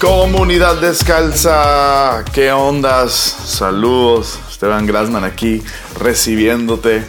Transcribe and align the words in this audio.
Comunidad 0.00 0.80
descalza, 0.80 2.24
¿qué 2.32 2.50
ondas? 2.52 3.12
Saludos, 3.12 4.38
Esteban 4.50 4.86
Grasman 4.86 5.24
aquí 5.24 5.62
recibiéndote 5.98 7.04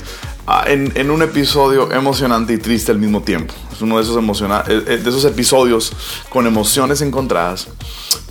ah, 0.45 0.65
en, 0.67 1.09
un 1.09 1.21
episodio 1.21 1.89
emocionante 1.93 2.51
y 2.51 2.57
triste 2.57 2.91
al 2.91 2.99
mismo 2.99 3.21
tiempo. 3.21 3.53
Es 3.71 3.81
uno 3.81 3.95
de 3.95 4.03
esos, 4.03 4.41
eh, 4.41 4.83
eh, 4.87 4.97
de 4.97 5.09
esos 5.09 5.23
episodios 5.23 5.93
con 6.27 6.47
emociones 6.47 6.99
encontradas. 6.99 7.69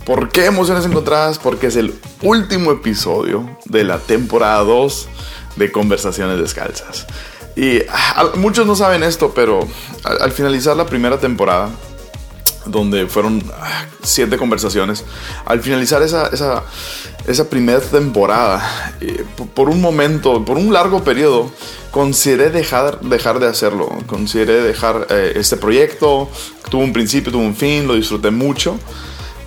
¿Por 0.05 0.29
qué 0.29 0.45
emociones 0.45 0.85
encontradas? 0.85 1.39
Porque 1.39 1.65
es 1.65 1.75
el 1.75 1.95
último 2.21 2.71
episodio 2.71 3.49
de 3.65 3.83
la 3.83 3.97
temporada 3.97 4.59
2 4.59 5.07
de 5.55 5.71
Conversaciones 5.71 6.39
Descalzas. 6.39 7.07
Y 7.55 7.79
ah, 7.89 8.29
muchos 8.35 8.67
no 8.67 8.75
saben 8.75 9.01
esto, 9.01 9.31
pero 9.33 9.67
al 10.03 10.31
finalizar 10.31 10.77
la 10.77 10.85
primera 10.85 11.19
temporada, 11.19 11.71
donde 12.65 13.07
fueron 13.07 13.43
ah, 13.59 13.85
siete 14.03 14.37
conversaciones. 14.37 15.03
Al 15.45 15.61
finalizar 15.61 16.01
esa, 16.01 16.29
esa, 17.27 17.49
primera 17.49 17.79
temporada, 17.79 18.95
eh, 19.01 19.23
por 19.53 19.69
un 19.69 19.81
momento, 19.81 20.43
por 20.45 20.57
un 20.57 20.71
largo 20.73 21.03
periodo, 21.03 21.51
consideré 21.91 22.49
dejar, 22.49 22.99
dejar 23.01 23.39
de 23.39 23.47
hacerlo. 23.47 23.89
Consideré 24.07 24.61
dejar 24.61 25.07
eh, 25.09 25.33
este 25.35 25.57
proyecto. 25.57 26.29
Tuvo 26.69 26.83
un 26.83 26.93
principio, 26.93 27.31
tuvo 27.31 27.43
un 27.43 27.55
fin, 27.55 27.87
lo 27.87 27.95
disfruté 27.95 28.31
mucho. 28.31 28.79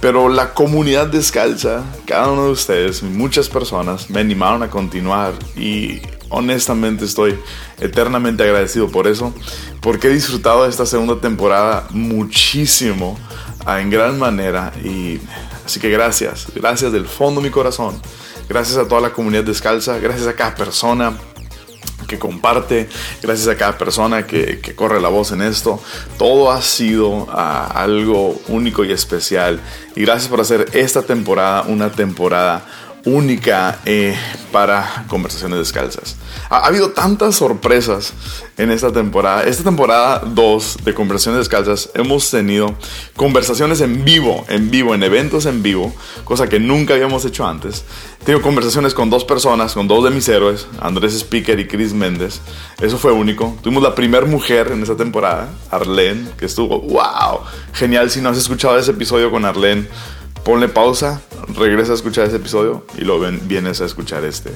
Pero 0.01 0.29
la 0.29 0.53
comunidad 0.53 1.07
descalza, 1.07 1.83
cada 2.07 2.31
uno 2.31 2.47
de 2.47 2.51
ustedes, 2.51 3.03
muchas 3.03 3.48
personas 3.48 4.11
me 4.11 4.20
animaron 4.20 4.62
a 4.62 4.69
continuar 4.69 5.33
y 5.57 6.03
honestamente 6.29 7.07
estoy 7.07 7.39
eternamente 7.85 8.43
agradecido 8.43 8.89
por 8.89 9.07
eso, 9.07 9.35
porque 9.81 10.09
he 10.09 10.11
disfrutado 10.11 10.65
de 10.65 10.71
esta 10.71 10.87
segunda 10.87 11.21
temporada 11.21 11.87
muchísimo, 11.91 13.19
ah, 13.67 13.81
en 13.81 13.91
gran 13.91 14.19
manera, 14.19 14.73
y 14.83 15.21
así 15.65 15.81
que 15.81 15.91
gracias, 15.91 16.47
gracias 16.55 16.93
del 16.93 17.07
fondo 17.07 17.41
de 17.41 17.49
mi 17.49 17.53
corazón, 17.53 18.01
gracias 18.49 18.79
a 18.79 18.89
toda 18.89 19.01
la 19.01 19.13
comunidad 19.13 19.45
descalza, 19.45 19.99
gracias 19.99 20.27
a 20.27 20.35
cada 20.35 20.55
persona 20.55 21.15
que 22.07 22.19
comparte, 22.19 22.89
gracias 23.23 23.49
a 23.49 23.57
cada 23.57 23.79
persona 23.79 24.27
que, 24.27 24.61
corre 24.75 25.01
la 25.01 25.09
voz 25.09 25.33
en 25.33 25.43
esto. 25.43 25.81
Todo 26.19 26.51
ha 26.51 26.61
sido 26.61 27.27
ah, 27.31 27.71
algo 27.75 28.41
único 28.48 28.85
y 28.85 28.93
especial. 28.93 29.61
Y 29.97 30.03
gracias 30.03 30.29
por 30.29 30.41
hacer 30.41 30.67
esta 30.73 31.03
temporada 31.03 31.63
una 31.63 31.91
temporada 31.91 32.67
única 33.05 33.81
eh, 33.85 34.17
para 34.51 35.05
conversaciones 35.09 35.59
descalzas. 35.59 36.17
Ha, 36.49 36.67
habido 36.67 36.91
tantas 36.91 37.37
sorpresas 37.37 38.15
en 38.57 38.71
esta 38.71 38.93
temporada. 38.93 39.45
Esta 39.45 39.65
temporada 39.65 40.23
2 40.25 40.79
de 40.85 40.95
conversaciones 40.95 41.41
descalzas 41.41 41.91
hemos 41.95 42.31
tenido 42.31 42.75
conversaciones 43.17 43.81
en 43.81 44.05
vivo, 44.05 44.45
en 44.49 44.71
vivo, 44.71 44.95
en 44.95 45.03
eventos 45.03 45.47
en 45.47 45.63
vivo, 45.63 45.95
cosa 46.25 46.49
que 46.49 46.61
nunca 46.61 46.95
habíamos 46.95 47.25
hecho 47.25 47.47
antes. 47.47 47.85
Tengo 48.25 48.41
conversaciones 48.41 48.95
con 48.95 49.11
dos 49.11 49.25
personas, 49.25 49.75
con 49.75 49.87
dos 49.87 50.03
de 50.05 50.11
mis 50.11 50.29
héroes, 50.29 50.67
Andrés 50.81 51.14
Speaker 51.14 51.61
y 51.61 51.67
Chris 51.67 51.93
Méndez. 51.93 52.41
Eso 52.81 52.97
fue 52.97 53.13
único. 53.13 53.57
Tuvimos 53.63 53.83
la 53.83 53.95
primera 53.95 54.25
mujer 54.25 54.69
en 54.73 54.83
esta 54.83 54.97
temporada, 54.97 55.51
Arlene, 55.70 56.31
que 56.39 56.47
estuvo, 56.47 56.81
wow, 56.81 57.41
genial. 57.75 58.11
Si 58.11 58.23
no 58.23 58.31
has 58.31 58.39
escuchado 58.39 58.79
ese 58.79 58.93
episodio 58.93 59.31
con 59.31 59.45
Arlene, 59.45 59.87
ponle 60.45 60.69
pausa, 60.69 61.23
regresa 61.57 61.93
a 61.93 61.95
escuchar 61.95 62.27
ese 62.27 62.37
episodio 62.37 62.85
y 62.97 63.03
luego 63.03 63.27
vienes 63.43 63.81
a 63.81 63.87
escuchar 63.87 64.25
este. 64.25 64.53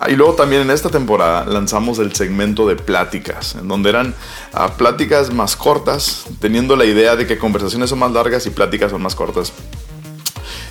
Ah, 0.00 0.10
y 0.10 0.16
luego 0.16 0.34
también 0.34 0.62
en 0.62 0.70
esta 0.70 0.90
temporada 0.90 1.44
lanzamos 1.44 1.98
el 1.98 2.14
segmento 2.14 2.66
de 2.66 2.76
pláticas, 2.76 3.56
en 3.56 3.68
donde 3.68 3.90
eran 3.90 4.14
ah, 4.52 4.74
pláticas 4.76 5.32
más 5.32 5.56
cortas, 5.56 6.24
teniendo 6.40 6.76
la 6.76 6.84
idea 6.84 7.16
de 7.16 7.26
que 7.26 7.38
conversaciones 7.38 7.90
son 7.90 7.98
más 7.98 8.12
largas 8.12 8.46
y 8.46 8.50
pláticas 8.50 8.90
son 8.90 9.02
más 9.02 9.14
cortas 9.14 9.52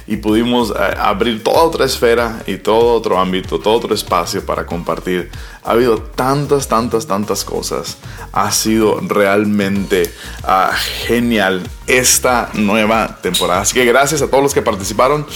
y 0.08 0.18
pudimos 0.18 0.72
eh, 0.72 0.96
abrir 0.98 1.44
toda 1.44 1.64
otra 1.64 1.86
esfera 1.86 2.42
y 2.48 2.58
todo 2.58 2.94
otro 2.94 3.20
ámbito, 3.20 3.60
todo 3.60 3.76
otro 3.76 3.94
espacio 3.94 4.46
para 4.46 4.66
compartir. 4.66 5.30
Ha 5.64 5.72
habido 5.72 5.98
tantas, 5.98 6.70
tantas, 6.70 7.08
tantas 7.08 7.44
cosas. 7.44 7.98
Ha 8.32 8.50
sido 8.52 9.02
realmente 9.02 10.10
ah, 10.44 10.72
genial 11.06 11.62
esta 11.88 12.50
nueva 12.54 13.20
temporada. 13.22 13.62
Así 13.62 13.74
que 13.74 13.84
gracias 13.84 14.22
a 14.22 14.30
todos 14.30 14.42
los 14.42 14.54
que 14.54 14.62
participaron, 14.62 15.28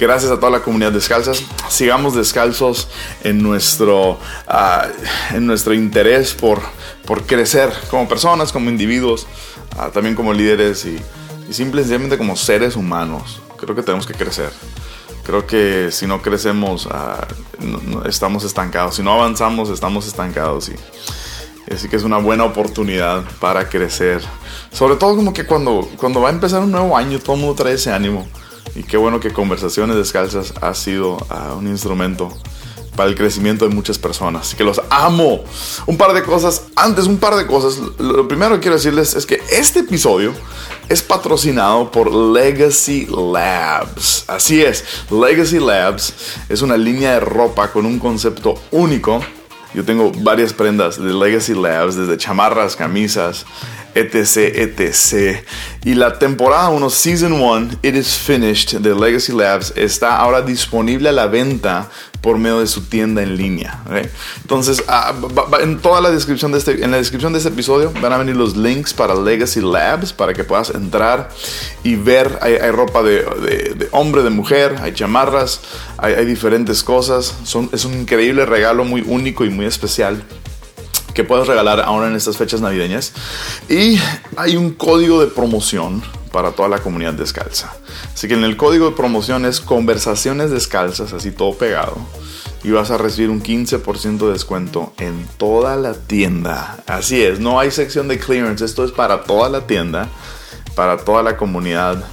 gracias 0.00 0.32
a 0.32 0.36
toda 0.36 0.50
la 0.50 0.60
comunidad 0.60 0.92
descalzas. 0.92 1.42
Sigamos 1.68 2.14
descalzos 2.14 2.88
en 3.22 3.42
nuestro, 3.42 4.18
ah, 4.48 4.86
en 5.34 5.46
nuestro 5.46 5.74
interés 5.74 6.32
por, 6.32 6.62
por 7.04 7.24
crecer 7.24 7.70
como 7.90 8.08
personas, 8.08 8.52
como 8.52 8.70
individuos, 8.70 9.26
ah, 9.76 9.90
también 9.92 10.14
como 10.14 10.32
líderes 10.32 10.86
y, 10.86 10.98
y 11.46 11.52
simplemente 11.52 12.16
como 12.16 12.36
seres 12.36 12.74
humanos 12.74 13.42
creo 13.64 13.76
que 13.76 13.82
tenemos 13.82 14.06
que 14.06 14.14
crecer. 14.14 14.50
Creo 15.24 15.46
que 15.46 15.90
si 15.90 16.06
no 16.06 16.20
crecemos, 16.20 16.86
ah, 16.90 17.26
estamos 18.06 18.44
estancados. 18.44 18.96
Si 18.96 19.02
no 19.02 19.12
avanzamos, 19.12 19.70
estamos 19.70 20.06
estancados. 20.06 20.68
Y, 20.68 20.74
así 21.72 21.88
que 21.88 21.96
es 21.96 22.02
una 22.02 22.18
buena 22.18 22.44
oportunidad 22.44 23.24
para 23.40 23.68
crecer. 23.68 24.22
Sobre 24.70 24.96
todo 24.96 25.16
como 25.16 25.32
que 25.32 25.46
cuando, 25.46 25.88
cuando 25.96 26.20
va 26.20 26.28
a 26.28 26.32
empezar 26.32 26.62
un 26.62 26.72
nuevo 26.72 26.96
año, 26.96 27.18
todo 27.18 27.36
el 27.36 27.40
mundo 27.42 27.54
trae 27.54 27.74
ese 27.74 27.92
ánimo. 27.92 28.28
Y 28.74 28.82
qué 28.82 28.96
bueno 28.96 29.20
que 29.20 29.32
Conversaciones 29.32 29.96
Descalzas 29.96 30.52
ha 30.60 30.74
sido 30.74 31.16
ah, 31.30 31.54
un 31.56 31.68
instrumento 31.68 32.28
para 32.96 33.08
el 33.08 33.14
crecimiento 33.14 33.68
de 33.68 33.74
muchas 33.74 33.98
personas. 33.98 34.48
Así 34.48 34.56
que 34.56 34.64
los 34.64 34.80
amo. 34.90 35.44
Un 35.86 35.96
par 35.96 36.12
de 36.12 36.22
cosas. 36.22 36.62
Antes, 36.76 37.06
un 37.06 37.18
par 37.18 37.36
de 37.36 37.46
cosas. 37.46 37.80
Lo 37.98 38.26
primero 38.28 38.54
que 38.54 38.60
quiero 38.60 38.76
decirles 38.76 39.14
es 39.14 39.26
que 39.26 39.42
este 39.50 39.80
episodio 39.80 40.32
es 40.88 41.02
patrocinado 41.02 41.90
por 41.90 42.14
Legacy 42.14 43.06
Labs. 43.06 44.24
Así 44.28 44.62
es, 44.62 44.84
Legacy 45.10 45.58
Labs 45.58 46.14
es 46.48 46.62
una 46.62 46.76
línea 46.76 47.12
de 47.12 47.20
ropa 47.20 47.72
con 47.72 47.86
un 47.86 47.98
concepto 47.98 48.54
único. 48.70 49.20
Yo 49.72 49.84
tengo 49.84 50.12
varias 50.18 50.52
prendas 50.52 51.02
de 51.02 51.12
Legacy 51.12 51.54
Labs, 51.54 51.96
desde 51.96 52.16
chamarras, 52.16 52.76
camisas, 52.76 53.44
etc, 53.94 54.36
etc. 54.54 55.44
Y 55.84 55.94
la 55.94 56.18
temporada 56.18 56.70
1, 56.70 56.90
Season 56.90 57.32
1, 57.32 57.78
It 57.82 57.94
is 57.94 58.16
Finished 58.16 58.80
de 58.80 58.94
Legacy 58.94 59.32
Labs 59.32 59.72
está 59.76 60.16
ahora 60.16 60.42
disponible 60.42 61.08
a 61.08 61.12
la 61.12 61.26
venta 61.26 61.88
por 62.24 62.38
medio 62.38 62.60
de 62.60 62.66
su 62.66 62.80
tienda 62.86 63.22
en 63.22 63.36
línea. 63.36 63.82
Entonces, 64.40 64.82
ah, 64.88 65.12
en 65.60 65.78
toda 65.80 66.00
la 66.00 66.10
descripción 66.10 66.52
de 66.52 66.58
este, 66.58 66.82
en 66.82 66.90
la 66.90 66.96
descripción 66.96 67.34
de 67.34 67.38
este 67.38 67.50
episodio 67.50 67.92
van 68.00 68.14
a 68.14 68.16
venir 68.16 68.34
los 68.34 68.56
links 68.56 68.94
para 68.94 69.14
Legacy 69.14 69.60
Labs 69.60 70.14
para 70.14 70.32
que 70.32 70.42
puedas 70.42 70.70
entrar 70.70 71.28
y 71.82 71.96
ver. 71.96 72.38
Hay, 72.40 72.56
ropa 72.70 73.02
de, 73.02 73.88
hombre, 73.90 74.22
de 74.22 74.30
mujer, 74.30 74.76
hay 74.80 74.94
chamarras, 74.94 75.60
hay, 75.98 76.14
hay 76.14 76.24
diferentes 76.24 76.82
cosas. 76.82 77.34
Es 77.72 77.84
un 77.84 77.94
increíble 77.94 78.46
regalo 78.46 78.86
muy 78.86 79.02
único 79.06 79.44
y 79.44 79.50
muy 79.50 79.66
especial 79.66 80.24
que 81.14 81.24
puedes 81.24 81.46
regalar 81.46 81.80
ahora 81.80 82.08
en 82.08 82.16
estas 82.16 82.36
fechas 82.36 82.60
navideñas. 82.60 83.12
Y 83.68 83.98
hay 84.36 84.56
un 84.56 84.72
código 84.72 85.20
de 85.20 85.28
promoción 85.28 86.02
para 86.32 86.50
toda 86.50 86.68
la 86.68 86.80
comunidad 86.80 87.14
descalza. 87.14 87.72
Así 88.12 88.26
que 88.26 88.34
en 88.34 88.42
el 88.42 88.56
código 88.56 88.90
de 88.90 88.96
promoción 88.96 89.46
es 89.46 89.60
conversaciones 89.60 90.50
descalzas, 90.50 91.12
así 91.12 91.30
todo 91.30 91.54
pegado. 91.54 91.96
Y 92.64 92.70
vas 92.72 92.90
a 92.90 92.98
recibir 92.98 93.30
un 93.30 93.42
15% 93.42 94.18
de 94.18 94.32
descuento 94.32 94.92
en 94.98 95.26
toda 95.36 95.76
la 95.76 95.94
tienda. 95.94 96.78
Así 96.86 97.22
es, 97.22 97.38
no 97.38 97.60
hay 97.60 97.70
sección 97.70 98.08
de 98.08 98.18
clearance, 98.18 98.64
esto 98.64 98.84
es 98.84 98.90
para 98.90 99.22
toda 99.22 99.48
la 99.48 99.66
tienda, 99.66 100.08
para 100.74 100.96
toda 100.96 101.22
la 101.22 101.36
comunidad 101.36 102.04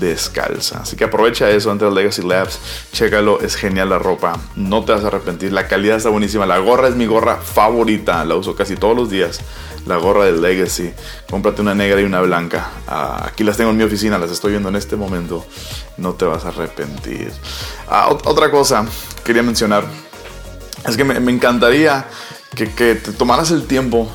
descalza. 0.00 0.80
Así 0.80 0.96
que 0.96 1.04
aprovecha 1.04 1.50
eso 1.50 1.70
entre 1.70 1.90
Legacy 1.90 2.22
Labs, 2.22 2.58
chécalo, 2.92 3.40
es 3.40 3.54
genial 3.54 3.90
la 3.90 3.98
ropa, 3.98 4.38
no 4.56 4.84
te 4.84 4.92
vas 4.92 5.04
a 5.04 5.08
arrepentir, 5.08 5.52
la 5.52 5.68
calidad 5.68 5.96
está 5.96 6.08
buenísima, 6.08 6.46
la 6.46 6.58
gorra 6.58 6.88
es 6.88 6.96
mi 6.96 7.06
gorra 7.06 7.36
favorita, 7.36 8.24
la 8.24 8.34
uso 8.34 8.54
casi 8.56 8.76
todos 8.76 8.96
los 8.96 9.10
días, 9.10 9.40
la 9.86 9.96
gorra 9.96 10.24
de 10.24 10.32
Legacy, 10.32 10.92
cómprate 11.30 11.60
una 11.60 11.74
negra 11.74 12.00
y 12.00 12.04
una 12.04 12.20
blanca, 12.20 12.70
ah, 12.88 13.26
aquí 13.26 13.44
las 13.44 13.56
tengo 13.56 13.70
en 13.70 13.76
mi 13.76 13.84
oficina, 13.84 14.18
las 14.18 14.30
estoy 14.30 14.52
viendo 14.52 14.68
en 14.68 14.76
este 14.76 14.96
momento, 14.96 15.44
no 15.96 16.14
te 16.14 16.24
vas 16.24 16.44
a 16.44 16.48
arrepentir. 16.48 17.30
Ah, 17.88 18.08
otra 18.24 18.50
cosa 18.50 18.84
quería 19.24 19.42
mencionar, 19.42 19.84
es 20.88 20.96
que 20.96 21.04
me, 21.04 21.30
encantaría 21.30 22.06
que, 22.56 22.72
que 22.72 22.94
te 22.94 23.12
tomaras 23.12 23.50
el 23.50 23.66
tiempo 23.66 24.10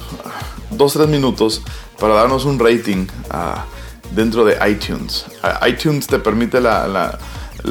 dos, 0.72 0.94
tres 0.94 1.08
minutos 1.08 1.62
para 2.00 2.16
darnos 2.16 2.46
un 2.46 2.60
rating 2.60 3.08
ah, 3.30 3.66
dentro 4.12 4.46
de 4.46 4.58
iTunes. 4.70 5.26
ITunes 5.68 6.08
te 6.08 6.20
permite 6.20 6.62
la, 6.62 7.18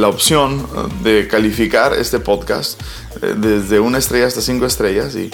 opción 0.04 0.66
de 1.02 1.28
calificar 1.28 1.92
este 1.94 2.18
podcast 2.18 2.80
eh, 3.22 3.34
desde 3.36 3.78
una 3.78 3.98
estrella 3.98 4.26
hasta 4.26 4.40
cinco 4.40 4.66
estrellas 4.66 5.14
y, 5.14 5.30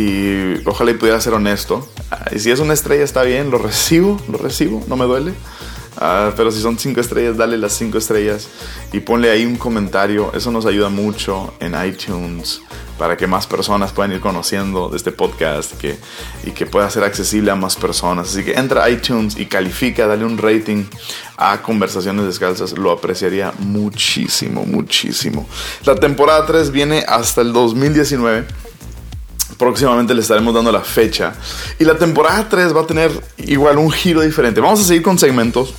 y 0.00 0.62
ojalá 0.64 0.92
y 0.92 0.94
pudiera 0.94 1.20
ser 1.20 1.34
honesto. 1.34 1.88
Ah, 2.10 2.26
y 2.34 2.38
si 2.38 2.50
es 2.50 2.60
una 2.60 2.74
estrella 2.74 3.02
está 3.02 3.22
bien, 3.22 3.50
lo 3.50 3.58
recibo, 3.58 4.20
lo 4.30 4.38
recibo, 4.38 4.84
no 4.86 4.96
me 4.96 5.06
duele. 5.06 5.34
Ah, 5.98 6.32
pero 6.36 6.50
si 6.50 6.60
son 6.60 6.78
cinco 6.78 7.00
estrellas, 7.00 7.36
dale 7.36 7.56
las 7.56 7.72
cinco 7.72 7.98
estrellas 7.98 8.48
y 8.92 9.00
ponle 9.00 9.30
ahí 9.30 9.46
un 9.46 9.56
comentario. 9.56 10.32
Eso 10.34 10.50
nos 10.50 10.66
ayuda 10.66 10.88
mucho 10.88 11.54
en 11.60 11.74
iTunes 11.86 12.60
para 12.98 13.16
que 13.16 13.26
más 13.26 13.46
personas 13.46 13.92
puedan 13.92 14.12
ir 14.12 14.20
conociendo 14.20 14.88
de 14.88 14.96
este 14.96 15.12
podcast 15.12 15.74
y 16.44 16.50
que 16.52 16.66
pueda 16.66 16.88
ser 16.90 17.04
accesible 17.04 17.50
a 17.50 17.54
más 17.54 17.76
personas. 17.76 18.28
Así 18.28 18.44
que 18.44 18.52
entra 18.52 18.84
a 18.84 18.90
iTunes 18.90 19.38
y 19.38 19.46
califica, 19.46 20.06
dale 20.06 20.24
un 20.24 20.38
rating 20.38 20.84
a 21.36 21.62
Conversaciones 21.62 22.26
Descalzas. 22.26 22.76
Lo 22.76 22.90
apreciaría 22.90 23.52
muchísimo, 23.58 24.64
muchísimo. 24.64 25.46
La 25.84 25.94
temporada 25.94 26.44
3 26.46 26.70
viene 26.70 27.04
hasta 27.06 27.40
el 27.40 27.52
2019 27.52 28.44
próximamente 29.58 30.14
le 30.14 30.20
estaremos 30.20 30.54
dando 30.54 30.72
la 30.72 30.82
fecha. 30.82 31.34
Y 31.78 31.84
la 31.84 31.96
temporada 31.96 32.48
3 32.48 32.74
va 32.74 32.82
a 32.82 32.86
tener 32.86 33.10
igual 33.38 33.78
un 33.78 33.90
giro 33.90 34.20
diferente. 34.20 34.60
Vamos 34.60 34.80
a 34.80 34.84
seguir 34.84 35.02
con 35.02 35.18
segmentos. 35.18 35.74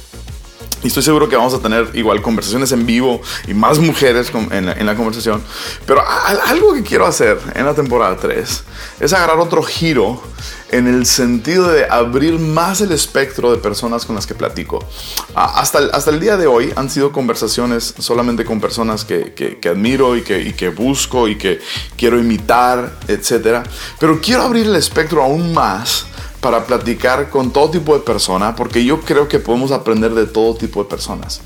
Y 0.84 0.88
estoy 0.88 1.04
seguro 1.04 1.28
que 1.28 1.36
vamos 1.36 1.54
a 1.54 1.60
tener 1.60 1.90
igual 1.96 2.22
conversaciones 2.22 2.72
en 2.72 2.86
vivo 2.86 3.20
y 3.48 3.54
más 3.54 3.80
mujeres 3.80 4.32
en 4.52 4.86
la, 4.86 4.96
conversación. 4.96 5.42
Pero 5.86 6.04
algo 6.46 6.74
que 6.74 6.84
quiero 6.84 7.06
hacer 7.06 7.40
en 7.56 7.66
la 7.66 7.74
temporada 7.74 8.16
3 8.16 8.64
es 9.00 9.14
agarrar 9.14 9.40
otro 9.40 9.64
giro 9.64 10.22
en 10.70 10.88
el 10.88 11.06
sentido 11.06 11.68
de 11.70 11.86
abrir 11.86 12.38
más 12.40 12.82
el 12.82 12.92
espectro 12.92 13.52
de 13.52 13.58
personas 13.58 14.06
con 14.06 14.16
las 14.16 14.28
que 14.28 14.36
platico. 14.36 14.86
hasta, 15.34 15.80
el, 15.80 15.90
hasta 15.94 16.12
el 16.12 16.20
día 16.20 16.38
de 16.38 16.46
hoy 16.46 16.72
han 16.76 16.90
sido 16.90 17.12
conversaciones 17.12 17.96
solamente 17.98 18.46
con 18.46 18.60
personas 18.60 19.06
que, 19.06 19.60
admiro 19.70 20.16
y 20.16 20.22
que, 20.22 20.40
y 20.42 20.54
que 20.54 20.70
busco 20.70 21.28
y 21.28 21.38
que 21.38 21.60
quiero 21.98 22.20
imitar, 22.20 22.98
etc. 23.08 23.66
Pero 24.00 24.20
quiero 24.22 24.44
abrir 24.44 24.68
el 24.68 24.76
espectro 24.76 25.24
aún 25.24 25.54
más 25.54 26.06
para 26.42 26.66
platicar 26.66 27.30
con 27.30 27.52
todo 27.52 27.70
tipo 27.70 27.94
de 27.94 28.02
personas, 28.02 28.56
porque 28.56 28.84
yo 28.86 29.02
creo 29.02 29.28
que 29.28 29.40
podemos 29.40 29.72
aprender 29.72 30.14
de 30.14 30.28
todo 30.28 30.56
tipo 30.56 30.84
de 30.84 30.90
personas. 30.90 31.42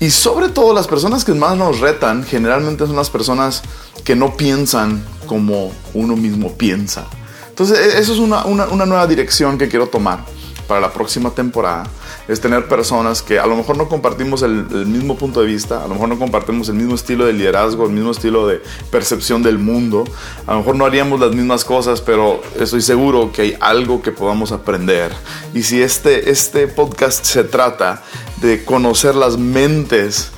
Y 0.00 0.10
sobre 0.10 0.48
todo 0.48 0.74
las 0.74 0.86
personas 0.86 1.24
que 1.24 1.32
más 1.32 1.56
nos 1.56 1.80
retan 1.80 2.24
generalmente 2.24 2.86
son 2.86 2.96
las 2.96 3.10
personas 3.10 3.62
que 4.04 4.14
no 4.14 4.36
piensan 4.36 5.04
como 5.26 5.72
uno 5.94 6.16
mismo 6.16 6.52
piensa. 6.52 7.06
Entonces, 7.48 7.78
e-, 7.78 7.98
eso 7.98 8.12
es 8.12 8.18
una, 8.18 8.44
una 8.44 8.86
nueva 8.86 9.06
dirección 9.06 9.58
que 9.58 9.68
quiero 9.68 9.86
tomar 9.88 10.35
para 10.66 10.80
la 10.80 10.92
próxima 10.92 11.30
temporada 11.30 11.84
es 12.28 12.40
tener 12.40 12.66
personas 12.66 13.22
que 13.22 13.38
a 13.38 13.46
lo 13.46 13.56
mejor 13.56 13.76
no 13.76 13.88
compartimos 13.88 14.42
el, 14.42 14.66
mismo 14.86 15.16
punto 15.16 15.40
de 15.40 15.46
vista, 15.46 15.84
a 15.84 15.88
lo 15.88 15.94
mejor 15.94 16.08
no 16.08 16.18
compartimos 16.18 16.68
el 16.68 16.74
mismo 16.74 16.94
estilo 16.94 17.24
de 17.24 17.32
liderazgo, 17.32 17.86
el 17.86 17.92
mismo 17.92 18.10
estilo 18.10 18.46
de 18.46 18.60
percepción 18.90 19.42
del 19.42 19.58
mundo, 19.58 20.04
a 20.46 20.52
lo 20.52 20.58
mejor 20.58 20.76
no 20.76 20.84
haríamos 20.84 21.20
las 21.20 21.34
mismas 21.34 21.64
cosas, 21.64 22.00
pero 22.00 22.42
estoy 22.58 22.82
seguro 22.82 23.30
que 23.32 23.42
hay 23.42 23.56
algo 23.60 24.02
que 24.02 24.12
podamos 24.12 24.52
aprender. 24.52 25.12
Y 25.54 25.62
si 25.62 25.80
este, 25.80 26.30
este 26.30 26.66
podcast 26.66 27.24
se 27.24 27.44
trata 27.44 28.02
de 28.38 28.64
conocer 28.64 29.14
las 29.14 29.38
mentes, 29.38 30.32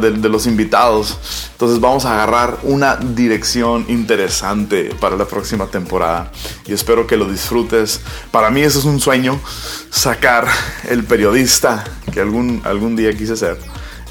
de, 0.00 0.28
los 0.28 0.46
invitados. 0.46 1.18
Entonces 1.52 1.80
vamos 1.80 2.04
a 2.04 2.14
agarrar 2.14 2.58
una 2.62 2.96
dirección 2.96 3.86
interesante 3.88 4.94
para 5.00 5.16
la 5.16 5.24
próxima 5.24 5.66
temporada 5.66 6.30
y 6.66 6.72
espero 6.72 7.06
que 7.06 7.16
lo 7.16 7.28
disfrutes. 7.28 8.00
Para 8.30 8.50
mí 8.50 8.60
eso 8.60 8.78
es 8.78 8.84
un 8.84 9.00
sueño, 9.00 9.40
sacar 9.90 10.46
el 10.88 11.04
periodista 11.04 11.84
que 12.12 12.20
algún, 12.20 12.60
algún 12.64 12.96
día 12.96 13.16
quise 13.16 13.36
ser 13.36 13.58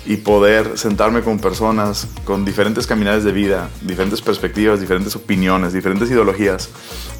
y 0.04 0.18
poder 0.18 0.80
sentarme 0.80 1.22
con 1.22 1.38
personas 1.38 2.08
con 2.26 2.44
diferentes 2.44 2.88
caminadas 2.88 3.24
de 3.24 3.32
vida, 3.32 3.70
diferentes 3.82 4.20
perspectivas, 4.20 4.80
diferentes 4.80 5.16
opiniones, 5.16 5.74
diferentes 5.74 6.10
ideologías 6.10 6.70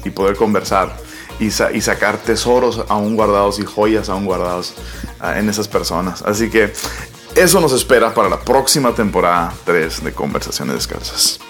y 0.04 0.10
poder 0.10 0.34
conversar 0.34 0.96
y, 1.38 1.46
y 1.46 1.80
sacar 1.80 2.16
tesoros 2.18 2.84
aún 2.88 3.14
guardados 3.14 3.60
y 3.60 3.64
joyas 3.64 4.08
aún 4.08 4.24
guardados 4.24 4.74
ah, 5.20 5.38
en 5.38 5.48
esas 5.48 5.68
personas. 5.68 6.22
Así 6.22 6.50
que 6.50 6.72
eso 7.34 7.60
nos 7.60 7.72
espera 7.72 8.12
para 8.14 8.28
la 8.28 8.40
próxima 8.40 8.94
temporada 8.94 9.52
3 9.64 10.04
de 10.04 10.12
Conversaciones 10.12 10.74
Descalzas. 10.74 11.40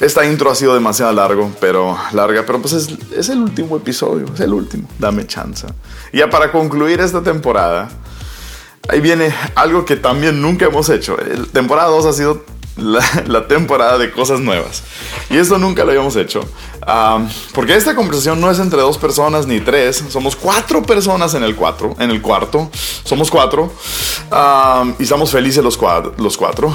Esta 0.00 0.24
intro 0.24 0.50
ha 0.50 0.54
sido 0.54 0.74
demasiado 0.74 1.12
largo, 1.12 1.50
pero 1.60 1.98
larga, 2.12 2.44
pero 2.46 2.60
pues 2.60 2.72
es, 2.74 3.28
el 3.28 3.38
último 3.38 3.76
episodio, 3.76 4.26
es 4.32 4.40
el 4.40 4.52
último. 4.52 4.88
Dame 4.98 5.26
chance. 5.26 5.66
Y 6.12 6.18
ya 6.18 6.30
para 6.30 6.52
concluir 6.52 7.00
esta 7.00 7.22
temporada, 7.22 7.88
ahí 8.88 9.00
viene 9.00 9.34
algo 9.56 9.84
que 9.84 9.96
también 9.96 10.40
nunca 10.40 10.66
hemos 10.66 10.88
hecho. 10.88 11.16
La 11.16 11.46
temporada 11.46 11.88
2 11.88 12.06
ha 12.06 12.12
sido 12.12 12.44
la, 12.78 13.46
temporada 13.48 13.98
de 13.98 14.10
cosas 14.10 14.40
nuevas. 14.40 14.82
Y 15.30 15.36
esto 15.36 15.58
nunca 15.58 15.84
lo 15.84 15.90
habíamos 15.90 16.16
hecho. 16.16 16.40
porque 17.52 17.74
esta 17.74 17.94
conversación 17.94 18.40
no 18.40 18.50
es 18.50 18.58
entre 18.58 18.80
dos 18.80 18.98
personas 18.98 19.46
ni 19.46 19.60
tres. 19.60 20.04
Somos 20.08 20.36
cuatro 20.36 20.82
personas 20.82 21.34
en 21.34 21.42
el, 21.42 21.56
cuatro, 21.56 21.94
en 21.98 22.10
el 22.10 22.22
cuarto. 22.22 22.70
Somos 23.04 23.30
cuatro. 23.30 23.72
y 24.98 25.02
estamos 25.02 25.30
felices 25.30 25.62
los, 25.62 25.78
los 26.18 26.36
cuatro. 26.36 26.74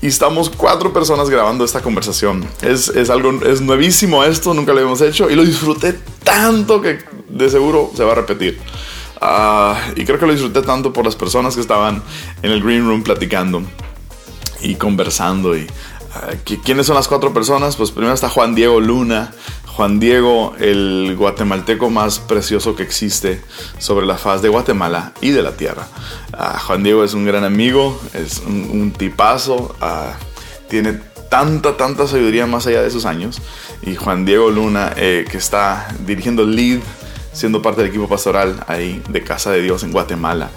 Y 0.00 0.08
estamos 0.08 0.50
cuatro 0.50 0.92
personas 0.92 1.30
grabando 1.30 1.64
esta 1.64 1.80
conversación. 1.80 2.46
Es, 2.62 2.88
es 2.88 3.10
algo, 3.10 3.40
es 3.46 3.60
nuevísimo 3.60 4.24
esto, 4.24 4.52
nunca 4.54 4.72
lo 4.72 4.78
habíamos 4.78 5.00
hecho. 5.00 5.30
Y 5.30 5.36
lo 5.36 5.44
disfruté 5.44 5.92
tanto 6.24 6.80
que 6.80 6.98
de 7.28 7.50
seguro 7.50 7.90
se 7.94 8.04
va 8.04 8.12
a 8.12 8.16
repetir. 8.16 8.60
Ah, 9.20 9.80
y 9.94 10.04
creo 10.04 10.18
que 10.18 10.26
lo 10.26 10.32
disfruté 10.32 10.62
tanto 10.62 10.92
por 10.92 11.04
las 11.04 11.14
personas 11.14 11.54
que 11.54 11.60
estaban 11.60 12.02
en 12.42 12.50
el 12.50 12.60
green 12.60 12.84
room 12.84 13.04
platicando 13.04 13.62
y 14.62 14.76
conversando. 14.76 15.56
Y, 15.56 15.66
ah, 16.14 16.30
¿Quiénes 16.64 16.86
son 16.86 16.96
las 16.96 17.08
cuatro 17.08 17.32
personas? 17.32 17.76
Pues 17.76 17.90
primero 17.90 18.14
está 18.14 18.28
Juan 18.28 18.54
Diego 18.54 18.80
Luna. 18.80 19.32
Juan 19.66 19.98
Diego, 19.98 20.54
el 20.58 21.14
guatemalteco 21.16 21.88
más 21.88 22.18
precioso 22.18 22.76
que 22.76 22.82
existe 22.82 23.40
sobre 23.78 24.04
la 24.04 24.18
faz 24.18 24.42
de 24.42 24.50
Guatemala 24.50 25.12
y 25.22 25.30
de 25.30 25.42
la 25.42 25.52
tierra. 25.52 25.86
Ah, 26.32 26.58
Juan 26.58 26.82
Diego 26.82 27.04
es 27.04 27.14
un 27.14 27.24
gran 27.24 27.42
amigo, 27.42 27.98
es 28.12 28.42
un, 28.46 28.92
tipazo, 28.92 29.74
ah, 29.80 30.12
tiene 30.68 31.00
tanta, 31.30 31.78
tanta 31.78 32.06
sabiduría 32.06 32.46
más 32.46 32.66
allá 32.66 32.82
de 32.82 32.90
sus 32.90 33.06
años. 33.06 33.40
Y 33.80 33.94
Juan 33.94 34.26
Diego 34.26 34.50
Luna, 34.50 34.92
eh, 34.96 35.24
que 35.30 35.38
está 35.38 35.88
dirigiendo 36.06 36.44
Lead, 36.44 36.80
siendo 37.32 37.62
parte 37.62 37.80
del 37.80 37.88
equipo 37.88 38.08
pastoral 38.08 38.62
ahí 38.68 39.02
de 39.08 39.24
Casa 39.24 39.50
de 39.52 39.62
Dios 39.62 39.82
en 39.84 39.92
Guatemala 39.92 40.50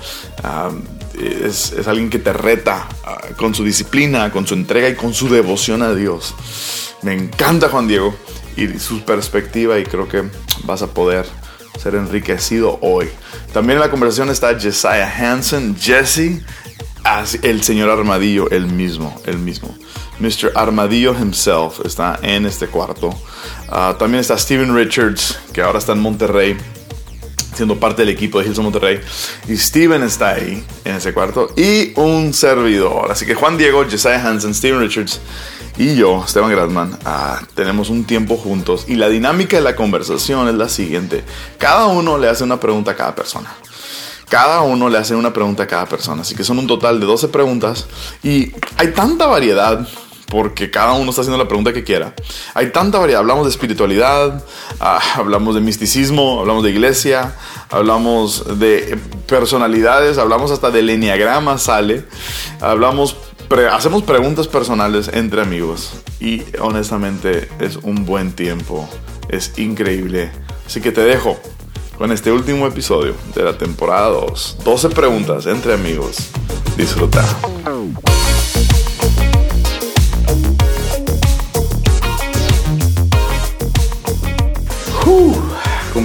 es, 1.19 1.74
alguien 1.88 2.10
que 2.10 2.19
te 2.19 2.34
reta 2.34 2.88
ah, 3.03 3.22
con 3.38 3.53
su 3.55 3.63
disciplina, 3.63 4.31
con 4.31 4.45
su 4.45 4.53
entrega 4.53 4.89
y 4.89 4.95
con 4.95 5.13
su 5.13 5.29
devoción 5.29 5.81
a 5.81 5.93
Dios. 5.93 6.36
Me 7.01 7.13
encanta 7.13 7.69
Juan 7.69 7.88
Diego 7.88 8.15
y 8.55 8.79
su 8.79 9.01
perspectiva 9.01 9.79
y 9.79 9.84
creo 9.84 10.07
que 10.07 10.24
vas 10.63 10.81
a 10.81 10.88
poder 10.88 11.25
ser 11.81 11.95
enriquecido 11.95 12.79
hoy. 12.81 13.10
También 13.53 13.77
en 13.77 13.81
la 13.81 13.91
conversación 13.91 14.29
está 14.29 14.57
Jesiah 14.60 15.12
Hansen, 15.17 15.75
Jesse, 15.79 16.41
el 17.43 17.63
señor 17.63 17.89
Armadillo, 17.89 18.50
el 18.50 18.65
mismo, 18.65 19.19
el 19.25 19.38
mismo. 19.38 19.75
Mr. 20.19 20.53
Armadillo 20.55 21.13
himself 21.13 21.86
está 21.86 22.19
en 22.22 22.45
este 22.45 22.67
cuarto. 22.67 23.10
Ah, 23.69 23.95
también 24.00 24.22
está 24.22 24.38
Steven 24.38 24.75
Richards, 24.75 25.38
que 25.53 25.62
ahora 25.62 25.79
está 25.79 25.91
en 25.91 26.00
Monterrey 26.00 26.57
siendo 27.55 27.79
parte 27.79 28.03
del 28.03 28.09
equipo 28.09 28.39
de 28.39 28.47
Hilson 28.47 28.65
Monterrey. 28.65 29.00
Y 29.47 29.57
Steven 29.57 30.03
está 30.03 30.31
ahí, 30.31 30.63
en 30.83 30.95
ese 30.95 31.13
cuarto. 31.13 31.53
Y 31.55 31.91
un 32.00 32.33
servidor. 32.33 33.12
Así 33.12 33.25
que 33.25 33.35
Juan 33.35 33.57
Diego, 33.57 33.83
Josiah 33.89 34.27
Hansen, 34.27 34.53
Steven 34.53 34.79
Richards 34.79 35.19
y 35.77 35.95
yo, 35.95 36.24
Esteban 36.25 36.51
Gradman, 36.51 36.97
ah, 37.03 37.41
tenemos 37.53 37.89
un 37.89 38.05
tiempo 38.05 38.38
juntos. 38.38 38.85
Y 38.88 38.95
la 38.95 39.09
dinámica 39.09 39.57
de 39.57 39.63
la 39.63 39.75
conversación 39.75 40.47
es 40.47 40.55
la 40.55 40.69
siguiente. 40.69 41.24
Cada 41.57 41.88
uno 41.88 42.17
le 42.17 42.29
hace 42.29 42.45
una 42.45 42.59
pregunta 42.59 42.91
a 42.91 42.95
cada 42.95 43.13
persona. 43.13 43.53
Cada 44.29 44.62
uno 44.62 44.89
le 44.89 44.97
hace 44.97 45.15
una 45.15 45.33
pregunta 45.33 45.63
a 45.63 45.67
cada 45.67 45.85
persona. 45.85 46.21
Así 46.21 46.33
que 46.33 46.45
son 46.45 46.59
un 46.59 46.67
total 46.67 47.00
de 47.00 47.05
12 47.05 47.27
preguntas. 47.27 47.88
Y 48.24 48.53
hay 48.77 48.91
tanta 48.93 49.27
variedad 49.27 49.85
porque 50.29 50.72
cada 50.72 50.94
uno 50.94 51.10
está 51.10 51.22
haciendo 51.22 51.41
la 51.41 51.48
pregunta 51.48 51.74
que 51.74 51.84
quiera. 51.84 52.13
Hay 52.53 52.72
tanta 52.72 52.98
variedad. 52.98 53.22
Hablamos 53.22 53.46
de 53.46 53.51
espiritualidad, 53.51 54.44
ah, 54.79 55.00
hablamos 55.15 55.55
de 55.55 55.62
misticismo, 55.62 56.39
hablamos 56.39 56.63
de 56.63 56.72
iglesia, 56.72 57.36
hablamos 57.70 58.60
de 58.60 58.98
personalidades, 59.27 60.17
hablamos 60.17 60.51
hasta 60.51 60.72
del 60.72 60.89
enneagrama 60.89 61.58
sale, 61.58 62.05
hablamos, 62.62 63.17
hacemos 63.72 64.03
preguntas 64.03 64.48
personales 64.48 65.10
entre 65.13 65.41
amigos 65.41 65.94
y 66.20 66.44
honestamente 66.60 67.50
es 67.60 67.77
un 67.77 68.05
buen 68.05 68.34
tiempo, 68.34 68.88
es 69.29 69.58
increíble. 69.58 70.32
Así 70.65 70.82
que 70.82 70.91
te 70.91 71.01
dejo 71.01 71.39
con 71.98 72.12
este 72.12 72.32
último 72.32 72.67
episodio 72.67 73.15
de 73.34 73.44
la 73.44 73.58
temporada 73.58 74.10
2. 74.10 74.58
12 74.63 74.89
preguntas 74.89 75.46
entre 75.46 75.74
amigos. 75.74 76.17
Disfruta. 76.77 77.24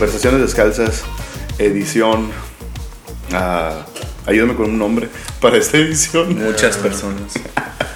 Conversaciones 0.00 0.40
Descalzas, 0.40 1.02
edición. 1.59 2.30
ah, 3.35 3.85
ayúdame 4.25 4.54
con 4.54 4.71
un 4.71 4.78
nombre 4.78 5.11
para 5.42 5.59
esta 5.59 5.76
edición. 5.76 6.42
Muchas 6.42 6.78
personas. 6.78 7.35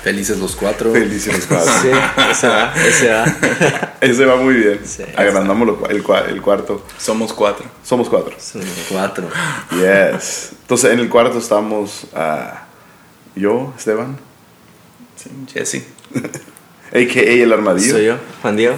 Felices 0.03 0.37
los 0.39 0.55
cuatro. 0.55 0.93
Felices 0.93 1.33
los 1.35 1.47
cuatro. 1.47 1.73
Sí, 1.81 1.89
ese 2.31 2.47
va, 2.47 2.75
ese 2.87 3.09
va. 3.09 3.97
Ese 4.03 4.27
va 4.27 4.37
muy 4.37 4.53
bien. 4.53 4.81
Sí. 4.85 5.03
Agrandamos 5.17 5.67
el, 5.89 6.05
cua- 6.05 6.29
el 6.29 6.43
cuarto. 6.43 6.85
Somos 6.99 7.33
cuatro. 7.33 7.65
Somos 7.83 8.11
cuatro. 8.11 8.37
Son 8.39 8.61
cuatro. 8.91 9.31
Yes. 9.71 10.51
Entonces 10.61 10.93
en 10.93 10.99
el 10.99 11.09
cuarto 11.09 11.39
estamos 11.39 12.07
ah, 12.15 12.65
yo, 13.35 13.73
Esteban, 13.79 14.19
Sí, 15.17 15.31
Jesse. 15.55 15.85
a.k.a. 16.93 17.23
el 17.23 17.51
armadillo. 17.51 17.93
Soy 17.95 18.05
yo, 18.05 18.17
Juan 18.43 18.57
Diego. 18.59 18.75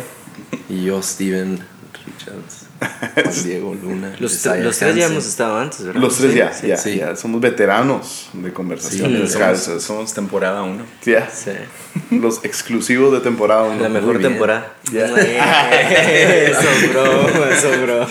Y 0.68 0.85
yo, 0.85 1.02
Steven 1.02 1.59
Richards. 2.06 2.56
Juan 3.14 3.45
Diego 3.45 3.75
Luna. 3.75 4.14
Los, 4.18 4.35
Isaiah 4.35 4.56
tre- 4.56 4.64
los 4.64 4.78
tres 4.78 4.97
ya 4.97 5.06
hemos 5.06 5.26
estado 5.26 5.59
antes, 5.59 5.85
¿verdad? 5.85 6.00
Los 6.00 6.16
tres 6.18 6.33
Sí, 6.33 6.38
ya, 6.38 6.52
sí. 6.52 6.66
ya, 6.68 6.76
sí. 6.76 6.97
ya. 6.97 7.16
Somos 7.16 7.40
veteranos 7.40 8.28
de 8.33 8.52
conversaciones 8.52 9.12
somos, 9.12 9.30
descalzas. 9.30 9.83
somos 9.83 10.12
temporada 10.14 10.62
uno. 10.62 10.85
Ya. 11.04 11.28
Sí. 11.30 11.50
Los 12.16 12.45
exclusivos 12.45 13.12
de 13.12 13.21
temporada 13.21 13.62
uno. 13.64 13.83
La 13.83 13.88
mejor 13.88 14.21
temporada. 14.21 14.75
Ya. 14.92 15.09
son 15.09 15.16
bromas, 16.92 17.61
son 17.61 17.83
bromas. 17.83 18.09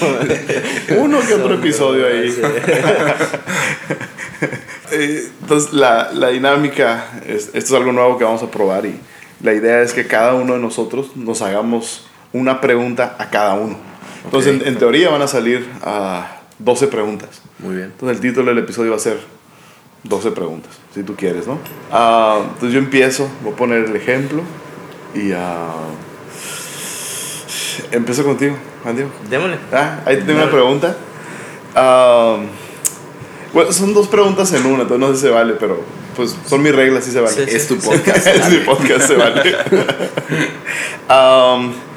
Uno 0.97 1.19
que 1.21 1.33
otro 1.35 1.53
episodio 1.55 2.07
ahí. 2.07 2.29
bromas. 2.31 3.15
Eh, 4.91 5.29
Entonces, 5.41 5.73
la, 5.73 6.11
la 6.13 6.29
dinámica, 6.29 7.05
es- 7.27 7.49
esto 7.53 7.57
es 7.57 7.71
algo 7.73 7.91
nuevo 7.91 8.17
que 8.17 8.23
vamos 8.23 8.43
a 8.43 8.49
probar 8.51 8.85
y 8.85 8.99
la 9.41 9.53
idea 9.53 9.81
es 9.81 9.93
que 9.93 10.07
cada 10.07 10.33
uno 10.33 10.53
de 10.53 10.59
nosotros 10.59 11.15
nos 11.15 11.41
hagamos 11.41 12.07
una 12.33 12.61
pregunta 12.61 13.15
a 13.19 13.29
cada 13.29 13.53
uno. 13.55 13.77
Entonces, 14.25 14.55
Ok. 14.55 14.61
en, 14.61 14.67
en 14.67 14.77
teoría 14.77 15.09
van 15.09 15.21
a 15.21 15.27
salir 15.27 15.65
a 15.83 16.41
12 16.59 16.87
preguntas. 16.87 17.41
Muy 17.59 17.75
bien. 17.75 17.87
Entonces, 17.93 18.17
el 18.17 18.21
título 18.21 18.49
del 18.49 18.59
episodio 18.59 18.91
va 18.91 18.97
a 18.97 18.99
ser 18.99 19.19
12 20.03 20.31
preguntas, 20.31 20.71
si 20.93 21.03
tú 21.03 21.15
quieres, 21.15 21.47
¿no? 21.47 21.57
Ah, 21.91 22.39
entonces, 22.43 22.71
yo 22.73 22.79
empiezo, 22.79 23.27
voy 23.43 23.53
a 23.53 23.55
poner 23.55 23.85
el 23.85 23.95
ejemplo 23.95 24.41
y 25.15 25.31
ah, 25.31 25.73
empiezo 27.91 28.23
contigo, 28.23 28.55
Diego. 28.93 29.09
Démosle. 29.29 29.57
Ah, 29.71 30.01
ahí 30.05 30.17
tengo 30.17 30.41
una 30.41 30.51
pregunta. 30.51 30.95
Ah, 31.75 32.37
bueno, 33.53 33.71
son 33.71 33.93
dos 33.93 34.07
preguntas 34.07 34.51
en 34.53 34.65
una, 34.65 34.83
entonces 34.83 34.99
no 34.99 35.07
sé 35.07 35.15
si 35.15 35.21
se 35.21 35.29
vale, 35.29 35.53
pero 35.53 35.81
pues 36.15 36.35
son 36.47 36.61
mis 36.61 36.75
reglas 36.75 37.07
y 37.07 37.11
se 37.11 37.19
vale. 37.19 37.33
Sí, 37.33 37.43
sí. 37.47 37.55
Es 37.55 37.67
tu 37.67 37.77
podcast. 37.77 38.27
es 38.27 38.49
mi 38.49 38.57
podcast, 38.59 39.07
se 39.07 39.15
vale. 39.15 39.55
Um, 41.09 41.73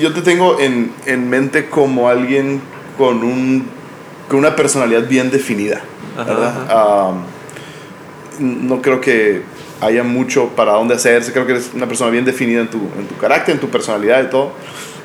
yo 0.00 0.12
te 0.12 0.22
tengo 0.22 0.58
en, 0.58 0.92
en 1.06 1.28
mente 1.28 1.68
como 1.68 2.08
alguien 2.08 2.60
con, 2.98 3.22
un, 3.22 3.66
con 4.28 4.38
una 4.38 4.56
personalidad 4.56 5.06
bien 5.08 5.30
definida. 5.30 5.82
Ajá, 6.16 6.24
¿verdad? 6.24 7.10
Um, 7.10 8.66
no 8.66 8.82
creo 8.82 9.00
que 9.00 9.42
haya 9.80 10.02
mucho 10.02 10.48
para 10.50 10.72
dónde 10.72 10.94
hacerse. 10.94 11.32
Creo 11.32 11.46
que 11.46 11.52
eres 11.52 11.70
una 11.74 11.86
persona 11.86 12.10
bien 12.10 12.24
definida 12.24 12.60
en 12.60 12.68
tu, 12.68 12.78
en 12.98 13.06
tu 13.06 13.16
carácter, 13.16 13.54
en 13.54 13.60
tu 13.60 13.68
personalidad 13.68 14.24
y 14.24 14.30
todo. 14.30 14.52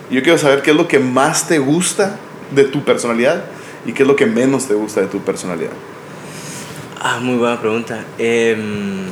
Yo 0.10 0.24
quiero 0.24 0.38
saber 0.38 0.62
qué 0.62 0.72
es 0.72 0.78
lo 0.78 0.88
que 0.88 1.00
más 1.00 1.48
te 1.48 1.60
gusta 1.60 2.18
de 2.52 2.64
tu 2.64 2.84
personalidad 2.84 3.46
y 3.86 3.94
qué 3.94 4.04
es 4.04 4.08
lo 4.08 4.16
que 4.16 4.26
menos 4.26 4.68
te 4.68 4.74
gusta 4.74 5.02
de 5.02 5.08
tu 5.08 5.20
personalidad. 5.20 5.72
Ah, 7.00 7.20
muy 7.22 7.38
buena 7.38 7.60
pregunta. 7.60 8.04
Em, 8.18 9.06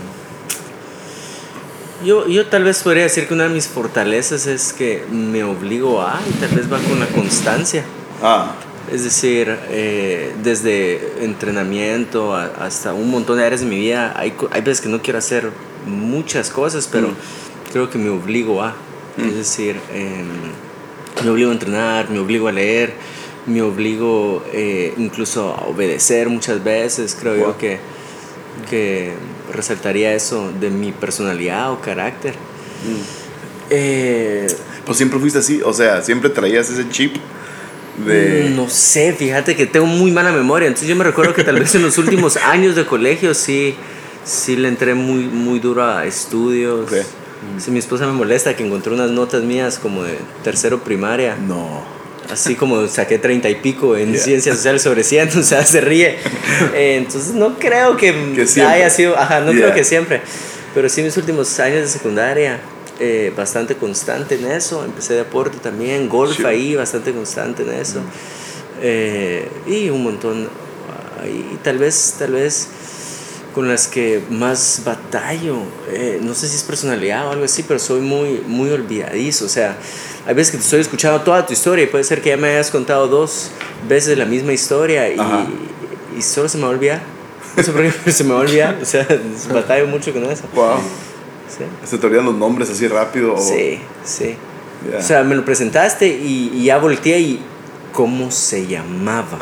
yo, 2.04 2.28
yo 2.28 2.46
tal 2.48 2.64
vez 2.64 2.84
podría 2.84 3.04
decir 3.04 3.28
que 3.28 3.34
una 3.34 3.44
de 3.46 3.50
mis 3.50 3.68
fortalezas 3.68 4.46
es 4.48 4.74
que 4.74 5.04
me 5.12 5.44
obligo 5.44 6.02
a, 6.02 6.20
y 6.30 6.32
tal 6.40 6.50
vez 6.56 6.72
va 6.72 6.80
con 6.80 7.00
la 7.00 7.08
constancia. 7.08 7.84
Ah, 8.22 8.54
Es 8.92 9.04
decir, 9.04 9.54
eh, 9.70 10.34
desde 10.44 11.12
entrenamiento 11.22 12.34
a- 12.34 12.46
hasta 12.62 12.94
un 12.94 13.10
montón 13.12 13.38
de 13.38 13.46
áreas 13.46 13.60
de 13.62 13.68
mi 13.68 13.78
vida, 13.78 14.14
hay, 14.16 14.34
hay 14.52 14.62
veces 14.62 14.80
que 14.82 14.88
no 14.90 15.02
quiero 15.02 15.20
hacer 15.20 15.50
muchas 15.86 16.50
cosas, 16.50 16.88
pero 16.90 17.10
creo 17.74 17.90
que 17.90 17.98
me 17.98 18.10
obligo 18.10 18.62
a. 18.64 18.76
Es 19.18 19.36
decir, 19.36 19.76
em, 19.94 20.28
me 21.26 21.30
obligo 21.32 21.50
a 21.50 21.54
entrenar, 21.54 22.10
me 22.10 22.20
obligo 22.20 22.48
a 22.48 22.52
leer, 22.54 22.94
me 23.46 23.62
obligo 23.62 24.42
eh, 24.54 24.94
incluso 24.98 25.54
a 25.54 25.66
obedecer 25.68 26.30
muchas 26.30 26.64
veces. 26.64 27.18
Creo 27.20 27.34
Wow. 27.36 27.48
yo 27.48 27.58
que, 27.58 27.80
que 28.70 29.12
resaltaría 29.54 30.14
eso 30.14 30.52
de 30.60 30.70
mi 30.70 30.92
personalidad 30.92 31.72
o 31.72 31.82
carácter. 31.82 32.34
Eh, 33.70 34.48
pues 34.86 34.98
siempre 34.98 35.20
fuiste 35.20 35.40
así, 35.40 35.62
o 35.64 35.74
sea, 35.74 36.02
siempre 36.02 36.30
traías 36.30 36.70
ese 36.70 36.88
chip 36.90 37.16
de... 38.06 38.52
No 38.56 38.70
sé, 38.70 39.14
fíjate 39.14 39.56
que 39.56 39.66
tengo 39.66 39.86
muy 39.86 40.12
mala 40.12 40.32
memoria. 40.32 40.68
Entonces 40.68 40.88
yo 40.88 40.96
me 40.96 41.04
recuerdo 41.04 41.34
que 41.34 41.44
tal 41.44 41.60
vez 41.60 41.74
en 41.76 41.82
los 41.82 41.98
últimos 41.98 42.38
años 42.38 42.76
de 42.76 42.86
colegio 42.86 43.34
sí, 43.34 43.76
sí 44.24 44.56
le 44.56 44.68
entré 44.68 44.94
muy, 44.94 45.26
muy 45.26 45.60
duro 45.60 45.84
a 45.84 46.06
estudios. 46.06 46.92
Ok. 46.92 46.98
Sí, 47.60 47.72
mi 47.72 47.80
esposa 47.80 48.06
me 48.08 48.14
molesta 48.14 48.56
que 48.56 48.66
encontró 48.66 48.94
unas 48.94 49.12
notas 49.12 49.44
mías 49.44 49.78
como 49.78 50.04
de 50.04 50.18
tercero 50.44 50.80
primaria. 50.80 51.36
No. 51.36 51.97
Así 52.32 52.56
como 52.56 52.88
saqué 52.88 53.18
treinta 53.20 53.50
y 53.50 53.56
pico 53.56 53.96
en 53.96 54.12
Yeah. 54.14 54.22
ciencias 54.22 54.56
sociales 54.58 54.82
sobre 54.82 55.04
100, 55.04 55.30
o 55.40 55.44
sea, 55.44 55.66
se 55.66 55.82
ríe. 55.82 56.18
Eh, 56.76 56.96
entonces 56.98 57.34
no 57.34 57.58
creo 57.58 57.96
que, 57.98 58.14
haya 58.68 58.90
sido, 58.90 59.18
ajá, 59.18 59.40
no 59.42 59.52
Yeah. 59.54 59.62
creo 59.64 59.76
que 59.76 59.84
siempre. 59.84 60.22
Pero 60.74 60.90
sí, 60.90 61.02
mis 61.02 61.16
últimos 61.18 61.60
años 61.60 61.82
de 61.82 61.88
secundaria, 61.88 62.60
eh, 63.00 63.32
bastante 63.36 63.76
constante 63.76 64.36
en 64.36 64.46
eso. 64.52 64.84
Empecé 64.84 65.14
deporte 65.14 65.58
también, 65.60 66.10
golf 66.10 66.44
ahí, 66.46 66.76
bastante 66.76 67.12
constante 67.14 67.64
en 67.64 67.74
eso. 67.74 68.02
Eh, 68.82 69.48
y 69.66 69.90
un 69.90 70.04
montón. 70.04 70.50
Y 71.26 71.56
tal 71.64 71.78
vez, 71.80 72.16
tal 72.20 72.32
vez 72.34 72.68
con 73.58 73.68
las 73.68 73.88
que 73.88 74.22
más 74.30 74.84
batallo, 74.86 75.58
eh, 75.90 76.20
no 76.22 76.36
sé 76.36 76.48
si 76.48 76.58
es 76.58 76.62
personalidad 76.62 77.28
o 77.28 77.32
algo 77.32 77.44
así, 77.44 77.64
pero 77.64 77.80
soy 77.80 78.02
muy, 78.02 78.44
muy 78.46 78.70
olvidadizo. 78.70 79.46
O 79.46 79.50
sea, 79.50 79.76
hay 80.28 80.36
veces 80.36 80.52
que 80.52 80.58
te 80.60 80.64
estoy 80.64 80.82
escuchando 80.82 81.22
toda 81.22 81.44
tu 81.44 81.54
historia 81.54 81.84
y 81.84 81.88
puede 81.88 82.04
ser 82.04 82.22
que 82.22 82.30
ya 82.30 82.38
me 82.38 82.50
hayas 82.50 82.70
contado 82.70 83.08
dos 83.08 83.50
veces 83.90 84.16
la 84.16 84.26
misma 84.26 84.54
historia 84.54 85.10
y, 85.10 85.18
solo 86.22 86.48
se 86.48 86.58
me 86.60 86.66
va 86.66 86.70
a 86.70 86.74
olvidar. 86.74 87.02
No 87.56 87.64
sé 87.64 87.72
por 87.72 87.82
qué, 87.82 87.92
pero 88.04 88.16
se 88.16 88.24
me 88.26 88.34
va 88.34 88.38
a 88.38 88.42
olvidar. 88.44 88.78
O 88.80 88.86
sea, 88.86 89.08
batallo 89.52 89.88
mucho 89.88 90.14
con 90.14 90.24
eso. 90.26 90.44
Wow. 90.54 90.78
Sí, 91.50 91.64
Se 91.84 91.98
te 91.98 92.06
olvidan 92.06 92.26
los 92.26 92.36
nombres 92.36 92.70
así 92.70 92.88
rápido. 92.88 93.34
o- 93.34 93.42
sí. 93.42 93.80
sí. 94.06 94.36
O 94.96 95.02
sea, 95.02 95.24
me 95.24 95.34
lo 95.34 95.44
presentaste 95.44 96.08
y, 96.08 96.52
y 96.54 96.66
ya 96.66 96.78
volteé 96.78 97.20
y 97.22 97.42
¿cómo 97.98 98.30
se 98.30 98.68
llamaba? 98.68 99.40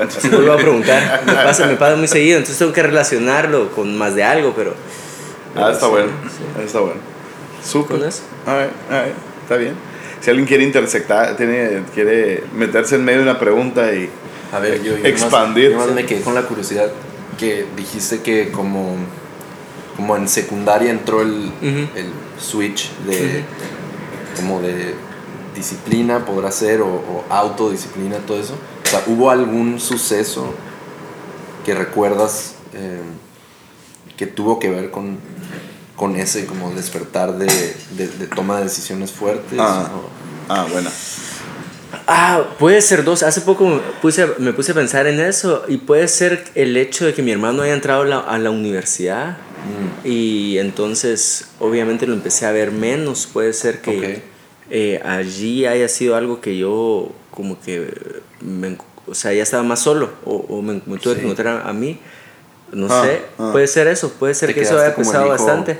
Entonces 0.00 0.30
vuelvo 0.30 0.54
a 0.54 0.56
preguntar. 0.56 1.22
Me 1.26 1.34
pasa, 1.34 1.66
me 1.66 1.76
pasa 1.76 1.94
muy 1.94 2.08
seguido, 2.08 2.38
entonces 2.38 2.56
tengo 2.56 2.72
que 2.72 2.82
relacionarlo 2.82 3.70
con 3.72 3.98
más 3.98 4.14
de 4.14 4.24
algo, 4.24 4.54
pero... 4.56 4.74
Ah, 5.54 5.68
está 5.70 5.84
Sí, 5.84 5.90
bueno. 5.92 6.08
sí. 6.24 6.62
Está 6.64 6.80
bueno. 6.80 7.00
Súper. 7.62 7.98
¿Con 7.98 8.08
eso? 8.08 8.22
Alright, 8.46 8.70
alright, 8.90 9.14
Está 9.42 9.56
bien. 9.56 9.74
Si 10.22 10.30
alguien 10.30 10.46
quiere 10.48 10.64
intersectar, 10.64 11.36
tiene, 11.36 11.82
quiere 11.92 12.44
meterse 12.56 12.94
en 12.94 13.04
medio 13.04 13.18
de 13.18 13.24
una 13.24 13.38
pregunta 13.38 13.92
y. 13.92 14.08
A 14.54 14.58
ver, 14.58 14.82
yo, 14.82 14.96
yo 14.96 15.04
Expandir. 15.04 15.72
Más, 15.76 15.80
yo 15.80 15.86
más 15.86 15.94
me 15.94 16.06
quedé 16.06 16.22
con 16.22 16.34
la 16.34 16.44
curiosidad 16.44 16.90
que 17.38 17.66
dijiste 17.76 18.22
que 18.22 18.50
como, 18.50 18.96
como 19.96 20.16
en 20.16 20.28
secundaria 20.28 20.90
entró 20.90 21.20
el, 21.20 21.52
el 21.60 22.10
switch 22.38 22.90
de 23.06 23.44
como 24.36 24.62
de 24.62 24.94
disciplina 25.54 26.24
podrá 26.24 26.50
ser 26.52 26.80
o, 26.82 26.86
o 26.88 27.24
autodisciplina, 27.30 28.18
todo 28.18 28.38
eso. 28.40 28.54
O 28.84 28.88
sea, 28.88 29.02
¿hubo 29.06 29.30
algún 29.30 29.78
suceso 29.80 30.54
que 31.64 31.74
recuerdas 31.74 32.54
eh, 32.74 33.00
que 34.16 34.26
tuvo 34.26 34.58
que 34.58 34.70
ver 34.70 34.90
con, 34.90 35.18
con 35.96 36.16
ese 36.16 36.46
como 36.46 36.70
despertar 36.72 37.36
de, 37.38 37.46
de, 37.96 38.08
de 38.08 38.26
toma 38.26 38.58
de 38.58 38.64
decisiones 38.64 39.12
fuertes? 39.12 39.58
Ah. 39.60 39.90
o- 39.94 40.20
Ah, 40.52 40.66
bueno. 40.72 40.90
Ah, 42.08 42.42
puede 42.58 42.80
ser 42.82 43.04
dos. 43.04 43.22
Hace 43.22 43.40
poco 43.42 43.68
me 43.68 43.78
puse, 44.02 44.26
me 44.38 44.52
puse 44.52 44.72
a 44.72 44.74
pensar 44.74 45.06
en 45.06 45.20
eso 45.20 45.62
y 45.68 45.76
puede 45.76 46.08
ser 46.08 46.44
el 46.56 46.76
hecho 46.76 47.04
de 47.06 47.14
que 47.14 47.22
mi 47.22 47.30
hermano 47.30 47.62
haya 47.62 47.72
entrado 47.74 48.02
a 48.02 48.06
la, 48.06 48.18
a 48.18 48.38
la 48.38 48.50
universidad 48.50 49.36
Mm, 49.60 50.06
y 50.08 50.56
entonces 50.58 51.44
obviamente 51.58 52.06
lo 52.06 52.14
empecé 52.14 52.46
a 52.46 52.50
ver 52.50 52.72
menos. 52.72 53.26
Puede 53.30 53.52
ser 53.52 53.82
que. 53.82 54.22
Eh, 54.70 55.00
allí 55.04 55.66
haya 55.66 55.88
sido 55.88 56.16
algo 56.16 56.40
que 56.40 56.56
yo 56.56 57.10
como 57.30 57.60
que, 57.60 57.92
me, 58.40 58.76
o 59.06 59.14
sea, 59.14 59.32
ya 59.32 59.42
estaba 59.42 59.62
más 59.62 59.80
solo 59.80 60.10
o, 60.24 60.36
o 60.48 60.62
me, 60.62 60.80
me 60.86 60.98
tuve 60.98 61.14
Sí. 61.14 61.20
que 61.20 61.26
encontrar 61.26 61.62
a, 61.62 61.68
a 61.68 61.72
mí. 61.72 61.98
No 62.72 62.86
Ah, 62.88 63.02
sé, 63.04 63.22
ah. 63.38 63.48
puede 63.52 63.66
ser 63.66 63.88
eso, 63.88 64.12
puede 64.12 64.32
ser 64.34 64.48
Te 64.50 64.54
que 64.54 64.60
eso 64.62 64.78
haya 64.78 64.94
hijo- 64.96 65.28
bastante. 65.28 65.78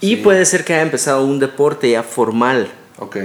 Y 0.00 0.10
Sí. 0.10 0.16
puede 0.22 0.44
ser 0.44 0.64
que 0.64 0.72
haya 0.74 0.82
empezado 0.82 1.24
un 1.24 1.38
deporte 1.40 1.90
ya 1.90 2.02
formal. 2.02 2.68
ok. 2.98 3.16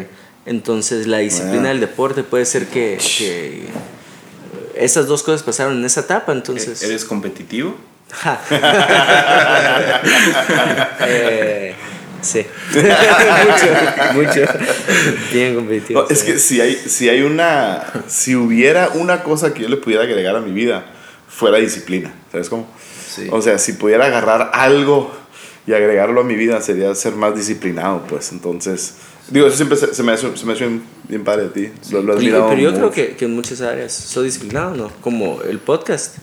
Entonces 0.46 1.06
la 1.06 1.20
disciplina 1.20 1.66
Ah. 1.66 1.68
del 1.70 1.80
deporte 1.82 2.24
puede 2.24 2.46
ser 2.46 2.66
que, 2.68 2.98
que 3.18 3.66
esas 4.74 5.06
dos 5.06 5.22
cosas 5.22 5.44
pasaron 5.44 5.78
en 5.78 5.86
esa 5.86 6.00
etapa, 6.02 6.32
entonces... 6.32 6.82
¿Eres 6.82 7.06
competitivo? 7.06 7.76
Eh, 11.02 11.69
Sí. 12.22 12.46
mucho, 12.74 14.14
mucho. 14.14 14.54
Bien 15.32 15.56
competitivo. 15.56 16.02
No, 16.02 16.08
es 16.10 16.24
que 16.24 16.40
si 16.40 16.62
hay, 16.62 16.76
si 16.76 17.10
hay 17.10 17.22
una. 17.22 17.84
Si 18.08 18.36
hubiera 18.36 18.90
una 18.90 19.24
cosa 19.24 19.54
que 19.54 19.64
yo 19.64 19.70
le 19.70 19.78
pudiera 19.78 20.04
agregar 20.04 20.36
a 20.36 20.42
mi 20.42 20.52
vida, 20.52 20.86
fuera 21.28 21.58
disciplina. 21.58 22.14
¿Sabes 22.32 22.50
cómo? 22.50 22.68
Sí. 23.10 23.28
O 23.32 23.42
sea, 23.42 23.58
si 23.58 23.74
pudiera 23.74 24.06
agarrar 24.06 24.52
algo 24.54 25.12
y 25.66 25.74
agregarlo 25.74 26.22
a 26.22 26.24
mi 26.24 26.36
vida, 26.36 26.62
sería 26.62 26.94
ser 26.96 27.14
más 27.14 27.36
disciplinado, 27.36 28.04
pues. 28.08 28.32
Entonces. 28.32 28.96
Digo, 29.30 29.46
eso 29.46 29.58
siempre 29.58 29.78
se, 29.78 29.94
se 29.94 30.02
me 30.02 30.12
hace, 30.12 30.36
se 30.36 30.46
me 30.46 30.54
hace 30.54 30.66
bien, 30.66 30.84
bien 31.08 31.24
padre 31.24 31.44
de 31.44 31.50
ti. 31.50 31.72
Lo, 31.92 32.02
lo 32.02 32.18
he 32.18 32.26
Pero, 32.26 32.50
pero 32.50 32.60
yo 32.60 32.74
creo 32.74 32.90
que, 32.90 33.16
que 33.16 33.26
en 33.26 33.36
muchas 33.36 33.62
áreas 33.62 33.94
soy 33.94 34.26
disciplinado, 34.26 34.76
¿no? 34.76 34.92
Como 35.02 35.42
el 35.44 35.60
podcast. 35.60 36.16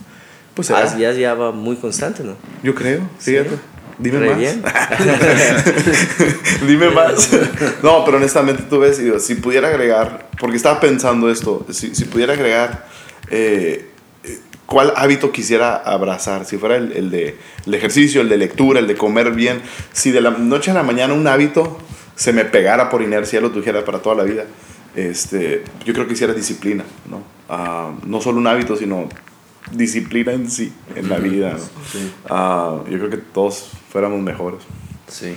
Pues 0.57 0.69
ya, 0.69 1.12
ya 1.12 1.35
va 1.35 1.53
muy 1.53 1.76
constante, 1.76 2.25
¿no? 2.25 2.35
Yo 2.62 2.75
creo, 2.75 3.03
fíjate. 3.19 3.59
Dime 3.99 4.19
Re 4.19 4.31
más. 4.31 4.38
bien. 4.38 4.62
Dime 6.67 6.91
más. 6.91 7.31
No, 7.83 8.05
pero 8.05 8.19
honestamente 8.19 8.65
tú 8.69 8.81
ves, 8.81 8.99
digo, 8.99 9.19
si 9.19 9.37
pudiera 9.37 9.69
agregar, 9.69 10.29
porque 10.38 10.57
estaba 10.57 10.81
pensando 10.81 11.31
esto, 11.31 11.67
si, 11.71 11.95
si 11.95 12.05
pudiera 12.05 12.35
agregar, 12.35 12.87
eh, 13.31 13.88
¿cuál 14.67 14.93
hábito 14.97 15.33
quisiera 15.33 15.76
abrazar? 15.76 16.45
Si 16.45 16.59
fuera 16.59 16.76
el, 16.76 16.93
el 16.93 17.11
de, 17.11 17.37
el 17.65 17.73
de 17.73 17.79
ejercicio, 17.79 18.21
el 18.21 18.29
de 18.29 18.37
lectura, 18.37 18.81
el 18.81 18.87
de 18.87 18.97
comer 18.97 19.31
bien, 19.31 19.62
si 19.93 20.11
de 20.11 20.21
la 20.21 20.31
noche 20.31 20.71
a 20.71 20.75
la 20.75 20.83
mañana 20.83 21.15
un 21.15 21.26
hábito 21.26 21.79
se 22.17 22.33
me 22.33 22.45
pegara 22.45 22.91
por 22.91 23.03
inercia, 23.03 23.41
lo 23.41 23.50
tuviera 23.50 23.85
para 23.85 24.00
toda 24.00 24.17
la 24.17 24.23
vida, 24.25 24.45
este, 24.95 25.62
yo 25.85 25.93
creo 25.93 26.07
que 26.07 26.12
quisiera 26.12 26.33
disciplina, 26.33 26.85
¿no? 27.11 27.23
Ah, 27.49 27.93
no 28.05 28.21
solo 28.21 28.38
un 28.38 28.47
hábito, 28.47 28.76
sino 28.76 29.09
disciplina 29.73 30.32
en 30.32 30.50
sí, 30.50 30.73
en 30.94 31.08
la 31.08 31.18
vida. 31.18 31.52
¿no? 31.52 31.58
Sí. 31.58 32.12
Ah, 32.28 32.78
yo 32.88 32.99
creo 32.99 33.11
que 33.11 33.16
todos 33.18 33.68
fuéramos 33.90 34.20
mejores. 34.20 34.61
Sí. 35.08 35.37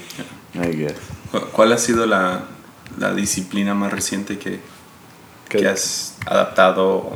I 0.56 0.76
guess. 0.76 0.94
¿Cu- 1.32 1.48
¿Cuál 1.52 1.72
ha 1.74 1.78
sido 1.78 2.06
la, 2.06 2.44
la 2.98 3.14
disciplina 3.14 3.74
más 3.74 3.92
reciente 3.94 4.38
que, 4.40 4.60
Que- 5.48 5.68
has 5.68 6.16
adaptado 6.26 6.88
o 6.90 7.16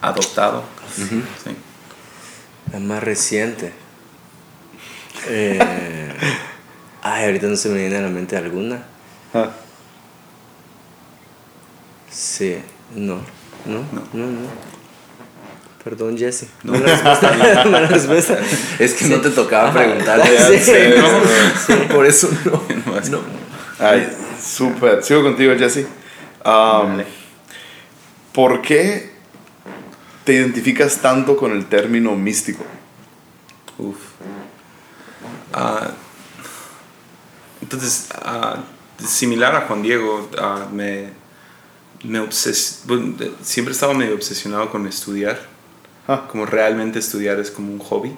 adoptado? 0.00 0.64
Sí. 0.96 1.22
La 2.72 2.78
más 2.80 3.02
reciente. 3.02 3.72
Eh, 5.28 5.58
ay, 7.02 7.24
ahorita 7.26 7.46
no 7.46 7.56
se 7.56 7.68
me 7.68 7.78
viene 7.80 7.96
a 7.96 8.00
la 8.02 8.08
mente 8.08 8.36
alguna. 8.36 8.84
Ah, 9.34 9.50
Sí, 12.10 12.56
no, 12.94 13.16
no, 13.66 13.84
no, 13.92 14.02
No. 14.12 14.26
no. 14.26 14.40
Perdón, 15.82 16.16
Jesse. 16.18 16.46
Mala 16.62 16.86
respuesta. 16.86 17.64
Mala 17.64 17.86
respuesta. 17.86 18.38
Es 18.78 18.94
que 18.94 19.06
no 19.06 19.20
te 19.20 19.30
tocaba 19.30 19.72
preguntar. 19.72 20.20
Sí. 20.48 20.58
Sí, 20.58 21.72
Por 21.92 22.06
eso 22.06 22.28
no. 22.44 22.62
No, 23.10 23.20
Ay, 23.78 24.06
súper. 24.42 25.02
Sigo 25.02 25.22
contigo, 25.22 25.54
Jesse. 25.56 25.86
Um. 26.44 27.02
¿Por 28.32 28.60
qué 28.62 29.10
te 30.24 30.34
identificas 30.34 30.98
tanto 30.98 31.36
con 31.36 31.52
el 31.52 31.66
término 31.66 32.14
místico? 32.14 32.64
Uf. 33.78 33.96
Ah, 35.52 35.90
entonces, 37.62 38.06
ah, 38.22 38.58
similar 39.04 39.54
a 39.56 39.62
Juan 39.62 39.82
Diego, 39.82 40.30
ah, 40.38 40.66
me, 40.72 41.08
obses- 42.20 42.82
siempre 43.42 43.72
he 43.72 43.74
estado 43.74 43.94
medio 43.94 44.14
obsesionado 44.14 44.70
con 44.70 44.86
estudiar. 44.86 45.49
Ah, 46.12 46.26
Como 46.28 46.44
realmente 46.46 46.98
estudiar 46.98 47.38
es 47.38 47.50
como 47.50 47.72
un 47.72 47.78
hobby, 47.78 48.16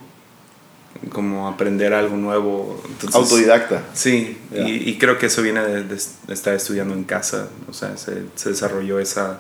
como 1.13 1.49
aprender 1.49 1.93
algo 1.95 2.17
nuevo. 2.17 2.81
Entonces, 2.89 3.15
autodidacta. 3.15 3.83
Sí, 3.93 4.39
y, 4.55 4.89
y 4.91 4.99
creo 4.99 5.19
que 5.19 5.27
eso 5.27 5.43
viene 5.43 5.61
de, 5.63 5.83
de- 5.85 5.97
de 6.27 6.35
estar 6.35 6.55
estudiando 6.55 6.95
en 6.95 7.05
casa, 7.05 7.49
o 7.69 7.73
sea, 7.73 7.97
se, 7.97 8.23
se 8.35 8.51
desarrolló 8.51 8.99
esa, 8.99 9.39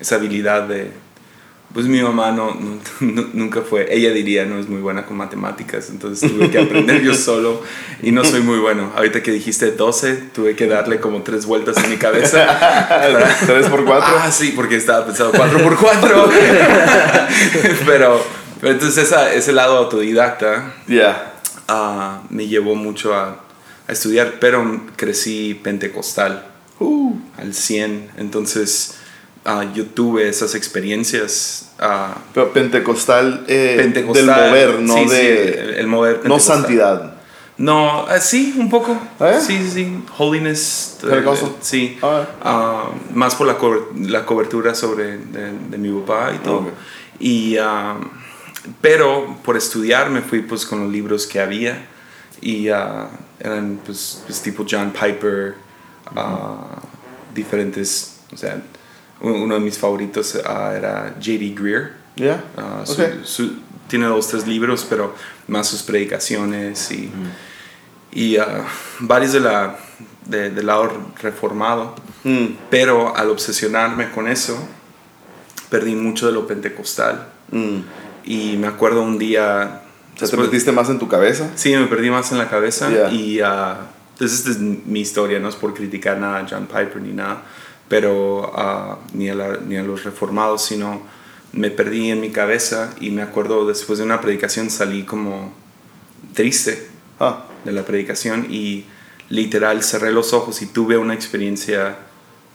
esa 0.00 0.16
habilidad 0.16 0.66
de... 0.68 0.90
Pues 1.74 1.86
mi 1.86 2.02
mamá 2.02 2.32
no, 2.32 2.54
no- 2.54 2.78
nu- 3.00 3.30
nunca 3.32 3.62
fue, 3.62 3.86
ella 3.94 4.10
diría 4.12 4.44
no 4.44 4.58
es 4.58 4.68
muy 4.68 4.80
buena 4.82 5.06
con 5.06 5.16
matemáticas, 5.16 5.88
entonces 5.88 6.30
tuve 6.30 6.50
que 6.50 6.58
aprender 6.58 7.00
yo 7.02 7.14
solo 7.14 7.62
y 8.02 8.12
no 8.12 8.24
soy 8.24 8.42
muy 8.42 8.58
bueno. 8.58 8.92
Ahorita 8.94 9.22
que 9.22 9.30
dijiste 9.32 9.70
12, 9.72 10.14
tuve 10.34 10.54
que 10.54 10.66
darle 10.66 11.00
como 11.00 11.22
tres 11.22 11.46
vueltas 11.46 11.82
en 11.82 11.88
mi 11.90 11.96
cabeza. 11.96 12.46
¿Tres 13.46 13.66
por 13.68 13.84
cuatro? 13.86 14.14
Ah, 14.18 14.30
sí, 14.30 14.52
porque 14.54 14.76
estaba 14.76 15.06
pensando 15.06 15.32
4 15.34 15.62
por 15.62 15.78
4 15.78 16.30
pero, 17.86 18.22
pero 18.60 18.72
entonces 18.72 19.04
esa, 19.04 19.32
ese 19.32 19.52
lado 19.52 19.76
autodidacta 19.78 20.74
Ya. 20.86 21.32
ah, 21.68 22.22
me 22.30 22.46
llevó 22.48 22.74
mucho 22.74 23.14
a, 23.14 23.40
a 23.88 23.92
estudiar, 23.92 24.34
pero 24.40 24.82
crecí 24.96 25.54
pentecostal 25.62 26.48
Uh, 26.80 27.14
al 27.38 27.54
100, 27.54 28.10
entonces 28.16 28.96
ah, 29.44 29.64
yo 29.74 29.86
tuve 29.86 30.28
esas 30.28 30.54
experiencias. 30.54 31.70
ah, 31.78 32.16
pero 32.34 32.52
pentecostal, 32.52 33.44
eh, 33.48 33.74
pentecostal 33.78 34.26
del 34.26 34.36
mover, 34.36 34.80
no 34.80 34.94
sí, 34.94 35.04
sí, 35.08 35.14
de... 35.14 35.60
el, 35.60 35.70
el 35.74 35.86
mover 35.86 36.20
no 36.24 36.38
santidad. 36.38 37.16
No, 37.58 38.06
ah, 38.08 38.18
sí, 38.18 38.54
un 38.58 38.70
poco. 38.70 38.96
¿Eh? 39.20 39.38
Sí, 39.46 39.68
sí. 39.70 40.02
Holiness. 40.18 40.98
eh, 41.04 41.24
sí. 41.60 41.98
Ah. 42.02 42.26
Ah, 42.42 42.90
más 43.14 43.34
por 43.34 43.46
la, 43.46 43.56
la 44.08 44.24
cobertura 44.24 44.74
sobre 44.74 45.18
de, 45.18 45.52
de 45.70 45.78
mi 45.78 45.92
papá 46.00 46.32
y 46.34 46.38
todo. 46.38 46.58
Ok. 46.58 46.68
Y, 47.20 47.56
ah, 47.58 47.96
pero 48.80 49.38
por 49.44 49.56
estudiar 49.56 50.10
me 50.10 50.22
fui 50.22 50.40
pues 50.40 50.64
con 50.66 50.84
los 50.84 50.92
libros 50.92 51.26
que 51.26 51.40
había 51.40 51.86
y 52.40 52.68
ah, 52.70 53.08
eran 53.38 53.78
pues, 53.84 54.22
pues, 54.26 54.40
tipo 54.40 54.64
John 54.68 54.92
Piper, 54.92 55.54
ah, 56.16 56.80
diferentes, 57.34 58.16
o 58.32 58.36
sea, 58.36 58.60
uno 59.22 59.54
de 59.54 59.60
mis 59.60 59.78
favoritos 59.78 60.38
ah, 60.44 60.72
era 60.76 61.14
J.D. 61.18 61.54
Greer. 61.58 61.92
Ya. 62.16 62.44
Ah, 62.56 62.84
Ok. 62.86 62.96
su- 63.22 63.24
su- 63.24 63.52
tiene 63.88 64.06
dos, 64.06 64.28
tres 64.28 64.46
libros, 64.46 64.86
pero 64.88 65.14
más 65.48 65.66
sus 65.68 65.82
predicaciones 65.82 66.90
y, 66.92 67.10
y 68.12 68.36
ah, 68.36 68.64
varios 69.00 69.32
de 69.32 69.40
la, 69.40 69.76
de- 70.26 70.50
del 70.50 70.66
lado 70.66 70.90
reformado. 71.20 71.94
Mm, 72.24 72.46
Pero 72.70 73.16
al 73.16 73.30
obsesionarme 73.30 74.10
con 74.10 74.28
eso, 74.28 74.56
perdí 75.70 75.94
mucho 75.94 76.26
de 76.26 76.32
lo 76.32 76.46
pentecostal. 76.46 77.28
mm. 77.50 77.78
Y 78.24 78.56
me 78.56 78.68
acuerdo 78.68 79.02
un 79.02 79.18
día... 79.18 79.80
Te 80.14 80.20
después- 80.26 80.46
metiste 80.46 80.70
más 80.70 80.88
en 80.90 80.98
tu 81.00 81.08
cabeza. 81.08 81.50
Sí, 81.56 81.74
me 81.74 81.86
perdí 81.86 82.08
más 82.10 82.30
en 82.30 82.38
la 82.38 82.48
cabeza 82.48 82.88
Yeah. 82.90 83.10
y 83.12 83.40
ah, 83.40 83.78
entonces 84.12 84.38
esta 84.38 84.50
es 84.52 84.58
mi 84.60 85.00
historia, 85.00 85.40
no 85.40 85.48
es 85.48 85.56
por 85.56 85.74
criticar 85.74 86.18
nada 86.18 86.38
a 86.38 86.46
John 86.48 86.66
Piper 86.66 87.00
ni 87.02 87.12
nada, 87.12 87.42
pero 87.92 88.50
ah, 88.56 88.96
ni, 89.12 89.28
a 89.28 89.34
la- 89.34 89.58
ni 89.58 89.76
a 89.76 89.82
los 89.82 90.02
reformados, 90.04 90.64
sino 90.64 91.02
me 91.52 91.70
perdí 91.70 92.10
en 92.10 92.22
mi 92.22 92.30
cabeza 92.30 92.94
y 93.02 93.10
me 93.10 93.20
acuerdo 93.20 93.66
después 93.66 93.98
de 93.98 94.04
una 94.06 94.22
predicación 94.22 94.70
salí 94.70 95.02
como 95.02 95.52
triste 96.32 96.88
Ah, 97.20 97.44
de 97.66 97.72
la 97.72 97.82
predicación 97.84 98.46
y 98.50 98.86
literal 99.28 99.82
cerré 99.82 100.10
los 100.10 100.32
ojos 100.32 100.62
y 100.62 100.66
tuve 100.66 100.96
una 100.96 101.12
experiencia 101.12 101.96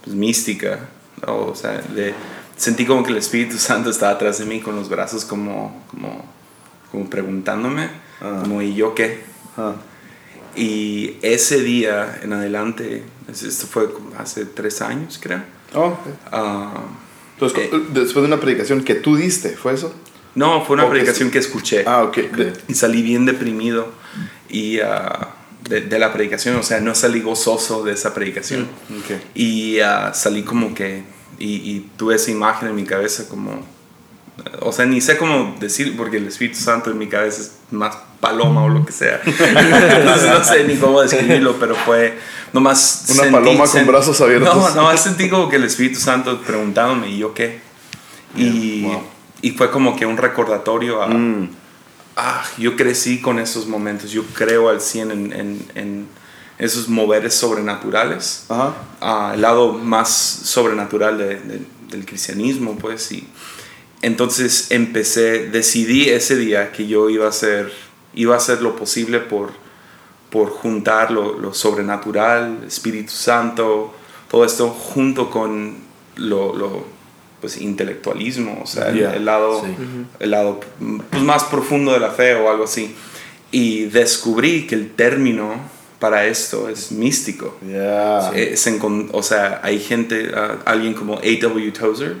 pues, 0.02 0.16
mística, 0.16 0.88
o 1.24 1.54
sea, 1.54 1.80
de- 1.94 2.14
sentí 2.56 2.84
como 2.84 3.04
que 3.04 3.10
el 3.12 3.18
Espíritu 3.18 3.58
Santo 3.68 3.90
estaba 3.90 4.10
atrás 4.12 4.40
de 4.40 4.44
mí 4.44 4.58
con 4.60 4.74
los 4.74 4.88
brazos 4.88 5.24
como, 5.24 5.84
como, 5.88 6.24
como 6.90 7.08
preguntándome, 7.08 7.88
Ah. 8.20 8.40
como 8.42 8.60
¿y 8.60 8.74
yo 8.74 8.92
qué? 8.96 9.22
ah. 9.56 9.74
Y 10.58 11.16
ese 11.22 11.62
día 11.62 12.18
en 12.22 12.32
adelante, 12.32 13.04
es- 13.30 13.42
esto 13.42 13.66
fue 13.66 13.88
hace 14.18 14.44
tres 14.44 14.82
años 14.82 15.18
creo, 15.22 15.42
Oh, 15.74 15.86
ok. 15.88 15.98
ah, 16.32 16.74
Entonces, 17.34 17.68
Eh. 17.72 17.80
después 17.92 18.16
de 18.16 18.26
una 18.32 18.40
predicación 18.40 18.82
que 18.82 18.96
tú 18.96 19.14
diste, 19.16 19.50
¿fue 19.56 19.72
eso? 19.74 19.94
no, 20.34 20.64
fue 20.64 20.74
una 20.74 20.84
Ok, 20.84 20.90
predicación 20.90 21.28
sí. 21.28 21.32
que 21.32 21.38
escuché. 21.38 21.84
Ah, 21.86 22.02
ok. 22.04 22.18
Y 22.68 22.74
salí 22.74 23.02
bien 23.02 23.24
deprimido 23.26 23.92
y 24.48 24.80
ah, 24.80 25.34
de, 25.68 25.80
de 25.82 25.98
la 25.98 26.12
predicación, 26.12 26.56
o 26.56 26.62
sea, 26.62 26.80
no 26.80 26.94
salí 26.94 27.20
gozoso 27.20 27.84
de 27.84 27.92
esa 27.92 28.12
predicación. 28.14 28.62
ok. 28.90 29.20
Y 29.34 29.78
ah, 29.80 30.12
salí 30.14 30.42
como 30.42 30.74
que, 30.74 31.02
y, 31.38 31.54
y 31.70 31.90
tuve 31.96 32.16
esa 32.16 32.30
imagen 32.32 32.68
en 32.68 32.74
mi 32.76 32.84
cabeza 32.84 33.28
como, 33.28 33.64
o 34.60 34.72
sea, 34.72 34.86
ni 34.86 35.00
sé 35.00 35.16
cómo 35.16 35.56
decir, 35.60 35.96
porque 35.96 36.16
el 36.18 36.26
Espíritu 36.28 36.58
Santo 36.58 36.90
en 36.90 36.98
mi 36.98 37.08
cabeza 37.08 37.42
es 37.42 37.52
más 37.70 37.96
paloma 38.20 38.64
o 38.64 38.68
lo 38.68 38.84
que 38.84 38.92
sea. 38.92 39.20
Entonces 39.26 40.30
no 40.30 40.44
sé 40.44 40.64
ni 40.64 40.76
cómo 40.76 41.00
describirlo, 41.02 41.56
pero 41.58 41.74
fue 41.74 42.18
nomás... 42.52 43.04
Una 43.10 43.30
paloma 43.30 43.64
con 43.66 43.86
brazos 43.86 44.20
abiertos. 44.20 44.54
No, 44.56 44.74
nomás 44.74 45.02
sentí 45.02 45.28
como 45.28 45.48
que 45.48 45.56
el 45.56 45.64
Espíritu 45.64 46.00
Santo 46.00 46.40
preguntándome, 46.40 47.10
¿y 47.10 47.18
yo 47.18 47.34
qué? 47.34 47.60
Y, 48.36 48.82
wow. 48.82 49.02
y 49.42 49.50
fue 49.52 49.70
como 49.70 49.96
que 49.96 50.06
un 50.06 50.16
recordatorio 50.16 51.02
a 51.02 51.08
Mm, 51.08 51.50
ah, 52.16 52.44
yo 52.58 52.76
crecí 52.76 53.20
con 53.20 53.38
esos 53.38 53.66
momentos, 53.66 54.10
yo 54.10 54.22
creo 54.34 54.68
al 54.68 54.80
100 54.80 55.10
en, 55.10 55.32
en, 55.32 55.66
en 55.74 56.06
esos 56.58 56.88
moveres 56.88 57.34
sobrenaturales, 57.34 58.44
Ajá. 58.48 58.74
ah, 59.00 59.32
el 59.34 59.42
lado 59.42 59.72
más 59.72 60.08
sobrenatural 60.10 61.16
de- 61.18 61.36
de- 61.40 61.62
del 61.90 62.04
cristianismo, 62.04 62.76
pues, 62.76 63.10
y 63.12 63.26
entonces 64.02 64.70
empecé, 64.70 65.48
decidí 65.48 66.08
ese 66.08 66.36
día 66.36 66.72
que 66.72 66.86
yo 66.86 67.10
iba 67.10 67.26
a 67.26 67.30
hacer, 67.30 67.72
iba 68.14 68.34
a 68.34 68.38
hacer 68.38 68.62
lo 68.62 68.76
posible 68.76 69.18
por, 69.20 69.50
por 70.30 70.50
juntar 70.50 71.10
lo, 71.10 71.38
lo 71.38 71.52
sobrenatural, 71.54 72.58
Espíritu 72.66 73.12
Santo, 73.12 73.92
todo 74.30 74.44
esto 74.44 74.68
junto 74.68 75.30
con 75.30 75.78
lo, 76.16 76.54
lo 76.54 76.84
pues, 77.40 77.60
intelectualismo, 77.60 78.60
o 78.62 78.66
sea, 78.66 78.88
el- 78.88 78.98
Yeah. 78.98 79.14
el, 79.14 79.24
lado, 79.24 79.62
Sí. 79.64 79.74
el 80.20 80.30
lado 80.30 80.60
pues, 81.10 81.22
más 81.22 81.44
profundo 81.44 81.92
de 81.92 82.00
la 82.00 82.10
fe 82.10 82.34
o 82.34 82.50
algo 82.50 82.64
así. 82.64 82.94
Y 83.50 83.84
descubrí 83.86 84.66
que 84.66 84.74
el 84.74 84.90
término 84.90 85.54
para 85.98 86.26
esto 86.26 86.68
es 86.68 86.92
místico. 86.92 87.56
Yeah. 87.66 88.32
Encon- 88.34 89.08
o 89.12 89.22
sea, 89.22 89.60
hay 89.64 89.78
gente, 89.80 90.30
ah, 90.34 90.58
alguien 90.66 90.94
como 90.94 91.14
A.W. 91.18 91.72
Tozer 91.72 92.16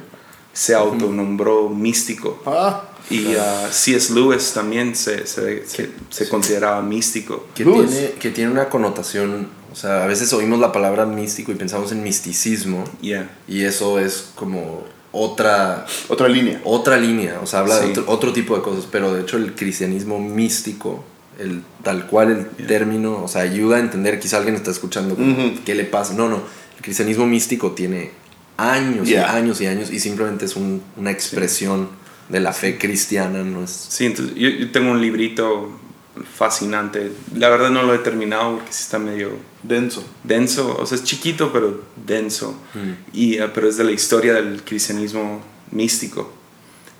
se 0.58 0.74
autonombró 0.74 1.68
místico. 1.68 2.42
Ah, 2.44 2.82
Y 3.10 3.36
ah, 3.36 3.68
C.S. 3.70 4.12
Lewis 4.12 4.52
también 4.52 4.96
se, 4.96 5.24
se, 5.26 5.64
se- 5.68 5.90
se 6.10 6.28
consideraba 6.28 6.82
místico. 6.82 7.46
Que 7.54 7.64
tiene, 7.64 8.10
que 8.18 8.30
tiene 8.30 8.50
una 8.50 8.68
connotación, 8.68 9.48
o 9.72 9.76
sea, 9.76 10.02
a 10.02 10.06
veces 10.08 10.32
oímos 10.32 10.58
la 10.58 10.72
palabra 10.72 11.06
místico 11.06 11.52
y 11.52 11.54
pensamos 11.54 11.92
en 11.92 12.02
misticismo. 12.02 12.82
Yeah. 13.00 13.30
y 13.46 13.62
eso 13.64 14.00
es 14.00 14.30
como 14.34 14.82
otra, 15.12 15.86
otra 16.08 16.28
línea. 16.28 16.60
otra 16.64 16.96
línea, 16.96 17.38
o 17.40 17.46
sea, 17.46 17.60
habla 17.60 17.78
de 17.78 17.90
otro, 17.92 18.04
otro 18.08 18.32
tipo 18.32 18.56
de 18.56 18.62
cosas, 18.62 18.86
pero 18.90 19.14
de 19.14 19.22
hecho 19.22 19.36
el 19.36 19.54
cristianismo 19.54 20.18
místico, 20.18 21.04
el, 21.38 21.62
tal 21.84 22.08
cual 22.08 22.30
el 22.58 22.66
término, 22.66 23.22
o 23.22 23.28
sea, 23.28 23.42
ayuda 23.42 23.76
a 23.76 23.80
entender, 23.80 24.18
quizá 24.18 24.36
alguien 24.38 24.56
está 24.56 24.72
escuchando 24.72 25.16
qué 25.64 25.74
le 25.76 25.84
pasa, 25.84 26.14
no, 26.14 26.28
no, 26.28 26.42
el 26.76 26.82
cristianismo 26.82 27.26
místico 27.26 27.70
tiene 27.72 28.10
años 28.58 29.08
Yeah. 29.08 29.22
y 29.32 29.36
años 29.38 29.60
y 29.62 29.66
años 29.66 29.90
y 29.90 29.98
simplemente 30.00 30.44
es 30.44 30.54
un- 30.56 30.82
una 30.96 31.10
expresión 31.10 31.88
de 32.28 32.40
la 32.40 32.52
fe 32.52 32.76
cristiana, 32.76 33.42
no 33.42 33.64
es... 33.64 33.70
Sí, 33.70 34.04
entonces 34.04 34.34
yo, 34.36 34.48
yo 34.50 34.70
tengo 34.70 34.90
un 34.90 35.00
librito 35.00 35.70
fascinante. 36.36 37.12
La 37.34 37.48
verdad 37.48 37.70
no 37.70 37.82
lo 37.84 37.94
he 37.94 37.98
terminado 37.98 38.56
porque 38.56 38.72
sí 38.72 38.82
está 38.82 38.98
medio 38.98 39.30
Denso. 39.62 40.04
denso. 40.24 40.76
O 40.78 40.84
sea, 40.86 40.96
es 40.96 41.04
chiquito, 41.04 41.52
pero 41.52 41.82
denso. 42.06 42.54
Y, 43.12 43.38
ah, 43.38 43.50
pero 43.54 43.68
es 43.68 43.76
de 43.76 43.84
la 43.84 43.92
historia 43.92 44.34
del 44.34 44.62
cristianismo 44.62 45.40
místico. 45.70 46.32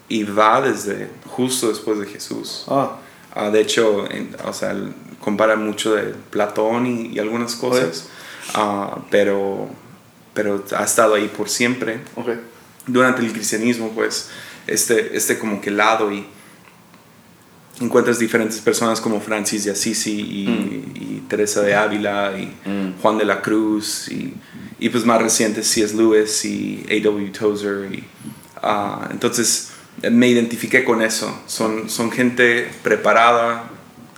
Y 0.08 0.22
va 0.24 0.60
desde 0.62 1.10
justo 1.26 1.68
después 1.68 1.98
de 1.98 2.06
Jesús. 2.06 2.64
Ah, 2.68 2.98
Ah, 3.34 3.50
de 3.50 3.60
hecho, 3.60 4.10
en- 4.10 4.34
o 4.46 4.52
sea, 4.52 4.74
compara 5.20 5.54
mucho 5.54 5.94
de 5.94 6.14
Platón 6.30 6.86
y, 6.86 7.08
y 7.14 7.18
algunas 7.18 7.54
cosas, 7.54 8.08
Ah, 8.54 8.98
pero, 9.10 9.68
pero 10.38 10.64
ha 10.78 10.84
estado 10.84 11.16
ahí 11.16 11.26
por 11.26 11.48
siempre. 11.48 11.98
ok. 12.14 12.28
Durante 12.86 13.22
el 13.22 13.32
cristianismo, 13.32 13.90
pues, 13.90 14.30
este, 14.68 15.16
este 15.16 15.36
como 15.36 15.60
que 15.60 15.72
lado 15.72 16.12
y 16.12 16.24
encuentras 17.80 18.20
diferentes 18.20 18.60
personas 18.60 19.00
como 19.00 19.20
Francis 19.20 19.64
de 19.64 19.72
Assisi 19.72 20.12
y, 20.12 20.44
y 20.94 21.24
Teresa 21.28 21.62
de 21.62 21.74
Ávila 21.74 22.38
y 22.38 22.44
Mm. 22.70 23.00
Juan 23.02 23.18
de 23.18 23.24
la 23.24 23.42
Cruz 23.42 24.08
y, 24.12 24.32
y 24.78 24.88
pues 24.90 25.04
más 25.04 25.20
recientes 25.20 25.66
C.S. 25.66 25.96
Lewis 25.96 26.44
y 26.44 26.86
A.W. 26.88 27.30
Tozer 27.30 27.92
y 27.92 28.04
ah, 28.62 29.08
entonces 29.10 29.70
me 30.08 30.28
identifiqué 30.28 30.84
con 30.84 31.02
eso 31.02 31.36
son, 31.46 31.90
son 31.90 32.12
gente 32.12 32.70
preparada 32.84 33.68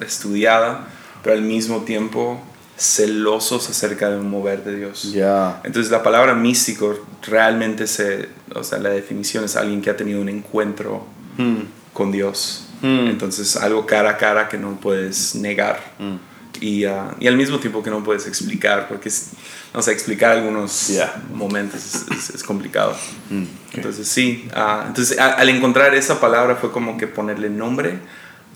estudiada 0.00 0.86
pero 1.22 1.34
al 1.34 1.42
mismo 1.42 1.82
tiempo 1.84 2.42
celosos 2.80 3.68
acerca 3.68 4.08
de 4.10 4.18
un 4.18 4.30
mover 4.30 4.64
de 4.64 4.74
Dios 4.76 5.12
Ya. 5.12 5.60
entonces 5.64 5.92
la 5.92 6.02
palabra 6.02 6.34
místico 6.34 6.98
realmente 7.22 7.86
se, 7.86 8.28
o 8.54 8.64
sea, 8.64 8.78
la 8.78 8.88
definición 8.88 9.44
es 9.44 9.56
alguien 9.56 9.82
que 9.82 9.90
ha 9.90 9.96
tenido 9.96 10.20
un 10.20 10.28
encuentro 10.30 11.04
Hmm. 11.36 11.64
con 11.92 12.10
Dios. 12.10 12.66
Mm. 12.82 13.08
Entonces 13.08 13.56
algo 13.56 13.84
cara 13.86 14.10
a 14.10 14.16
cara 14.16 14.48
que 14.48 14.56
no 14.58 14.80
puedes 14.80 15.34
negar. 15.34 15.78
Mm. 15.98 16.16
Y, 16.62 16.84
ah, 16.86 17.14
y 17.20 17.26
al 17.28 17.36
mismo 17.36 17.58
tiempo 17.58 17.82
que 17.82 17.90
no 17.90 18.02
puedes 18.02 18.26
explicar, 18.26 18.88
porque 18.88 19.08
es, 19.10 19.30
no 19.74 19.80
sé, 19.82 19.92
explicar 19.92 20.32
algunos 20.32 20.88
Yeah. 20.88 21.22
momentos 21.32 21.80
es, 21.84 22.06
es- 22.18 22.30
es 22.36 22.42
complicado. 22.42 22.94
Mm, 23.30 23.42
ok. 23.42 23.74
Entonces 23.74 24.08
sí, 24.08 24.48
ah, 24.54 24.84
entonces 24.88 25.18
a- 25.18 25.34
al 25.34 25.48
encontrar 25.50 25.94
esa 25.94 26.18
palabra 26.20 26.56
fue 26.56 26.72
como 26.72 26.96
que 26.98 27.06
ponerle 27.06 27.48
nombre 27.50 27.98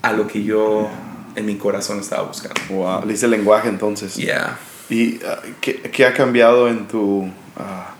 a 0.01 0.11
lo 0.13 0.27
que 0.27 0.43
yo 0.43 0.89
en 1.35 1.45
mi 1.45 1.55
corazón 1.57 1.99
estaba 1.99 2.23
buscando. 2.23 2.59
Wow. 2.69 3.05
Le 3.05 3.13
hice 3.13 3.27
lenguaje 3.27 3.69
entonces. 3.69 4.15
Yeah. 4.15 4.57
¿Y 4.89 5.19
ah, 5.25 5.39
¿qué, 5.61 5.81
qué 5.81 6.05
ha 6.05 6.13
cambiado 6.13 6.67
en 6.67 6.87
tu... 6.87 7.29
ah, 7.57 7.91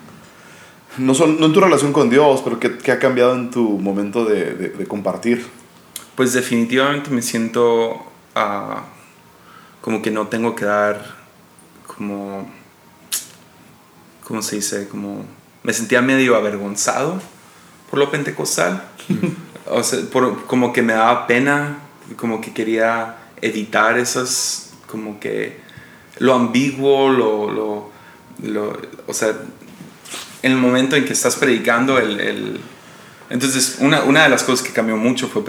no, 0.97 1.13
son, 1.13 1.39
no 1.39 1.47
en 1.47 1.53
tu 1.53 1.59
relación 1.59 1.91
con 1.91 2.09
Dios, 2.09 2.41
pero 2.43 2.59
qué, 2.59 2.77
qué 2.77 2.91
ha 2.91 2.99
cambiado 2.99 3.35
en 3.35 3.49
tu 3.51 3.77
momento 3.79 4.23
de, 4.25 4.53
de- 4.53 4.69
de 4.69 4.85
compartir? 4.87 5.45
Pues 6.15 6.31
definitivamente 6.33 7.09
me 7.09 7.21
siento 7.21 8.01
ah, 8.35 8.83
como 9.81 10.01
que 10.01 10.11
no 10.11 10.27
tengo 10.27 10.55
que 10.55 10.63
dar 10.65 11.15
como, 11.85 12.49
¿cómo 14.23 14.41
se 14.41 14.55
dice? 14.57 14.87
Como, 14.87 15.25
me 15.63 15.73
sentía 15.73 16.01
medio 16.01 16.35
avergonzado 16.35 17.19
por 17.89 17.99
lo 17.99 18.09
pentecostal. 18.11 18.83
o 19.67 19.83
sea, 19.83 19.99
por- 20.11 20.45
como 20.45 20.71
que 20.71 20.81
me 20.81 20.93
daba 20.93 21.27
pena, 21.27 21.79
como 22.15 22.39
que 22.39 22.53
quería 22.53 23.17
evitar 23.41 23.97
esas, 23.97 24.71
como 24.87 25.19
que 25.19 25.59
lo 26.19 26.33
ambiguo, 26.33 27.09
lo, 27.09 27.51
lo, 27.51 27.89
lo- 28.43 28.81
o 29.07 29.13
sea, 29.13 29.29
en 30.41 30.51
el 30.51 30.57
momento 30.57 30.95
en 30.95 31.05
que 31.05 31.13
estás 31.13 31.35
predicando, 31.35 31.97
el, 31.99 32.19
el- 32.19 32.59
entonces 33.29 33.77
una, 33.79 34.03
una 34.03 34.23
de 34.23 34.29
las 34.29 34.43
cosas 34.43 34.65
que 34.65 34.71
cambió 34.71 34.95
mucho 34.97 35.27
fue 35.27 35.43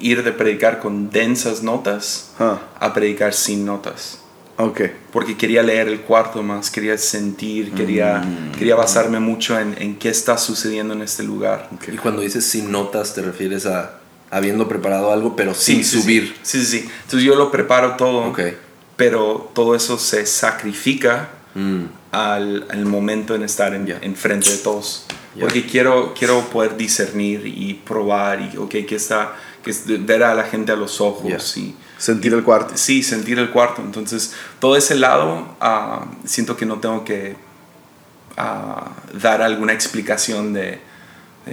ir 0.00 0.24
de 0.24 0.32
predicar 0.32 0.80
con 0.80 1.08
densas 1.10 1.62
notas 1.62 2.32
Ah, 2.40 2.58
a 2.80 2.92
predicar 2.92 3.32
sin 3.32 3.64
notas. 3.64 4.18
ok. 4.56 4.80
Porque 5.12 5.36
quería 5.36 5.62
leer 5.62 5.86
el 5.88 6.00
cuarto 6.00 6.42
más, 6.42 6.70
quería 6.70 6.98
sentir, 6.98 7.72
quería, 7.72 8.24
quería 8.58 8.74
basarme 8.74 9.20
mucho 9.20 9.58
en, 9.58 9.76
en 9.78 9.96
qué 9.98 10.08
está 10.08 10.36
sucediendo 10.36 10.94
en 10.94 11.02
este 11.02 11.22
lugar. 11.22 11.70
Y 11.92 11.96
cuando 11.96 12.22
dices 12.22 12.44
sin 12.44 12.72
notas, 12.72 13.14
te 13.14 13.22
refieres 13.22 13.66
a 13.66 14.00
habiendo 14.32 14.66
preparado 14.66 15.12
algo, 15.12 15.36
pero 15.36 15.54
sin 15.54 15.84
sí, 15.84 16.00
subir. 16.00 16.34
Sí, 16.42 16.58
sí, 16.64 16.66
sí. 16.80 16.88
Entonces 17.04 17.22
yo 17.22 17.36
lo 17.36 17.52
preparo 17.52 17.94
todo, 17.96 18.30
Ok. 18.30 18.40
pero 18.96 19.50
todo 19.54 19.76
eso 19.76 19.98
se 19.98 20.26
sacrifica 20.26 21.28
Mm. 21.54 21.84
al, 22.12 22.66
al 22.70 22.86
momento 22.86 23.34
en 23.34 23.42
estar 23.42 23.74
en, 23.74 23.86
Ya. 23.86 23.98
en 24.00 24.16
frente 24.16 24.50
de 24.50 24.56
todos. 24.56 25.04
Ya. 25.34 25.42
Porque 25.42 25.66
quiero, 25.66 26.14
quiero 26.18 26.40
poder 26.48 26.76
discernir 26.78 27.46
y 27.46 27.74
probar 27.74 28.40
y, 28.40 28.56
ok, 28.56 28.70
que 28.88 28.96
está, 28.96 29.34
que 29.62 29.72
ver 29.98 30.22
a 30.24 30.34
la 30.34 30.44
gente 30.44 30.72
a 30.72 30.76
los 30.76 31.00
ojos 31.02 31.56
y 31.58 31.76
Sentir 31.98 32.32
el 32.32 32.42
cuarto. 32.42 32.72
sí, 32.76 33.02
sentir 33.02 33.38
el 33.38 33.50
cuarto. 33.50 33.82
Entonces, 33.82 34.32
todo 34.60 34.76
ese 34.76 34.94
lado, 34.94 35.56
ah, 35.60 36.06
siento 36.24 36.56
que 36.56 36.64
no 36.66 36.78
tengo 36.80 37.04
que 37.04 37.36
ah, 38.38 38.90
dar 39.12 39.42
alguna 39.42 39.72
explicación 39.74 40.52
de, 40.54 40.80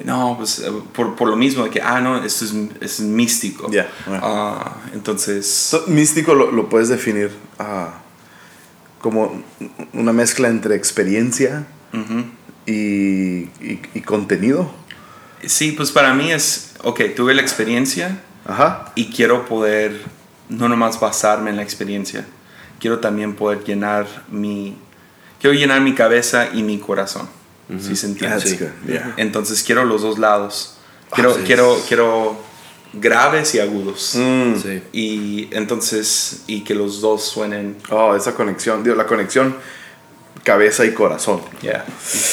no, 0.05 0.35
pues 0.37 0.59
eh, 0.59 0.71
por, 0.93 1.15
por 1.15 1.27
lo 1.29 1.35
mismo, 1.35 1.63
de 1.63 1.69
que, 1.71 1.81
ah, 1.81 1.99
no, 1.99 2.23
esto 2.23 2.45
es, 2.45 2.53
es 2.81 2.99
místico. 2.99 3.69
Ya, 3.71 3.89
bueno. 4.05 4.21
Ah, 4.25 4.77
entonces, 4.93 5.47
So, 5.47 5.83
místico 5.87 6.33
lo, 6.35 6.51
lo 6.51 6.69
puedes 6.69 6.89
definir 6.89 7.31
ah, 7.57 8.01
como 9.01 9.43
una 9.93 10.13
mezcla 10.13 10.47
entre 10.47 10.75
experiencia 10.75 11.65
y- 12.65 13.49
y 13.93 14.01
contenido. 14.05 14.69
sí, 15.45 15.71
pues 15.71 15.91
para 15.91 16.13
mí 16.13 16.31
es, 16.31 16.73
ok, 16.83 17.01
tuve 17.15 17.33
la 17.33 17.41
experiencia 17.41 18.19
Ajá. 18.45 18.91
y 18.95 19.09
quiero 19.11 19.45
poder 19.45 20.01
no 20.49 20.67
nomás 20.67 20.99
basarme 20.99 21.49
en 21.51 21.55
la 21.57 21.63
experiencia, 21.63 22.25
quiero 22.79 22.99
también 22.99 23.35
poder 23.35 23.63
llenar 23.63 24.07
mi, 24.29 24.75
quiero 25.39 25.55
llenar 25.57 25.79
mi 25.81 25.93
cabeza 25.93 26.49
y 26.53 26.63
mi 26.63 26.77
corazón, 26.79 27.29
si 27.79 27.95
se 27.95 28.07
entiende. 28.07 28.37
That's 28.37 28.49
Sí. 28.49 28.57
Yeah. 28.87 29.13
Entonces 29.17 29.61
quiero 29.63 29.85
los 29.85 30.01
dos 30.01 30.17
lados. 30.17 30.75
Quiero, 31.13 31.31
Ah, 31.31 31.35
sí. 31.37 31.43
quiero, 31.45 31.77
quiero 31.87 32.37
graves 32.93 33.53
y 33.55 33.59
agudos. 33.59 34.15
Mm. 34.15 34.55
Sí. 34.61 34.83
Y 34.93 35.49
entonces, 35.55 36.41
y 36.47 36.61
que 36.63 36.73
los 36.73 37.01
dos 37.01 37.23
suenen. 37.23 37.77
Oh, 37.89 38.15
esa 38.15 38.33
conexión, 38.33 38.83
digo, 38.83 38.95
la 38.95 39.05
conexión 39.05 39.55
cabeza 40.43 40.85
y 40.85 40.93
corazón. 40.93 41.41
Yeah. 41.61 41.85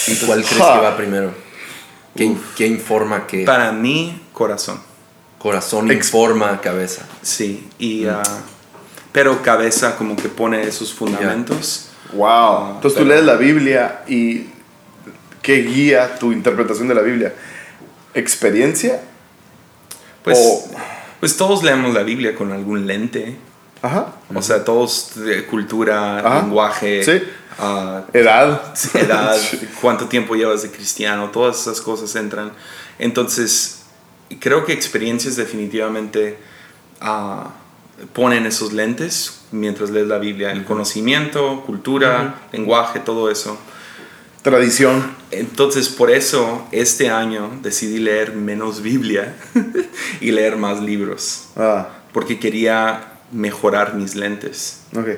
¿Y 0.06 0.14
cuál 0.26 0.42
crees 0.42 0.54
que 0.56 0.60
va 0.80 0.96
primero? 0.96 1.32
¿Qué, 2.14 2.34
qué 2.56 2.66
informa 2.66 3.26
qué? 3.26 3.44
Para 3.44 3.72
mí, 3.72 4.22
corazón. 4.32 4.80
Corazón 5.38 5.90
Ex- 5.90 6.06
informa 6.06 6.60
cabeza. 6.62 7.06
Sí. 7.22 7.68
Y, 7.78 8.06
ah, 8.06 8.22
pero 9.12 9.42
cabeza 9.42 9.96
como 9.96 10.16
que 10.16 10.28
pone 10.28 10.62
esos 10.62 10.92
fundamentos. 10.94 11.88
Wow. 12.14 12.76
Entonces 12.76 12.98
tú 12.98 13.04
pero- 13.04 13.14
lees 13.16 13.24
la 13.24 13.34
Biblia 13.36 14.02
y 14.08 14.46
¿qué 15.46 15.62
guía 15.62 16.18
tu 16.18 16.32
interpretación 16.32 16.88
de 16.88 16.94
la 16.96 17.02
Biblia? 17.02 17.32
¿Experiencia? 18.14 19.00
Pues, 20.24 20.36
O- 20.40 20.64
pues 21.20 21.36
todos 21.36 21.62
leemos 21.62 21.94
la 21.94 22.02
Biblia 22.02 22.34
con 22.34 22.50
algún 22.52 22.88
lente. 22.88 23.36
Ajá. 23.80 24.14
O 24.34 24.42
sea, 24.42 24.64
todos 24.64 25.12
de 25.14 25.44
cultura, 25.46 26.18
Ajá. 26.18 26.40
lenguaje, 26.42 27.04
Sí. 27.04 27.22
ah, 27.60 28.02
Edad. 28.12 28.74
edad, 28.94 29.36
cuánto 29.80 30.06
tiempo 30.06 30.34
llevas 30.34 30.62
de 30.62 30.70
cristiano, 30.72 31.30
todas 31.30 31.60
esas 31.60 31.80
cosas 31.80 32.16
entran. 32.16 32.50
Entonces, 32.98 33.82
creo 34.40 34.64
que 34.64 34.72
experiencias 34.72 35.36
definitivamente 35.36 36.38
ah, 37.00 37.50
ponen 38.14 38.46
esos 38.46 38.72
lentes 38.72 39.42
mientras 39.52 39.90
lees 39.90 40.08
la 40.08 40.18
Biblia, 40.18 40.50
el 40.50 40.64
conocimiento, 40.64 41.62
cultura, 41.64 42.34
lenguaje, 42.50 42.98
todo 42.98 43.30
eso. 43.30 43.56
Tradición. 44.50 45.04
Entonces, 45.32 45.88
por 45.88 46.08
eso, 46.08 46.68
este 46.70 47.10
año 47.10 47.50
decidí 47.62 47.98
leer 47.98 48.32
menos 48.32 48.80
Biblia 48.80 49.34
y 50.20 50.30
leer 50.30 50.56
más 50.56 50.80
libros, 50.80 51.48
Ah, 51.56 51.88
porque 52.12 52.38
quería 52.38 53.08
mejorar 53.32 53.94
mis 53.94 54.14
lentes. 54.14 54.82
ok. 54.96 55.08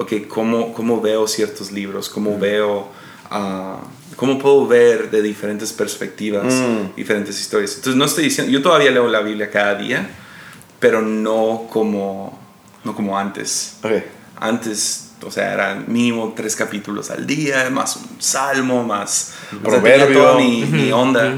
Ok, 0.00 0.12
¿cómo, 0.28 0.72
cómo 0.74 1.00
veo 1.00 1.26
ciertos 1.26 1.72
libros? 1.72 2.08
¿Cómo 2.08 2.38
veo... 2.38 2.86
ah, 3.32 3.78
¿Cómo 4.14 4.38
puedo 4.38 4.68
ver 4.68 5.10
de 5.10 5.22
diferentes 5.22 5.72
perspectivas, 5.72 6.54
Mm. 6.54 6.94
diferentes 6.96 7.40
historias? 7.40 7.74
Entonces, 7.74 7.96
no 7.96 8.04
estoy 8.04 8.24
diciendo... 8.24 8.52
Yo 8.52 8.62
todavía 8.62 8.92
leo 8.92 9.08
la 9.08 9.22
Biblia 9.22 9.50
cada 9.50 9.74
día, 9.74 10.08
pero 10.78 11.02
no 11.02 11.66
como, 11.68 12.38
no 12.84 12.94
como 12.94 13.18
antes. 13.18 13.74
Ok. 13.82 13.90
Antes, 14.36 15.07
o 15.24 15.30
sea, 15.30 15.52
eran 15.52 15.84
mínimo 15.88 16.32
tres 16.36 16.54
capítulos 16.56 17.10
al 17.10 17.26
día, 17.26 17.68
más 17.70 17.96
un 17.96 18.20
salmo, 18.20 18.84
más... 18.84 19.34
o 19.50 19.70
sea, 19.70 19.80
Proverbio. 19.80 20.34
mi, 20.38 20.62
mi 20.64 20.92
onda. 20.92 21.34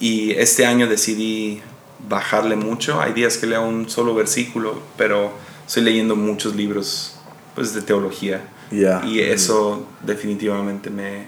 Y 0.00 0.32
este 0.32 0.66
año 0.66 0.86
decidí 0.86 1.62
bajarle 2.08 2.56
mucho. 2.56 3.00
Hay 3.00 3.12
días 3.12 3.38
que 3.38 3.46
leo 3.46 3.66
un 3.66 3.88
solo 3.88 4.14
versículo, 4.14 4.80
pero 4.96 5.32
estoy 5.66 5.82
leyendo 5.84 6.16
muchos 6.16 6.54
libros 6.54 7.16
pues, 7.54 7.72
de 7.74 7.82
teología. 7.82 8.42
Ya. 8.70 9.02
Y 9.06 9.20
eso 9.20 9.86
definitivamente 10.02 10.90
me 10.90 11.26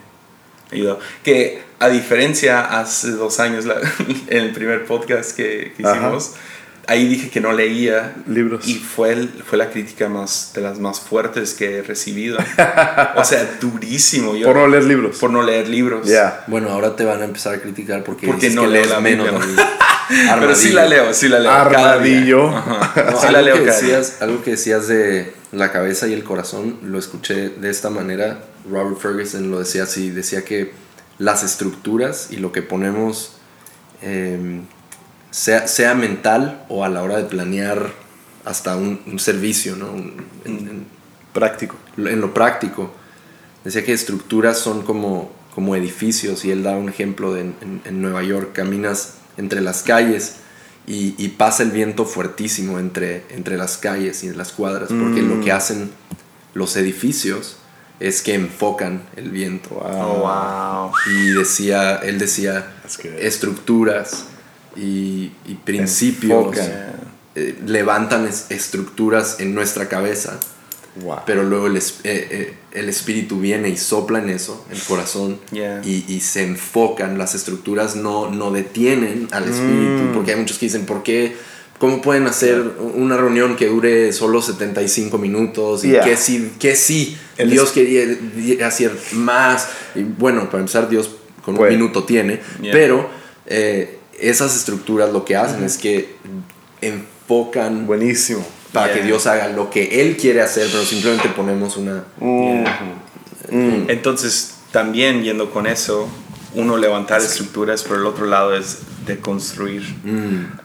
ayudó. 0.71 0.99
Que 1.23 1.63
a 1.79 1.89
diferencia 1.89 2.79
hace 2.81 3.13
dos 3.13 3.41
años, 3.41 3.65
la- 3.65 3.81
en 4.27 4.39
el 4.39 4.53
primer 4.53 4.85
podcast 4.85 5.37
que, 5.37 5.73
que 5.77 5.87
Ajá. 5.87 6.13
Ahí 6.89 7.07
dije 7.09 7.31
que 7.31 7.41
no 7.41 7.53
leía 7.53 8.15
Libros. 8.27 8.67
y 8.69 8.75
fue, 8.75 9.13
el- 9.13 9.29
fue 9.45 9.59
la 9.59 9.71
crítica 9.71 10.09
más 10.09 10.53
de 10.55 10.61
las 10.61 10.79
más 10.79 11.01
fuertes 11.01 11.55
que 11.55 11.79
he 11.79 11.83
recibido. 11.83 12.39
o 13.17 13.25
sea, 13.25 13.57
durísimo. 13.61 14.35
Yo, 14.37 14.47
Por 14.47 14.57
no 14.57 14.69
leer 14.69 14.85
libros. 14.85 15.19
por 15.19 15.31
no 15.31 15.43
leer 15.43 15.69
libros. 15.69 16.07
Ya. 16.09 16.45
Bueno, 16.47 16.71
ahora 16.71 16.95
te 16.97 17.05
van 17.05 17.23
a 17.23 17.25
empezar 17.25 17.55
a 17.55 17.59
criticar 17.61 18.05
porque, 18.05 18.27
Porque 18.27 18.47
dices 18.51 18.55
no 18.55 18.67
lees 18.67 18.89
la 18.89 19.01
menos. 19.01 19.29
Pero 20.39 20.55
sí 20.55 20.71
la 20.71 20.87
leo, 20.87 21.13
sí 21.13 21.29
la 21.29 21.41
leo. 21.41 21.51
cada 21.51 21.99
día. 21.99 22.15
Armadillo. 22.15 22.51
No, 22.51 23.21
Sí 23.21 23.27
la 23.33 23.39
algo, 23.41 23.43
leo 23.43 23.55
que 23.57 23.65
decías, 23.71 24.19
algo 24.23 24.43
que 24.45 24.51
decías 24.53 24.87
de 24.87 25.35
la 25.51 25.73
cabeza 25.73 26.07
y 26.07 26.13
el 26.13 26.23
corazón, 26.23 26.79
lo 26.83 26.99
escuché 26.99 27.49
de 27.49 27.71
esta 27.71 27.91
manera. 27.91 28.39
Robert 28.71 28.99
Ferguson 29.01 29.51
lo 29.51 29.59
decía 29.59 29.83
así, 29.83 30.11
decía 30.11 30.45
que 30.45 30.73
las 31.19 31.43
estructuras 31.43 32.29
y 32.31 32.37
lo 32.37 32.53
que 32.53 32.63
ponemos, 32.63 33.33
eh, 34.03 34.61
sea, 35.37 35.69
sea 35.69 35.95
mental 35.95 36.65
o 36.69 36.83
a 36.85 36.89
la 36.89 37.03
hora 37.03 37.19
de 37.19 37.25
planear 37.25 37.91
hasta 38.45 38.77
un, 38.77 39.01
un 39.07 39.19
servicio, 39.19 39.77
¿no? 39.77 39.93
Un- 39.93 40.25
en- 40.45 40.59
en- 40.69 40.87
Práctico. 41.35 41.77
en 41.99 42.21
lo 42.23 42.33
práctico. 42.33 42.91
Decía 43.63 43.85
que 43.85 43.93
estructuras 43.93 44.59
son 44.59 44.83
como, 44.83 45.31
como 45.55 45.77
edificios 45.77 46.45
y 46.47 46.51
él 46.51 46.63
da 46.63 46.71
un 46.73 46.89
ejemplo 46.89 47.35
de 47.35 47.43
en, 47.43 47.83
en- 47.85 48.01
Nueva 48.01 48.23
York, 48.23 48.53
caminas 48.55 49.15
entre 49.37 49.61
las 49.61 49.83
calles 49.83 50.37
y, 50.87 51.15
y 51.19 51.29
pasa 51.29 51.63
el 51.65 51.73
viento 51.73 52.07
fuertísimo 52.07 52.79
entre, 52.79 53.25
entre 53.29 53.59
las 53.59 53.77
calles 53.77 54.25
y 54.25 54.31
las 54.33 54.53
cuadras, 54.53 54.89
porque 54.89 55.21
lo 55.21 55.43
que 55.45 55.53
hacen 55.53 55.91
los 56.55 56.77
edificios 56.77 57.59
es 58.01 58.23
que 58.23 58.33
enfocan 58.35 59.03
el 59.17 59.31
viento. 59.31 59.71
Oh, 59.75 60.21
wow. 60.21 60.93
Y 61.15 61.31
decía, 61.33 61.97
él 61.97 62.19
decía 62.19 62.73
estructuras 63.21 64.25
y, 64.77 65.33
y 65.47 65.55
principios 65.65 66.57
eh, 67.35 67.55
levantan 67.67 68.27
es- 68.27 68.47
estructuras 68.51 69.37
en 69.41 69.55
nuestra 69.55 69.89
cabeza 69.89 70.39
Wow. 70.99 71.19
pero 71.27 71.43
luego 71.43 71.67
el, 71.67 71.77
eh, 71.77 71.83
eh, 72.05 72.55
el 72.73 72.89
espíritu 72.89 73.39
viene 73.39 73.69
y 73.69 73.77
sopla 73.77 74.19
en 74.19 74.31
eso, 74.31 74.65
el 74.73 74.81
corazón, 74.81 75.39
Yeah. 75.53 75.83
y, 75.85 76.07
y 76.09 76.21
se 76.21 76.43
enfocan, 76.43 77.19
las 77.19 77.35
estructuras 77.35 77.97
no, 77.97 78.31
no 78.31 78.51
detienen 78.51 79.29
al 79.31 79.45
espíritu, 79.45 80.05
Mm. 80.05 80.13
porque 80.15 80.33
hay 80.33 80.39
muchos 80.41 80.57
que 80.59 80.65
dicen, 80.67 80.87
¿por 80.87 81.03
qué? 81.03 81.37
¿Cómo 81.79 82.01
pueden 82.01 82.27
hacer 82.27 82.63
una 82.95 83.19
reunión 83.19 83.57
que 83.57 83.67
dure 83.67 84.11
solo 84.15 84.41
75 84.41 85.19
minutos? 85.19 85.85
¿Y 85.85 85.91
Yeah. 85.91 86.03
que 86.03 86.17
sí? 86.17 86.53
Que 86.59 86.75
sí? 86.75 87.19
El 87.37 87.51
Dios 87.51 87.73
quería 87.73 88.07
hacer 88.67 88.97
más. 89.13 89.69
Y 89.95 90.03
bueno, 90.03 90.47
para 90.49 90.61
empezar, 90.61 90.89
Dios 90.89 91.11
con 91.45 91.59
un 91.59 91.69
minuto 91.69 92.05
tiene, 92.05 92.41
Yeah. 92.63 92.73
pero 92.73 93.11
eh, 93.45 93.99
esas 94.21 94.57
estructuras 94.57 95.13
lo 95.13 95.25
que 95.25 95.37
hacen 95.37 95.63
es 95.65 95.77
que 95.79 96.17
enfocan 96.81 97.87
Buenísimo. 97.87 98.45
para 98.73 98.87
Yeah. 98.93 98.97
que 99.01 99.07
Dios 99.07 99.27
haga 99.27 99.49
lo 99.49 99.71
que 99.71 100.01
Él 100.03 100.17
quiere 100.17 100.43
hacer, 100.43 100.69
pero 100.71 100.85
simplemente 100.85 101.29
ponemos 101.31 101.77
una... 101.77 102.05
Mm. 102.19 102.65
Entonces, 103.89 104.55
también 104.73 105.23
yendo 105.23 105.51
con 105.51 105.67
eso, 105.67 106.09
uno 106.55 106.77
levantar 106.77 107.21
estructuras, 107.21 107.83
pero 107.85 107.97
el 107.97 108.07
otro 108.07 108.27
lado 108.27 108.55
es 108.57 108.79
deconstruir. 109.07 109.83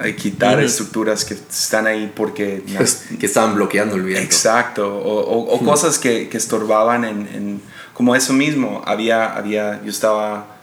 Eh, 0.04 0.16
quitar 0.16 0.60
estructuras 0.62 1.24
que 1.26 1.36
están 1.36 1.86
ahí 1.88 2.12
porque... 2.16 2.64
que 3.20 3.26
estaban 3.26 3.56
bloqueando 3.56 3.96
el 3.96 4.04
viento. 4.04 4.24
Exacto, 4.24 4.88
o, 4.98 5.20
o- 5.22 5.54
o 5.56 5.60
cosas 5.64 6.00
que, 6.00 6.28
que 6.28 6.38
estorbaban 6.38 7.06
en, 7.06 7.28
en- 7.34 7.62
Como 7.94 8.16
eso 8.16 8.34
mismo, 8.34 8.82
había, 8.86 9.36
había, 9.36 9.82
yo 9.84 9.90
estaba 9.92 10.58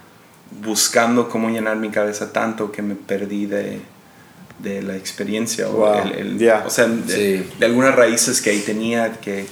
buscando 0.50 1.28
cómo 1.28 1.50
llenar 1.50 1.76
mi 1.76 1.90
cabeza 1.90 2.32
tanto 2.32 2.72
que 2.72 2.82
me 2.82 2.94
perdí 2.94 3.46
de, 3.46 3.80
de 4.58 4.82
la 4.82 4.96
experiencia. 4.96 5.68
o 5.68 5.72
Wow, 5.72 5.98
el- 6.04 6.12
el- 6.14 6.38
yeah. 6.38 6.64
O 6.66 6.70
sea, 6.70 6.86
de, 6.86 7.42
Sí. 7.44 7.50
de 7.58 7.66
algunas 7.66 7.94
raíces 7.94 8.40
que 8.40 8.50
ahí 8.50 8.60
tenía 8.60 9.12
que 9.20 9.46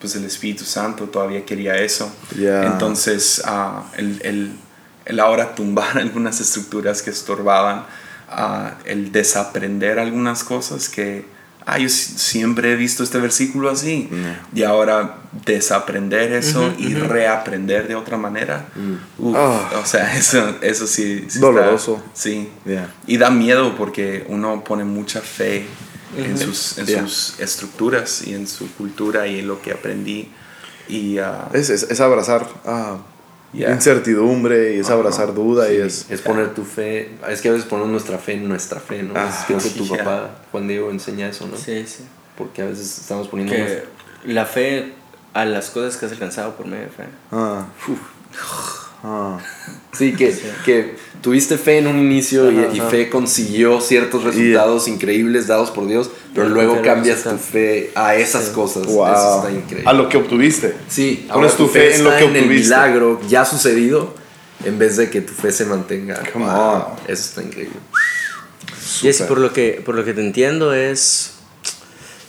pues 0.00 0.16
el 0.16 0.24
Espíritu 0.24 0.64
Santo 0.64 1.04
todavía 1.10 1.44
quería 1.44 1.76
eso. 1.76 2.10
Yeah. 2.34 2.64
Entonces, 2.64 3.42
ah, 3.44 3.84
el, 3.98 4.18
el, 4.24 4.52
el 5.04 5.20
ahora 5.20 5.54
tumbar 5.54 5.98
algunas 5.98 6.40
estructuras 6.40 7.02
que 7.02 7.10
estorbaban, 7.10 7.84
ah, 8.30 8.76
el 8.86 9.12
desaprender 9.12 9.98
algunas 9.98 10.42
cosas 10.42 10.88
que, 10.88 11.26
ah, 11.72 11.78
yo 11.78 11.88
si- 11.88 12.18
siempre 12.18 12.72
he 12.72 12.76
visto 12.76 13.02
este 13.02 13.18
versículo 13.18 13.70
así, 13.70 14.08
y 14.54 14.62
ahora 14.62 15.16
desaprender 15.46 16.32
eso 16.32 16.72
y 16.78 16.94
reaprender 16.94 17.86
de 17.88 17.94
otra 17.94 18.16
manera. 18.16 18.66
Uf, 19.18 19.36
Ah. 19.36 19.70
O 19.82 19.86
sea, 19.86 20.14
eso, 20.16 20.56
eso 20.60 20.86
sí, 20.86 21.20
sí 21.20 21.24
está- 21.26 21.40
Doloroso. 21.40 22.02
sí. 22.14 22.48
Yeah. 22.64 22.92
Y 23.06 23.16
da 23.18 23.30
miedo 23.30 23.74
porque 23.76 24.24
uno 24.28 24.62
pone 24.64 24.84
mucha 24.84 25.20
fe 25.20 25.66
en, 26.16 26.34
Ujú. 26.34 26.44
sus, 26.46 26.78
en 26.78 26.86
Yeah. 26.86 27.02
sus 27.06 27.38
estructuras 27.40 28.22
y 28.26 28.34
en 28.34 28.46
su 28.48 28.70
cultura 28.74 29.26
y 29.26 29.38
en 29.40 29.48
lo 29.48 29.62
que 29.62 29.72
aprendí. 29.72 30.28
Y 30.88 31.18
ah, 31.18 31.48
Es, 31.52 31.70
es, 31.70 31.84
es 31.84 32.00
abrazar 32.00 32.48
ah, 32.66 32.96
Yeah. 33.52 33.72
incertidumbre 33.72 34.76
y 34.76 34.78
es 34.78 34.86
Ajá. 34.86 34.94
abrazar 34.94 35.34
duda 35.34 35.68
y 35.72 35.76
Sí, 35.76 35.82
es... 35.82 36.06
es 36.10 36.20
poner 36.22 36.54
tu 36.54 36.64
fe, 36.64 37.10
es 37.28 37.40
que 37.40 37.48
a 37.48 37.52
veces 37.52 37.66
ponemos 37.66 37.90
nuestra 37.90 38.16
fe 38.18 38.34
en 38.34 38.48
nuestra 38.48 38.78
fe, 38.78 39.02
¿no? 39.02 39.14
Ah, 39.16 39.44
Creo 39.46 39.58
que 39.58 39.70
tu 39.70 39.84
yeah. 39.88 39.98
papá, 39.98 40.30
Juan 40.52 40.68
Diego, 40.68 40.90
enseña 40.90 41.28
eso, 41.28 41.46
¿no? 41.48 41.56
Sí, 41.56 41.84
sí. 41.86 42.04
Porque 42.38 42.62
a 42.62 42.66
veces 42.66 42.98
estamos 42.98 43.26
poniendo... 43.28 43.52
Que 43.54 43.82
la 44.24 44.44
fe 44.46 44.92
a 45.34 45.44
las 45.44 45.70
cosas 45.70 45.96
que 45.96 46.06
has 46.06 46.12
alcanzado 46.12 46.54
por 46.56 46.66
medio 46.66 46.84
de 46.84 46.90
fe. 46.90 47.04
Ah. 47.32 47.66
Ah. 49.02 49.38
Sí, 49.92 50.14
que, 50.14 50.36
que 50.64 50.96
tuviste 51.22 51.58
fe 51.58 51.78
en 51.78 51.86
un 51.86 51.98
inicio 51.98 52.50
y, 52.50 52.58
Ajá, 52.58 52.68
y 52.74 52.80
ajá. 52.80 52.90
fe 52.90 53.08
consiguió 53.10 53.80
ciertos 53.80 54.24
resultados 54.24 54.88
increíbles 54.88 55.46
dados 55.46 55.70
por 55.70 55.86
Dios, 55.86 56.10
pero 56.34 56.48
luego 56.48 56.80
cambias 56.82 57.22
tu 57.24 57.36
fe 57.36 57.90
a 57.94 58.14
esas 58.16 58.48
cosas. 58.50 58.86
Wow. 58.86 59.06
Eso 59.06 59.36
está 59.38 59.50
increíble. 59.50 59.90
A 59.90 59.92
lo 59.92 60.08
que 60.08 60.16
obtuviste. 60.16 60.74
Sí, 60.88 61.26
Pones 61.32 61.52
ahora 61.52 61.56
tu 61.56 61.68
fe 61.68 61.94
en 61.96 62.04
lo 62.04 62.10
que 62.10 62.16
en 62.24 62.36
el 62.36 62.42
obtuviste. 62.44 62.64
milagro 62.64 63.20
ya 63.28 63.44
sucedido 63.44 64.14
en 64.64 64.78
vez 64.78 64.96
de 64.96 65.10
que 65.10 65.20
tu 65.20 65.32
fe 65.32 65.52
se 65.52 65.64
mantenga. 65.66 66.22
Come 66.32 66.44
Wow, 66.46 66.54
on. 66.54 66.82
Eso 67.06 67.22
está 67.28 67.42
increíble. 67.42 67.76
Y 69.02 69.08
es 69.08 69.22
por 69.22 69.38
lo 69.38 69.52
que 69.52 69.82
por 69.84 69.94
lo 69.94 70.04
que 70.04 70.12
te 70.14 70.20
entiendo 70.20 70.74
es 70.74 71.32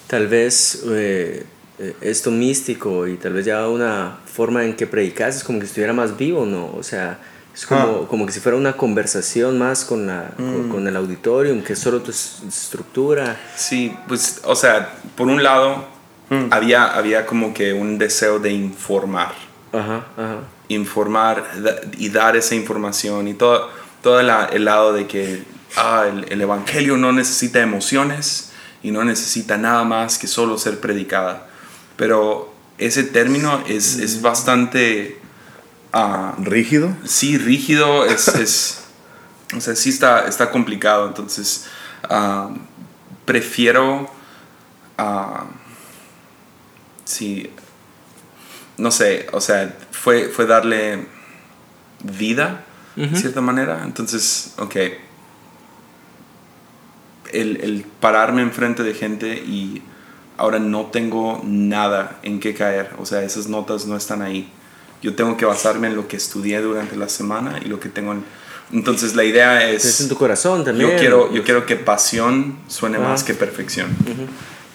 tal 0.08 0.28
vez 0.28 0.84
eh, 0.90 1.44
eh, 1.80 1.94
esto 2.02 2.32
místico 2.32 3.08
y 3.08 3.16
tal 3.18 3.34
vez 3.34 3.46
ya 3.46 3.68
una 3.68 4.20
forma 4.32 4.64
en 4.66 4.76
que 4.76 4.88
predicas 4.88 5.38
es 5.38 5.44
como 5.44 5.60
que 5.60 5.66
estuviera 5.66 5.94
más 5.94 6.18
vivo, 6.18 6.46
¿no? 6.46 6.74
O 6.76 6.84
sea, 6.84 7.20
es 7.54 7.66
como, 7.66 7.82
Ah. 8.04 8.08
como 8.10 8.26
que 8.26 8.32
si 8.32 8.40
fuera 8.40 8.58
una 8.58 8.74
conversación 8.78 9.58
más 9.60 9.84
con, 9.86 10.08
la, 10.08 10.32
con, 10.38 10.70
con 10.70 10.88
el 10.88 10.96
auditorium, 10.96 11.62
que 11.64 11.74
es 11.74 11.80
solo 11.80 12.02
tu 12.02 12.12
es- 12.12 12.42
estructura. 12.48 13.38
sí, 13.56 13.96
pues, 14.08 14.42
o 14.44 14.56
sea, 14.56 14.94
por 15.16 15.28
un 15.28 15.44
lado, 15.44 15.86
había, 16.50 16.96
había 16.96 17.26
como 17.26 17.54
que 17.54 17.74
un 17.74 17.98
deseo 17.98 18.40
de 18.40 18.52
informar. 18.52 19.34
Ajá, 19.74 20.06
ajá. 20.18 20.38
informar 20.68 21.46
y 21.98 22.10
dar 22.10 22.36
esa 22.36 22.56
información 22.56 23.28
y 23.30 23.34
todo, 23.34 23.70
todo 24.02 24.22
la- 24.22 24.46
el 24.46 24.66
lado 24.66 24.92
de 24.94 25.08
que 25.08 25.44
ah, 25.78 26.06
el, 26.10 26.26
el 26.32 26.42
Evangelio 26.42 26.98
no 26.98 27.12
necesita 27.14 27.62
emociones 27.62 28.52
y 28.84 28.92
no 28.92 29.04
necesita 29.06 29.58
nada 29.58 29.84
más 29.86 30.18
que 30.18 30.28
solo 30.28 30.58
ser 30.58 30.80
predicada. 30.82 31.48
Pero 31.96 32.54
ese 32.78 33.04
término 33.04 33.62
es, 33.68 33.98
es 34.00 34.22
bastante, 34.22 35.20
ah, 35.94 36.36
¿Rígido? 36.40 36.96
sí, 37.06 37.38
rígido, 37.38 38.06
es, 38.06 38.28
es- 38.36 38.78
o 39.56 39.60
sea, 39.62 39.76
sí 39.76 39.90
está, 39.90 40.28
está 40.28 40.50
complicado. 40.52 41.08
Entonces, 41.08 41.66
ah, 42.10 42.50
prefiero 43.26 44.10
ah, 44.98 45.46
sí, 47.06 47.50
no 48.78 48.92
sé, 48.92 49.28
o 49.34 49.42
sea, 49.42 49.78
fue, 49.92 50.30
fue 50.30 50.46
darle 50.46 51.08
vida, 52.04 52.64
de 52.96 53.16
cierta 53.16 53.42
manera. 53.42 53.82
Entonces, 53.84 54.54
ok, 54.58 54.76
el, 57.32 57.58
el 57.62 57.86
pararme 58.00 58.42
enfrente 58.42 58.84
de 58.84 58.94
gente 58.94 59.36
y 59.38 59.82
ahora 60.38 60.60
no 60.60 60.88
tengo 60.88 61.42
nada 61.44 62.20
en 62.24 62.40
qué 62.40 62.54
caer, 62.54 62.92
o 62.98 63.06
sea, 63.06 63.24
esas 63.24 63.48
notas 63.48 63.86
no 63.86 63.96
están 63.96 64.22
ahí. 64.22 64.52
Yo 65.02 65.16
tengo 65.16 65.36
que 65.38 65.46
basarme 65.46 65.88
en 65.88 65.96
lo 65.96 66.08
que 66.08 66.18
estudié 66.18 66.62
durante 66.62 66.96
la 66.96 67.10
semana 67.10 67.60
y 67.64 67.68
lo 67.68 67.80
que 67.80 67.90
tengo 67.90 68.12
en... 68.14 68.24
Entonces 68.72 69.16
la 69.16 69.24
idea 69.24 69.68
es... 69.70 69.84
Es 69.84 70.02
en 70.02 70.10
tu 70.10 70.16
corazón 70.16 70.64
también. 70.64 70.92
Yo 70.92 70.98
quiero, 70.98 71.34
yo 71.34 71.44
quiero 71.44 71.66
que 71.66 71.76
pasión 71.76 72.60
suene 72.68 72.98
Ah. 72.98 73.02
más 73.02 73.24
que 73.24 73.34
perfección. 73.34 73.90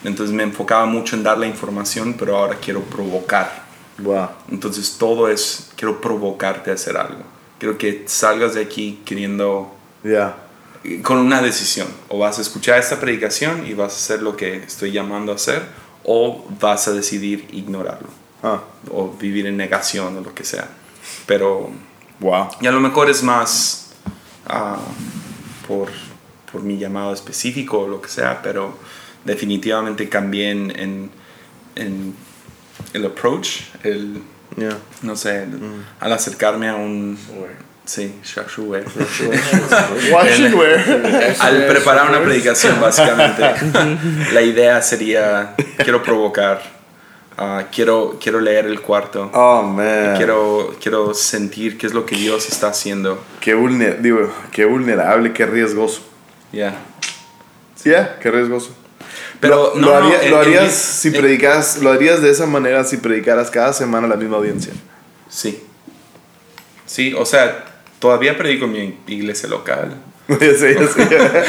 Entonces 0.04 0.34
me 0.34 0.42
enfocaba 0.42 0.86
mucho 0.86 1.16
en 1.16 1.22
dar 1.22 1.38
la 1.38 1.46
información, 1.46 2.14
pero 2.18 2.36
ahora 2.36 2.56
quiero 2.60 2.82
provocar. 2.82 3.64
Wow. 3.98 4.28
Entonces 4.50 4.96
todo 4.98 5.28
es, 5.28 5.70
quiero 5.76 6.00
provocarte 6.00 6.70
a 6.70 6.74
hacer 6.74 6.96
algo. 6.96 7.22
Quiero 7.58 7.78
que 7.78 8.04
salgas 8.06 8.54
de 8.54 8.60
aquí 8.62 9.00
queriendo, 9.06 9.74
Ya. 10.04 10.36
con 11.02 11.16
una 11.18 11.40
decisión. 11.40 11.88
O 12.08 12.18
vas 12.18 12.38
a 12.38 12.42
escuchar 12.42 12.78
esta 12.78 13.00
predicación 13.00 13.66
y 13.66 13.72
vas 13.74 13.92
a 13.94 13.96
hacer 13.96 14.22
lo 14.22 14.36
que 14.36 14.56
estoy 14.58 14.92
llamando 14.92 15.32
a 15.32 15.36
hacer, 15.36 15.62
o 16.04 16.44
vas 16.60 16.86
a 16.88 16.92
decidir 16.92 17.48
ignorarlo, 17.50 18.08
Ah. 18.42 18.61
o 18.90 19.12
vivir 19.18 19.46
en 19.46 19.57
negación 19.57 20.16
o 20.16 20.20
lo 20.20 20.35
que 20.35 20.44
sea. 20.44 20.68
Pero 21.27 21.70
Wow. 22.20 22.49
y 22.61 22.66
a 22.66 22.70
lo 22.72 22.81
mejor 22.81 23.11
es 23.11 23.22
más 23.22 23.90
ah, 24.46 24.79
por, 25.68 25.88
por 26.51 26.62
mi 26.62 26.79
llamado 26.79 27.12
específico 27.12 27.81
o 27.81 27.88
lo 27.88 28.01
que 28.01 28.09
sea, 28.09 28.40
pero 28.42 28.79
definitivamente 29.25 30.09
cambié 30.09 30.51
en, 30.51 30.70
en, 30.79 31.11
en 31.75 32.14
el 32.92 33.07
approach, 33.07 33.61
el, 33.83 34.22
Yeah. 34.57 34.79
no 35.03 35.16
sé, 35.16 35.42
el- 35.42 35.59
al 36.01 36.12
acercarme 36.12 36.68
a 36.68 36.77
un... 36.77 37.18
Sí, 37.85 38.14
shashuwe. 38.25 38.85
Al 41.40 41.66
preparar 41.66 42.09
una 42.09 42.22
predicación, 42.22 42.81
básicamente, 42.81 43.42
la 44.33 44.42
idea 44.42 44.81
sería, 44.83 45.55
quiero 45.79 46.03
provocar, 46.03 46.62
ah, 47.38 47.64
quiero, 47.72 48.18
quiero 48.20 48.40
leer 48.40 48.66
el 48.66 48.81
cuarto, 48.81 49.31
Oh, 49.35 49.62
man. 49.62 50.16
quiero, 50.16 50.75
quiero 50.81 51.14
sentir 51.14 51.77
qué 51.79 51.87
es 51.87 51.94
lo 51.94 52.05
que 52.07 52.16
Dios 52.16 52.49
está 52.49 52.68
haciendo. 52.68 53.22
Qué, 53.40 53.55
vulner 53.55 54.01
digo, 54.03 54.33
qué 54.53 54.64
vulnerable, 54.64 55.33
qué 55.33 55.46
riesgoso. 55.46 56.01
Ya. 56.53 56.79
Yeah, 57.85 58.18
qué 58.20 58.31
riesgoso. 58.31 58.75
Pero 59.38 59.75
lo, 59.75 59.81
no, 59.81 59.87
lo 59.87 60.01
no, 60.01 60.07
haría- 60.07 60.22
en- 60.22 60.31
lo 60.31 60.38
harías 60.38 60.72
si 60.72 61.09
en- 61.09 61.14
predicas, 61.14 61.79
lo 61.83 61.90
harías 61.92 62.20
de 62.22 62.31
esa 62.31 62.46
manera 62.46 62.83
si 62.85 62.96
predicaras 62.96 63.51
cada 63.51 63.72
semana 63.72 64.07
a 64.07 64.11
la 64.11 64.16
misma 64.16 64.38
audiencia. 64.38 64.72
Sí. 65.29 65.62
Sí, 66.87 67.14
o 67.14 67.27
sea, 67.27 67.64
todavía 67.99 68.37
predico 68.38 68.64
en 68.64 68.72
mi 68.72 68.99
iglesia 69.07 69.49
local. 69.49 69.94
Ya 70.28 70.36
sé, 70.38 70.74
ya 70.74 70.88
sé. 70.88 71.44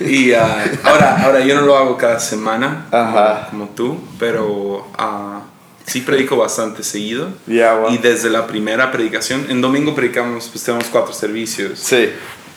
Y 0.00 0.32
ah, 0.32 0.64
ahora, 0.84 1.22
ahora 1.24 1.40
yo 1.44 1.54
no 1.54 1.62
lo 1.62 1.76
hago 1.76 1.96
cada 1.96 2.18
semana 2.20 2.86
Ajá. 2.90 3.48
como 3.50 3.68
tú, 3.70 4.00
pero 4.18 4.86
ah, 4.96 5.42
sí 5.86 6.00
predico 6.00 6.36
bastante 6.36 6.82
seguido. 6.82 7.28
Ya, 7.46 7.74
wow. 7.74 7.90
Y 7.92 7.98
desde 7.98 8.30
la 8.30 8.46
primera 8.46 8.90
predicación, 8.92 9.46
en 9.50 9.60
domingo 9.60 9.94
predicamos, 9.94 10.48
pues 10.50 10.64
tenemos 10.64 10.86
cuatro 10.88 11.12
servicios, 11.12 11.78
Sí, 11.80 12.10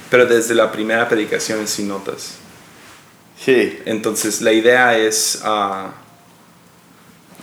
pero 0.10 0.26
desde 0.26 0.56
la 0.56 0.71
primera 0.71 1.08
predicación 1.10 1.62
es 1.62 1.69
sin 1.71 1.88
notas. 1.88 2.36
sí. 3.43 3.80
Entonces 3.86 4.41
la 4.41 4.52
idea 4.54 4.97
es, 4.97 5.41
ah, 5.43 5.91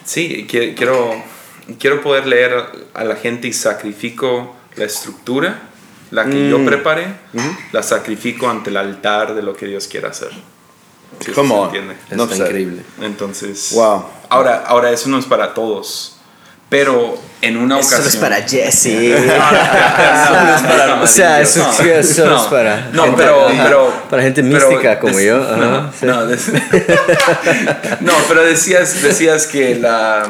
sí, 0.05 0.47
qui- 0.49 0.75
quiero, 0.77 1.23
quiero 1.79 2.01
poder 2.03 2.27
leer 2.27 2.65
a 2.95 3.05
la 3.05 3.17
gente 3.17 3.49
y 3.49 3.53
sacrifico 3.53 4.55
la 4.79 4.85
estructura, 4.87 5.59
la 6.11 6.25
que 6.25 6.31
Mm. 6.35 6.51
yo 6.51 6.65
preparé, 6.65 7.07
la 7.73 7.83
sacrifico 7.83 8.49
ante 8.49 8.71
el 8.71 8.77
altar 8.79 9.35
de 9.35 9.43
lo 9.43 9.55
que 9.55 9.67
Dios 9.67 9.87
quiere 9.87 10.07
hacer. 10.09 10.31
Si 11.21 11.31
eso 11.33 11.41
on. 11.43 11.67
entiende. 11.67 11.97
No 12.13 12.25
Está 12.25 12.37
increíble. 12.37 12.83
Entonces, 13.03 13.71
Wow. 13.73 14.05
ahora, 14.29 14.65
ahora 14.67 14.91
eso 14.91 15.09
no 15.09 15.19
es 15.19 15.25
para 15.25 15.53
todos, 15.55 16.17
pero 16.69 17.19
en 17.41 17.57
una 17.57 17.79
Eso 17.81 17.89
ocasión... 17.89 18.09
es 18.09 18.17
para 18.17 18.37
Jesse. 18.43 18.87
No, 20.29 20.55
es 20.55 20.63
para 20.63 21.03
o 21.03 21.07
sea, 21.07 21.41
eso, 21.41 21.67
eso 21.83 22.27
no, 22.27 22.37
es 22.37 22.43
para. 22.49 22.91
no, 22.93 23.05
gente- 23.05 23.17
pero, 23.23 23.47
pero 23.63 23.93
Para 24.11 24.23
gente 24.23 24.43
pero 24.43 24.69
mística 24.69 24.99
como 25.01 25.17
des- 25.17 25.27
yo. 25.27 25.39
No, 25.57 25.93
sí. 25.93 26.07
no, 26.07 26.27
des- 26.27 26.49
no, 28.01 28.13
pero 28.29 28.45
decías, 28.45 29.03
decías 29.03 29.47
que 29.47 29.75
la, 29.77 30.25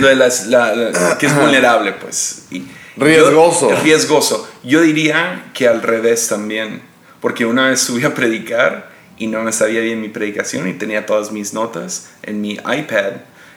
lo 0.00 0.08
de 0.08 0.16
las, 0.16 0.46
la, 0.46 0.74
la- 0.74 1.18
que 1.18 1.26
es 1.26 1.34
vulnerable, 1.36 1.92
pues. 1.92 2.46
y 2.50 2.64
yo- 2.96 3.04
Riesgoso. 3.04 3.70
riesgoso. 3.82 4.48
Yo 4.64 4.80
diría 4.80 5.44
que 5.54 5.68
al 5.68 5.82
revés 5.82 6.28
también, 6.28 6.82
porque 7.20 7.44
una 7.46 7.68
vez 7.68 7.80
subí 7.80 8.04
a 8.04 8.14
predicar 8.14 8.90
y 9.18 9.26
no 9.26 9.42
me 9.42 9.52
sabía 9.52 9.80
bien 9.80 10.00
mi 10.00 10.08
predicación 10.08 10.68
y 10.68 10.72
tenía 10.74 11.06
todas 11.06 11.32
mis 11.32 11.52
notas 11.54 12.10
en 12.22 12.40
mi 12.40 12.52
iPad 12.54 13.12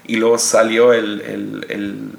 y 0.08 0.18
luego 0.18 0.38
salió 0.38 0.94
el, 0.94 1.22
el- 1.22 1.66
el- 1.70 2.10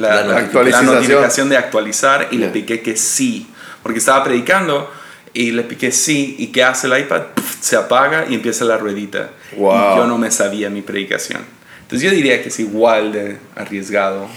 la, 0.00 0.22
La 0.24 0.36
actualización. 0.38 0.86
la 0.86 0.92
notificación 1.00 1.48
de 1.48 1.56
actualizar 1.56 2.28
y 2.30 2.36
le 2.36 2.48
piqué 2.48 2.80
que 2.80 2.96
sí, 2.96 3.48
porque 3.82 3.98
estaba 3.98 4.22
predicando 4.22 4.88
y 5.32 5.50
le 5.52 5.62
piqué 5.64 5.90
sí 5.90 6.36
y 6.38 6.48
¿qué 6.48 6.62
hace 6.62 6.86
el 6.86 6.98
iPad? 6.98 7.22
Se 7.60 7.76
apaga 7.76 8.26
y 8.28 8.34
empieza 8.34 8.64
la 8.64 8.76
ruedita. 8.76 9.30
Wow. 9.56 9.72
Y 9.94 9.96
yo 9.98 10.06
no 10.06 10.16
me 10.18 10.30
sabía 10.30 10.70
mi 10.70 10.82
predicación. 10.82 11.40
Entonces 11.82 12.08
yo 12.08 12.14
diría 12.14 12.40
que 12.42 12.50
es 12.50 12.60
igual 12.60 13.10
de 13.12 13.38
arriesgado 13.56 14.28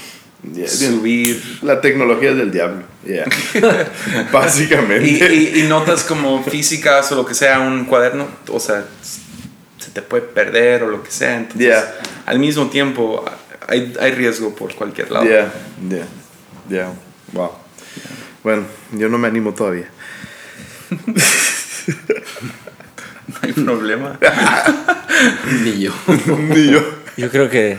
Yeah, 0.52 0.68
subir 0.68 1.42
La 1.62 1.80
tecnología 1.80 2.30
es 2.32 2.36
del 2.36 2.50
diablo. 2.50 2.82
Yeah. 3.06 3.24
y, 3.54 4.32
Básicamente. 4.32 5.34
y- 5.34 5.60
y 5.60 5.62
notas 5.68 6.02
como 6.04 6.42
físicas 6.44 7.10
o 7.12 7.14
lo 7.16 7.24
que 7.24 7.34
sea, 7.34 7.60
un 7.60 7.84
cuaderno, 7.86 8.26
o 8.48 8.60
sea, 8.60 8.84
se 9.78 9.90
te 9.90 10.02
puede 10.02 10.22
perder 10.22 10.82
o 10.82 10.88
lo 10.88 11.02
que 11.02 11.10
sea. 11.10 11.36
Entonces, 11.38 11.60
Yeah. 11.68 11.94
al 12.26 12.38
mismo 12.38 12.68
tiempo, 12.68 13.24
hay, 13.68 13.94
hay 14.00 14.12
riesgo 14.12 14.54
por 14.54 14.74
cualquier 14.74 15.10
lado. 15.10 15.24
Yeah, 15.24 15.52
yeah, 15.88 16.06
yeah. 16.68 16.92
Wow. 17.32 17.52
Bueno, 18.42 18.64
yo 18.92 19.08
no 19.08 19.16
me 19.16 19.28
animo 19.28 19.54
todavía. 19.54 19.88
No 23.26 23.34
hay 23.42 23.52
problema. 23.52 24.18
Ni 25.62 25.80
yo. 25.80 25.92
Ni 26.48 26.70
yo. 26.70 26.80
Yo 27.16 27.30
creo 27.30 27.48
que 27.50 27.78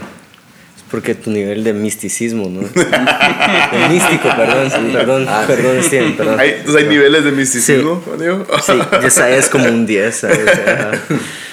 porque 0.96 1.14
tu 1.14 1.30
nivel 1.30 1.66
de 1.66 1.74
misticismo, 1.74 2.48
¿no? 2.48 2.62
De 2.70 3.90
místico, 3.90 4.30
perdón, 4.34 4.72
perdón, 4.94 5.26
Ah, 5.28 5.44
perdón, 5.46 5.84
Steven, 5.84 6.16
perdón. 6.16 6.40
Hay, 6.40 6.52
entonces 6.52 6.84
hay 6.84 6.88
niveles 6.88 7.26
de 7.26 7.34
misticismo, 7.34 8.02
amigo. 8.14 8.48
Sí, 8.66 8.72
Yesaya 9.02 9.36
es 9.36 9.50
como 9.50 9.66
un 9.66 9.86
10, 9.86 10.16
¿sabes? 10.16 10.40
Ajá. 10.48 10.92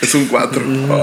Es 0.01 0.15
un 0.15 0.27
4. 0.27 0.63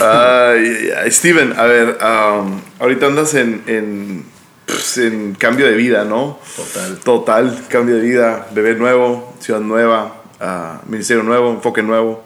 ay, 0.00 0.06
ay, 0.06 0.90
ay. 1.04 1.10
Steven, 1.12 1.54
a 1.56 1.66
ver, 1.66 1.98
um, 2.02 2.60
ahorita 2.80 3.06
andas 3.06 3.34
en, 3.34 3.62
en, 3.68 4.24
pues, 4.66 4.98
en 4.98 5.34
cambio 5.34 5.66
de 5.66 5.76
vida, 5.76 6.04
¿no? 6.04 6.40
Total. 6.56 6.98
Total, 6.98 7.64
cambio 7.68 7.94
de 7.94 8.00
vida, 8.00 8.48
bebé 8.50 8.74
nuevo, 8.74 9.36
ciudad 9.38 9.60
nueva, 9.60 10.20
ah, 10.40 10.80
ministerio 10.88 11.22
nuevo, 11.22 11.52
enfoque 11.52 11.84
nuevo, 11.84 12.24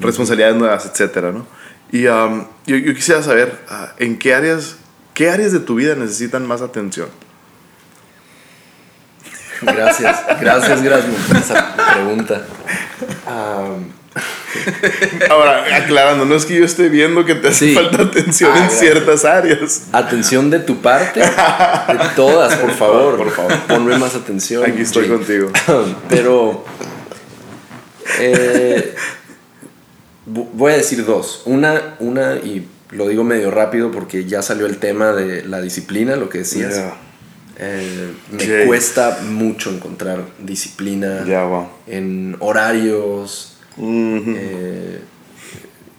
responsabilidades 0.00 0.56
nuevas, 0.56 0.86
etcétera, 0.86 1.32
¿no? 1.32 1.44
Y 1.94 2.08
um, 2.08 2.44
yo, 2.66 2.76
yo 2.76 2.92
quisiera 2.92 3.22
saber, 3.22 3.56
ah, 3.70 3.92
¿en 4.00 4.18
qué 4.18 4.34
áreas, 4.34 4.78
qué 5.14 5.30
áreas 5.30 5.52
de 5.52 5.60
tu 5.60 5.76
vida 5.76 5.94
necesitan 5.94 6.44
más 6.44 6.60
atención? 6.60 7.06
Gracias, 9.62 10.20
gracias, 10.40 10.82
gracias 10.82 11.14
por 11.28 11.36
esa 11.36 11.76
pregunta. 11.94 12.42
Ahora, 15.30 15.76
aclarando, 15.76 16.24
no 16.24 16.34
es 16.34 16.44
que 16.46 16.56
yo 16.56 16.64
esté 16.64 16.88
viendo 16.88 17.24
que 17.24 17.36
te 17.36 17.46
hace 17.48 17.68
Sí. 17.68 17.74
falta 17.74 18.02
atención 18.02 18.50
Ah, 18.52 18.56
en 18.56 18.62
gracias. 18.64 18.80
ciertas 18.80 19.24
áreas. 19.24 19.82
atención 19.92 20.50
de 20.50 20.58
tu 20.58 20.80
parte, 20.82 21.20
de 21.20 22.08
todas, 22.16 22.56
por 22.56 22.70
favor, 22.76 23.16
por 23.18 23.30
favor, 23.30 23.56
ponme 23.68 23.96
más 23.98 24.16
atención. 24.16 24.64
Aquí 24.68 24.82
estoy 24.82 25.06
contigo. 25.08 25.52
Pero 26.08 26.64
eh, 28.18 28.94
voy 30.26 30.72
a 30.72 30.76
decir 30.76 31.04
dos. 31.04 31.42
Una, 31.44 31.96
una, 32.00 32.36
y 32.36 32.66
lo 32.90 33.08
digo 33.08 33.24
medio 33.24 33.50
rápido 33.50 33.90
porque 33.90 34.24
ya 34.24 34.42
salió 34.42 34.66
el 34.66 34.78
tema 34.78 35.12
de 35.12 35.44
la 35.44 35.60
disciplina, 35.60 36.16
lo 36.16 36.28
que 36.28 36.38
decías. 36.38 36.82
Eh, 37.56 38.12
me 38.32 38.66
cuesta 38.66 39.20
mucho 39.22 39.70
encontrar 39.70 40.24
disciplina 40.40 41.24
wow. 41.24 41.68
en 41.86 42.36
horarios, 42.40 43.58
eh, 43.78 45.00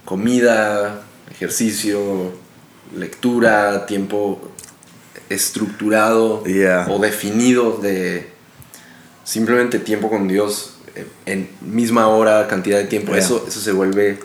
comida, 0.04 1.04
ejercicio, 1.32 2.34
lectura, 2.96 3.86
tiempo 3.86 4.52
estructurado 5.30 6.44
o 6.90 7.00
definido 7.00 7.78
de, 7.78 8.28
simplemente 9.24 9.80
tiempo 9.80 10.10
con 10.10 10.28
Dios 10.28 10.75
en 11.26 11.50
misma 11.62 12.08
hora, 12.08 12.48
cantidad 12.48 12.78
de 12.78 12.86
tiempo, 12.86 13.12
Yeah. 13.12 13.20
eso, 13.24 13.46
eso 13.48 13.60
se 13.60 13.72
vuelve, 13.72 14.18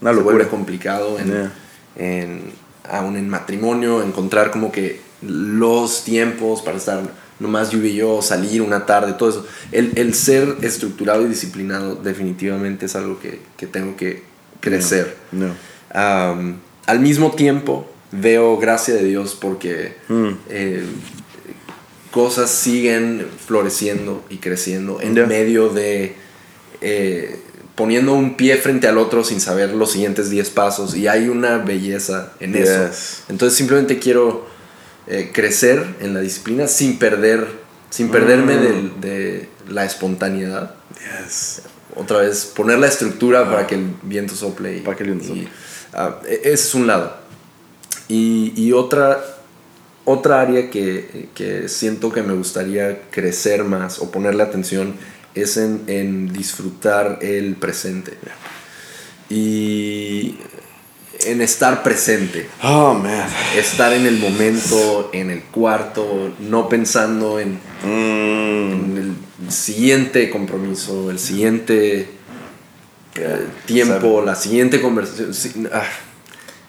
Una 0.00 0.12
se 0.14 0.20
vuelve 0.20 0.46
complicado 0.48 1.18
en, 1.18 1.26
Yeah. 1.28 1.52
en- 1.96 2.52
aún 2.88 3.16
en 3.16 3.28
matrimonio, 3.28 4.02
encontrar 4.02 4.50
como 4.50 4.70
que 4.72 5.00
los 5.22 6.04
tiempos 6.04 6.62
para 6.62 6.76
estar 6.76 7.00
nomás 7.40 7.70
yo 7.70 7.82
y 7.82 7.94
yo, 7.94 8.22
salir 8.22 8.62
una 8.62 8.86
tarde, 8.86 9.12
todo 9.14 9.28
eso. 9.28 9.46
El, 9.72 9.92
el 9.96 10.14
ser 10.14 10.56
estructurado 10.62 11.22
y 11.22 11.28
disciplinado 11.28 11.96
definitivamente 11.96 12.86
es 12.86 12.96
algo 12.96 13.18
que, 13.20 13.40
que 13.56 13.66
tengo 13.66 13.96
que 13.96 14.22
crecer. 14.60 15.16
No. 15.32 15.48
Al 15.94 17.00
mismo 17.00 17.32
tiempo 17.32 17.90
veo 18.12 18.56
gracia 18.58 18.94
de 18.94 19.04
Dios 19.04 19.36
porque 19.40 19.96
Mm. 20.08 20.28
eh, 20.48 20.84
cosas 22.16 22.50
siguen 22.50 23.26
floreciendo 23.46 24.24
y 24.30 24.38
creciendo 24.38 25.02
en 25.02 25.14
Ya. 25.14 25.26
medio 25.26 25.68
de 25.68 26.14
eh, 26.80 27.38
poniendo 27.74 28.14
un 28.14 28.38
pie 28.38 28.56
frente 28.56 28.88
al 28.88 28.96
otro 28.96 29.22
sin 29.22 29.38
saber 29.38 29.74
los 29.74 29.92
siguientes 29.92 30.30
10 30.30 30.48
pasos 30.48 30.96
y 30.96 31.08
hay 31.08 31.28
una 31.28 31.58
belleza 31.58 32.32
en 32.40 32.54
Yes. 32.54 32.68
eso. 32.70 33.22
Entonces 33.28 33.58
simplemente 33.58 33.98
quiero 33.98 34.46
eh, 35.08 35.30
crecer 35.30 35.84
en 36.00 36.14
la 36.14 36.20
disciplina 36.20 36.66
sin 36.68 36.98
perder, 36.98 37.46
sin 37.90 38.08
perderme 38.08 38.56
Mm. 38.56 38.62
del- 38.62 39.00
de, 39.02 39.48
la 39.68 39.84
espontaneidad. 39.84 40.74
Yes. 41.22 41.60
Otra 41.96 42.18
vez 42.22 42.46
poner 42.46 42.78
la 42.78 42.86
estructura 42.88 43.44
para 43.50 43.66
que 43.66 43.74
el 43.74 43.90
viento 44.02 44.34
sople. 44.34 44.78
Y, 44.78 44.80
Para 44.80 44.96
que 44.96 45.02
el 45.04 45.10
viento 45.10 45.26
y, 45.26 45.28
sople. 45.28 45.48
ah, 45.92 46.20
e- 46.26 46.40
ese 46.44 46.52
es 46.68 46.74
un 46.74 46.86
lado. 46.86 47.14
Y, 48.08 48.52
y 48.56 48.72
otra, 48.72 49.22
otra 50.06 50.40
área 50.40 50.70
que, 50.70 51.28
que 51.34 51.68
siento 51.68 52.10
que 52.10 52.22
me 52.22 52.32
gustaría 52.32 53.02
crecer 53.10 53.64
más 53.64 53.98
o 53.98 54.10
ponerle 54.10 54.42
atención 54.42 54.94
es 55.34 55.58
en, 55.58 55.82
en 55.88 56.32
disfrutar 56.32 57.18
el 57.20 57.56
presente. 57.56 58.14
Y 59.28 60.36
en 61.24 61.40
estar 61.42 61.82
presente. 61.82 62.48
Oh, 62.62 62.94
man. 62.94 63.26
Estar 63.56 63.92
en 63.92 64.06
el 64.06 64.18
momento, 64.18 65.10
en 65.12 65.30
el 65.30 65.42
cuarto, 65.44 66.32
no 66.40 66.68
pensando 66.68 67.38
en, 67.40 67.58
Mm. 67.84 68.72
en 68.72 68.96
el 69.46 69.52
siguiente 69.52 70.30
compromiso, 70.30 71.10
el 71.10 71.18
siguiente 71.18 72.08
eh, 73.16 73.46
tiempo, 73.66 74.22
la 74.24 74.34
siguiente 74.34 74.80
conversación. 74.80 75.34
sí, 75.34 75.52
ah, 75.72 75.82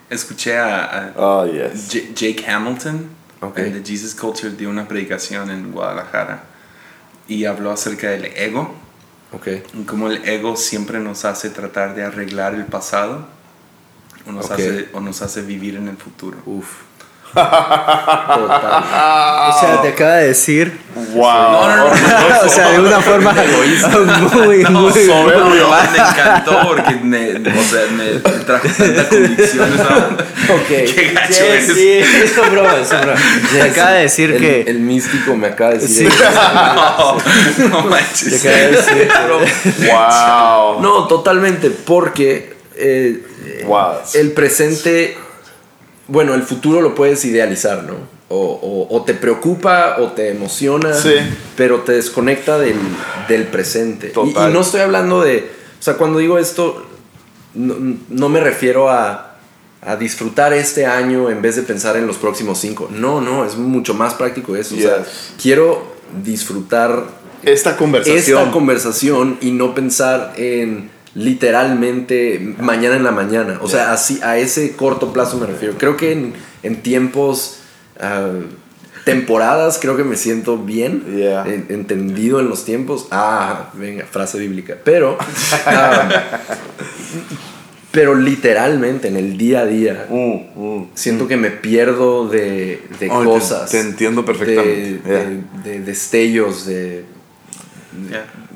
Escuché 0.09 0.57
a, 0.57 0.85
a 0.85 1.13
Oh, 1.17 1.45
yes. 1.45 1.89
Jake 2.13 2.43
Hamilton 2.47 3.09
Ok. 3.41 3.59
el 3.59 3.83
de 3.83 3.89
Jesus 3.89 4.15
Culture 4.15 4.51
dio 4.55 4.69
una 4.69 4.87
predicación 4.87 5.51
en 5.51 5.71
Guadalajara 5.71 6.43
y 7.27 7.45
habló 7.45 7.71
acerca 7.71 8.09
del 8.09 8.25
ego 8.25 8.73
ok. 9.31 9.47
y 9.73 9.83
cómo 9.83 10.09
el 10.09 10.27
ego 10.27 10.55
siempre 10.55 10.99
nos 10.99 11.25
hace 11.25 11.49
tratar 11.49 11.95
de 11.95 12.03
arreglar 12.03 12.55
el 12.55 12.65
pasado 12.65 13.27
o 14.27 14.31
nos, 14.31 14.51
hace, 14.51 14.89
o 14.93 14.99
nos 14.99 15.21
hace 15.21 15.41
vivir 15.41 15.75
en 15.75 15.87
el 15.87 15.97
futuro. 15.97 16.37
Uf. 16.45 16.67
Total. 17.33 18.49
O 19.49 19.59
sea, 19.59 19.81
te 19.81 19.87
acaba 19.89 20.15
de 20.15 20.27
decir. 20.27 20.79
Wow. 21.13 21.25
o 22.45 22.49
sea, 22.49 22.71
de 22.71 22.79
una 22.79 22.99
forma 23.01 23.31
muy, 23.33 24.65
muy. 24.65 24.91
soberbio. 24.91 25.69
me 25.91 25.97
encantó 25.97 26.59
porque 26.67 26.95
me, 27.03 27.33
o 27.33 27.63
sea, 27.63 27.85
me 27.91 28.19
trajo 28.43 28.67
tanta 28.67 29.07
convicción. 29.09 29.69
Ok. 30.49 30.67
Qué 30.67 31.11
gacho 31.13 31.33
Sí, 31.33 31.43
es. 31.47 31.65
sí, 31.73 31.89
es 32.23 32.31
son 32.31 32.51
broma, 32.51 32.75
es 32.81 32.87
son 32.87 33.01
broma. 33.01 33.19
Te 33.51 33.61
acaba 33.61 33.91
de 33.91 34.01
decir 34.03 34.31
el, 34.31 34.39
que. 34.41 34.61
El 34.61 34.79
místico 34.79 35.35
me 35.35 35.47
acaba 35.47 35.71
de 35.71 35.79
decir. 35.79 36.11
Sí. 36.11 36.17
eso. 36.23 36.41
No, 37.59 37.69
no 37.69 37.81
manches. 37.89 38.41
Te 38.41 38.49
acaba 38.49 38.63
de 38.63 38.71
decir. 38.77 39.09
Wow. 39.91 40.81
No, 40.81 41.07
totalmente, 41.07 41.69
porque 41.69 42.53
eh, 42.75 43.19
Wow. 43.65 43.93
el 44.13 44.31
presente, 44.31 45.17
bueno, 46.07 46.33
el 46.33 46.43
futuro 46.43 46.81
lo 46.81 46.95
puedes 46.95 47.23
idealizar, 47.25 47.83
¿no? 47.83 47.95
O, 48.29 48.37
o- 48.89 48.95
o 48.97 49.03
te 49.03 49.13
preocupa 49.13 49.95
o 49.99 50.11
te 50.11 50.29
emociona, 50.31 50.93
Sí. 50.93 51.13
pero 51.55 51.81
te 51.81 51.93
desconecta 51.93 52.57
del, 52.59 52.75
del 53.29 53.43
presente. 53.45 54.07
Y- 54.07 54.11
Total. 54.11 54.49
Y, 54.49 54.53
no 54.53 54.61
estoy 54.61 54.81
hablando 54.81 55.21
de, 55.21 55.49
o 55.79 55.81
sea, 55.83 55.95
cuando 55.95 56.19
digo 56.19 56.37
esto, 56.37 56.85
no, 57.53 57.75
no 58.09 58.29
me 58.29 58.39
refiero 58.41 58.89
a, 58.89 59.37
a 59.81 59.95
disfrutar 59.95 60.51
este 60.53 60.85
año 60.85 61.29
en 61.29 61.41
vez 61.41 61.55
de 61.55 61.61
pensar 61.63 61.95
en 61.95 62.05
los 62.05 62.17
próximos 62.17 62.57
cinco. 62.59 62.89
No, 62.91 63.21
no, 63.21 63.45
es 63.45 63.55
mucho 63.55 63.93
más 63.93 64.13
práctico 64.13 64.55
eso. 64.55 64.75
O 64.75 64.79
sea, 64.79 65.05
quiero 65.41 65.95
disfrutar 66.23 67.05
Esta 67.43 67.77
conversación. 67.77 68.17
esta 68.39 68.51
conversación 68.51 69.37
y 69.41 69.51
no 69.51 69.73
pensar 69.73 70.33
en 70.35 70.89
literalmente 71.17 72.39
mañana 72.59 72.95
en 72.95 73.03
la 73.03 73.11
mañana. 73.11 73.57
O 73.61 73.67
sea, 73.67 73.91
así 73.91 74.19
a 74.23 74.37
ese 74.37 74.75
corto 74.75 75.11
plazo 75.13 75.37
me 75.37 75.47
refiero. 75.47 75.75
Creo 75.77 75.97
que 75.97 76.11
en, 76.11 76.33
en 76.63 76.81
tiempos, 76.83 77.59
ah, 77.99 78.29
temporadas, 79.03 79.79
creo 79.81 79.97
que 79.97 80.03
me 80.03 80.15
siento 80.15 80.57
bien, 80.57 81.03
Yeah. 81.17 81.45
en- 81.47 81.65
entendido 81.69 82.39
en 82.39 82.49
los 82.49 82.65
tiempos. 82.65 83.07
Ah, 83.11 83.71
venga, 83.73 84.05
frase 84.05 84.37
bíblica. 84.37 84.75
Pero, 84.83 85.17
ah, 85.65 86.09
pero 87.91 88.13
literalmente 88.13 89.07
en 89.07 89.17
el 89.17 89.37
día 89.37 89.61
a 89.61 89.65
día. 89.65 90.05
Mm, 90.09 90.59
mm. 90.61 90.89
Siento 90.93 91.27
que 91.27 91.37
me 91.37 91.49
pierdo 91.49 92.27
de, 92.27 92.83
de 92.99 93.07
cosas. 93.07 93.71
te 93.71 93.79
entiendo 93.79 94.23
perfectamente. 94.23 94.99
De, 95.03 95.17
de- 95.17 95.43
de 95.63 95.79
destellos, 95.81 96.65
de. 96.67 97.05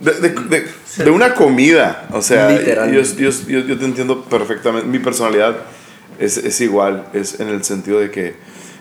De, 0.02 0.12
de- 0.14 0.30
de- 0.30 1.04
de 1.04 1.10
una 1.12 1.34
comida, 1.36 2.08
o 2.12 2.22
sea, 2.22 2.50
yo, 2.92 3.02
yo, 3.02 3.30
yo- 3.48 3.60
yo 3.68 3.78
te 3.78 3.86
entiendo 3.86 4.24
perfectamente. 4.26 4.88
Mi 4.88 5.00
personalidad 5.00 5.58
es, 6.20 6.38
es 6.38 6.60
igual, 6.62 7.06
es 7.14 7.40
en 7.40 7.48
el 7.50 7.64
sentido 7.64 8.00
de 8.00 8.10
que 8.12 8.36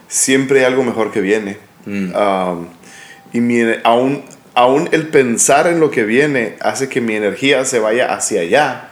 siempre 0.08 0.60
hay 0.60 0.64
algo 0.66 0.82
mejor 0.82 1.12
que 1.12 1.20
viene. 1.20 1.58
Mm. 1.86 2.14
Um, 2.14 2.66
y 3.32 3.40
mi, 3.40 3.62
aún, 3.84 4.24
aún 4.54 4.88
el 4.92 5.08
pensar 5.08 5.66
en 5.66 5.78
lo 5.80 5.90
que 5.90 6.04
viene 6.04 6.56
hace 6.60 6.88
que 6.88 7.00
mi 7.00 7.14
energía 7.14 7.64
se 7.64 7.78
vaya 7.78 8.12
hacia 8.14 8.40
allá 8.40 8.88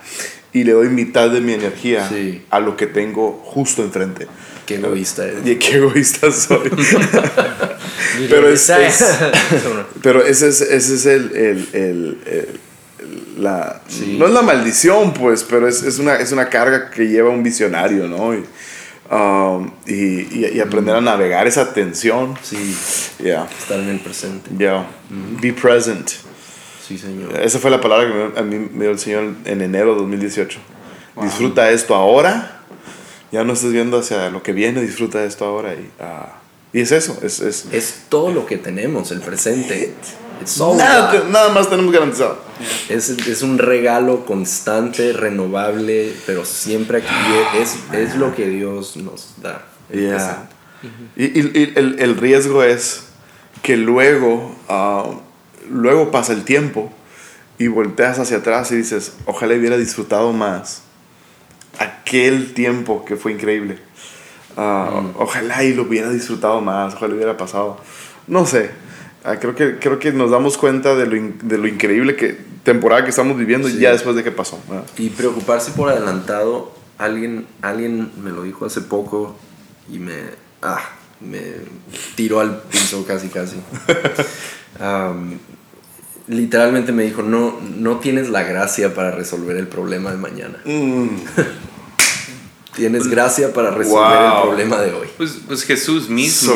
y 0.52 0.64
le 0.64 0.72
doy 0.72 0.88
mitad 0.88 1.30
de 1.30 1.40
mi 1.40 1.52
energía 1.54 2.08
Sí. 2.08 2.44
a 2.50 2.60
lo 2.60 2.76
que 2.76 2.86
tengo 2.86 3.32
justo 3.44 3.82
enfrente. 3.82 4.26
Qué 4.68 4.74
egoísta 4.74 5.24
eres. 5.24 5.46
Y 5.46 5.56
qué 5.56 5.76
egoísta 5.78 6.30
soy. 6.30 6.70
Pero 8.28 8.48
es- 8.50 8.68
es- 8.68 9.04
Pero 10.02 10.22
ese 10.24 10.48
es, 10.48 10.60
ese 10.60 10.94
es 10.94 11.06
el, 11.06 11.32
el- 11.36 11.68
el- 11.72 12.18
el- 12.26 12.60
la, 13.42 13.80
Sí. 13.88 14.16
no 14.18 14.26
es 14.26 14.32
la 14.32 14.42
maldición, 14.42 15.14
pues, 15.14 15.44
pero 15.44 15.66
es, 15.68 15.82
es 15.84 15.98
una, 15.98 16.16
es 16.16 16.32
una 16.32 16.48
carga 16.50 16.90
que 16.90 17.06
lleva 17.08 17.30
un 17.30 17.42
visionario, 17.42 18.08
¿no? 18.08 18.34
Y, 18.34 18.44
um, 19.10 19.70
y, 19.86 19.94
y- 19.94 20.50
y 20.54 20.60
aprender 20.60 20.94
a 20.96 21.00
navegar 21.00 21.46
esa 21.46 21.72
tensión. 21.72 22.34
Sí, 22.42 22.76
Yeah, 23.22 23.48
estar 23.58 23.78
en 23.80 23.88
el 23.88 24.00
presente. 24.00 24.50
yeah. 24.58 24.86
Be 25.40 25.52
present. 25.54 26.10
Sí, 26.86 26.98
señor. 26.98 27.40
Esa 27.40 27.58
fue 27.58 27.70
la 27.70 27.80
palabra 27.80 28.06
que 28.08 28.14
me- 28.14 28.38
a 28.38 28.42
mí 28.42 28.68
me 28.72 28.84
dio 28.84 28.90
el 28.90 28.98
Señor 28.98 29.34
en 29.44 29.62
enero 29.62 29.94
de 29.94 30.00
2018. 30.00 30.58
Disfruta 31.22 31.70
esto 31.70 31.94
ahora. 31.94 32.57
Ya 33.32 33.44
no 33.44 33.52
estés 33.52 33.72
viendo 33.72 33.98
hacia 33.98 34.30
lo 34.30 34.42
que 34.42 34.52
viene, 34.52 34.80
disfruta 34.82 35.24
esto 35.24 35.44
ahora. 35.44 35.74
Y, 35.74 35.90
ah, 36.00 36.38
y 36.72 36.80
es 36.80 36.92
eso. 36.92 37.18
Es, 37.22 37.40
es, 37.40 37.66
Es 37.72 38.02
todo 38.08 38.32
lo 38.32 38.46
que 38.46 38.56
tenemos, 38.56 39.10
el 39.10 39.20
presente. 39.20 39.94
It's 40.40 40.60
all 40.60 40.76
nada, 40.76 41.24
nada 41.30 41.48
más 41.52 41.68
tenemos 41.68 41.92
garantizado. 41.92 42.38
Es, 42.88 43.10
es 43.10 43.42
un 43.42 43.58
regalo 43.58 44.24
constante, 44.24 45.12
renovable, 45.12 46.12
pero 46.26 46.44
siempre 46.44 46.98
aquí 46.98 47.14
es, 47.60 47.76
es 47.92 48.14
lo 48.16 48.34
que 48.34 48.46
Dios 48.46 48.96
nos 48.96 49.34
da. 49.42 49.66
Yeah. 49.92 50.48
Y, 51.16 51.24
y- 51.24 51.50
y 51.54 51.72
el, 51.76 51.96
el 51.98 52.16
riesgo 52.16 52.62
es 52.62 53.02
que 53.62 53.76
luego, 53.76 54.54
ah, 54.68 55.10
luego 55.70 56.10
pasa 56.12 56.32
el 56.32 56.44
tiempo 56.44 56.92
y 57.58 57.66
volteas 57.66 58.18
hacia 58.20 58.36
atrás 58.38 58.70
y 58.70 58.76
dices, 58.76 59.12
ojalá 59.26 59.54
hubiera 59.56 59.76
disfrutado 59.76 60.32
más 60.32 60.82
aquel 61.78 62.52
tiempo 62.54 63.04
que 63.04 63.16
fue 63.16 63.32
increíble. 63.32 63.78
Ah, 64.56 65.02
Ojalá 65.16 65.62
y 65.64 65.74
lo 65.74 65.82
hubiera 65.84 66.10
disfrutado 66.10 66.60
más, 66.60 66.94
ojalá 66.94 67.14
hubiera 67.14 67.36
pasado. 67.36 67.78
No 68.26 68.44
sé, 68.46 68.70
ah, 69.24 69.36
creo, 69.36 69.54
que, 69.54 69.78
creo 69.78 69.98
que 69.98 70.12
nos 70.12 70.30
damos 70.30 70.58
cuenta 70.58 70.94
de 70.96 71.06
lo, 71.06 71.16
in- 71.16 71.38
de 71.42 71.58
lo 71.58 71.66
increíble 71.68 72.16
que 72.16 72.36
temporada 72.64 73.04
que 73.04 73.10
estamos 73.10 73.36
viviendo 73.38 73.68
Sí. 73.68 73.78
ya 73.78 73.92
después 73.92 74.16
de 74.16 74.24
que 74.24 74.30
pasó. 74.32 74.58
¿verdad? 74.68 74.84
Y 74.98 75.10
preocuparse 75.10 75.70
por 75.72 75.88
adelantado, 75.88 76.72
alguien, 76.98 77.46
alguien 77.62 78.10
me 78.22 78.30
lo 78.30 78.42
dijo 78.42 78.66
hace 78.66 78.80
poco 78.82 79.36
y 79.90 79.98
me, 80.00 80.16
ah, 80.62 80.80
me 81.20 81.40
tiró 82.16 82.40
al 82.40 82.62
piso 82.62 83.04
casi 83.06 83.28
casi. 83.28 83.56
literalmente 86.28 86.92
me 86.92 87.02
dijo, 87.04 87.22
no, 87.22 87.58
no 87.76 87.96
tienes 87.98 88.28
la 88.28 88.42
gracia 88.42 88.94
para 88.94 89.10
resolver 89.10 89.56
el 89.56 89.66
problema 89.68 90.10
de 90.10 90.16
mañana. 90.18 90.58
Mm, 90.64 91.08
Tienes 92.76 93.08
gracia 93.08 93.52
para 93.52 93.70
resolver 93.72 94.18
Wow. 94.18 94.36
el 94.36 94.42
problema 94.48 94.80
de 94.80 94.92
hoy. 94.92 95.08
Pues, 95.16 95.38
pues 95.48 95.64
Jesús 95.64 96.08
mismo 96.08 96.54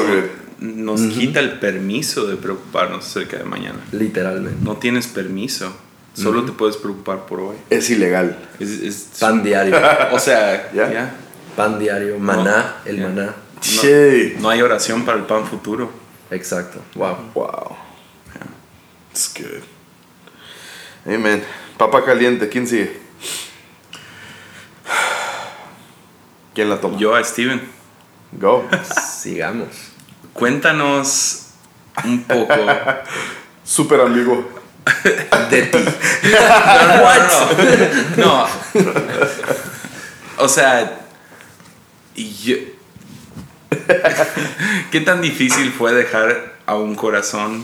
nos 0.60 1.00
quita 1.00 1.40
el 1.40 1.58
permiso 1.58 2.28
de 2.28 2.36
preocuparnos 2.36 3.04
acerca 3.04 3.38
de 3.38 3.44
mañana. 3.44 3.80
Literalmente. 3.90 4.58
No 4.62 4.76
tienes 4.76 5.08
permiso. 5.08 5.74
Solo 6.14 6.44
te 6.44 6.52
puedes 6.52 6.76
preocupar 6.76 7.26
por 7.26 7.40
hoy. 7.40 7.56
Es 7.70 7.90
ilegal. 7.90 8.38
Es, 8.60 8.70
es- 8.70 9.08
Pan 9.18 9.42
diario. 9.42 9.74
o 10.12 10.18
sea. 10.20 10.70
Pan 11.56 11.78
diario. 11.80 12.18
Maná, 12.20 12.76
el 12.84 12.98
ya. 12.98 13.08
maná. 13.08 13.34
Sí. 13.60 14.34
No 14.40 14.48
hay 14.50 14.62
oración 14.62 15.04
para 15.04 15.18
el 15.18 15.24
pan 15.24 15.44
futuro. 15.46 15.90
Exacto. 16.30 16.78
Wow. 16.94 17.16
Wow. 17.34 17.76
It's 19.12 19.28
good. 19.28 19.62
Amen. 21.06 21.44
Papa 21.76 22.02
caliente, 22.02 22.48
¿quién 22.48 22.66
sigue? 22.66 22.98
¿Quién 26.54 26.70
la 26.70 26.80
toma? 26.80 26.96
Yo 26.96 27.14
a 27.14 27.22
Steven, 27.22 27.60
Go. 28.32 28.66
Sigamos. 29.20 29.68
cuéntanos 30.32 31.48
un 32.04 32.22
poco. 32.24 32.54
Súper 33.64 34.00
ambiguo. 34.00 34.48
De 35.50 35.62
ti. 35.62 35.78
no, 38.16 38.16
no, 38.16 38.46
no. 38.46 38.46
O 40.38 40.48
sea, 40.48 41.00
yo... 42.16 42.56
¿Qué 44.90 45.00
tan 45.02 45.20
difícil 45.20 45.70
fue 45.70 45.92
dejar 45.92 46.54
a 46.64 46.76
un 46.76 46.94
corazón 46.94 47.62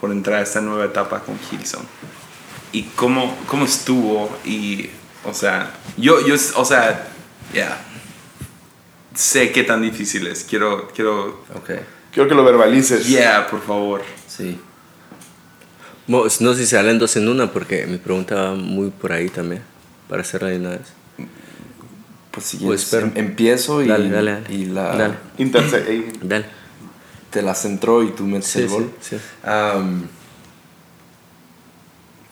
por 0.00 0.10
entrar 0.12 0.40
a 0.40 0.42
esta 0.42 0.60
nueva 0.60 0.84
etapa 0.84 1.20
con 1.20 1.38
Gilson? 1.38 1.82
¿Y 2.72 2.82
cómo, 2.94 3.36
cómo 3.46 3.64
estuvo? 3.64 4.36
Y, 4.44 4.90
o 5.24 5.32
sea, 5.34 5.72
yo, 5.96 6.24
yo 6.26 6.34
o 6.56 6.64
sea, 6.64 7.08
ya. 7.54 7.78
Sé 9.14 9.50
qué 9.52 9.62
tan 9.64 9.80
difícil 9.82 10.26
es. 10.26 10.44
Quiero, 10.44 10.88
quiero... 10.94 11.44
Ok. 11.54 11.70
Quiero 12.12 12.28
que 12.28 12.34
lo 12.34 12.44
verbalices. 12.44 13.06
Yeah, 13.06 13.46
por 13.48 13.62
favor. 13.62 14.02
Sí. 14.28 14.58
Mo- 16.06 16.24
No 16.40 16.52
sé 16.52 16.58
si 16.60 16.66
se 16.66 16.76
salen 16.76 16.98
dos 16.98 17.16
en 17.16 17.28
una 17.28 17.50
porque 17.50 17.86
mi 17.86 17.96
pregunta 17.98 18.34
va 18.34 18.54
muy 18.54 18.90
por 18.90 19.12
ahí 19.12 19.28
también. 19.30 19.62
Para 20.08 20.20
hacerla 20.22 20.48
de 20.48 20.58
una 20.58 20.70
vez. 20.70 20.80
Pues 22.30 22.46
si 22.46 22.58
Pues, 22.58 22.92
em- 22.92 23.12
empiezo 23.14 23.82
y, 23.82 23.88
Dale, 23.88 24.10
dale, 24.10 24.32
dale. 24.32 24.54
y 24.54 24.66
la, 24.66 24.82
Dale. 24.96 25.14
Eh, 25.38 26.12
Dale. 26.22 26.46
Te 27.36 27.42
la 27.42 27.54
centró 27.54 28.02
y 28.02 28.12
tú 28.12 28.24
metes 28.24 28.46
Sí, 28.48 28.60
el 28.62 28.68
gol. 28.68 28.90
sí, 28.98 29.16
sí. 29.18 29.22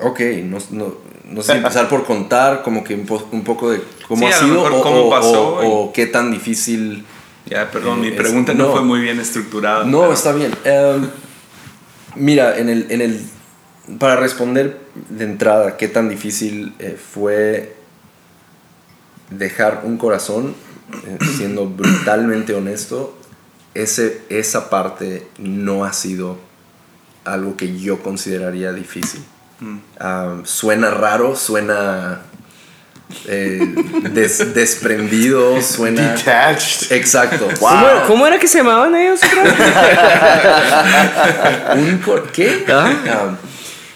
Ok, 0.01 0.21
no, 0.45 0.59
no, 0.71 0.95
no 1.27 1.43
sé 1.43 1.53
si 1.53 1.59
empezar 1.59 1.91
por 1.91 2.05
contar 2.07 2.63
como 2.63 2.83
que 2.83 2.95
un, 2.95 3.05
po- 3.05 3.29
un 3.33 3.45
poco 3.45 3.71
de 3.71 3.83
cómo 4.09 4.27
Sí, 4.27 4.33
ha 4.33 4.39
sido 4.39 4.55
mejor 4.55 4.73
o, 4.73 4.83
cómo 4.83 5.01
o- 5.03 5.11
pasó 5.11 5.57
o- 5.57 5.85
o 5.85 5.93
qué 5.93 6.07
tan 6.07 6.31
difícil. 6.31 7.05
Ya, 7.45 7.71
perdón, 7.71 8.01
mi 8.01 8.09
es- 8.09 8.15
pregunta 8.15 8.55
no, 8.55 8.67
no. 8.69 8.73
fue 8.73 8.81
muy 8.83 9.01
bien 9.01 9.21
estructurada. 9.21 9.85
No, 9.85 10.01
pero- 10.01 10.13
está 10.15 10.33
bien. 10.33 10.53
Em, 10.65 11.07
mira, 12.17 12.57
en 12.59 12.71
el, 12.71 12.87
en 12.91 13.03
el, 13.03 13.21
para 13.99 14.17
responder 14.17 14.81
de 15.11 15.25
entrada 15.25 15.77
qué 15.77 15.89
tan 15.89 16.09
difícil 16.09 16.73
eh, 16.79 16.97
fue 16.99 17.77
dejar 19.29 19.83
un 19.85 19.99
corazón, 19.99 20.55
eh, 21.07 21.19
siendo 21.37 21.67
brutalmente 21.67 22.55
honesto, 22.55 23.19
ese, 23.75 24.23
esa 24.29 24.71
parte 24.71 25.27
no 25.39 25.85
ha 25.85 25.93
sido 25.93 26.39
algo 27.25 27.57
que 27.57 27.79
yo 27.79 28.03
consideraría 28.03 28.73
difícil. 28.73 29.23
Mm. 29.61 29.77
Ah, 30.01 30.37
suena 30.45 30.91
raro, 30.91 31.37
suena 31.37 32.21
eh, 33.27 33.61
des- 34.13 34.55
desprendido, 34.55 35.61
suena... 35.63 36.13
Detached. 36.15 36.93
Exacto. 36.93 37.49
¿Cómo, 37.59 37.87
cómo 38.07 38.27
era 38.27 38.39
que 38.39 38.49
se 38.49 38.59
llamaban 38.59 38.95
ellos? 38.95 39.21
¿Un 41.77 41.99
cor- 41.99 42.31
¿Qué? 42.33 42.65
Ah. 42.69 42.93
Ah, 43.09 43.37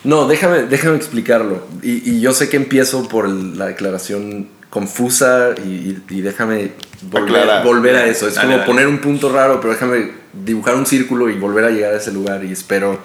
no, 0.04 0.26
déjame, 0.26 0.62
déjame 0.62 0.96
explicarlo. 0.96 1.66
Y, 1.82 2.10
y 2.16 2.20
yo 2.20 2.32
sé 2.32 2.48
que 2.48 2.56
empiezo 2.56 3.06
por 3.08 3.28
la 3.28 3.66
declaración 3.66 4.48
confusa 4.70 5.50
y, 5.64 5.92
déjame 6.20 6.72
volver, 7.02 7.62
volver 7.64 7.96
a 7.96 8.06
eso. 8.06 8.28
Es 8.28 8.34
Dale, 8.34 8.46
como 8.46 8.58
dale. 8.58 8.66
poner 8.66 8.86
un 8.86 8.98
punto 9.00 9.32
raro, 9.32 9.60
pero 9.60 9.72
déjame 9.72 10.12
dibujar 10.32 10.74
un 10.76 10.86
círculo 10.86 11.28
y 11.30 11.38
volver 11.38 11.64
a 11.64 11.70
llegar 11.70 11.94
a 11.94 11.96
ese 11.96 12.12
lugar 12.12 12.44
y 12.44 12.52
espero 12.52 12.98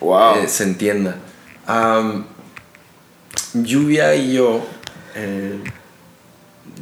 Wow. 0.00 0.36
eh, 0.36 0.48
se 0.48 0.64
entienda. 0.64 1.16
Lluvia 3.54 4.14
y 4.14 4.34
yo, 4.34 4.66
eh, 5.14 5.58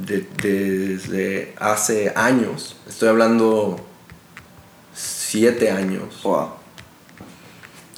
de- 0.07 0.27
desde 0.43 1.55
hace 1.59 2.13
años, 2.17 2.77
estoy 2.89 3.09
hablando 3.09 3.85
siete 4.95 5.71
años, 5.71 6.21
Wow. 6.23 6.51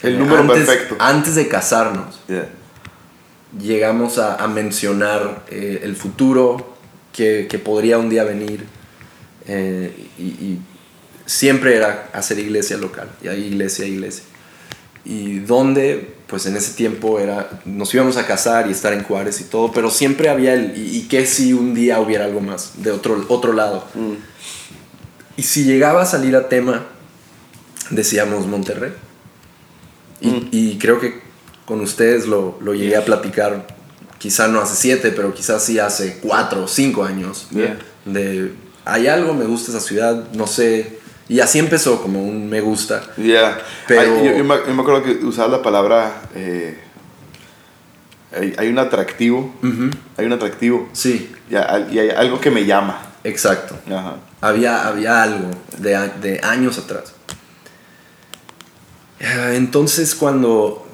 El 0.02 0.14
eh, 0.14 0.18
número 0.18 0.40
antes, 0.42 0.66
perfecto. 0.66 0.96
Antes 0.98 1.34
de 1.34 1.48
casarnos, 1.48 2.20
Yeah. 2.28 2.48
Llegamos 3.60 4.18
a, 4.18 4.36
a 4.36 4.48
mencionar 4.48 5.44
eh, 5.50 5.80
el 5.82 5.96
futuro 5.96 6.76
que, 7.12 7.46
que 7.48 7.58
podría 7.58 7.98
un 7.98 8.08
día 8.08 8.24
venir 8.24 8.64
eh, 9.46 10.08
y, 10.18 10.22
y 10.22 10.58
siempre 11.24 11.76
era 11.76 12.08
hacer 12.12 12.38
iglesia 12.38 12.76
local, 12.76 13.08
y 13.22 13.28
ahí 13.28 13.44
iglesia, 13.44 13.86
iglesia. 13.86 14.24
Y 15.04 15.38
donde, 15.38 16.14
pues 16.26 16.46
en 16.46 16.56
ese 16.56 16.74
tiempo 16.74 17.20
era, 17.20 17.60
nos 17.64 17.94
íbamos 17.94 18.16
a 18.16 18.26
casar 18.26 18.68
y 18.68 18.72
estar 18.72 18.92
en 18.92 19.04
Juárez 19.04 19.40
y 19.40 19.44
todo, 19.44 19.70
pero 19.72 19.88
siempre 19.90 20.28
había 20.28 20.54
el, 20.54 20.76
y, 20.76 20.98
y 20.98 21.02
que 21.08 21.26
si 21.26 21.52
un 21.52 21.74
día 21.74 22.00
hubiera 22.00 22.24
algo 22.24 22.40
más, 22.40 22.82
de 22.82 22.90
otro, 22.90 23.24
otro 23.28 23.52
lado. 23.52 23.86
Mm. 23.94 24.14
Y 25.36 25.42
si 25.42 25.64
llegaba 25.64 26.02
a 26.02 26.06
salir 26.06 26.34
a 26.34 26.48
tema, 26.48 26.86
decíamos 27.90 28.46
Monterrey. 28.46 28.92
Y, 30.20 30.28
Mm. 30.28 30.48
y 30.50 30.78
creo 30.78 30.98
que 30.98 31.20
con 31.66 31.80
ustedes 31.82 32.26
lo, 32.26 32.56
lo 32.62 32.72
llegué 32.74 32.96
a 32.96 33.04
platicar, 33.04 33.66
quizá 34.18 34.48
no 34.48 34.60
hace 34.60 34.76
siete, 34.76 35.10
pero 35.10 35.34
quizás 35.34 35.62
sí 35.62 35.78
hace 35.78 36.18
cuatro 36.22 36.64
o 36.64 36.68
cinco 36.68 37.04
años. 37.04 37.48
Yeah. 37.50 37.76
De, 38.06 38.52
hay 38.84 39.08
algo, 39.08 39.34
me 39.34 39.44
gusta 39.44 39.70
esa 39.72 39.80
ciudad, 39.80 40.24
no 40.32 40.46
sé. 40.46 40.98
Y 41.28 41.40
así 41.40 41.58
empezó 41.58 42.00
como 42.00 42.22
un 42.24 42.48
me 42.48 42.60
gusta. 42.60 43.02
Yeah. 43.16 43.58
Pero- 43.88 44.24
yo, 44.24 44.36
yo 44.36 44.44
me, 44.44 44.54
yo 44.66 44.74
me 44.74 44.80
acuerdo 44.82 45.02
que 45.02 45.24
usaba 45.24 45.48
la 45.48 45.60
palabra. 45.62 46.22
eh, 46.34 46.78
hay, 48.32 48.54
hay 48.58 48.68
un 48.68 48.78
atractivo. 48.78 49.52
Hay 50.16 50.24
un 50.26 50.32
atractivo. 50.32 50.88
Sí, 50.92 51.32
Ya, 51.50 51.62
al- 51.62 51.92
y 51.92 51.98
hay 51.98 52.10
algo 52.10 52.40
que 52.40 52.50
me 52.50 52.64
llama. 52.64 53.02
exacto. 53.24 53.76
Ajá. 53.88 54.16
Había, 54.40 54.86
había 54.86 55.22
algo 55.22 55.50
de, 55.78 55.96
de 56.20 56.40
años 56.44 56.78
atrás. 56.78 57.12
Ah, 59.20 59.54
Entonces 59.54 60.14
cuando, 60.14 60.85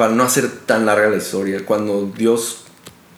para 0.00 0.14
no 0.14 0.22
hacer 0.22 0.48
tan 0.64 0.86
larga 0.86 1.10
la 1.10 1.18
historia, 1.18 1.66
cuando 1.66 2.10
Dios, 2.16 2.62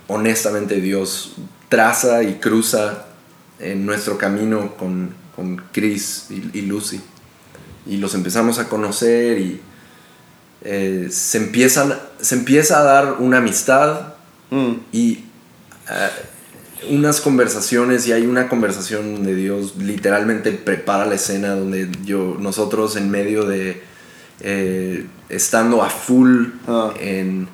honestamente 0.09 0.81
Dios, 0.81 1.35
traza 1.69 2.25
y 2.25 2.35
cruza 2.35 3.07
en 3.61 3.87
nuestro 3.87 4.19
camino 4.19 4.75
con, 4.77 5.15
con 5.37 5.63
Chris 5.71 6.27
y, 6.31 6.59
y 6.59 6.63
Lucy, 6.63 7.01
y 7.87 7.99
los 7.99 8.15
empezamos 8.15 8.59
a 8.59 8.69
conocer 8.69 9.39
y 9.39 9.61
eh, 10.63 11.07
se, 11.11 11.39
empiezan, 11.39 11.99
se 12.21 12.35
empieza 12.35 12.81
a 12.81 12.83
dar 12.83 13.13
una 13.21 13.39
amistad 13.39 14.13
Mm. 14.53 14.75
y 14.93 15.25
ah, 15.89 16.11
unas 16.91 17.23
conversaciones 17.23 18.07
y 18.07 18.13
hay 18.13 18.27
una 18.27 18.51
conversación 18.51 19.15
donde 19.15 19.35
Dios 19.35 19.77
literalmente 19.77 20.53
prepara 20.53 21.07
la 21.07 21.15
escena 21.15 21.55
donde 21.55 21.89
yo 22.05 22.37
nosotros 22.39 22.97
en 22.97 23.11
medio 23.11 23.47
de 23.47 23.83
eh, 24.41 25.07
estando 25.29 25.83
a 25.83 25.91
full 25.91 26.47
Ah. 26.67 26.93
en 27.01 27.49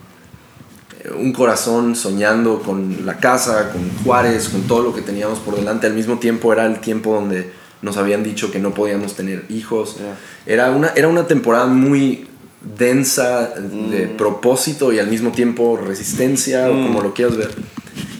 eh, 1.04 1.10
un 1.16 1.32
corazón 1.32 1.94
soñando 1.96 2.60
con 2.62 3.04
la 3.06 3.18
casa, 3.18 3.70
con 3.72 3.88
Juárez, 4.04 4.48
con 4.48 4.62
todo 4.62 4.82
lo 4.82 4.94
que 4.94 5.02
teníamos 5.02 5.38
por 5.40 5.56
delante. 5.56 5.86
Al 5.86 5.94
mismo 5.94 6.18
tiempo 6.18 6.52
era 6.52 6.66
el 6.66 6.80
tiempo 6.80 7.14
donde 7.14 7.50
nos 7.82 7.96
habían 7.96 8.22
dicho 8.24 8.50
que 8.50 8.58
no 8.58 8.74
podíamos 8.74 9.14
tener 9.14 9.44
hijos. 9.48 9.96
Yeah. 9.98 10.16
Era, 10.46 10.70
una, 10.72 10.88
era 10.96 11.08
una 11.08 11.26
temporada 11.26 11.66
muy 11.66 12.26
densa 12.60 13.50
de 13.90 14.08
propósito 14.08 14.92
y 14.92 14.98
al 14.98 15.06
mismo 15.06 15.30
tiempo 15.30 15.76
resistencia 15.76 16.68
o 16.68 16.72
como 16.72 17.00
lo 17.02 17.14
quieras 17.14 17.36
ver. 17.36 17.50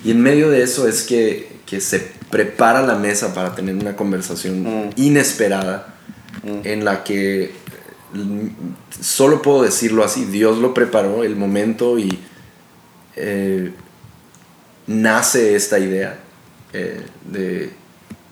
Y 0.05 0.13
en 0.13 0.21
medio 0.23 0.49
de 0.49 0.63
eso 0.63 0.87
es 0.87 1.03
que, 1.03 1.49
que 1.67 1.81
se 1.81 1.99
prepara 2.31 2.83
la 2.83 2.95
mesa 2.95 3.35
para 3.35 3.55
tener 3.57 3.75
una 3.75 3.97
conversación 3.97 4.63
Mm. 4.63 4.91
inesperada 4.95 5.95
en 6.63 6.85
la 6.85 7.03
que 7.03 7.51
mm, 7.53 7.68
solo 9.01 9.43
puedo 9.43 9.63
decirlo 9.63 10.05
así, 10.05 10.25
Dios 10.25 10.59
lo 10.59 10.75
preparó 10.75 11.25
el 11.25 11.37
momento 11.37 11.99
y 11.99 12.19
eh, 13.17 13.73
nace 14.87 15.55
esta 15.57 15.79
idea 15.79 16.19
eh, 16.73 17.05
de 17.31 17.71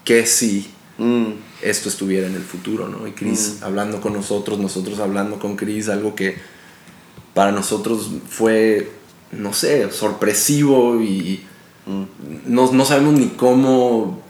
que 0.05 0.27
si 0.27 0.71
Mm. 0.99 1.33
esto 1.61 1.91
estuviera 1.91 2.27
en 2.27 2.35
el 2.37 2.43
futuro, 2.43 2.89
¿no? 2.89 3.07
Y 3.07 3.13
Chris 3.13 3.59
hablando 3.61 4.01
con 4.01 4.15
nosotros, 4.15 4.59
nosotros 4.59 4.99
hablando 4.99 5.39
con 5.39 5.55
Chris, 5.55 5.91
algo 5.91 6.15
que 6.15 6.37
para 7.35 7.53
nosotros 7.53 8.11
fue, 8.27 8.91
no 9.31 9.53
sé, 9.53 9.93
sorpresivo 9.93 11.03
y 11.03 11.43
Mm. 11.87 12.05
no, 12.47 12.73
no 12.73 12.85
sabemos 12.87 13.13
ni 13.15 13.27
cómo 13.29 14.23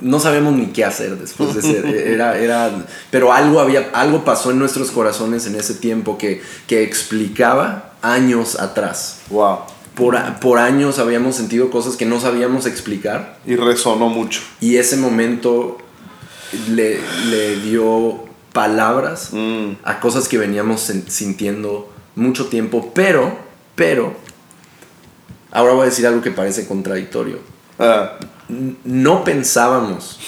no 0.00 0.18
sabíamos 0.20 0.54
ni 0.54 0.66
qué 0.66 0.84
hacer 0.84 1.16
después 1.18 1.54
de 1.54 1.62
ser. 1.62 1.86
Era, 1.86 2.36
era, 2.38 2.86
pero 3.10 3.32
algo, 3.32 3.60
había, 3.60 3.90
algo 3.94 4.24
pasó 4.24 4.50
en 4.50 4.58
nuestros 4.58 4.90
corazones 4.90 5.46
en 5.46 5.54
ese 5.56 5.74
tiempo 5.74 6.18
que, 6.18 6.42
que 6.66 6.82
explicaba 6.82 7.92
años 8.02 8.58
atrás. 8.58 9.20
Wow. 9.30 9.58
Por, 9.94 10.16
por 10.40 10.58
años 10.58 10.98
habíamos 10.98 11.36
sentido 11.36 11.70
cosas 11.70 11.96
que 11.96 12.06
no 12.06 12.18
sabíamos 12.20 12.64
explicar 12.66 13.38
Y 13.46 13.56
resonó 13.56 14.08
mucho. 14.08 14.40
y 14.60 14.76
ese 14.76 14.96
momento 14.96 15.76
le, 16.70 16.98
le 17.28 17.56
dio 17.60 18.24
palabras 18.52 19.30
Mm. 19.32 19.72
a 19.84 20.00
cosas 20.00 20.28
que 20.28 20.36
veníamos 20.38 20.90
sintiendo 21.08 21.92
mucho 22.16 22.46
tiempo, 22.46 22.90
pero, 22.94 23.36
pero, 23.74 24.14
ahora 25.50 25.72
voy 25.74 25.82
a 25.82 25.84
decir 25.86 26.06
algo 26.06 26.20
que 26.22 26.30
parece 26.30 26.66
contradictorio. 26.66 27.38
N- 27.78 28.08
No 28.84 29.24
pensábamos 29.24 30.18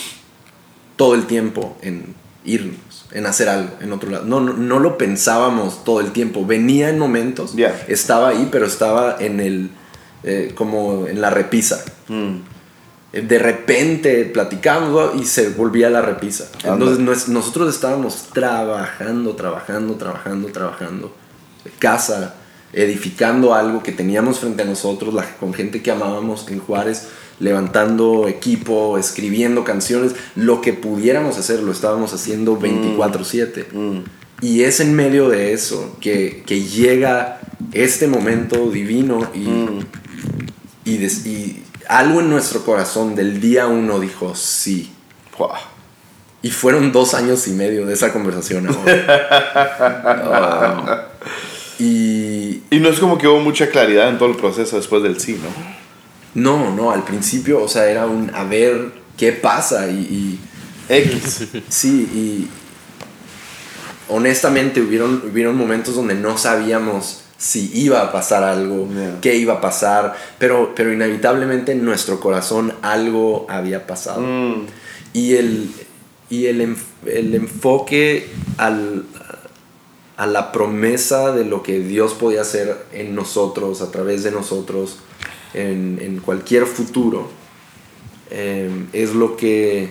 todo 0.96 1.14
el 1.14 1.26
tiempo 1.26 1.76
en 1.82 2.14
irnos, 2.44 3.06
en 3.12 3.26
hacer 3.26 3.48
algo 3.48 3.70
en 3.80 3.92
otro 3.92 4.10
lado. 4.10 4.24
No, 4.24 4.40
no, 4.40 4.52
no 4.52 4.78
lo 4.78 4.96
pensábamos 4.98 5.84
todo 5.84 6.00
el 6.00 6.12
tiempo. 6.12 6.44
Venía 6.46 6.88
en 6.90 6.98
momentos, 6.98 7.54
estaba 7.88 8.28
ahí, 8.28 8.48
pero 8.50 8.66
estaba 8.66 9.16
en 9.18 9.40
el, 9.40 9.70
eh, 10.22 10.52
como 10.54 11.06
en 11.06 11.20
la 11.20 11.30
repisa. 11.30 11.84
mm. 12.08 12.34
Eh, 13.12 13.20
De 13.22 13.38
repente 13.38 14.24
platicamos 14.24 15.12
y 15.16 15.24
se 15.24 15.50
volvía 15.50 15.88
la 15.90 16.02
repisa. 16.02 16.48
Entonces 16.64 16.98
nos- 16.98 17.28
nosotros 17.28 17.72
estábamos 17.74 18.24
trabajando, 18.32 19.34
trabajando, 19.36 19.94
trabajando, 19.94 20.48
trabajando. 20.48 21.14
Casa, 21.78 22.34
edificando 22.72 23.54
algo 23.54 23.82
que 23.82 23.92
teníamos 23.92 24.40
frente 24.40 24.62
a 24.62 24.66
nosotros, 24.66 25.14
la- 25.14 25.36
con 25.36 25.54
gente 25.54 25.80
que 25.82 25.90
amábamos 25.92 26.46
en 26.48 26.58
Juárez, 26.58 27.06
levantando 27.40 28.28
equipo, 28.28 28.96
escribiendo 28.98 29.64
canciones, 29.64 30.14
lo 30.36 30.60
que 30.60 30.72
pudiéramos 30.72 31.36
hacer, 31.38 31.60
lo 31.60 31.72
estábamos 31.72 32.12
haciendo 32.14 32.58
24/7. 32.58 33.66
Y 34.40 34.62
es 34.62 34.80
en 34.80 34.94
medio 34.94 35.28
de 35.28 35.52
eso 35.52 35.96
que, 36.00 36.42
que 36.46 36.62
llega 36.62 37.40
este 37.72 38.06
momento 38.08 38.70
divino 38.70 39.28
y, 39.34 39.48
y, 40.90 40.96
des- 40.98 41.26
y 41.26 41.62
algo 41.88 42.20
en 42.20 42.30
nuestro 42.30 42.64
corazón 42.64 43.14
del 43.14 43.40
día 43.40 43.66
uno 43.66 44.00
dijo 44.00 44.34
sí. 44.34 44.90
Wow. 45.38 45.50
Y 46.42 46.50
fueron 46.50 46.92
dos 46.92 47.14
años 47.14 47.46
y 47.48 47.52
medio 47.52 47.86
de 47.86 47.94
esa 47.94 48.12
conversación 48.12 48.68
ahora. 48.68 51.08
Y 51.78 52.62
Y 52.70 52.78
no 52.80 52.88
es 52.88 53.00
como 53.00 53.18
que 53.18 53.26
hubo 53.26 53.40
mucha 53.40 53.68
claridad 53.70 54.08
en 54.08 54.18
todo 54.18 54.28
el 54.28 54.36
proceso 54.36 54.76
después 54.76 55.02
del 55.02 55.20
sí, 55.20 55.32
¿no? 55.42 55.83
No, 56.34 56.74
no, 56.74 56.90
al 56.90 57.04
principio, 57.04 57.62
o 57.62 57.68
sea, 57.68 57.88
era 57.88 58.06
un 58.06 58.30
a 58.34 58.44
ver 58.44 58.92
qué 59.16 59.32
pasa 59.32 59.88
y, 59.88 59.94
y 59.94 60.40
X. 60.88 61.46
sí, 61.68 61.88
y 62.12 62.48
honestamente 64.08 64.80
hubieron, 64.80 65.22
hubieron 65.30 65.56
momentos 65.56 65.94
donde 65.94 66.14
no 66.14 66.36
sabíamos 66.36 67.20
si 67.36 67.70
iba 67.74 68.00
a 68.00 68.12
pasar 68.12 68.42
algo, 68.42 68.88
Yeah. 68.88 69.18
qué 69.20 69.36
iba 69.36 69.54
a 69.54 69.60
pasar, 69.60 70.14
pero, 70.38 70.72
pero 70.74 70.92
inevitablemente 70.92 71.72
en 71.72 71.84
nuestro 71.84 72.20
corazón 72.20 72.72
algo 72.82 73.46
había 73.48 73.86
pasado. 73.86 74.22
Mm. 74.22 74.66
Y 75.12 75.34
el, 75.34 75.70
y 76.30 76.46
el, 76.46 76.76
el 77.06 77.34
enfoque 77.34 78.28
al, 78.56 79.04
a 80.16 80.26
la 80.26 80.52
promesa 80.52 81.32
de 81.32 81.44
lo 81.44 81.62
que 81.62 81.80
Dios 81.80 82.14
podía 82.14 82.42
hacer 82.42 82.86
en 82.92 83.14
nosotros, 83.14 83.82
a 83.82 83.90
través 83.90 84.22
de 84.22 84.30
nosotros, 84.30 84.98
en, 85.54 85.98
en 86.00 86.20
cualquier 86.20 86.66
futuro, 86.66 87.28
eh, 88.30 88.86
es 88.92 89.14
lo 89.14 89.36
que 89.36 89.90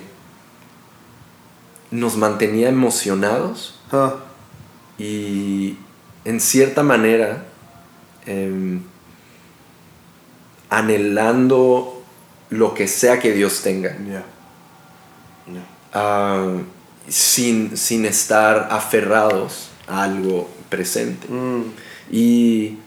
nos 1.91 2.17
mantenía 2.17 2.69
emocionados 2.69 3.79
Ah, 3.93 4.15
y 4.97 5.77
en 6.25 6.39
cierta 6.39 6.81
manera 6.81 7.45
em, 8.25 8.81
anhelando 10.67 12.03
lo 12.49 12.73
que 12.73 12.87
sea 12.87 13.19
que 13.19 13.33
Dios 13.33 13.61
tenga. 13.61 13.95
Ah, 15.93 16.57
sin, 17.07 17.77
sin 17.77 18.05
estar 18.05 18.69
aferrados 18.71 19.69
a 19.87 20.03
algo 20.03 20.49
presente. 20.69 21.27
Mm. 21.27 21.61
Y 22.11 22.77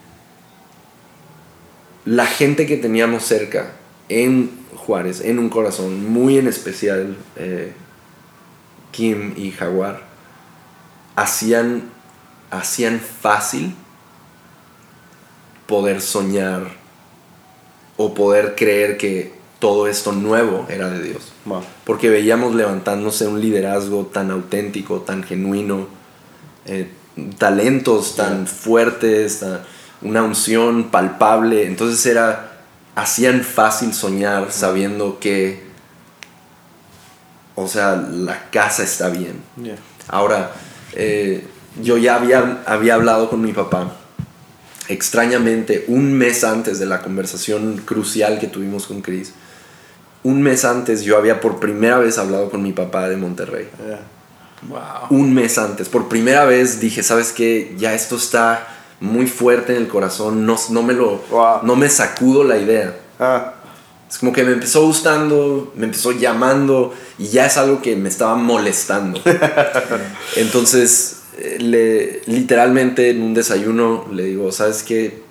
la 2.07 2.25
gente 2.25 2.65
que 2.65 2.77
teníamos 2.77 3.23
cerca 3.25 3.73
en 4.07 4.49
Juárez, 4.75 5.19
en 5.19 5.39
un 5.39 5.49
corazón 5.49 6.09
muy 6.09 6.37
en 6.37 6.47
especial, 6.47 7.17
eh, 7.35 7.73
Kim 8.91 9.33
y 9.35 9.51
Jaguar, 9.51 10.03
hacían, 11.17 11.89
hacían 12.49 13.01
fácil 13.01 13.75
poder 15.67 15.99
soñar 16.01 16.63
o 17.97 18.13
poder 18.13 18.55
creer 18.55 18.97
que 18.97 19.33
todo 19.59 19.87
esto 19.87 20.11
nuevo 20.13 20.65
era 20.69 20.89
de 20.89 21.01
Dios 21.03 21.33
Wow. 21.45 21.63
porque 21.83 22.09
veíamos 22.09 22.55
levantándose 22.55 23.27
un 23.27 23.41
liderazgo 23.41 24.05
tan 24.05 24.31
auténtico, 24.31 25.01
tan 25.01 25.23
genuino, 25.23 25.87
eh, 26.65 26.89
talentos 27.37 28.15
tan 28.15 28.47
fuertes, 28.47 29.39
tan- 29.39 29.61
una 30.01 30.23
unción 30.23 30.89
palpable. 30.89 31.65
Entonces 31.65 32.05
era, 32.05 32.59
hacían 32.95 33.41
fácil 33.41 33.93
soñar 33.93 34.51
sabiendo 34.51 35.19
que, 35.19 35.63
o 37.55 37.67
sea, 37.67 37.95
la 37.95 38.49
casa 38.49 38.83
está 38.83 39.09
bien. 39.09 39.41
Ahora, 40.07 40.51
eh, 40.93 41.45
yo 41.81 41.97
ya 41.97 42.15
había, 42.15 42.63
había 42.65 42.95
hablado 42.95 43.29
con 43.29 43.41
mi 43.41 43.53
papá. 43.53 43.93
Extrañamente, 44.89 45.83
un 45.87 46.13
mes 46.13 46.43
antes 46.43 46.79
de 46.79 46.85
la 46.85 47.01
conversación 47.01 47.77
crucial 47.77 48.39
que 48.39 48.47
tuvimos 48.47 48.87
con 48.87 49.01
Chris, 49.01 49.33
un 50.23 50.41
mes 50.41 50.65
antes 50.65 51.03
yo 51.03 51.17
había 51.17 51.41
por 51.41 51.59
primera 51.59 51.97
vez 51.99 52.17
hablado 52.17 52.49
con 52.49 52.63
mi 52.63 52.71
papá 52.71 53.09
de 53.09 53.17
Monterrey. 53.17 53.67
Wow. 54.67 54.79
Un 55.09 55.33
mes 55.33 55.57
antes, 55.57 55.89
por 55.89 56.07
primera 56.07 56.45
vez 56.45 56.79
dije, 56.79 57.03
¿sabes 57.03 57.31
qué? 57.31 57.75
Ya 57.77 57.93
esto 57.93 58.15
está 58.15 58.76
muy 58.99 59.27
fuerte 59.27 59.75
en 59.75 59.81
el 59.83 59.87
corazón, 59.87 60.45
no, 60.45 60.55
no, 60.69 60.83
me, 60.83 60.93
lo, 60.93 61.17
Wow. 61.29 61.59
no 61.63 61.75
me 61.75 61.89
sacudo 61.89 62.43
la 62.43 62.57
idea. 62.57 62.95
Ah, 63.19 63.53
Es 64.09 64.17
como 64.19 64.31
que 64.31 64.43
me 64.43 64.53
empezó 64.53 64.85
gustando, 64.85 65.73
me 65.75 65.85
empezó 65.85 66.11
llamando 66.13 66.93
y 67.17 67.27
ya 67.27 67.45
es 67.45 67.57
algo 67.57 67.81
que 67.81 67.95
me 67.95 68.09
estaba 68.09 68.35
molestando. 68.35 69.19
Entonces, 70.35 71.21
eh, 71.37 71.57
le, 71.59 72.21
literalmente 72.25 73.09
en 73.09 73.21
un 73.21 73.33
desayuno 73.33 74.05
le 74.11 74.23
digo, 74.23 74.51
¿sabes 74.51 74.83
qué? 74.83 75.21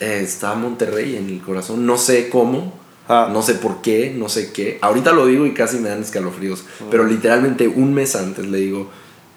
Eh, 0.00 0.20
está 0.22 0.54
Monterrey 0.54 1.16
en 1.16 1.28
el 1.28 1.40
corazón, 1.42 1.86
no 1.86 1.98
sé 1.98 2.28
cómo, 2.28 2.76
Ah. 3.10 3.30
no 3.32 3.40
sé 3.40 3.54
por 3.54 3.80
qué, 3.80 4.12
no 4.14 4.28
sé 4.28 4.52
qué. 4.52 4.78
Ahorita 4.82 5.12
lo 5.12 5.24
digo 5.24 5.46
y 5.46 5.54
casi 5.54 5.78
me 5.78 5.88
dan 5.88 6.02
escalofríos, 6.02 6.64
pero 6.90 7.04
literalmente 7.04 7.66
un 7.66 7.94
mes 7.94 8.14
antes 8.14 8.46
le 8.46 8.58
digo, 8.58 8.90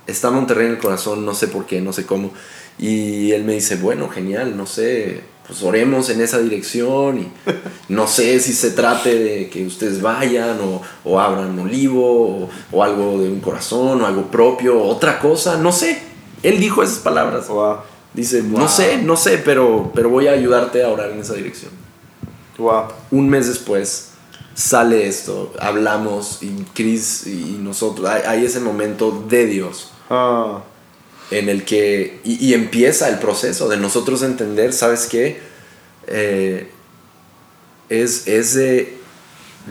está 0.07 0.29
Monterrey 0.29 0.65
en 0.65 0.73
el 0.73 0.77
corazón, 0.77 1.25
no 1.25 1.33
sé 1.33 1.47
por 1.47 1.65
qué, 1.65 1.79
no 1.79 1.93
sé 1.93 2.05
cómo. 2.05 2.33
Y 2.81 3.31
él 3.31 3.43
me 3.45 3.53
dice, 3.53 3.75
bueno, 3.77 4.09
genial, 4.09 4.57
no 4.57 4.65
sé, 4.65 5.21
pues 5.47 5.61
oremos 5.63 6.09
en 6.09 6.19
esa 6.19 6.39
dirección 6.39 7.19
y 7.19 7.27
no 7.93 8.07
sé 8.07 8.39
si 8.39 8.53
se 8.53 8.71
trate 8.71 9.17
de 9.17 9.49
que 9.49 9.65
ustedes 9.65 10.01
vayan 10.01 10.59
o, 10.61 10.81
o 11.05 11.19
abran 11.19 11.57
olivo 11.59 12.43
o, 12.45 12.49
o 12.71 12.83
algo 12.83 13.21
de 13.21 13.29
un 13.29 13.39
corazón 13.39 14.01
o 14.01 14.05
algo 14.07 14.31
propio, 14.31 14.81
otra 14.83 15.19
cosa, 15.19 15.57
no 15.57 15.71
sé. 15.71 15.99
Él 16.43 16.59
dijo 16.59 16.81
esas 16.81 16.99
palabras. 16.99 17.47
wow. 17.49 17.77
Dice, 18.13 18.41
Wow. 18.41 18.59
no 18.61 18.67
sé, 18.67 18.97
no 18.97 19.15
sé, 19.15 19.37
pero, 19.37 19.91
pero 19.95 20.09
voy 20.09 20.27
a 20.27 20.31
ayudarte 20.31 20.83
a 20.83 20.89
orar 20.89 21.11
en 21.11 21.19
esa 21.19 21.33
dirección. 21.35 21.71
Wow. 22.57 22.85
Un 23.11 23.29
mes 23.29 23.47
después 23.47 24.07
sale 24.53 25.07
esto, 25.07 25.53
hablamos 25.59 26.39
y 26.43 26.65
Chris 26.73 27.25
y 27.25 27.57
nosotros, 27.61 28.07
hay, 28.09 28.23
hay 28.27 28.45
ese 28.45 28.59
momento 28.59 29.23
de 29.29 29.45
Dios 29.45 29.91
Ah, 30.09 30.61
en 31.31 31.49
el 31.49 31.63
que, 31.63 32.19
y, 32.23 32.45
y 32.49 32.53
empieza 32.53 33.09
el 33.09 33.17
proceso 33.19 33.67
de 33.69 33.77
nosotros 33.77 34.21
entender, 34.21 34.73
¿sabes 34.73 35.07
qué? 35.07 35.39
Eh, 36.07 36.69
es, 37.89 38.27
es 38.27 38.53
de 38.53 38.97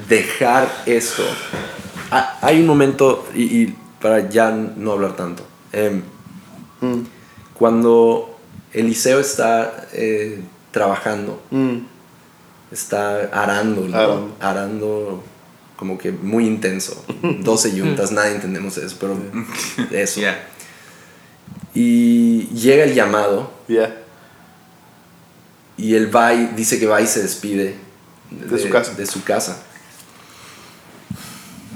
dejar 0.08 0.70
esto. 0.86 1.22
Ha- 2.11 2.38
Hay 2.42 2.61
un 2.61 2.66
momento, 2.66 3.26
y, 3.34 3.42
y 3.62 3.74
para 4.00 4.28
ya 4.28 4.50
no 4.50 4.92
hablar 4.92 5.16
tanto, 5.16 5.44
em, 5.72 6.02
mm, 6.80 7.00
cuando 7.54 8.38
Eliseo 8.72 9.20
está 9.20 9.86
eh, 9.92 10.40
trabajando, 10.70 11.42
mm. 11.50 11.76
está 12.72 13.24
arando, 13.32 13.82
¿no? 13.88 13.96
Arando. 13.96 14.36
arando 14.40 15.24
como 15.76 15.98
que 15.98 16.11
muy 16.12 16.46
intenso. 16.46 17.04
12 17.22 17.74
yuntas, 17.74 18.12
nadie 18.12 18.34
entendemos 18.34 18.76
eso, 18.78 18.96
pero 19.00 19.16
eso. 19.90 20.20
Ya. 20.20 20.46
Y 21.74 22.46
llega 22.48 22.84
el 22.84 22.94
llamado 22.94 23.50
y 25.76 25.94
él 25.94 26.14
va 26.14 26.34
y 26.34 26.46
dice 26.56 26.78
que 26.78 26.86
va 26.86 27.00
y 27.00 27.06
se 27.06 27.22
despide 27.22 27.74
De 28.30 28.58
su 28.58 28.68
casa. 28.68 28.94
De 28.94 29.06
su 29.06 29.22
casa. 29.24 29.62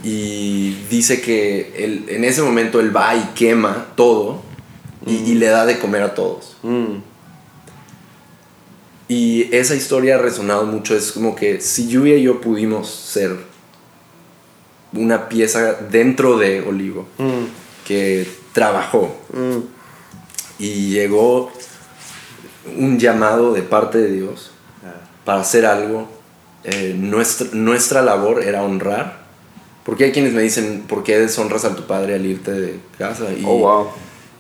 y 0.03 0.75
dice 0.91 1.21
que 1.23 1.73
él, 1.83 2.05
en 2.09 2.25
ese 2.25 2.43
momento 2.43 2.81
él 2.81 2.95
va 2.95 3.15
y 3.17 3.23
quema 3.35 3.87
todo 3.97 4.43
y, 5.07 5.15
y 5.15 5.35
le 5.35 5.47
da 5.47 5.65
de 5.65 5.79
comer 5.79 6.03
a 6.03 6.15
todos. 6.15 6.57
Mm. 6.63 6.97
Y 9.09 9.55
esa 9.55 9.75
historia 9.75 10.15
ha 10.17 10.19
resonado 10.19 10.65
mucho. 10.67 10.97
Es 10.97 11.13
como 11.13 11.35
que 11.37 11.61
si 11.61 11.89
Lluvia 11.89 12.17
y 12.17 12.23
yo 12.23 12.41
pudimos 12.41 12.91
ser 12.91 13.37
una 14.93 15.29
pieza 15.29 15.75
dentro 15.75 16.39
de 16.39 16.61
Olivo 16.63 17.07
Mm. 17.19 17.45
que 17.87 18.29
trabajó 18.53 19.17
Mm. 19.33 19.59
Y 20.59 20.91
llegó 20.91 21.51
un 22.77 22.99
llamado 22.99 23.53
de 23.53 23.63
parte 23.63 23.99
de 23.99 24.11
Dios 24.13 24.51
para 25.25 25.41
hacer 25.41 25.67
algo. 25.67 26.09
eh, 26.65 26.95
nuestra, 26.99 27.49
nuestra 27.53 28.03
labor 28.03 28.43
era 28.43 28.63
honrar. 28.63 29.23
Porque 29.85 30.05
hay 30.05 30.13
quienes 30.13 30.33
me 30.33 30.41
dicen, 30.41 30.85
¿por 30.89 31.03
qué 31.05 31.19
deshonras 31.19 31.67
a 31.67 31.77
tu 31.77 31.87
padre 31.87 32.15
al 32.15 32.25
irte 32.25 32.53
de 32.53 32.81
casa? 32.97 33.27
Y, 33.39 33.43
Oh, 33.47 33.59
wow. 33.59 33.89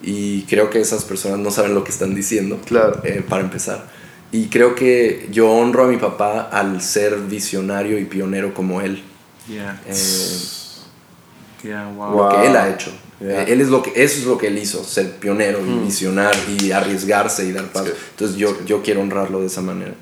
y 0.02 0.42
creo 0.44 0.70
que 0.70 0.80
esas 0.80 1.04
personas 1.04 1.38
no 1.38 1.50
saben 1.50 1.74
lo 1.74 1.84
que 1.84 1.90
están 1.90 2.14
diciendo. 2.14 2.58
Claro. 2.64 3.02
eh, 3.04 3.22
para 3.28 3.42
empezar. 3.42 3.84
Y 4.32 4.46
creo 4.46 4.74
que 4.74 5.28
yo 5.30 5.50
honro 5.50 5.84
a 5.84 5.86
mi 5.88 5.98
papá 5.98 6.48
al 6.50 6.80
ser 6.80 7.16
visionario 7.18 7.98
y 7.98 8.06
pionero 8.06 8.54
como 8.54 8.80
él. 8.80 9.02
Yeah. 9.46 9.82
eh, 9.86 9.94
Yeah, 11.62 11.88
wow. 11.94 12.10
Wow. 12.10 12.16
Lo 12.22 12.28
que 12.40 12.46
él 12.46 12.56
ha 12.56 12.68
hecho. 12.70 12.90
Yeah. 13.24 13.42
Eh, 13.42 13.52
él 13.52 13.60
es 13.60 13.68
lo 13.68 13.82
que, 13.82 13.90
eso 13.90 14.18
es 14.18 14.26
lo 14.26 14.36
que 14.36 14.48
él 14.48 14.58
hizo, 14.58 14.84
ser 14.84 15.12
pionero 15.12 15.60
y 15.64 15.84
visionar 15.84 16.34
y 16.60 16.72
arriesgarse 16.72 17.46
y 17.46 17.52
dar 17.52 17.66
paso. 17.66 17.86
Sí. 17.86 17.92
Entonces 18.10 18.36
yo, 18.36 18.64
yo 18.66 18.82
quiero 18.82 19.00
honrarlo 19.00 19.40
de 19.40 19.46
esa 19.46 19.62
manera. 19.62 19.94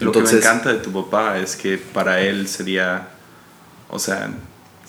Lo 0.00 0.12
que 0.12 0.20
me 0.20 0.30
encanta 0.30 0.72
de 0.72 0.78
tu 0.78 0.90
papá 0.90 1.38
es 1.38 1.56
que 1.56 1.78
para 1.78 2.20
él 2.20 2.48
sería, 2.48 3.08
o 3.88 3.98
sea, 3.98 4.30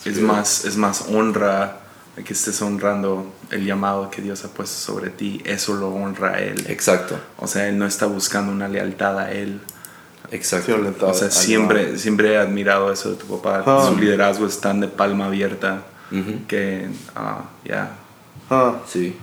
es 0.06 0.20
más, 0.20 0.66
es 0.66 0.78
más 0.78 1.06
honra 1.10 1.82
que 2.24 2.34
estés 2.34 2.62
honrando 2.62 3.34
el 3.52 3.66
llamado 3.66 4.10
que 4.10 4.22
Dios 4.22 4.46
ha 4.46 4.48
puesto 4.48 4.78
sobre 4.78 5.10
ti. 5.10 5.42
Eso 5.44 5.74
lo 5.74 5.90
honra 5.90 6.36
a 6.36 6.40
él. 6.40 6.66
Exacto, 6.70 7.20
O 7.38 7.48
sea, 7.48 7.68
él 7.68 7.78
no 7.78 7.86
está 7.86 8.06
buscando 8.06 8.52
una 8.52 8.70
lealtad 8.70 9.20
a 9.20 9.32
él. 9.32 9.60
exacto. 10.32 10.76
O 11.02 11.14
sea, 11.14 11.30
siempre, 11.30 11.98
siempre 11.98 12.34
he 12.34 12.38
admirado 12.38 12.92
eso 12.92 13.12
de 13.12 13.18
tu 13.18 13.28
papá. 13.28 13.64
Ah. 13.66 13.86
Su 13.90 14.00
liderazgo 14.00 14.48
es 14.48 14.60
tan 14.62 14.80
de 14.80 14.88
palma 14.88 15.26
abierta 15.26 15.84
Que, 16.48 16.88
ah, 17.16 17.44
ya. 17.66 17.96
Ah, 18.50 18.76
Sí. 18.88 19.16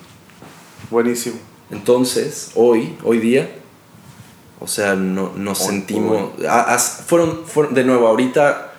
buenísimo. 0.90 1.36
Entonces, 1.70 2.50
hoy, 2.54 2.96
hoy 3.02 3.18
día, 3.18 3.50
o 4.60 4.66
sea, 4.68 4.94
no, 4.94 5.32
nos 5.36 5.58
sentimos... 5.58 6.30
a- 6.48 6.74
as- 6.74 7.04
fueron, 7.06 7.44
fueron, 7.46 7.74
de 7.74 7.84
nuevo, 7.84 8.06
ahorita 8.08 8.72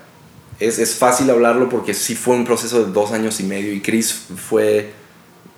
es, 0.60 0.78
es 0.80 0.96
fácil 0.96 1.30
hablarlo 1.30 1.70
porque 1.70 1.94
sí 1.94 2.14
fue 2.16 2.36
un 2.36 2.46
proceso 2.46 2.84
de 2.86 2.92
dos 2.92 3.12
años 3.12 3.40
y 3.40 3.44
medio 3.44 3.74
y 3.74 3.82
Chris 3.82 4.14
fue 4.36 4.94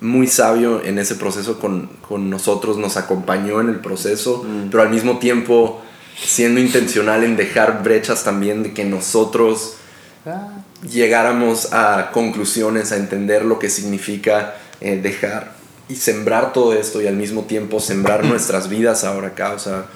muy 0.00 0.26
sabio 0.26 0.82
en 0.84 0.98
ese 0.98 1.14
proceso 1.16 1.58
con, 1.58 1.88
con 2.08 2.30
nosotros, 2.30 2.76
nos 2.78 2.96
acompañó 2.96 3.60
en 3.60 3.68
el 3.68 3.80
proceso, 3.80 4.44
pero 4.70 4.82
al 4.82 4.90
mismo 4.90 5.18
tiempo 5.18 5.80
siendo 6.18 6.60
intencional 6.60 7.22
en 7.24 7.36
dejar 7.36 7.82
brechas 7.82 8.24
también 8.24 8.62
de 8.62 8.72
que 8.72 8.84
nosotros 8.84 9.74
llegáramos 10.88 11.72
a 11.72 12.10
conclusiones, 12.12 12.92
a 12.92 12.96
entender 12.96 13.44
lo 13.44 13.58
que 13.58 13.70
significa 13.70 14.56
eh, 14.80 15.00
dejar 15.02 15.52
y 15.88 15.96
sembrar 15.96 16.52
todo 16.52 16.72
esto 16.72 17.00
y 17.00 17.06
al 17.06 17.16
mismo 17.16 17.42
tiempo 17.42 17.80
sembrar 17.80 18.24
nuestras 18.26 18.68
vidas 18.68 19.04
ahora 19.04 19.28
acá. 19.28 19.52
O 19.52 19.58
sea, 19.58 19.86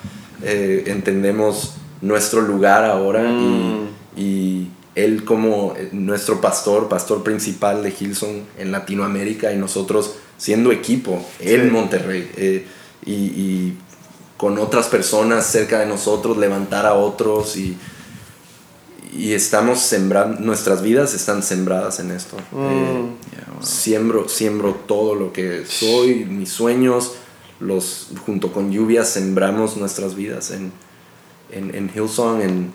eh, 0.42 0.84
entendemos 0.86 1.74
nuestro 2.00 2.40
lugar 2.40 2.84
ahora 2.84 3.30
y, 3.30 3.90
y 4.16 4.70
él 4.94 5.24
como 5.24 5.74
eh, 5.76 5.90
nuestro 5.92 6.40
pastor, 6.40 6.88
pastor 6.88 7.22
principal 7.22 7.82
de 7.82 7.94
Hilson 7.98 8.44
en 8.58 8.72
Latinoamérica 8.72 9.52
y 9.52 9.56
nosotros 9.56 10.16
siendo 10.38 10.72
equipo 10.72 11.24
en 11.40 11.62
Sí. 11.62 11.70
Monterrey 11.70 12.30
eh, 12.36 12.66
y, 13.04 13.12
y 13.12 13.78
con 14.36 14.58
otras 14.58 14.86
personas 14.88 15.44
cerca 15.44 15.80
de 15.80 15.86
nosotros, 15.86 16.38
levantar 16.38 16.86
a 16.86 16.94
otros 16.94 17.56
y, 17.56 17.76
y 19.12 19.32
estamos 19.32 19.80
sembrando, 19.80 20.40
nuestras 20.40 20.82
vidas 20.82 21.14
están 21.14 21.42
sembradas 21.42 21.98
en 22.00 22.10
esto. 22.10 22.36
Mm. 22.52 22.56
Eh, 22.66 23.02
wow. 23.54 23.62
siembro, 23.62 24.28
siembro 24.28 24.74
todo 24.86 25.14
lo 25.14 25.32
que 25.32 25.64
soy, 25.66 26.24
mis 26.24 26.50
sueños, 26.50 27.12
los, 27.60 28.08
junto 28.24 28.52
con 28.52 28.70
lluvia 28.72 29.04
sembramos 29.04 29.76
nuestras 29.76 30.14
vidas 30.14 30.50
en, 30.50 30.72
en, 31.50 31.74
en 31.74 31.90
Hillsong, 31.94 32.40
en, 32.42 32.72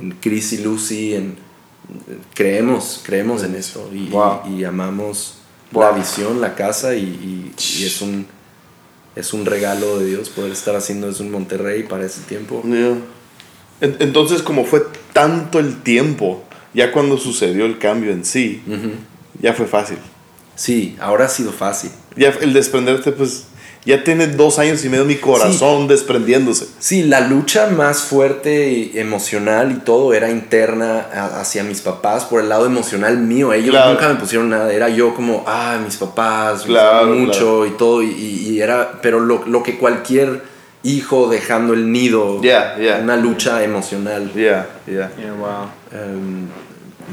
en 0.00 0.12
Chris 0.20 0.52
y 0.54 0.58
Lucy, 0.58 1.14
en, 1.14 1.36
creemos, 2.34 3.00
creemos 3.04 3.42
en 3.42 3.54
esto 3.54 3.88
y, 3.92 4.08
Wow. 4.08 4.40
y- 4.48 4.60
y 4.60 4.64
amamos 4.64 5.34
Wow. 5.72 5.82
la 5.82 5.90
visión, 5.92 6.40
la 6.40 6.54
casa 6.54 6.94
y, 6.94 7.02
y- 7.02 7.52
y 7.80 7.84
es 7.84 8.00
un 8.00 8.26
es 9.16 9.32
un 9.32 9.46
regalo 9.46 9.98
de 9.98 10.04
Dios 10.06 10.28
poder 10.28 10.52
estar 10.52 10.76
haciendo 10.76 11.08
eso 11.08 11.22
en 11.22 11.30
Monterrey 11.30 11.84
para 11.84 12.04
ese 12.04 12.20
tiempo. 12.20 12.62
Yeah. 12.64 12.98
Entonces, 13.80 14.42
como 14.42 14.64
fue 14.66 14.84
tanto 15.16 15.58
el 15.58 15.82
tiempo, 15.82 16.44
ya 16.74 16.92
cuando 16.92 17.16
sucedió 17.18 17.64
el 17.66 17.78
cambio 17.78 18.12
en 18.12 18.24
sí, 18.24 18.62
Ujú. 18.66 18.92
ya 19.40 19.52
fue 19.54 19.66
fácil. 19.66 19.98
Sí, 20.54 20.96
ahora 21.00 21.24
ha 21.26 21.28
sido 21.28 21.52
fácil. 21.52 21.90
Ya 22.16 22.28
el 22.40 22.52
desprenderte, 22.52 23.12
pues, 23.12 23.44
ya 23.84 24.02
tiene 24.02 24.26
dos 24.26 24.58
años 24.58 24.84
y 24.84 24.88
medio 24.88 25.04
mi 25.04 25.14
corazón 25.16 25.86
desprendiéndose. 25.86 26.66
Sí, 26.80 27.02
la 27.04 27.20
lucha 27.20 27.68
más 27.68 28.00
fuerte 28.02 28.70
y 28.72 28.98
emocional 28.98 29.70
y 29.72 29.74
todo 29.84 30.12
era 30.12 30.28
interna 30.30 31.00
hacia 31.40 31.62
mis 31.62 31.80
papás 31.82 32.24
por 32.24 32.40
el 32.40 32.48
lado 32.48 32.66
emocional 32.66 33.16
mío. 33.18 33.52
Ellos 33.52 33.70
Claro. 33.70 33.92
nunca 33.92 34.08
me 34.08 34.16
pusieron 34.16 34.48
nada. 34.48 34.72
Era 34.72 34.88
yo 34.88 35.14
como, 35.14 35.44
ah, 35.46 35.78
mis 35.84 35.96
papás, 35.98 36.62
Claro, 36.62 37.06
mucho 37.14 37.32
claro. 37.60 37.66
y 37.66 37.70
todo. 37.70 38.02
Y- 38.02 38.08
y 38.48 38.60
era, 38.60 38.98
pero 39.02 39.20
lo, 39.20 39.46
lo 39.46 39.62
que 39.62 39.78
cualquier 39.78 40.42
hijo 40.82 41.28
dejando 41.28 41.74
el 41.74 41.90
nido, 41.90 42.40
Yeah, 42.42 42.76
yeah. 42.78 42.98
una 43.02 43.16
lucha 43.16 43.62
emocional 43.64 44.32
Ya, 44.34 44.68
ya. 44.86 45.10
Yeah, 45.16 45.32
wow. 45.32 45.68
em, 45.92 46.46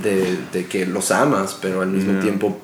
de, 0.04 0.38
de 0.52 0.66
que 0.68 0.86
los 0.86 1.12
amas, 1.12 1.58
pero 1.62 1.82
al 1.82 1.88
mismo 1.88 2.12
Yeah. 2.14 2.22
tiempo 2.22 2.58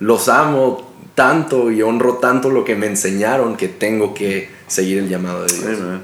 los 0.00 0.28
amo 0.28 0.92
tanto 1.14 1.70
y 1.70 1.80
honro 1.82 2.14
tanto 2.16 2.50
lo 2.50 2.64
que 2.64 2.74
me 2.74 2.86
enseñaron 2.86 3.56
que 3.56 3.68
tengo 3.68 4.12
que 4.12 4.50
seguir 4.66 4.98
el 4.98 5.08
llamado 5.08 5.44
de 5.46 5.52
Dios. 5.54 5.78
Amen. 5.80 6.00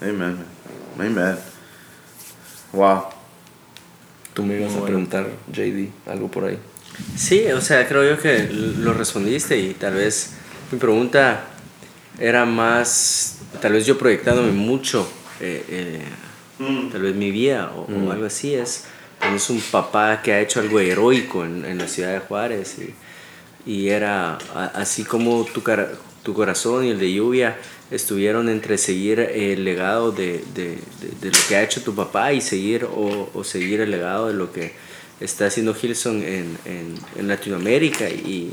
Amen. 0.00 0.36
Amen. 0.98 1.36
Wow. 2.72 3.02
Tú 4.34 4.44
me 4.44 4.60
ibas 4.60 4.74
a 4.76 4.84
preguntar, 4.84 5.26
JD, 5.52 5.88
algo 6.06 6.28
por 6.30 6.44
ahí. 6.44 6.58
Sí, 7.16 7.46
o 7.50 7.60
sea, 7.60 7.86
creo 7.88 8.04
yo 8.08 8.20
que 8.22 8.48
lo 8.50 8.92
respondiste 8.92 9.56
y 9.58 9.74
tal 9.74 9.94
vez 9.94 10.32
mi 10.70 10.78
pregunta 10.78 11.40
era 12.18 12.44
más, 12.44 13.38
tal 13.60 13.72
vez 13.74 13.86
yo 13.86 13.96
proyectándome 13.98 14.52
mucho, 14.52 15.08
eh, 15.40 15.64
eh, 15.68 16.02
tal 16.90 17.02
vez 17.02 17.14
mi 17.14 17.30
vida 17.30 17.72
o, 17.76 17.82
o 17.82 17.88
Mm. 17.90 18.10
algo 18.10 18.26
así 18.26 18.54
es, 18.54 18.84
es 19.34 19.50
un 19.50 19.60
papá 19.60 20.20
que 20.22 20.32
ha 20.32 20.40
hecho 20.40 20.60
algo 20.60 20.80
heroico 20.80 21.44
en, 21.44 21.64
en 21.64 21.78
la 21.78 21.86
ciudad 21.88 22.12
de 22.12 22.20
Juárez 22.20 22.76
y, 22.78 23.70
y 23.70 23.88
era 23.88 24.38
a- 24.54 24.72
así 24.74 25.04
como 25.04 25.44
tu, 25.44 25.62
cara- 25.62 25.90
tu 26.22 26.34
corazón 26.34 26.84
y 26.84 26.90
el 26.90 26.98
de 26.98 27.12
lluvia 27.12 27.56
estuvieron 27.90 28.48
entre 28.48 28.76
seguir 28.78 29.20
el 29.20 29.64
legado 29.64 30.10
de, 30.12 30.44
de- 30.54 30.76
de- 31.00 31.10
de 31.20 31.30
lo 31.30 31.38
que 31.48 31.56
ha 31.56 31.62
hecho 31.62 31.82
tu 31.82 31.94
papá 31.94 32.32
y 32.32 32.40
seguir 32.40 32.84
o, 32.84 33.30
o 33.32 33.44
seguir 33.44 33.80
el 33.80 33.90
legado 33.90 34.26
de 34.28 34.34
lo 34.34 34.52
que 34.52 34.72
está 35.20 35.46
haciendo 35.46 35.74
Hilson 35.80 36.22
en, 36.22 36.58
en, 36.64 36.94
en 37.16 37.28
Latinoamérica 37.28 38.08
y, 38.10 38.50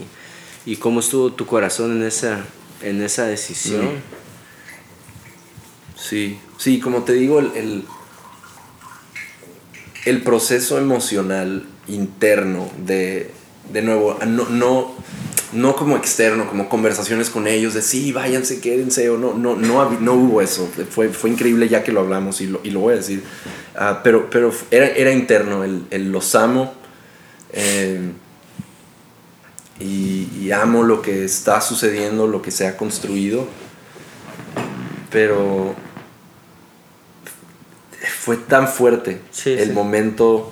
y 0.65 0.75
cómo 0.77 0.99
estuvo 1.01 1.31
tu 1.33 1.45
corazón 1.45 1.91
en 1.97 2.03
esa, 2.07 2.43
en 2.85 3.01
esa 3.01 3.25
decisión. 3.25 3.89
Sí, 5.97 6.39
sí, 6.57 6.79
como 6.79 7.03
te 7.03 7.13
digo, 7.13 7.39
el, 7.39 7.51
el, 7.55 7.85
el 10.05 10.21
proceso 10.21 10.77
emocional 10.77 11.65
interno 11.87 12.69
de, 12.85 13.31
de 13.73 13.81
nuevo, 13.81 14.17
no, 14.27 14.47
no, 14.49 14.91
no 15.53 15.75
como 15.75 15.97
externo, 15.97 16.47
como 16.47 16.69
conversaciones 16.69 17.29
con 17.29 17.47
ellos 17.47 17.73
de 17.73 17.81
sí, 17.81 18.11
váyanse, 18.11 18.59
quédense, 18.59 19.09
o 19.09 19.17
no, 19.17 19.33
no, 19.33 19.55
no, 19.55 19.89
no 19.99 20.13
hubo 20.13 20.41
eso. 20.41 20.69
Fue, 20.91 21.09
fue 21.09 21.29
increíble 21.31 21.67
ya 21.69 21.83
que 21.83 21.91
lo 21.91 22.01
hablamos 22.01 22.41
y 22.41 22.47
lo, 22.47 22.61
y 22.63 22.69
lo 22.69 22.81
voy 22.81 22.93
a 22.93 22.97
decir. 22.97 23.23
Ah, 23.75 24.01
pero 24.03 24.29
pero 24.29 24.53
era, 24.69 24.87
era 24.87 25.11
interno, 25.11 25.63
el, 25.63 25.85
el 25.89 26.11
los 26.11 26.35
amo. 26.35 26.73
eh, 27.51 28.11
y, 29.79 30.29
y 30.39 30.51
amo 30.51 30.83
lo 30.83 31.01
que 31.01 31.25
está 31.25 31.61
sucediendo, 31.61 32.27
lo 32.27 32.41
que 32.41 32.51
se 32.51 32.67
ha 32.67 32.77
construido. 32.77 33.47
Pero 35.11 35.75
fue 38.19 38.37
tan 38.37 38.67
fuerte 38.67 39.21
Sí, 39.31 39.51
el 39.51 39.67
sí. 39.69 39.73
momento 39.73 40.51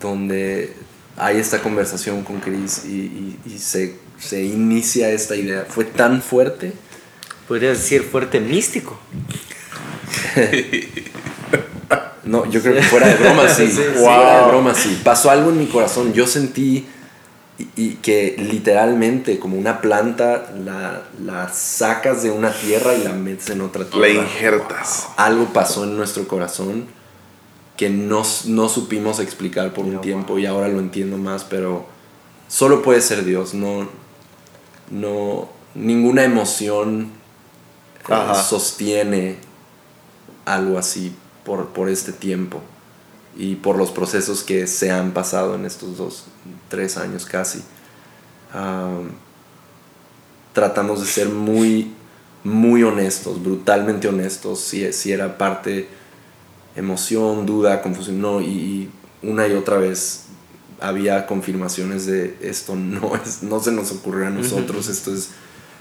donde 0.00 0.74
hay 1.16 1.36
esta 1.38 1.60
conversación 1.60 2.22
con 2.24 2.40
Chris 2.40 2.84
y, 2.86 2.88
y- 2.90 3.38
y 3.54 3.58
se, 3.58 3.96
se 4.18 4.42
inicia 4.44 5.10
esta 5.10 5.36
idea. 5.36 5.66
Fue 5.68 5.84
tan 5.84 6.22
fuerte. 6.22 6.72
Podrías 7.48 7.78
decir 7.78 8.02
fuerte 8.04 8.40
místico. 8.40 8.98
No, 12.22 12.48
yo 12.48 12.60
creo 12.62 12.74
que 12.74 12.82
fuera 12.82 13.08
de 13.08 13.14
broma 13.16 13.48
sí. 13.48 13.66
Sí, 13.70 13.72
sí. 13.72 13.82
Fuera 13.96 14.42
de 14.42 14.48
broma 14.50 14.74
sí. 14.74 15.00
Pasó 15.02 15.30
algo 15.30 15.50
en 15.50 15.58
mi 15.58 15.66
corazón. 15.66 16.12
Yo 16.12 16.26
sentí 16.28 16.86
y, 17.60 17.68
y 17.76 17.94
que 17.96 18.36
literalmente 18.38 19.38
como 19.38 19.58
una 19.58 19.80
planta 19.80 20.50
la, 20.64 21.02
la 21.22 21.48
sacas 21.52 22.22
de 22.22 22.30
una 22.30 22.52
tierra 22.52 22.94
y 22.94 23.04
la 23.04 23.12
metes 23.12 23.50
en 23.50 23.60
otra 23.60 23.84
tierra. 23.84 24.08
La 24.08 24.14
injertas. 24.14 25.08
Algo 25.16 25.46
pasó 25.52 25.84
en 25.84 25.96
nuestro 25.96 26.26
corazón 26.26 26.86
que 27.76 27.90
no, 27.90 28.22
no 28.46 28.68
supimos 28.68 29.20
explicar 29.20 29.72
por 29.72 29.84
un 29.84 30.00
tiempo 30.00 30.38
y 30.38 30.46
ahora 30.46 30.68
lo 30.68 30.80
entiendo 30.80 31.16
más, 31.16 31.44
pero 31.44 31.86
solo 32.48 32.82
puede 32.82 33.00
ser 33.00 33.24
Dios. 33.24 33.54
No, 33.54 33.88
no, 34.90 35.48
ninguna 35.74 36.24
emoción 36.24 37.10
eh, 38.08 38.34
sostiene 38.34 39.36
algo 40.44 40.78
así 40.78 41.14
por, 41.44 41.68
por 41.68 41.88
este 41.88 42.12
tiempo 42.12 42.60
y 43.36 43.54
por 43.54 43.76
los 43.76 43.90
procesos 43.90 44.42
que 44.42 44.66
se 44.66 44.90
han 44.90 45.12
pasado 45.12 45.54
en 45.54 45.64
estos 45.64 45.96
dos, 45.96 46.24
tres 46.70 46.96
años 46.96 47.26
casi. 47.26 47.62
Am, 48.54 49.10
tratamos 50.54 51.00
de 51.00 51.06
ser 51.06 51.28
muy, 51.28 51.92
muy 52.42 52.82
honestos, 52.82 53.42
brutalmente 53.42 54.08
honestos, 54.08 54.60
si, 54.60 54.90
si 54.94 55.12
era 55.12 55.36
parte 55.36 55.88
emoción, 56.74 57.44
duda, 57.44 57.82
confusión, 57.82 58.22
no, 58.22 58.40
y, 58.40 58.46
y 58.46 58.90
una 59.22 59.46
y 59.46 59.52
otra 59.52 59.76
vez 59.76 60.24
había 60.80 61.26
confirmaciones 61.26 62.06
de 62.06 62.36
esto 62.40 62.74
no, 62.74 63.14
es, 63.24 63.42
no 63.42 63.60
se 63.60 63.72
nos 63.72 63.92
ocurrió 63.92 64.28
a 64.28 64.30
nosotros, 64.30 64.88
esto 64.88 65.14
es 65.14 65.30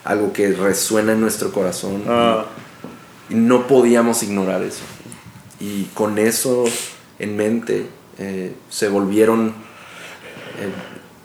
algo 0.03 0.33
que 0.33 0.51
resuena 0.53 1.13
en 1.13 1.21
nuestro 1.21 1.51
corazón. 1.51 2.03
Ah. 2.07 2.45
Y 3.29 3.35
no 3.35 3.67
podíamos 3.67 4.23
ignorar 4.23 4.63
eso. 4.63 4.81
Y 5.59 5.83
con 5.93 6.17
eso 6.17 6.63
en 7.19 7.35
mente, 7.35 7.85
eh, 8.17 8.53
se 8.69 8.87
volvieron, 8.87 9.53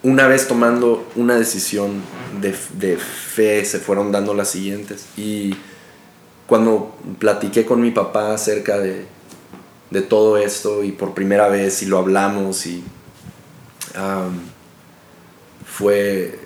una 0.02 0.26
vez 0.26 0.48
tomando 0.48 1.08
una 1.16 1.36
decisión 1.36 2.02
de, 2.40 2.54
de 2.74 2.96
fe, 2.96 3.64
se 3.64 3.78
fueron 3.78 4.12
dando 4.12 4.34
las 4.34 4.50
siguientes. 4.50 5.06
Y 5.16 5.54
cuando 6.46 6.96
platiqué 7.18 7.64
con 7.64 7.80
mi 7.80 7.90
papá 7.90 8.34
acerca 8.34 8.78
de, 8.78 9.06
de 9.90 10.02
todo 10.02 10.36
esto 10.36 10.82
y 10.82 10.92
por 10.92 11.14
primera 11.14 11.48
vez 11.48 11.82
y 11.82 11.86
lo 11.86 11.98
hablamos 11.98 12.66
y 12.66 12.82
fue, 15.64 16.38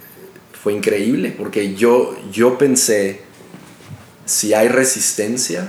fue 0.63 0.75
increíble 0.75 1.35
porque 1.37 1.75
yo, 1.75 2.15
yo 2.31 2.59
pensé, 2.59 3.23
si 4.27 4.53
hay 4.55 4.69
resistencia, 4.69 5.69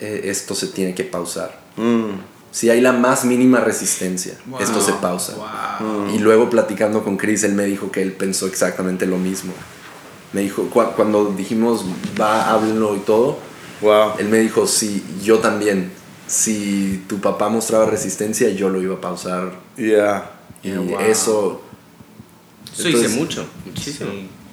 eh, 0.00 0.22
esto 0.24 0.54
se 0.54 0.68
tiene 0.68 0.94
que 0.94 1.04
pausar. 1.04 1.60
Mm. 1.76 2.35
Si 2.56 2.70
hay 2.70 2.80
la 2.80 2.92
más 2.92 3.26
mínima 3.26 3.60
resistencia, 3.60 4.32
esto 4.58 4.80
se 4.80 4.94
pausa. 4.94 5.34
Y 6.14 6.18
luego 6.20 6.48
platicando 6.48 7.04
con 7.04 7.18
Chris, 7.18 7.42
él 7.44 7.52
me 7.52 7.66
dijo 7.66 7.90
que 7.90 8.00
él 8.00 8.12
pensó 8.12 8.46
exactamente 8.46 9.04
lo 9.04 9.18
mismo. 9.18 9.52
Me 10.32 10.40
dijo, 10.40 10.62
cu- 10.70 10.92
cuando 10.96 11.34
dijimos, 11.36 11.84
va, 12.18 12.50
háblenlo 12.50 12.96
y 12.96 13.00
todo, 13.00 13.36
Wow. 13.82 14.12
él 14.18 14.28
me 14.30 14.38
dijo, 14.38 14.66
sí, 14.66 15.04
yo 15.22 15.40
también. 15.40 15.92
Si 16.26 17.04
tu 17.06 17.18
papá 17.20 17.50
mostraba 17.50 17.84
resistencia, 17.84 18.48
yo 18.48 18.70
lo 18.70 18.80
iba 18.80 18.94
a 18.94 19.00
pausar. 19.02 19.52
Yeah. 19.76 20.30
Y 20.62 20.68
Yeah, 20.70 20.80
wow. 20.80 21.00
eso, 21.00 21.62
Eso 22.72 22.88
Entonces- 22.88 23.16
mucho, 23.16 23.46
muchísimo. 23.66 24.10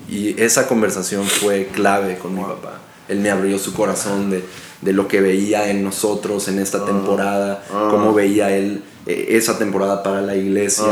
y 0.10 0.41
esa 0.41 0.68
conversación 0.68 1.24
fue 1.26 1.68
clave 1.74 2.18
con 2.18 2.36
mi 2.36 2.41
papá. 2.41 2.80
Él 3.08 3.20
me 3.22 3.32
abrió 3.32 3.58
su 3.60 3.74
corazón 3.74 4.30
de, 4.30 4.43
de 4.84 4.94
lo 4.94 5.08
que 5.08 5.22
veía 5.22 5.70
en 5.70 5.84
nosotros 5.84 6.48
en 6.48 6.60
esta 6.60 6.86
temporada, 6.86 7.64
cómo 7.90 8.14
veía 8.14 8.56
él 8.56 8.82
eh, 9.06 9.28
esa 9.32 9.58
temporada 9.58 10.04
para 10.04 10.22
la 10.22 10.36
iglesia 10.36 10.86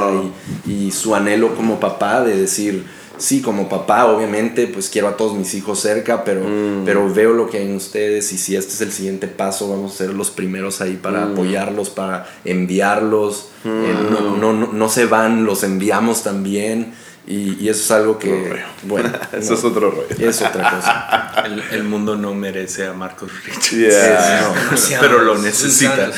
y, 0.65 0.71
y 0.71 0.91
su 0.91 1.15
anhelo 1.15 1.55
como 1.55 1.79
papá 1.79 2.21
de 2.21 2.35
decir, 2.35 2.85
sí, 3.21 3.41
como 3.41 3.69
papá 3.69 4.05
obviamente 4.05 4.67
pues 4.67 4.89
quiero 4.89 5.07
a 5.07 5.15
todos 5.15 5.37
mis 5.37 5.53
hijos 5.53 5.79
cerca, 5.79 6.23
pero, 6.23 6.41
pero 6.83 7.11
veo 7.13 7.33
lo 7.33 7.49
que 7.49 7.59
hay 7.59 7.67
en 7.67 7.75
ustedes 7.75 8.33
y 8.33 8.37
si 8.37 8.55
este 8.55 8.73
es 8.73 8.81
el 8.81 8.91
siguiente 8.91 9.27
paso 9.27 9.69
vamos 9.69 9.93
a 9.93 9.97
ser 9.97 10.13
los 10.13 10.31
primeros 10.31 10.81
ahí 10.81 10.99
para 11.01 11.23
apoyarlos, 11.23 11.89
para 11.89 12.27
enviarlos. 12.43 13.49
Eh, 13.63 13.95
no, 14.09 14.37
no, 14.37 14.53
no, 14.53 14.73
no 14.73 14.89
se 14.89 15.05
van, 15.05 15.45
los 15.45 15.63
enviamos 15.63 16.23
también. 16.23 16.93
Y, 17.27 17.57
y 17.63 17.69
eso 17.69 17.81
es 17.83 17.91
algo 17.91 18.17
que, 18.17 18.63
bueno, 18.83 19.09
Eso 19.31 19.51
no, 19.51 19.57
es 19.57 19.63
otro 19.63 19.91
rollo. 19.91 20.07
es 20.29 20.41
otra 20.41 20.69
cosa. 20.71 21.43
El, 21.45 21.63
el 21.71 21.83
mundo 21.83 22.15
no 22.17 22.33
merece 22.33 22.85
a 22.87 22.93
Marcos 22.93 23.31
Rich. 23.45 23.71
Yeah. 23.71 24.51
Pero 24.99 25.21
lo 25.21 25.37
necesita. 25.37 26.11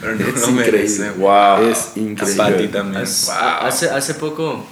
Pero 0.00 0.14
no, 0.16 0.26
Es 0.28 0.40
no 0.42 0.52
merece. 0.52 1.06
increíble. 1.06 1.10
Wow. 1.18 1.68
Es 1.70 1.78
A 1.96 1.98
increíble. 1.98 2.36
Patty 2.36 2.68
también. 2.68 3.02
Hace, 3.02 3.32
hace, 3.32 3.90
hace 3.90 4.14
poco, 4.14 4.66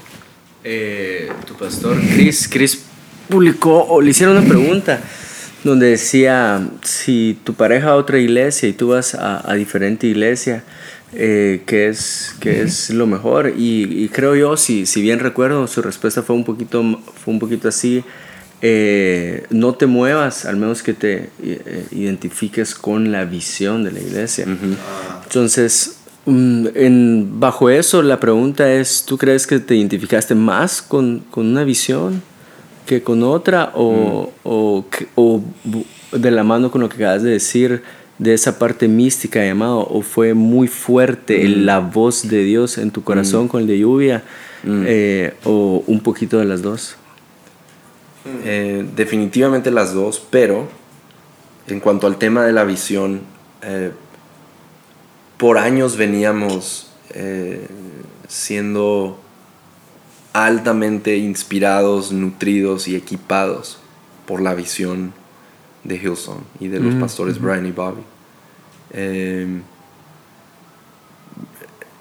eh, 0.64 1.30
tu 1.46 1.54
pastor 1.54 1.96
Chris, 2.14 2.48
Chris 2.50 2.82
publicó 3.28 3.84
o 3.84 4.00
le 4.00 4.10
hicieron 4.10 4.36
una 4.36 4.46
pregunta 4.46 5.00
donde 5.64 5.86
decía, 5.90 6.68
si 6.82 7.38
tu 7.44 7.54
pareja 7.54 7.86
va 7.88 7.92
a 7.92 7.96
otra 7.96 8.18
iglesia 8.18 8.68
y 8.68 8.72
tú 8.72 8.88
vas 8.88 9.14
a, 9.14 9.48
a 9.50 9.54
diferente 9.54 10.06
iglesia, 10.06 10.64
eh, 11.14 11.62
¿qué, 11.66 11.88
es, 11.88 12.34
qué 12.40 12.62
es 12.62 12.90
lo 12.90 13.06
mejor? 13.06 13.52
Y, 13.56 14.04
y 14.04 14.08
creo 14.08 14.34
yo, 14.34 14.56
si, 14.56 14.86
si 14.86 15.02
bien 15.02 15.18
recuerdo, 15.18 15.66
su 15.66 15.82
respuesta 15.82 16.22
fue 16.22 16.36
un 16.36 16.44
poquito, 16.44 16.82
fue 17.24 17.32
un 17.34 17.38
poquito 17.40 17.68
así, 17.68 18.02
eh, 18.62 19.44
no 19.50 19.74
te 19.74 19.86
muevas, 19.86 20.44
al 20.44 20.56
menos 20.56 20.82
que 20.82 20.94
te 20.94 21.30
eh, 21.42 21.86
identifiques 21.90 22.74
con 22.74 23.10
la 23.12 23.24
visión 23.24 23.82
de 23.84 23.92
la 23.92 24.00
iglesia. 24.00 24.46
Entonces, 25.24 25.96
mm, 26.26 26.66
en, 26.74 27.40
bajo 27.40 27.70
eso, 27.70 28.02
la 28.02 28.20
pregunta 28.20 28.72
es, 28.72 29.04
¿tú 29.06 29.18
crees 29.18 29.46
que 29.46 29.58
te 29.58 29.74
identificaste 29.74 30.34
más 30.34 30.80
con, 30.82 31.20
con 31.30 31.46
una 31.46 31.64
visión 31.64 32.22
que 32.86 33.02
con 33.02 33.22
otra? 33.22 33.72
O, 33.74 34.32
o, 34.44 34.84
o 35.16 35.42
bu- 35.66 35.84
de 36.12 36.30
la 36.30 36.44
mano 36.44 36.70
con 36.70 36.82
lo 36.82 36.88
que 36.88 36.96
acabas 36.96 37.22
de 37.22 37.30
decir, 37.30 37.82
de 38.22 38.34
esa 38.34 38.58
parte 38.58 38.86
mística 38.88 39.44
llamado, 39.44 39.80
o 39.88 40.02
fue 40.02 40.34
muy 40.34 40.68
fuerte 40.68 41.42
el- 41.42 41.66
la 41.66 41.80
voz 41.80 42.28
de 42.28 42.44
Dios 42.44 42.78
en 42.78 42.90
tu 42.90 43.02
corazón 43.02 43.48
con 43.48 43.62
el 43.62 43.66
de 43.66 43.78
lluvia, 43.78 44.22
eh, 44.64 45.34
o 45.44 45.82
un 45.86 46.00
poquito 46.00 46.38
de 46.38 46.44
las 46.44 46.62
dos? 46.62 46.96
Eh, 48.44 48.86
definitivamente 48.94 49.70
las 49.72 49.92
dos, 49.92 50.22
pero 50.30 50.68
en 51.66 51.80
cuanto 51.80 52.06
al 52.06 52.16
tema 52.18 52.44
de 52.44 52.52
la 52.52 52.62
visión, 52.64 53.22
eh, 53.62 53.90
por 55.36 55.58
años 55.58 55.96
veníamos 55.96 56.88
siendo 58.28 59.18
altamente 60.32 61.18
inspirados, 61.18 62.10
nutridos 62.12 62.88
y 62.88 62.96
equipados 62.96 63.78
por 64.26 64.40
la 64.40 64.54
visión 64.54 65.12
de 65.84 65.96
Hillsong 65.96 66.40
y 66.60 66.68
de 66.68 66.78
los 66.80 66.94
pastores 66.94 67.38
Brian 67.40 67.66
y 67.66 67.72
Bobby. 67.72 68.02
Eh, 68.92 69.46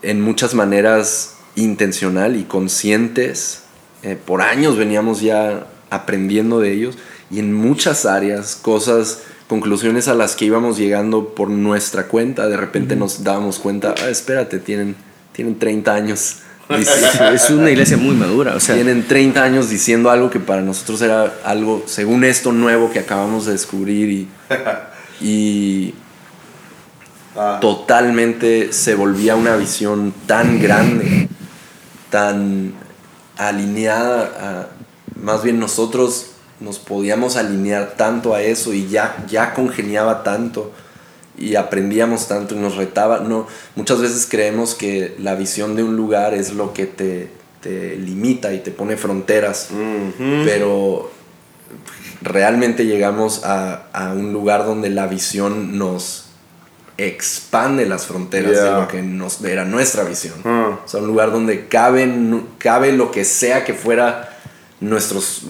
en 0.01 0.21
muchas 0.21 0.53
maneras 0.53 1.35
intencional 1.55 2.35
y 2.35 2.43
conscientes. 2.43 3.63
Eh, 4.03 4.17
por 4.23 4.41
años 4.41 4.77
veníamos 4.77 5.21
ya 5.21 5.67
aprendiendo 5.89 6.59
de 6.59 6.73
ellos 6.73 6.97
y 7.29 7.39
en 7.39 7.53
muchas 7.53 8.05
áreas, 8.05 8.55
cosas, 8.55 9.21
conclusiones 9.47 10.07
a 10.07 10.15
las 10.15 10.35
que 10.35 10.45
íbamos 10.45 10.77
llegando 10.77 11.35
por 11.35 11.49
nuestra 11.49 12.07
cuenta, 12.07 12.47
de 12.47 12.57
repente 12.57 12.95
nos 12.95 13.23
dábamos 13.23 13.59
cuenta, 13.59 13.93
"Ah, 14.01 14.09
espérate, 14.09 14.59
tienen, 14.59 14.95
tienen 15.33 15.59
30 15.59 15.93
años. 15.93 16.37
Es 17.33 17.49
una 17.49 17.69
iglesia 17.69 17.97
muy 17.97 18.15
madura, 18.15 18.55
o 18.55 18.59
sea, 18.61 18.75
tienen 18.75 19.05
30 19.05 19.43
años 19.43 19.69
diciendo 19.69 20.09
algo 20.09 20.29
que 20.29 20.39
para 20.39 20.61
nosotros 20.61 21.01
era 21.01 21.33
algo, 21.43 21.83
según 21.85 22.23
esto, 22.23 22.53
nuevo 22.53 22.89
que 22.91 22.99
acabamos 22.99 23.45
de 23.45 23.51
descubrir 23.51 24.09
y, 24.09 24.27
y 25.21 25.93
totalmente 27.61 28.73
se 28.73 28.95
volvía 28.95 29.35
una 29.35 29.55
visión 29.55 30.13
tan 30.27 30.59
grande, 30.61 31.29
tan 32.09 32.73
alineada, 33.37 34.31
a- 34.39 34.67
más 35.21 35.43
bien 35.43 35.59
nosotros 35.59 36.27
nos 36.59 36.77
podíamos 36.79 37.37
alinear 37.37 37.93
tanto 37.97 38.33
a 38.35 38.41
eso 38.41 38.73
y 38.73 38.87
ya, 38.87 39.23
ya 39.27 39.53
congeniaba 39.53 40.23
tanto 40.23 40.71
y 41.37 41.55
aprendíamos 41.55 42.27
tanto 42.27 42.53
y 42.55 42.59
nos 42.59 42.75
retaba. 42.75 43.19
No, 43.19 43.47
muchas 43.75 43.99
veces 44.01 44.27
creemos 44.29 44.75
que 44.75 45.15
la 45.17 45.33
visión 45.35 45.75
de 45.75 45.83
un 45.83 45.95
lugar 45.95 46.33
es 46.33 46.53
lo 46.53 46.73
que 46.73 46.85
te, 46.85 47.31
te 47.61 47.95
limita 47.95 48.53
y 48.53 48.59
te 48.59 48.71
pone 48.71 48.95
fronteras, 48.97 49.69
pero 50.45 51.09
realmente 52.21 52.85
llegamos 52.85 53.43
a, 53.45 53.87
a 53.93 54.13
un 54.13 54.33
lugar 54.33 54.65
donde 54.65 54.89
la 54.89 55.07
visión 55.07 55.77
nos 55.77 56.25
expande 56.97 57.85
las 57.85 58.05
fronteras 58.05 58.51
Yeah. 58.51 58.63
de 58.63 58.81
lo 58.81 58.87
que 58.87 59.01
nos, 59.01 59.43
era 59.43 59.65
nuestra 59.65 60.03
visión. 60.03 60.35
Ah. 60.45 60.79
O 60.85 60.87
sea, 60.87 60.99
un 60.99 61.07
lugar 61.07 61.31
donde 61.31 61.67
cabe, 61.67 62.07
cabe 62.57 62.91
lo 62.93 63.11
que 63.11 63.25
sea 63.25 63.63
que 63.63 63.73
fuera 63.73 64.37
nuestros 64.79 65.43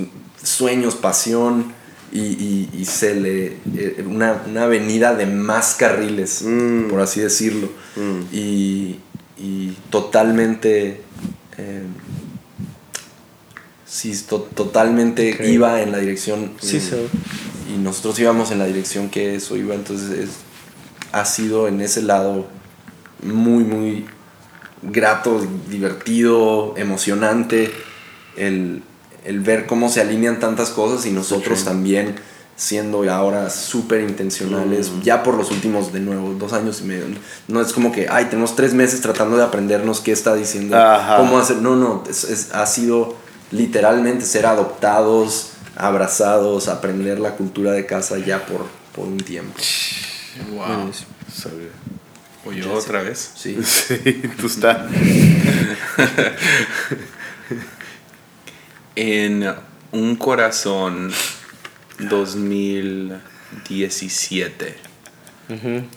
sueños, 0.44 0.96
pasión 0.96 1.74
y, 2.12 2.20
y- 2.22 2.70
y 2.74 2.86
se 2.86 3.16
le. 3.16 3.46
eh, 3.76 4.04
una, 4.08 4.42
una 4.48 4.64
avenida 4.64 5.14
de 5.16 5.26
más 5.26 5.76
carriles, 5.76 6.42
Mm. 6.44 6.90
por 6.90 7.00
así 7.02 7.20
decirlo. 7.22 7.70
Mm. 7.96 8.22
Y, 8.34 9.00
y 9.38 9.78
totalmente. 9.90 11.02
eh, 11.58 11.84
sí, 13.86 14.14
to- 14.28 14.48
totalmente 14.56 15.38
iba 15.50 15.82
en 15.82 15.92
la 15.92 15.98
dirección. 16.00 16.52
Sí, 16.62 16.80
sí. 16.80 16.96
y 17.74 17.78
nosotros 17.78 18.20
íbamos 18.20 18.52
en 18.52 18.60
la 18.60 18.66
dirección 18.66 19.10
que 19.10 19.36
eso 19.36 19.56
iba, 19.56 19.74
entonces 19.76 20.10
es- 20.20 20.30
ha 21.12 21.26
sido 21.26 21.68
en 21.68 21.82
ese 21.82 22.02
lado 22.02 22.46
muy, 23.24 23.64
muy 23.64 24.06
grato, 24.82 25.42
divertido, 25.70 26.74
emocionante 26.78 27.72
el, 28.36 28.82
el 29.26 29.40
ver 29.42 29.68
cómo 29.68 29.90
se 29.90 30.02
alinean 30.02 30.40
tantas 30.40 30.70
cosas 30.70 31.06
y 31.06 31.12
nosotros 31.12 31.64
también 31.64 32.16
siendo 32.56 33.10
ahora 33.12 33.50
súper 33.50 34.02
intencionales, 34.02 34.92
ya 35.04 35.24
por 35.24 35.36
los 35.36 35.50
últimos, 35.52 35.92
de 35.94 36.00
nuevo, 36.00 36.34
dos 36.34 36.54
años 36.54 36.82
y 36.82 36.84
medio. 36.86 37.06
No 37.48 37.60
es 37.62 37.74
como 37.74 37.92
que, 37.92 38.08
ay, 38.10 38.26
tenemos 38.26 38.56
tres 38.56 38.74
meses 38.76 39.02
tratando 39.02 39.36
de 39.38 39.44
aprendernos 39.44 40.00
qué 40.00 40.12
está 40.12 40.36
diciendo, 40.36 40.78
Ajá. 40.78 41.18
cómo 41.18 41.40
hacer. 41.40 41.58
No, 41.58 41.76
no, 41.76 42.04
es- 42.08 42.24
es- 42.24 42.52
ha 42.54 42.66
sido 42.68 43.16
literalmente 43.52 44.26
ser 44.26 44.46
adoptados, 44.46 45.52
abrazados, 45.76 46.68
aprender 46.68 47.20
la 47.20 47.32
cultura 47.36 47.72
de 47.72 47.86
casa 47.88 48.18
ya 48.20 48.46
por, 48.46 48.66
por 48.96 49.08
un 49.08 49.18
tiempo. 49.18 49.54
Wow. 50.50 50.92
Oye, 52.46 52.64
otra 52.66 53.04
vez. 53.04 53.32
Sí. 53.36 53.58
Sí, 53.64 53.98
tú 54.40 54.48
estás. 54.48 54.90
En 58.94 59.56
Un 59.92 60.18
Corazón 60.18 61.14
2017 62.00 64.92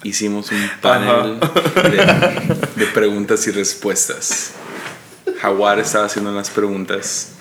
hicimos 0.03 0.51
un 0.51 0.71
panel 0.81 1.39
de, 1.41 2.67
de 2.77 2.87
preguntas 2.93 3.47
y 3.47 3.51
respuestas. 3.51 4.53
Jaguar 5.41 5.79
estaba 5.79 6.07
haciendo 6.07 6.33
las 6.33 6.51
preguntas. 6.51 7.34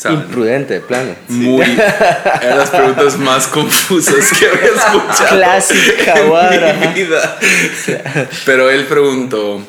¿Saben? 0.00 0.20
Imprudente, 0.20 0.74
de 0.74 0.80
plano. 0.80 1.14
Muy. 1.28 1.62
Eran 2.42 2.58
las 2.58 2.70
preguntas 2.70 3.18
más 3.18 3.46
confusas 3.48 4.30
que 4.38 4.46
había 4.46 4.68
escuchado. 4.68 6.52
En 6.52 6.64
ajá. 6.64 6.88
mi 6.88 6.94
vida. 6.94 7.38
Pero 8.46 8.70
él 8.70 8.86
preguntó. 8.86 9.60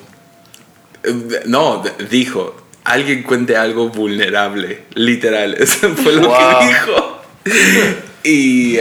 No, 1.46 1.84
dijo. 2.10 2.56
Alguien 2.86 3.24
cuente 3.24 3.58
algo 3.58 3.90
vulnerable. 3.90 4.84
Literal. 4.94 5.54
Eso 5.60 5.90
fue 5.96 6.14
lo 6.14 6.30
Wow. 6.30 6.60
que 6.60 6.68
dijo. 6.68 7.22
Y 8.24 8.78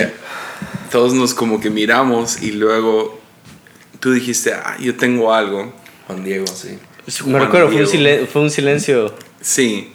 todos 0.91 1.15
nos 1.15 1.35
como 1.35 1.61
que 1.61 1.69
miramos 1.71 2.41
y 2.43 2.53
luego 2.53 3.21
tú 3.99 4.13
dijiste, 4.13 4.53
ah, 4.53 4.77
yo 4.79 4.97
tengo 4.97 5.35
algo. 5.35 5.75
Juan 6.07 6.23
Diego, 6.23 6.47
sí. 6.47 6.79
Me 7.27 7.41
recuerdo, 7.41 7.71
fue 8.27 8.43
un 8.43 8.51
silencio. 8.51 9.15
Sí. 9.41 9.93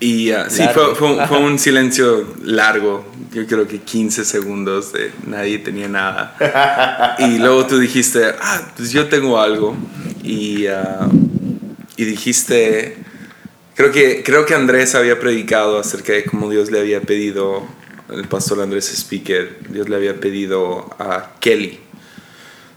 Y 0.00 0.30
ah, 0.30 0.48
sí, 0.48 0.62
fue, 0.72 0.94
fue 0.94 1.12
un- 1.12 1.28
fue 1.28 1.38
un 1.38 1.58
silencio 1.58 2.26
largo. 2.42 3.04
Yo 3.32 3.46
creo 3.46 3.68
que 3.68 3.78
15 3.80 4.24
segundos 4.24 4.92
de 4.92 5.12
nadie 5.26 5.58
tenía 5.58 5.88
nada. 5.88 7.16
Y 7.20 7.38
luego 7.38 7.66
tú 7.66 7.78
dijiste, 7.78 8.24
ah, 8.40 8.72
pues 8.76 8.90
yo 8.92 9.08
tengo 9.08 9.38
algo. 9.40 9.76
Y, 10.24 10.66
ah, 10.66 11.08
y 11.96 12.04
dijiste, 12.04 12.96
creo 13.74 13.92
que, 13.92 14.22
creo 14.24 14.46
que 14.46 14.54
Andrés 14.54 14.94
había 14.94 15.20
predicado 15.20 15.78
acerca 15.78 16.12
de 16.14 16.24
cómo 16.24 16.48
Dios 16.50 16.70
le 16.70 16.80
había 16.80 17.02
pedido, 17.02 17.62
el 18.10 18.26
pastor 18.26 18.60
Andrés 18.62 18.90
Speaker, 18.92 19.58
Dios 19.68 19.88
le 19.90 19.96
había 19.96 20.18
pedido 20.18 20.88
a 20.98 21.32
Kelly, 21.40 21.78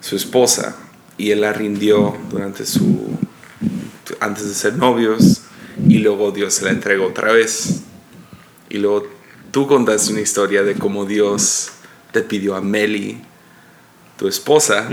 su 0.02 0.16
esposa, 0.18 0.76
y 1.18 1.32
él 1.32 1.42
la 1.42 1.54
rindió 1.54 2.16
durante 2.30 2.66
su, 2.66 3.18
antes 4.20 4.48
de 4.48 4.54
ser 4.54 4.74
novios, 4.76 5.43
y 5.88 6.00
luego 6.00 6.32
Dios 6.32 6.54
se 6.54 6.66
la 6.66 6.72
entregó 6.72 7.08
otra 7.08 7.32
vez. 7.32 7.82
Y 8.70 8.78
luego 8.78 9.08
tú 9.52 9.68
contaste 9.68 10.12
una 10.12 10.22
historia 10.22 10.64
de 10.64 10.76
cómo 10.76 11.06
Dios 11.06 11.72
te 12.12 12.22
pidió 12.22 12.56
a 12.56 12.62
Meli, 12.62 13.22
tu 14.18 14.28
esposa, 14.28 14.88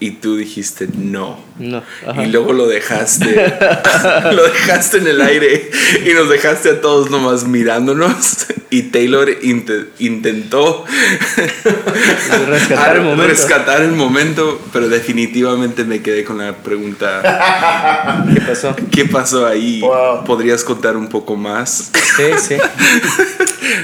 y 0.00 0.10
tú 0.12 0.36
dijiste 0.36 0.88
no. 0.96 1.38
No. 1.58 1.82
Y 2.22 2.26
luego 2.26 2.52
lo 2.52 2.66
dejaste, 2.66 3.34
lo 4.32 4.44
dejaste 4.44 4.98
en 4.98 5.08
el 5.08 5.20
aire 5.20 5.70
y 6.06 6.14
nos 6.14 6.28
dejaste 6.28 6.70
a 6.70 6.80
todos 6.80 7.10
nomás 7.10 7.44
mirándonos. 7.44 8.46
Y 8.70 8.82
Taylor 8.90 9.28
inte- 9.42 9.86
intentó 9.98 10.84
Rescatar 12.48 12.96
el 12.96 13.02
momento. 13.02 13.26
rescatar 13.26 13.82
el 13.82 13.92
momento, 13.92 14.60
pero 14.72 14.88
definitivamente 14.88 15.84
me 15.84 16.02
quedé 16.02 16.22
con 16.24 16.38
la 16.38 16.52
pregunta, 16.54 18.26
¿Qué 18.34 18.40
pasó? 18.42 18.76
¿qué 18.90 19.04
pasó 19.06 19.46
ahí? 19.46 19.80
Wow. 19.80 20.24
¿Podrías 20.24 20.62
contar 20.64 20.96
un 20.96 21.08
poco 21.08 21.34
más? 21.36 21.90
Sí, 22.16 22.24
sí. 22.46 22.56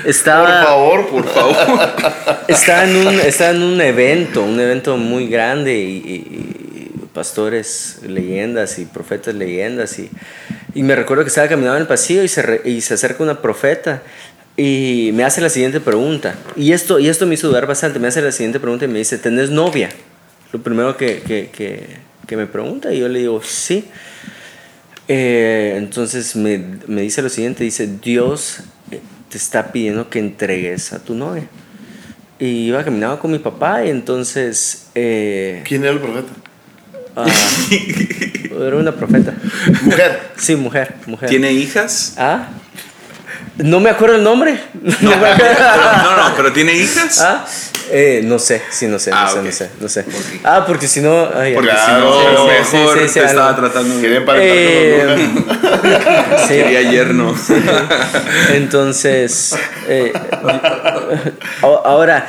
Por 0.05 0.15
favor, 0.25 1.07
por 1.09 1.29
favor. 1.29 1.57
estaba, 2.49 2.85
en 2.85 2.97
un, 3.07 3.21
estaba 3.21 3.51
en 3.51 3.63
un 3.63 3.81
evento, 3.81 4.43
un 4.43 4.59
evento 4.59 4.97
muy 4.97 5.29
grande 5.29 5.75
y, 5.79 5.97
y- 5.97 6.91
y 6.95 7.07
pastores 7.13 7.99
leyendas 8.07 8.79
y 8.79 8.87
profetas 8.87 9.35
leyendas 9.35 9.99
y, 9.99 10.11
y 10.75 10.83
me 10.83 10.95
recuerdo 10.97 11.23
que 11.25 11.29
estaba 11.29 11.49
caminando 11.49 11.77
en 11.77 11.83
el 11.83 11.89
pasillo 11.89 12.23
y 12.23 12.29
se, 12.29 12.43
re- 12.43 12.63
y 12.65 12.81
se 12.81 12.95
acerca 12.95 13.23
una 13.23 13.41
profeta 13.43 14.03
y 14.57 15.11
me 15.15 15.25
hace 15.25 15.41
la 15.41 15.49
siguiente 15.49 15.81
pregunta 15.81 16.37
y 16.57 16.73
esto, 16.73 16.99
y 17.01 17.09
esto 17.09 17.27
me 17.27 17.35
hizo 17.35 17.49
dudar 17.49 17.67
bastante, 17.67 17.99
me 17.99 18.09
hace 18.09 18.23
la 18.23 18.31
siguiente 18.33 18.61
pregunta 18.61 18.85
y 18.85 18.89
me 18.89 18.99
dice, 18.99 19.19
¿tenés 19.19 19.51
novia? 19.51 19.89
Lo 20.53 20.63
primero 20.63 20.97
que, 20.97 21.23
que, 21.23 21.51
que, 21.51 21.87
que 22.27 22.37
me 22.37 22.47
pregunta 22.47 22.93
y 22.93 23.01
yo 23.01 23.09
le 23.09 23.19
digo, 23.21 23.43
sí. 23.43 23.87
Eh, 25.09 25.75
entonces 25.77 26.35
me, 26.37 26.59
me 26.87 27.03
dice 27.03 27.21
lo 27.21 27.29
siguiente, 27.29 27.65
dice, 27.65 27.89
Dios 28.01 28.61
eh, 28.91 29.01
te 29.29 29.37
está 29.37 29.73
pidiendo 29.73 30.09
que 30.09 30.19
entregues 30.21 30.93
a 30.93 31.01
tu 31.03 31.15
novia. 31.15 31.47
Y 32.39 32.67
iba 32.69 32.83
caminando 32.85 33.19
con 33.19 33.31
mi 33.33 33.39
papá 33.39 33.85
y 33.85 33.91
entonces... 33.91 34.87
eh, 34.95 35.63
¿Quién 35.67 35.83
era 35.83 35.93
el 35.93 36.01
profeta? 36.01 36.33
ah, 37.17 37.27
era 38.67 38.77
una 38.77 38.93
profeta. 38.93 39.35
Mujer. 39.83 40.21
Sí, 40.37 40.57
mujer, 40.57 40.95
mujer. 41.07 41.29
¿Tiene 41.29 41.53
hijas? 41.53 42.15
¿Ah? 42.17 42.49
No 43.59 43.79
me 43.81 43.91
acuerdo 43.91 44.17
el 44.17 44.23
nombre. 44.25 44.59
No, 45.01 45.11
pero, 45.21 45.37
no, 46.03 46.17
no, 46.29 46.37
pero 46.37 46.53
¿tiene 46.53 46.73
hijas? 46.75 47.21
¿Ah? 47.21 47.45
Eh, 47.91 48.23
no 48.25 48.39
sé, 48.39 48.63
sí, 48.71 48.87
no 48.87 48.99
sé, 48.99 49.11
no 49.11 49.17
Ah, 49.19 49.29
sé, 49.29 49.39
ok. 49.41 49.45
no 49.45 49.53
sé, 49.53 49.71
no 49.81 49.89
sé. 49.89 50.05
Ah, 50.43 50.65
porque 50.67 50.89
si 50.89 51.01
no... 51.01 51.29
ay, 51.37 51.55
Porque 51.55 51.71
si 51.71 51.77
sí, 51.77 51.93
no, 51.99 52.13
sí, 52.13 52.25
Pero 52.27 52.65
sí, 52.65 52.77
mejor 52.77 52.99
sí, 52.99 53.09
sí, 53.09 53.15
te 53.15 53.21
algo. 53.21 53.31
estaba 53.31 53.57
tratando. 53.57 54.01
Quería 54.01 54.17
emparentar 54.19 54.57
Eh, 54.57 55.29
sí. 56.49 56.55
Quería 56.55 56.83
yerno. 56.91 57.35
Entonces, 58.55 59.55
eh, 59.89 60.13
a- 61.63 61.67
ahora, 61.85 62.29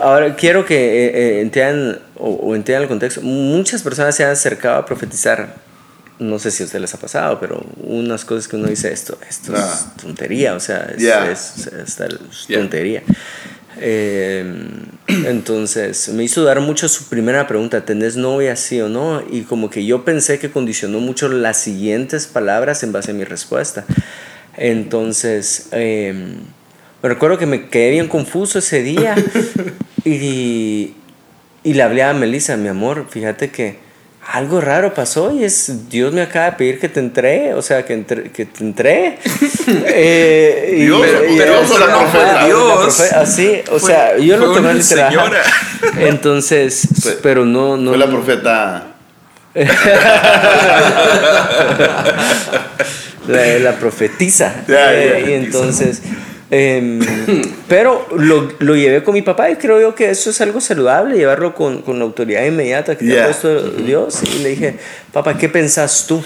ahora 0.00 0.34
quiero 0.36 0.64
que 0.64 0.76
eh, 0.76 1.10
eh, 1.14 1.40
entiendan 1.42 2.00
o, 2.16 2.30
o 2.30 2.54
entiendan 2.54 2.82
el 2.84 2.88
contexto. 2.88 3.20
Muchas 3.22 3.82
personas 3.82 4.14
se 4.16 4.24
han 4.24 4.30
acercado 4.30 4.76
a 4.78 4.86
profetizar. 4.86 5.54
No 6.18 6.38
sé 6.40 6.50
si 6.50 6.62
a 6.62 6.66
ustedes 6.66 6.82
les 6.82 6.94
ha 6.94 6.98
pasado, 6.98 7.38
pero 7.38 7.64
unas 7.82 8.24
cosas 8.24 8.48
que 8.48 8.56
uno 8.56 8.66
dice, 8.68 8.92
esto, 8.92 9.16
esto 9.28 9.52
Ah. 9.56 9.70
es 9.72 10.02
tontería, 10.02 10.54
o 10.54 10.60
sea, 10.60 10.90
es, 10.96 11.02
Yeah. 11.02 11.30
es- 11.30 11.66
es- 11.68 12.00
es 12.00 12.46
Yeah. 12.48 12.58
tontería. 12.58 13.02
Eh, 13.80 14.44
entonces, 15.06 16.08
me 16.08 16.24
hizo 16.24 16.42
dar 16.42 16.60
mucho 16.60 16.88
su 16.88 17.04
primera 17.04 17.46
pregunta, 17.46 17.84
¿tenés 17.84 18.16
novia 18.16 18.56
sí 18.56 18.80
o 18.80 18.88
no? 18.88 19.22
Y 19.30 19.42
como 19.42 19.70
que 19.70 19.86
yo 19.86 20.04
pensé 20.04 20.40
que 20.40 20.50
condicionó 20.50 20.98
mucho 20.98 21.28
las 21.28 21.58
siguientes 21.58 22.26
palabras 22.26 22.82
en 22.82 22.90
base 22.90 23.12
a 23.12 23.14
mi 23.14 23.22
respuesta. 23.24 23.84
Entonces, 24.56 25.68
eh, 25.70 26.12
me 27.00 27.08
recuerdo 27.08 27.38
que 27.38 27.46
me 27.46 27.68
quedé 27.68 27.90
bien 27.90 28.08
confuso 28.08 28.58
ese 28.58 28.82
día 28.82 29.14
y, 30.04 30.94
y 31.62 31.74
le 31.74 31.82
hablé 31.82 32.02
a 32.02 32.12
Melissa, 32.12 32.56
mi 32.56 32.66
amor, 32.68 33.06
fíjate 33.08 33.50
que 33.50 33.78
algo 34.30 34.60
raro 34.60 34.92
pasó 34.92 35.32
y 35.32 35.42
es 35.44 35.88
Dios 35.88 36.12
me 36.12 36.20
acaba 36.22 36.46
de 36.50 36.52
pedir 36.52 36.78
que 36.78 36.88
te 36.90 37.00
entregue, 37.00 37.54
o 37.54 37.62
sea, 37.62 37.84
que, 37.86 37.94
entre- 37.94 38.30
que 38.30 38.44
te 38.46 38.62
entregue. 38.64 39.18
Eh, 39.86 40.76
y- 40.78 40.84
Dios, 40.86 41.06
y- 41.30 41.34
Dios 41.34 41.70
o 41.70 41.78
la 41.78 41.84
Ajá, 41.86 41.98
profeta. 41.98 42.32
la 42.40 42.46
Dios. 42.46 43.00
así, 43.12 43.60
o 43.70 43.78
Fue- 43.78 43.92
sea, 43.92 44.16
yo 44.18 44.36
lo 44.38 44.52
tomé 44.54 44.72
literal. 44.74 45.10
señora. 45.12 45.42
Entonces, 46.08 46.88
pero 47.22 47.44
no, 47.44 47.76
no. 47.76 47.90
Fue 47.90 47.98
la 47.98 48.06
profeta. 48.06 48.86
la, 53.28 53.58
la 53.58 53.72
profetiza. 53.78 54.54
Ya, 54.66 54.94
Eh, 54.94 55.22
ya. 55.24 55.30
y 55.30 55.34
entonces, 55.34 56.00
em, 56.50 57.00
pero 57.68 58.06
lo, 58.16 58.48
lo 58.58 58.74
llevé 58.76 59.02
con 59.02 59.14
mi 59.14 59.22
papá 59.22 59.50
y 59.50 59.56
creo 59.56 59.80
yo 59.80 59.94
que 59.94 60.10
eso 60.10 60.30
es 60.30 60.40
algo 60.40 60.60
saludable, 60.60 61.16
llevarlo 61.16 61.54
con, 61.54 61.82
con 61.82 61.98
la 61.98 62.04
autoridad 62.04 62.44
inmediata 62.44 62.96
que 62.96 63.04
te 63.04 63.14
Ya. 63.14 63.22
ha 63.22 63.26
puesto 63.26 63.62
Dios. 63.70 64.22
Y 64.22 64.38
le 64.42 64.48
dije, 64.50 64.76
papá, 65.12 65.36
¿qué 65.36 65.48
pensás 65.48 66.06
tú? 66.06 66.22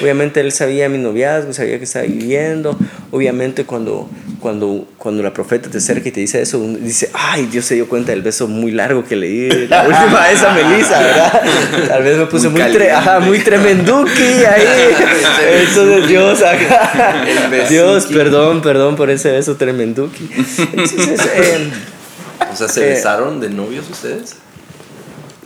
Obviamente 0.00 0.40
él 0.40 0.52
sabía 0.52 0.88
mi 0.88 0.98
noviazgo, 0.98 1.52
sabía 1.52 1.78
que 1.78 1.84
estaba 1.84 2.04
viviendo. 2.06 2.76
Obviamente 3.10 3.64
cuando, 3.64 4.08
cuando, 4.40 4.86
cuando 4.98 5.22
la 5.22 5.32
profeta 5.32 5.70
te 5.70 5.78
acerca 5.78 6.08
y 6.08 6.12
te 6.12 6.20
dice 6.20 6.40
eso, 6.42 6.60
dice, 6.80 7.10
ay, 7.12 7.46
Dios 7.46 7.64
se 7.64 7.74
dio 7.74 7.88
cuenta 7.88 8.12
del 8.12 8.22
beso 8.22 8.48
muy 8.48 8.70
largo 8.72 9.04
que 9.04 9.16
le 9.16 9.26
di 9.28 9.66
la 9.68 9.82
última 9.82 10.26
vez 10.28 10.42
a 10.42 10.52
Melissa, 10.52 11.00
¿verdad? 11.00 11.42
Tal 11.88 12.02
vez 12.02 12.16
me 12.18 12.26
puse 12.26 12.48
muy, 12.48 12.60
tre- 12.60 12.90
ajá, 12.92 13.20
muy 13.20 13.38
tremenduki 13.40 14.22
ahí. 14.44 14.94
Entonces, 15.66 16.08
Dios, 16.08 16.38
besuki. 17.50 17.74
Dios, 17.74 18.06
perdón, 18.06 18.62
perdón 18.62 18.96
por 18.96 19.10
ese 19.10 19.30
beso 19.32 19.56
tremenduki. 19.56 20.28
Entonces, 20.72 21.20
eh, 21.34 21.70
O 22.52 22.56
sea, 22.56 22.68
¿se 22.68 22.84
Eh, 22.84 22.94
besaron 22.94 23.40
de 23.40 23.50
novios 23.50 23.88
ustedes? 23.90 24.34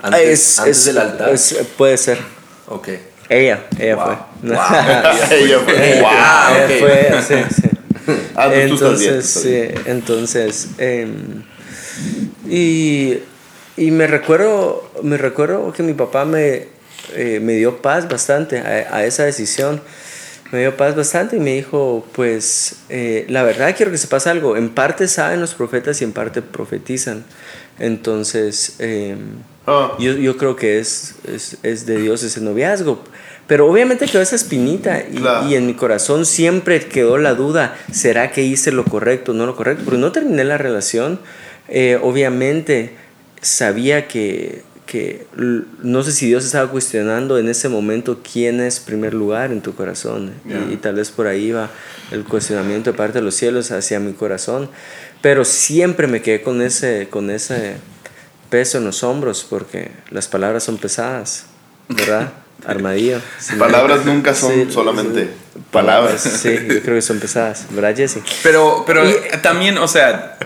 Antes, 0.03 0.21
es- 0.29 0.59
antes 0.59 0.79
es- 0.79 0.85
del 0.87 0.99
altar. 0.99 1.29
es- 1.31 1.57
puede 1.77 1.97
ser. 1.97 2.19
ok. 2.67 2.89
Ella, 3.33 3.65
ella 3.79 3.97
Wow. 3.97 4.05
fue. 4.05 4.17
Wow. 4.51 5.31
Ella 5.31 5.59
fue. 5.61 5.93
Ella, 5.99 6.09
Ah, 6.11 6.55
ella 6.55 6.65
ok. 6.67 6.81
fue, 6.81 7.23
sí, 7.49 7.55
sí. 7.63 7.69
Ah, 8.35 8.45
tú 8.47 8.51
bien, 8.55 8.69
entonces, 8.71 9.27
sí, 9.27 9.69
entonces, 9.87 10.69
em, 10.79 11.43
y, 12.49 13.19
y 13.77 13.91
me 13.93 14.07
recuerdo, 14.07 14.91
me 15.03 15.17
recuerdo 15.17 15.73
que 15.73 15.83
mi 15.85 15.93
papá 15.95 16.25
me, 16.25 16.67
eh, 17.15 17.39
me 17.41 17.53
dio 17.55 17.81
paz 17.81 18.09
bastante 18.09 18.59
a, 18.59 18.97
a 18.97 19.05
esa 19.05 19.25
decisión. 19.25 19.81
Me 20.51 20.61
dio 20.61 20.77
paz 20.77 20.95
bastante 20.97 21.37
y 21.37 21.41
me 21.41 21.55
dijo, 21.55 22.05
pues, 22.13 22.77
eh, 22.91 23.25
la 23.31 23.43
verdad 23.43 23.75
quiero 23.75 23.91
que 23.93 23.97
sepas 23.99 24.27
algo. 24.27 24.57
En 24.57 24.69
parte 24.71 25.09
saben 25.09 25.41
los 25.41 25.55
profetas 25.55 26.01
y 26.03 26.05
en 26.05 26.13
parte 26.13 26.43
profetizan. 26.43 27.25
Entonces, 27.79 28.77
Ah. 29.67 29.93
yo, 29.99 30.13
yo 30.15 30.37
creo 30.37 30.57
que 30.57 30.79
es, 30.81 31.15
es, 31.33 31.57
es 31.63 31.87
de 31.87 31.99
Dios 32.01 32.23
ese 32.23 32.41
noviazgo. 32.41 33.03
Pero 33.47 33.69
obviamente 33.69 34.07
quedó 34.07 34.23
esa 34.23 34.37
espinita 34.37 35.01
y, 35.11 35.17
Claro. 35.17 35.49
y 35.49 35.57
en 35.57 35.67
mi 35.67 35.75
corazón 35.75 36.25
siempre 36.27 36.81
quedó 36.81 37.19
la 37.19 37.35
duda, 37.35 37.77
¿será 37.93 38.31
que 38.31 38.43
hice 38.43 38.73
lo 38.73 38.85
correcto 38.85 39.33
o 39.33 39.35
no 39.35 39.47
lo 39.47 39.57
correcto? 39.57 39.83
Porque 39.85 39.99
no 40.01 40.11
terminé 40.13 40.45
la 40.45 40.59
relación. 40.59 41.19
Eh, 41.69 41.99
obviamente 42.01 42.93
sabía 43.41 44.07
que, 44.09 44.63
que 44.87 45.27
no 45.83 46.03
sé 46.03 46.13
si 46.13 46.27
Dios 46.27 46.45
estaba 46.45 46.71
cuestionando 46.71 47.37
en 47.39 47.49
ese 47.49 47.69
momento 47.69 48.21
quién 48.33 48.61
es 48.61 48.79
primer 48.81 49.13
lugar 49.13 49.53
en 49.53 49.61
tu 49.61 49.75
corazón. 49.75 50.33
Y- 50.47 50.51
Ya. 50.51 50.67
Y, 50.73 50.77
tal 50.77 50.95
vez 50.95 51.11
por 51.11 51.27
ahí 51.27 51.51
va 51.51 51.69
el 52.11 52.25
cuestionamiento 52.25 52.93
de 52.93 52.97
parte 52.97 53.19
de 53.19 53.25
los 53.25 53.35
cielos 53.35 53.71
hacia 53.73 53.99
mi 54.01 54.13
corazón. 54.13 54.71
Pero 55.21 55.45
siempre 55.45 56.07
me 56.07 56.23
quedé 56.23 56.43
con 56.43 56.63
ese, 56.63 57.09
con 57.11 57.29
ese 57.31 57.75
peso 58.53 58.77
en 58.77 58.85
los 58.85 59.03
hombros 59.03 59.47
porque 59.49 59.91
las 60.11 60.29
palabras 60.29 60.63
son 60.65 60.77
pesadas, 60.77 61.47
¿verdad? 61.89 62.31
Armadillo. 62.67 63.19
Sí, 63.41 63.55
Palabras 63.59 64.05
nunca 64.05 64.35
son 64.35 64.53
Sí, 64.53 64.67
solamente 64.71 65.25
sí. 65.25 65.61
palabras. 65.71 66.21
Sí, 66.23 66.51
yo 66.69 66.83
creo 66.83 66.95
que 66.97 67.03
son 67.03 67.19
pesadas, 67.19 67.67
¿verdad, 67.71 67.97
Jesse? 67.97 68.19
Pero, 68.43 68.85
pero 68.87 69.09
Y- 69.09 69.15
también, 69.43 69.79
o 69.79 69.89
sea, 69.89 70.39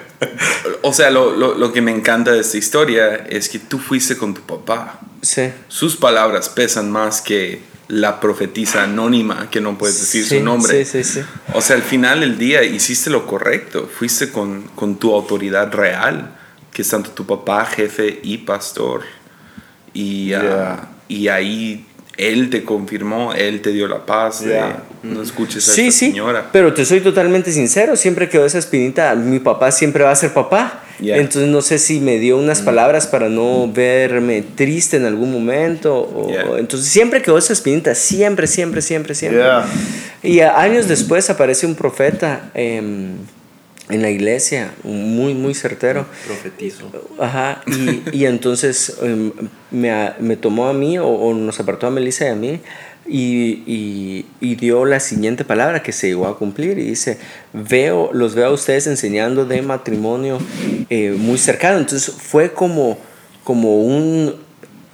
o 0.83 0.93
sea 0.93 1.11
lo, 1.11 1.33
lo, 1.37 1.55
lo 1.57 1.73
que 1.73 1.83
me 1.83 1.91
encanta 1.91 2.31
de 2.31 2.41
esta 2.41 2.57
historia 2.57 3.27
es 3.29 3.49
que 3.49 3.59
tú 3.59 3.79
fuiste 3.81 4.17
con 4.17 4.35
tu 4.35 4.43
papá. 4.43 5.01
Sí. 5.21 5.51
Sus 5.67 5.97
palabras 5.97 6.49
pesan 6.49 6.91
más 6.93 7.21
que 7.21 7.61
la 7.89 8.21
profetisa 8.21 8.85
anónima 8.85 9.49
que 9.51 9.61
no 9.61 9.77
puedes 9.77 9.99
decir 10.01 10.25
Sí, 10.25 10.39
su 10.39 10.45
nombre. 10.45 10.85
Sí, 10.85 11.03
sí, 11.03 11.13
sí. 11.21 11.27
O 11.55 11.61
sea, 11.61 11.75
al 11.77 11.83
final 11.83 12.21
del 12.21 12.39
día 12.39 12.63
hiciste 12.63 13.11
lo 13.11 13.27
correcto. 13.27 13.91
Fuiste 13.99 14.31
con, 14.31 14.63
con 14.77 14.97
tu 14.97 15.13
autoridad 15.15 15.73
real, 15.73 16.36
que 16.77 16.83
es 16.83 16.91
tanto 16.91 17.09
tu 17.13 17.25
papá, 17.25 17.65
jefe 17.65 18.21
y 18.23 18.37
pastor. 18.37 19.01
Y, 19.95 20.35
ah, 20.35 20.43
Yeah. 20.43 20.89
y 21.09 21.29
ahí 21.29 21.87
él 22.19 22.51
te 22.51 22.65
confirmó, 22.65 23.33
él 23.33 23.63
te 23.63 23.71
dio 23.73 23.89
la 23.89 24.05
paz. 24.05 24.43
de, 24.43 24.51
Yeah. 24.51 24.83
no 25.03 25.23
escuches 25.23 25.67
a 25.71 25.73
Sí, 25.73 25.87
esta 25.89 25.99
sí, 26.01 26.07
señora. 26.11 26.51
pero 26.53 26.75
te 26.75 26.85
soy 26.85 27.01
totalmente 27.01 27.51
sincero, 27.51 27.97
siempre 27.97 28.29
quedó 28.29 28.45
esa 28.45 28.59
espinita, 28.59 29.15
mi 29.15 29.39
papá 29.39 29.71
siempre 29.73 30.05
va 30.05 30.11
a 30.11 30.17
ser 30.17 30.35
papá, 30.35 30.83
Yeah. 31.01 31.17
entonces 31.17 31.51
no 31.51 31.63
sé 31.63 31.79
si 31.79 31.99
me 32.01 32.19
dio 32.19 32.37
unas 32.37 32.61
palabras 32.61 33.07
para 33.07 33.31
no 33.31 33.71
verme 33.73 34.43
triste 34.43 34.99
en 34.99 35.07
algún 35.07 35.33
momento, 35.33 35.95
o, 35.97 36.29
Yeah. 36.31 36.59
entonces 36.59 36.89
siempre 36.91 37.23
quedó 37.23 37.39
esa 37.39 37.55
espinita, 37.55 37.95
siempre, 37.95 38.47
siempre, 38.47 38.83
siempre, 38.83 39.15
siempre. 39.15 39.41
Yeah. 39.41 39.65
Y 40.23 40.41
a- 40.41 40.59
años 40.61 40.89
después 40.89 41.31
aparece 41.31 41.65
un 41.67 41.75
profeta 41.75 42.51
em, 42.55 43.17
en 43.89 44.03
la 44.03 44.11
iglesia, 44.11 44.73
muy, 44.83 45.35
muy 45.35 45.55
certero. 45.55 46.07
Profetizo. 46.27 46.91
Ajá, 47.21 47.63
y, 47.67 48.03
y 48.17 48.25
entonces 48.27 48.97
em, 49.03 49.33
me, 49.71 50.13
me 50.21 50.37
tomó 50.37 50.67
a 50.67 50.73
mí 50.73 50.99
o, 50.99 51.07
o 51.07 51.35
nos 51.35 51.61
apartó 51.61 51.87
a 51.87 51.91
Melissa 51.91 52.25
y 52.27 52.29
a 52.29 52.35
mí 52.35 52.61
y, 53.09 53.63
y- 53.67 54.27
y 54.41 54.55
dio 54.57 54.85
la 54.85 54.99
siguiente 54.99 55.45
palabra 55.45 55.83
que 55.85 55.93
se 55.93 56.09
llegó 56.09 56.27
a 56.27 56.37
cumplir 56.37 56.79
y 56.79 56.83
dice, 56.85 57.19
veo, 57.53 58.11
los 58.13 58.35
veo 58.35 58.47
a 58.49 58.53
ustedes 58.53 58.89
enseñando 58.89 59.45
de 59.45 59.63
matrimonio 59.63 60.39
eh, 60.91 61.15
muy 61.17 61.39
cercano. 61.39 61.79
Entonces 61.79 62.13
fue 62.13 62.53
como, 62.53 62.99
como 63.45 63.81
un... 63.81 64.35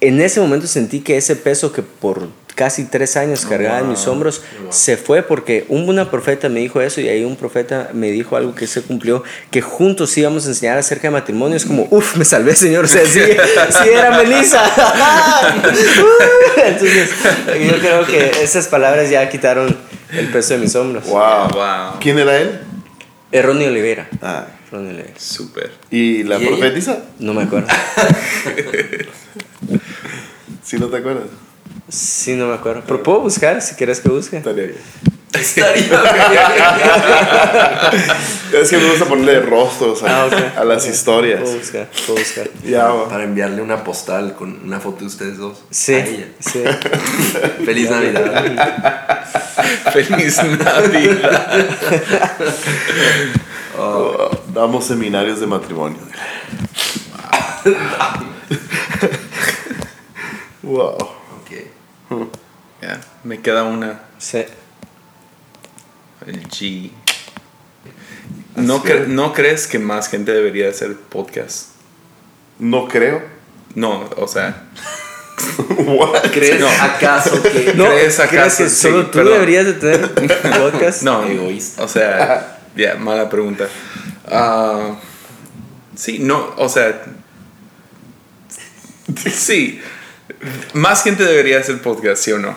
En 0.01 0.19
ese 0.21 0.39
momento 0.41 0.67
sentí 0.67 0.99
que 0.99 1.17
ese 1.17 1.35
peso 1.35 1.71
que 1.71 1.81
por 1.81 2.27
casi 2.55 2.85
tres 2.85 3.17
años 3.17 3.45
cargaba 3.45 3.79
en 3.79 3.89
mis 3.89 4.05
hombros 4.07 4.41
se 4.69 4.95
fue 4.97 5.23
porque 5.23 5.65
un- 5.69 5.89
una 5.89 6.09
profeta 6.11 6.49
me 6.49 6.59
dijo 6.59 6.81
eso 6.81 7.01
y 7.01 7.07
ahí 7.09 7.23
un 7.23 7.35
profeta 7.35 7.89
me 7.93 8.11
dijo 8.11 8.35
algo 8.37 8.53
que 8.55 8.67
se 8.67 8.81
cumplió, 8.81 9.23
que 9.51 9.61
juntos 9.61 10.15
íbamos 10.17 10.45
a 10.45 10.49
enseñar 10.49 10.77
acerca 10.77 11.07
de 11.07 11.11
matrimonio. 11.11 11.57
Es 11.57 11.65
como, 11.65 11.87
uff, 11.89 12.15
me 12.15 12.25
salvé, 12.25 12.55
señor. 12.55 12.85
O 12.85 12.87
sea, 12.87 13.05
sí, 13.05 13.19
sí 13.83 13.89
era 13.91 14.17
Melissa. 14.17 14.63
Entonces, 16.65 17.09
yo 17.67 17.79
creo 17.79 18.05
que 18.05 18.31
esas 18.43 18.67
palabras 18.67 19.09
ya 19.09 19.27
quitaron 19.29 19.75
el 20.11 20.27
peso 20.27 20.53
de 20.53 20.59
mis 20.61 20.75
hombros. 20.75 21.05
Wow. 21.07 21.49
Wow. 21.53 21.99
¿Quién 21.99 22.19
era 22.19 22.37
él? 22.37 22.59
Ronnie 23.31 23.67
Oliveira. 23.67 24.07
Ah. 24.21 24.45
Ronnie 24.71 24.89
Oliveira. 24.93 25.19
Súper. 25.19 25.71
¿Y 25.89 26.23
la 26.23 26.37
¿Y 26.37 26.43
ella? 26.47 26.57
profetisa? 26.57 26.97
No 27.19 27.33
me 27.33 27.43
acuerdo. 27.43 27.67
Si 30.63 30.77
no 30.77 30.87
te 30.87 30.97
acuerdas. 30.97 31.25
Sí, 31.89 32.33
no 32.35 32.47
me 32.47 32.55
acuerdo. 32.55 32.83
Pero 32.87 33.03
puedo 33.03 33.19
buscar 33.21 33.61
si 33.61 33.75
quieres 33.75 33.99
que 33.99 34.09
busque. 34.09 34.37
Estaría 34.37 34.63
bien. 34.67 34.77
Estaría 35.33 35.89
Es 38.61 38.69
que 38.69 38.77
me 38.77 38.89
gusta 38.89 39.05
ponerle 39.05 39.39
rostros 39.41 40.03
a, 40.03 40.25
Ah, 40.25 40.29
a 40.57 40.63
las 40.63 40.87
historias. 40.87 41.41
Puedo 41.41 41.57
buscar, 41.57 41.89
puedo 42.05 42.19
buscar. 42.19 42.47
Ya, 42.63 42.85
va. 42.85 43.09
Para 43.09 43.23
enviarle 43.23 43.61
una 43.61 43.83
postal 43.83 44.35
con 44.35 44.61
una 44.63 44.79
foto 44.79 44.99
de 45.01 45.05
ustedes 45.07 45.37
dos. 45.37 45.63
Sí, 45.71 45.93
A 45.95 46.05
ella. 46.05 46.27
sí. 46.39 46.63
Feliz 47.65 47.89
Navidad. 47.89 49.25
Feliz 49.91 50.37
Navidad. 50.43 51.65
Oh, 53.75 54.29
damos 54.53 54.85
seminarios 54.85 55.39
de 55.39 55.47
matrimonio. 55.47 55.97
wow. 60.61 60.95
Ya, 62.81 62.99
Me 63.23 63.39
queda 63.41 63.63
una. 63.63 64.01
Sí. 64.17 64.43
El 66.25 66.47
G. 66.49 66.91
¿No, 68.55 68.83
cre- 68.83 69.07
¿No 69.07 69.33
crees 69.33 69.67
que 69.67 69.79
más 69.79 70.09
gente 70.09 70.31
debería 70.31 70.69
hacer 70.69 70.95
podcast? 70.95 71.69
No 72.59 72.87
creo. 72.87 73.21
No, 73.75 74.09
o 74.17 74.27
sea. 74.27 74.63
What? 75.77 76.31
¿Crees 76.31 76.59
No. 76.59 76.69
acaso 76.69 77.41
que 77.41 77.73
No, 77.75 77.85
¿Crees 77.87 78.19
acaso? 78.19 78.63
que 78.65 78.69
Sí, 78.69 78.81
solo 78.83 79.05
tú 79.07 79.11
perdón. 79.17 79.33
deberías 79.33 79.65
de 79.65 79.73
tener 79.73 80.03
un 80.03 80.51
podcast? 80.71 81.01
No, 81.03 81.23
Egoísta. 81.25 81.83
O 81.83 81.87
sea, 81.87 82.59
ya, 82.75 82.95
mala 82.95 83.29
pregunta. 83.29 83.67
Ah, 84.29 84.95
sí, 85.95 86.19
no, 86.19 86.53
o 86.57 86.69
sea. 86.69 87.01
Sí. 89.31 89.81
Más 90.73 91.03
gente 91.03 91.23
debería 91.23 91.59
hacer 91.59 91.81
podcast, 91.81 92.23
¿sí 92.23 92.31
o 92.31 92.39
no? 92.39 92.55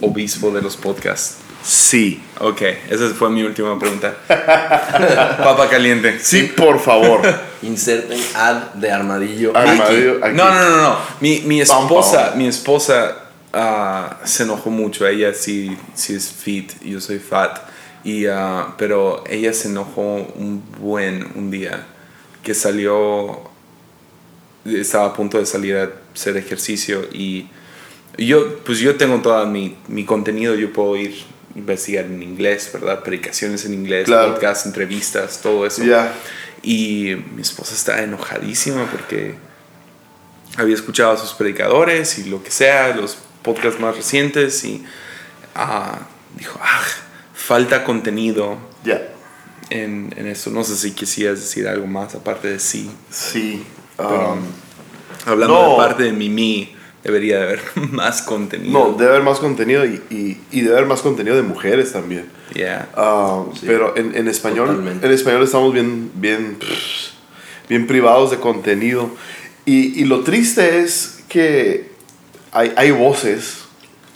Obispo 0.00 0.50
de 0.50 0.62
los 0.62 0.76
podcasts. 0.76 1.36
Sí. 1.62 2.22
Ok, 2.38 2.62
esa 2.88 3.08
fue 3.10 3.30
mi 3.30 3.42
última 3.42 3.78
pregunta. 3.78 4.14
Papa 4.28 5.68
caliente. 5.68 6.18
Sí, 6.20 6.52
por 6.56 6.80
favor. 6.80 7.20
inserten 7.62 8.20
ad 8.34 8.74
de 8.74 8.90
armadillo? 8.90 9.56
Armadillo 9.56 10.24
aquí. 10.24 10.34
No, 10.34 10.48
no, 10.48 10.70
no, 10.70 10.76
no. 10.82 10.98
Mi, 11.20 11.40
mi 11.40 11.60
esposa, 11.60 12.32
mi 12.36 12.46
esposa 12.46 13.24
ah, 13.52 14.18
se 14.24 14.44
enojó 14.44 14.70
mucho. 14.70 15.06
Ella 15.06 15.34
sí, 15.34 15.76
sí 15.94 16.14
es 16.14 16.30
fit, 16.30 16.72
yo 16.82 17.00
soy 17.00 17.18
fat. 17.18 17.58
Y, 18.04 18.26
ah, 18.26 18.74
pero 18.78 19.24
ella 19.28 19.52
se 19.52 19.68
enojó 19.68 20.02
un 20.02 20.62
buen 20.80 21.30
un 21.34 21.50
día 21.50 21.86
que 22.42 22.54
salió, 22.54 23.49
estaba 24.64 25.06
a 25.06 25.14
punto 25.14 25.38
de 25.38 25.46
salir 25.46 25.76
a 25.76 25.90
hacer 26.14 26.36
ejercicio 26.36 27.08
y 27.12 27.48
yo, 28.18 28.58
pues 28.64 28.78
yo 28.78 28.96
tengo 28.96 29.20
todo 29.20 29.46
mi, 29.46 29.76
mi 29.88 30.04
contenido, 30.04 30.54
yo 30.54 30.72
puedo 30.72 30.96
ir 30.96 31.14
investigar 31.54 32.04
en 32.04 32.22
inglés, 32.22 32.70
¿verdad? 32.72 33.02
Predicaciones 33.02 33.64
en 33.64 33.74
inglés, 33.74 34.06
Claro. 34.06 34.32
podcasts, 34.34 34.66
entrevistas, 34.66 35.40
todo 35.40 35.66
eso. 35.66 35.82
Ya. 35.84 36.12
Y 36.62 37.16
mi 37.34 37.42
esposa 37.42 37.74
está 37.74 38.02
enojadísima 38.02 38.88
porque 38.90 39.34
había 40.56 40.74
escuchado 40.74 41.12
a 41.12 41.16
sus 41.16 41.32
predicadores 41.32 42.18
y 42.18 42.24
lo 42.24 42.42
que 42.42 42.50
sea, 42.50 42.94
los 42.94 43.16
podcasts 43.42 43.80
más 43.80 43.96
recientes 43.96 44.62
y 44.64 44.84
ah, 45.54 45.98
dijo, 46.36 46.58
ah, 46.62 46.82
falta 47.34 47.84
contenido. 47.84 48.58
Ya. 48.84 49.00
en, 49.70 50.12
en 50.16 50.26
eso. 50.26 50.50
No 50.50 50.64
sé 50.64 50.76
si 50.76 50.92
quisieras 50.92 51.40
decir 51.40 51.66
algo 51.68 51.86
más 51.86 52.14
aparte 52.14 52.48
de 52.48 52.58
sí. 52.60 52.90
Sí. 53.10 53.62
Pero, 54.08 54.32
um, 54.32 54.38
hablando 55.26 55.54
no. 55.62 55.70
de 55.70 55.76
parte 55.76 56.02
de 56.04 56.12
Mimi, 56.12 56.74
debería 57.04 57.38
de 57.38 57.42
haber 57.44 57.60
más 57.92 58.22
contenido. 58.22 58.72
no, 58.72 58.92
debe 58.96 59.10
haber 59.12 59.22
más 59.22 59.38
contenido 59.38 59.84
y, 59.84 60.00
y, 60.10 60.40
y 60.50 60.60
debe 60.62 60.76
haber 60.76 60.86
más 60.88 61.00
contenido 61.02 61.36
de 61.36 61.42
mujeres 61.42 61.92
también. 61.92 62.26
Yeah. 62.54 62.88
Ah, 62.96 63.44
Sí, 63.54 63.64
pero 63.66 63.96
en, 63.96 64.14
en 64.16 64.28
español, 64.28 64.68
totalmente. 64.68 65.06
en 65.06 65.12
español 65.12 65.42
estamos 65.42 65.72
bien, 65.72 66.10
bien, 66.14 66.58
bien 67.68 67.86
privados 67.86 68.30
de 68.30 68.38
contenido. 68.38 69.10
Y, 69.64 70.00
y 70.00 70.04
lo 70.04 70.20
triste 70.24 70.80
es 70.80 71.22
que 71.28 71.90
hay, 72.52 72.72
hay 72.76 72.90
voces. 72.90 73.58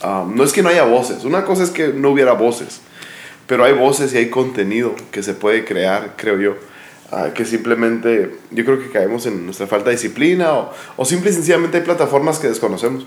ah, 0.01 0.25
no 0.27 0.43
es 0.43 0.51
que 0.51 0.61
no 0.61 0.69
haya 0.69 0.83
voces. 0.83 1.23
Una 1.23 1.45
cosa 1.45 1.63
es 1.63 1.69
que 1.69 1.89
no 1.89 2.09
hubiera 2.09 2.33
voces. 2.33 2.81
Pero 3.47 3.63
hay 3.63 3.73
voces 3.73 4.13
y 4.13 4.17
hay 4.17 4.29
contenido 4.29 4.95
que 5.11 5.21
se 5.23 5.33
puede 5.35 5.65
crear, 5.65 6.15
creo 6.17 6.39
yo. 6.39 6.55
Ah, 7.11 7.29
que 7.33 7.45
simplemente 7.45 8.35
yo 8.51 8.65
creo 8.65 8.79
que 8.79 8.89
caemos 8.89 9.25
en 9.25 9.45
nuestra 9.45 9.67
falta 9.67 9.89
de 9.89 9.95
disciplina 9.95 10.53
o, 10.53 10.73
o 10.97 11.05
simple 11.05 11.31
y 11.31 11.33
sencillamente 11.33 11.77
hay 11.77 11.83
plataformas 11.83 12.39
que 12.39 12.47
desconocemos. 12.47 13.05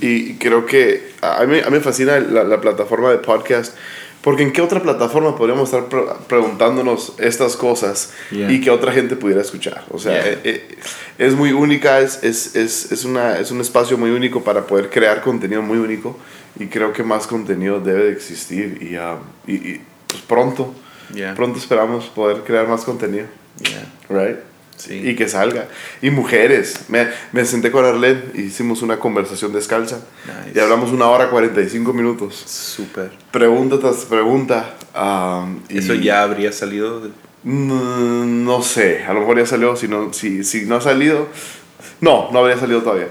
Y, 0.00 0.06
y 0.32 0.36
creo 0.40 0.66
que 0.66 1.12
a 1.22 1.44
mí, 1.44 1.60
a 1.60 1.66
mí 1.66 1.70
me 1.72 1.80
fascina 1.80 2.18
la, 2.18 2.42
la 2.44 2.60
plataforma 2.60 3.10
de 3.10 3.18
podcast 3.18 3.76
porque 4.22 4.42
en 4.42 4.52
qué 4.52 4.60
otra 4.60 4.82
plataforma 4.82 5.36
podríamos 5.36 5.72
estar 5.72 5.88
pre- 5.88 6.02
preguntándonos 6.26 7.12
estas 7.18 7.54
cosas 7.56 8.12
Yeah. 8.32 8.50
y 8.50 8.60
que 8.60 8.70
otra 8.70 8.90
gente 8.92 9.14
pudiera 9.14 9.40
escuchar. 9.40 9.84
O 9.90 9.98
sea, 10.00 10.12
Yeah. 10.20 10.32
eh, 10.32 10.38
eh, 10.44 10.78
es 11.18 11.34
muy 11.34 11.52
única, 11.52 12.00
es, 12.00 12.24
es, 12.24 12.56
es, 12.56 12.90
es, 12.90 13.04
una, 13.04 13.38
es 13.38 13.52
un 13.52 13.60
espacio 13.60 13.96
muy 13.96 14.10
único 14.10 14.42
para 14.42 14.66
poder 14.66 14.90
crear 14.90 15.22
contenido 15.22 15.62
muy 15.62 15.78
único 15.78 16.18
y 16.58 16.66
creo 16.66 16.92
que 16.92 17.04
más 17.04 17.28
contenido 17.28 17.78
debe 17.78 18.04
de 18.06 18.12
existir 18.12 18.78
y, 18.82 18.96
ah, 18.96 19.18
y, 19.46 19.54
y, 19.54 19.80
pues 20.08 20.22
pronto, 20.22 20.74
Yeah. 21.14 21.34
pronto 21.36 21.58
esperamos 21.58 22.06
poder 22.06 22.38
crear 22.42 22.66
más 22.68 22.84
contenido, 22.84 23.26
Yeah. 23.60 23.86
right? 24.08 24.36
Sí. 24.76 24.94
Y 25.08 25.16
que 25.16 25.28
salga. 25.28 25.66
Y 26.00 26.10
mujeres. 26.10 26.82
Me, 26.88 27.08
me 27.32 27.44
senté 27.44 27.70
con 27.72 27.84
Arlene 27.84 28.22
y 28.34 28.42
hicimos 28.42 28.80
una 28.82 28.98
conversación 29.00 29.52
descalza. 29.52 29.98
Nice. 30.24 30.56
Y 30.56 30.60
hablamos 30.62 30.92
una 30.92 31.08
hora 31.08 31.30
45 31.30 31.92
minutos. 31.92 32.36
Súper. 32.46 33.10
Pregunta 33.32 33.78
tras 33.80 34.04
pregunta. 34.04 34.74
um, 34.94 35.60
y- 35.68 35.78
¿Eso 35.78 35.94
ya 35.94 36.22
habría 36.22 36.52
salido? 36.52 37.00
de- 37.00 37.10
Mm, 37.44 38.44
No 38.44 38.62
sé, 38.62 39.04
a 39.04 39.12
lo 39.12 39.20
mejor 39.20 39.38
ya 39.38 39.46
salió. 39.46 39.74
Si 39.76 39.88
no, 39.88 40.12
si, 40.12 40.44
si 40.44 40.64
no 40.66 40.76
ha 40.76 40.80
salido, 40.80 41.28
no, 42.00 42.30
no 42.32 42.38
habría 42.40 42.56
salido 42.58 42.82
todavía. 42.82 43.08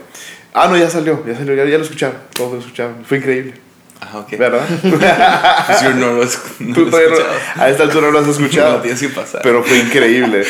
Ah, 0.54 0.68
no, 0.70 0.78
ya 0.78 0.90
salió, 0.90 1.26
ya 1.26 1.36
salió, 1.36 1.54
ya, 1.56 1.66
ya 1.66 1.78
lo 1.78 1.84
escucharon, 1.84 2.18
todos 2.34 2.54
lo 2.54 2.60
escucharon. 2.60 3.04
Fue 3.06 3.18
increíble, 3.18 3.54
Ah, 4.02 4.20
ok. 4.20 4.38
¿verdad? 4.38 4.62
Pues 5.68 5.82
yo 5.82 5.94
no 5.96 6.14
lo, 6.14 6.24
no 6.60 6.74
Tú 6.74 6.86
lo 6.86 6.98
he 7.00 7.04
escuchado. 7.06 7.30
a 7.56 7.70
esta 7.70 7.84
altura 7.84 8.06
no 8.08 8.12
lo 8.12 8.20
has 8.20 8.28
escuchado. 8.28 8.74
No, 8.78 8.82
tienes 8.82 9.00
que 9.02 9.10
pasar. 9.10 9.42
Pero 9.42 9.64
fue 9.64 9.80
increíble. 9.80 10.44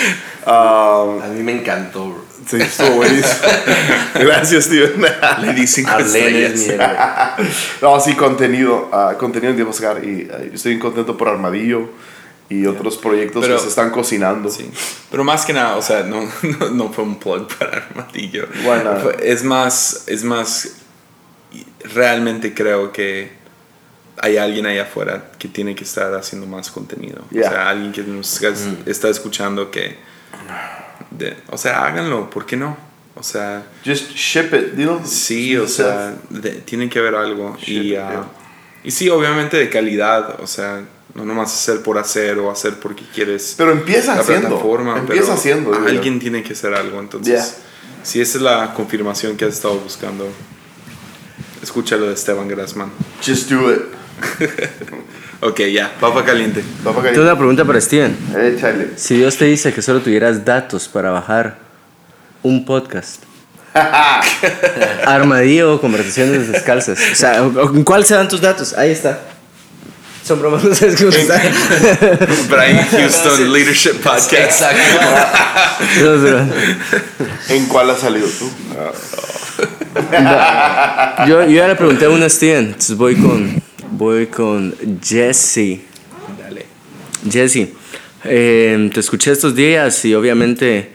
Um, 0.45 1.21
A 1.21 1.27
mí 1.33 1.43
me 1.43 1.53
encantó, 1.53 2.09
bro. 2.09 2.25
sí, 2.47 2.57
estuvo 2.57 2.91
buenísimo. 2.97 3.33
Gracias, 4.15 4.65
Steven. 4.65 5.05
Le 5.41 5.53
di 5.53 5.65
cinco 5.67 5.97
estrellas. 5.97 6.61
no, 7.81 7.99
sí, 7.99 8.13
contenido, 8.15 8.89
ah, 8.91 9.15
contenido 9.17 9.53
en 9.53 9.61
Oscar 9.67 10.03
y 10.03 10.27
ah, 10.31 10.37
estoy 10.53 10.71
bien 10.73 10.79
contento 10.81 11.15
por 11.17 11.29
Armadillo 11.29 11.89
y 12.49 12.65
otros 12.65 12.97
proyectos 12.97 13.41
Pero- 13.41 13.55
que 13.55 13.61
se 13.63 13.69
están 13.69 13.89
cocinando. 13.91 14.49
Sí. 14.49 14.69
Pero 15.09 15.23
más 15.23 15.45
que 15.45 15.53
nada, 15.53 15.75
o 15.77 15.81
sea, 15.81 16.03
no, 16.03 16.21
no, 16.43 16.69
no 16.69 16.89
fue 16.93 17.03
un 17.05 17.17
plug 17.17 17.47
para 17.57 17.77
Armadillo. 17.77 18.47
Fue- 19.01 19.17
Es 19.21 19.43
más, 19.43 20.03
es 20.07 20.23
más, 20.23 20.69
realmente 21.93 22.53
creo 22.53 22.91
que 22.91 23.36
hay 24.19 24.37
alguien 24.37 24.65
allá 24.65 24.83
afuera 24.83 25.25
que 25.37 25.47
tiene 25.47 25.75
que 25.75 25.83
estar 25.83 26.13
haciendo 26.15 26.47
más 26.47 26.71
contenido. 26.71 27.23
Yeah. 27.31 27.47
O 27.47 27.51
sea, 27.51 27.69
alguien 27.69 27.91
que 27.91 28.03
nos 28.03 28.41
está- 28.41 28.53
está 28.85 29.09
escuchando 29.09 29.69
que, 29.71 29.97
de- 31.11 31.37
o 31.49 31.57
sea, 31.57 31.85
háganlo, 31.85 32.29
¿por 32.29 32.45
qué 32.45 32.55
no? 32.57 32.77
O 33.15 33.23
sea, 33.23 33.63
Just 33.85 34.11
ship 34.13 34.53
it, 34.53 34.73
dilo. 34.73 35.01
Sí, 35.05 35.55
o 35.57 35.67
sea, 35.67 36.15
de- 36.29 36.61
tiene 36.61 36.89
que 36.89 36.99
haber 36.99 37.15
algo. 37.15 37.57
Y, 37.65 37.89
yeah. 37.89 38.09
ah, 38.21 38.27
y 38.83 38.91
sí, 38.91 39.09
obviamente 39.09 39.57
de 39.57 39.69
calidad, 39.69 40.39
o 40.41 40.47
sea, 40.47 40.83
no 41.15 41.25
nomás 41.25 41.51
hacer 41.53 41.81
por 41.81 41.97
hacer 41.97 42.37
o 42.37 42.51
hacer 42.51 42.75
porque 42.79 43.03
quieres 43.13 43.55
Pero 43.57 43.71
empieza 43.71 44.13
la 44.13 44.21
haciendo. 44.21 44.49
plataforma. 44.49 44.97
Empieza 44.99 45.21
pero 45.23 45.33
haciendo. 45.33 45.71
yo. 45.73 45.87
Alguien 45.87 46.19
tiene 46.19 46.43
que 46.43 46.53
hacer 46.53 46.73
algo, 46.75 46.99
entonces. 46.99 47.33
Yeah. 47.33 47.63
Si 48.03 48.21
esa 48.21 48.37
es 48.37 48.43
la 48.43 48.73
confirmación 48.75 49.35
que 49.35 49.45
has 49.45 49.53
estado 49.55 49.79
buscando, 49.79 50.27
escúchalo 51.63 52.07
de 52.07 52.13
Esteban 52.13 52.47
Grassman. 52.47 52.91
Just 53.25 53.49
do 53.49 53.71
it. 53.71 53.81
Ok, 55.39 55.61
ya, 55.71 55.93
papa 55.99 56.25
caliente. 56.25 56.63
Papá 56.83 57.03
Tengo 57.03 57.21
una 57.21 57.37
pregunta 57.37 57.63
para 57.63 57.79
Steven. 57.79 58.17
Échale. 58.35 58.89
Si 58.95 59.17
Dios 59.17 59.37
te 59.37 59.45
dice 59.45 59.71
que 59.71 59.83
solo 59.83 59.99
tuvieras 59.99 60.43
datos 60.43 60.87
para 60.87 61.11
bajar 61.11 61.59
un 62.41 62.65
podcast, 62.65 63.21
Armadillo 65.05 65.75
o 65.75 65.81
Conversaciones 65.81 66.51
Descalzas, 66.51 66.97
o 67.11 67.15
sea, 67.15 67.37
¿en 67.37 67.83
cuál 67.83 68.03
se 68.03 68.15
dan 68.15 68.27
tus 68.27 68.41
datos? 68.41 68.73
Ahí 68.73 68.89
está. 68.89 69.19
Son 70.25 70.39
bromas, 70.39 70.63
no 70.63 70.73
sabes 70.73 70.95
cómo 70.95 71.11
está. 71.11 71.39
Brian 72.49 72.85
Houston 72.87 73.53
Leadership 73.53 74.01
Podcast. 74.01 74.33
Exacto. 74.33 74.97
¿En 77.49 77.65
cuál 77.67 77.91
has 77.91 77.99
salido 77.99 78.27
tú? 78.27 78.49
Yo, 81.27 81.43
yo 81.43 81.51
ya 81.51 81.67
le 81.67 81.75
pregunté 81.75 82.05
a 82.05 82.09
una 82.09 82.27
Steven, 82.27 82.65
entonces 82.65 82.97
voy 82.97 83.15
con, 83.15 83.61
voy 83.91 84.27
con 84.27 84.75
Jesse. 85.01 85.81
Dale. 86.37 86.65
Jesse, 87.29 87.73
eh, 88.23 88.89
te 88.93 88.99
escuché 88.99 89.31
estos 89.31 89.55
días 89.55 90.03
y 90.05 90.13
obviamente 90.13 90.91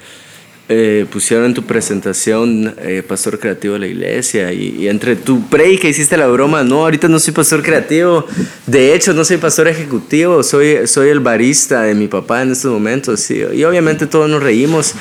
eh, 0.69 1.07
pusieron 1.11 1.47
en 1.47 1.55
tu 1.55 1.65
presentación 1.65 2.75
eh, 2.79 3.03
pastor 3.07 3.39
creativo 3.39 3.75
de 3.75 3.81
la 3.81 3.87
iglesia 3.89 4.53
y, 4.53 4.77
y 4.79 4.89
entre 4.89 5.17
tu 5.17 5.49
pre 5.49 5.79
que 5.79 5.89
hiciste 5.89 6.17
la 6.17 6.29
broma, 6.29 6.63
no, 6.63 6.83
ahorita 6.83 7.09
no 7.09 7.19
soy 7.19 7.35
pastor 7.35 7.63
creativo, 7.63 8.27
de 8.67 8.95
hecho 8.95 9.13
no 9.13 9.25
soy 9.25 9.39
pastor 9.39 9.69
ejecutivo, 9.69 10.43
soy, 10.43 10.87
soy 10.87 11.09
el 11.09 11.21
barista 11.21 11.83
de 11.83 11.95
mi 11.95 12.09
papá 12.09 12.43
en 12.43 12.53
estos 12.53 12.73
momentos 12.73 13.31
y, 13.31 13.43
y 13.55 13.65
obviamente 13.65 14.07
todos 14.07 14.31
nos 14.31 14.43
reímos, 14.43 14.95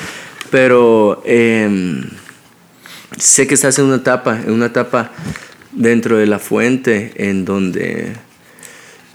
pero 0.50 1.22
em, 1.24 2.04
sé 3.16 3.46
que 3.46 3.54
estás 3.54 3.78
en 3.78 3.86
una 3.86 3.96
etapa, 3.96 4.40
en 4.44 4.52
una 4.52 4.66
etapa 4.66 5.12
dentro 5.72 6.18
de 6.18 6.26
la 6.26 6.38
fuente 6.38 7.12
en 7.16 7.44
donde, 7.44 8.12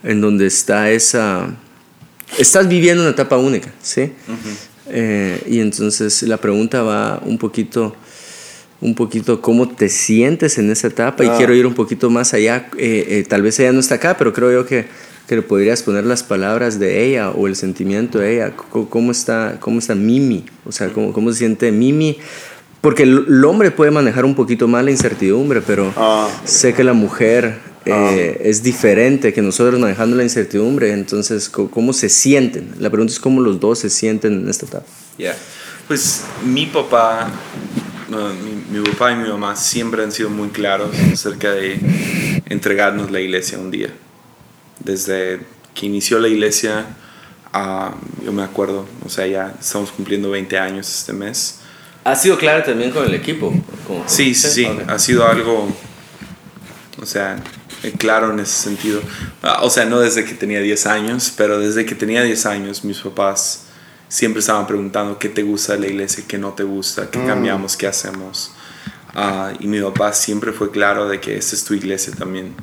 en 0.04 0.22
donde 0.22 0.48
está 0.48 0.92
esa... 0.92 1.56
Estás 2.38 2.68
viviendo 2.68 3.04
una 3.04 3.12
etapa 3.12 3.38
única, 3.38 3.74
¿sí? 3.82 4.12
Eh, 4.90 5.42
y 5.48 5.60
entonces 5.60 6.24
la 6.24 6.38
pregunta 6.38 6.84
va 6.84 7.22
un 7.26 7.38
poquito, 7.38 7.96
un 8.82 8.96
poquito 8.96 9.42
cómo 9.42 9.70
te 9.70 9.88
sientes 9.90 10.58
en 10.58 10.70
esa 10.70 10.88
etapa 10.88 11.24
y 11.24 11.28
Ah. 11.28 11.36
quiero 11.38 11.54
ir 11.56 11.66
un 11.66 11.74
poquito 11.74 12.10
más 12.10 12.34
allá. 12.34 12.70
Eh, 12.78 13.06
eh, 13.10 13.26
tal 13.28 13.42
vez 13.44 13.60
ella 13.60 13.72
no 13.72 13.80
está 13.80 13.96
acá, 13.96 14.18
pero 14.18 14.34
creo 14.34 14.52
yo 14.52 14.66
que, 14.66 14.86
que 15.28 15.36
le 15.38 15.42
podrías 15.42 15.84
poner 15.84 16.04
las 16.06 16.22
palabras 16.24 16.80
de 16.80 17.06
ella 17.06 17.32
o 17.32 17.48
el 17.48 17.56
sentimiento 17.56 18.20
de 18.20 18.36
ella. 18.36 18.50
C- 18.50 18.86
¿Cómo 18.90 19.12
está, 19.12 19.58
cómo 19.62 19.80
está 19.80 19.96
Mimi? 19.96 20.46
O 20.66 20.72
sea, 20.74 20.90
¿cómo, 20.90 21.14
cómo 21.14 21.32
se 21.32 21.38
siente 21.40 21.72
Mimi? 21.72 22.18
Porque 22.82 23.04
el, 23.04 23.26
el 23.28 23.46
hombre 23.46 23.72
puede 23.72 23.92
manejar 23.92 24.24
un 24.26 24.36
poquito 24.36 24.68
más 24.68 24.84
la 24.84 24.92
incertidumbre, 24.92 25.62
pero 25.62 25.92
Ah. 25.98 26.30
sé 26.46 26.74
que 26.74 26.84
la 26.84 26.94
mujer 26.94 27.60
eh, 27.86 28.42
es 28.44 28.64
diferente 28.64 29.34
que 29.34 29.42
nosotros 29.42 29.80
manejando 29.80 30.16
la 30.18 30.24
incertidumbre. 30.24 30.92
Entonces, 30.92 31.50
co- 31.50 31.70
¿cómo 31.72 31.94
se 31.94 32.10
sienten? 32.10 32.74
La 32.80 32.90
pregunta 32.90 33.14
es 33.14 33.20
cómo 33.20 33.42
los 33.42 33.60
dos 33.60 33.80
se 33.80 33.90
sienten 33.90 34.34
en 34.34 34.50
esta 34.50 34.66
etapa. 34.66 34.86
Ya. 35.18 35.36
Pues 35.88 36.24
mi 36.46 36.66
papá, 36.66 37.30
mi, 38.10 38.78
mi 38.80 38.86
papá 38.90 39.14
y 39.14 39.16
mi 39.16 39.30
mamá 39.30 39.56
siempre 39.56 40.04
han 40.04 40.12
sido 40.12 40.30
muy 40.30 40.50
claros 40.50 40.90
acerca 41.14 41.52
de 41.52 41.80
entregarnos 42.48 43.10
la 43.10 43.22
iglesia 43.22 43.58
un 43.58 43.72
día. 43.72 43.90
Desde 44.84 45.40
que 45.74 45.86
inició 45.86 46.20
la 46.20 46.28
iglesia, 46.28 46.86
ah, 47.54 47.96
yo 48.24 48.32
me 48.34 48.44
acuerdo, 48.44 48.86
o 49.06 49.10
sea, 49.10 49.26
ya 49.28 49.56
estamos 49.60 49.92
cumpliendo 49.92 50.30
20 50.30 50.58
años 50.60 50.94
este 50.94 51.14
mes. 51.14 51.62
¿Ha 52.12 52.16
sido 52.16 52.38
claro 52.38 52.64
también 52.64 52.92
con 52.92 53.06
el 53.06 53.14
equipo? 53.14 53.54
Sí, 54.08 54.34
sí, 54.34 54.48
sí, 54.50 54.66
ha 54.88 55.00
sido 55.00 55.28
algo, 55.28 55.68
o 57.02 57.06
sea, 57.06 57.38
eh, 57.84 57.94
claro 57.98 58.32
en 58.32 58.40
ese 58.40 58.54
sentido. 58.64 59.02
Ah, 59.44 59.60
O 59.64 59.70
sea, 59.70 59.86
no 59.86 60.00
desde 60.00 60.24
que 60.26 60.34
tenía 60.34 60.60
10 60.62 60.86
años, 60.88 61.34
pero 61.36 61.60
desde 61.60 61.86
que 61.86 61.96
tenía 61.96 62.24
10 62.24 62.46
años 62.46 62.84
mis 62.84 63.00
papás 63.00 63.64
siempre 64.10 64.40
estaban 64.40 64.66
preguntando 64.68 65.20
qué 65.20 65.28
te 65.30 65.44
gusta 65.44 65.74
de 65.74 65.80
la 65.80 65.88
iglesia, 65.88 66.24
qué 66.28 66.38
no 66.38 66.54
te 66.54 66.64
gusta, 66.64 67.10
qué 67.12 67.20
cambiamos, 67.26 67.76
qué 67.76 67.88
hacemos. 67.88 68.52
Ah, 69.14 69.52
y 69.60 69.68
mi 69.68 69.82
papá 69.82 70.14
siempre 70.14 70.54
fue 70.54 70.72
claro 70.72 71.10
de 71.10 71.20
que 71.20 71.36
esta 71.38 71.56
es 71.56 71.64
tu 71.66 71.74
iglesia 71.74 72.14
también. 72.14 72.54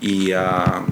Y, 0.00 0.32
ah, 0.32 0.84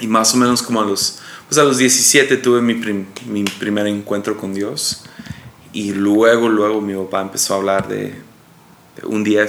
y 0.00 0.06
más 0.06 0.34
o 0.34 0.36
menos 0.38 0.62
como 0.62 0.80
a 0.80 0.84
los, 0.84 1.18
pues 1.48 1.58
a 1.58 1.64
los 1.64 1.78
17 1.78 2.36
tuve 2.38 2.60
mi, 2.62 2.74
prim- 2.74 3.06
mi 3.26 3.44
primer 3.44 3.86
encuentro 3.86 4.36
con 4.36 4.54
Dios. 4.54 5.02
Y 5.76 5.92
luego, 5.92 6.48
luego 6.48 6.80
mi 6.80 6.94
papá 6.94 7.20
empezó 7.20 7.52
a 7.52 7.58
hablar 7.58 7.86
de, 7.86 8.14
un, 9.02 9.22
día 9.22 9.46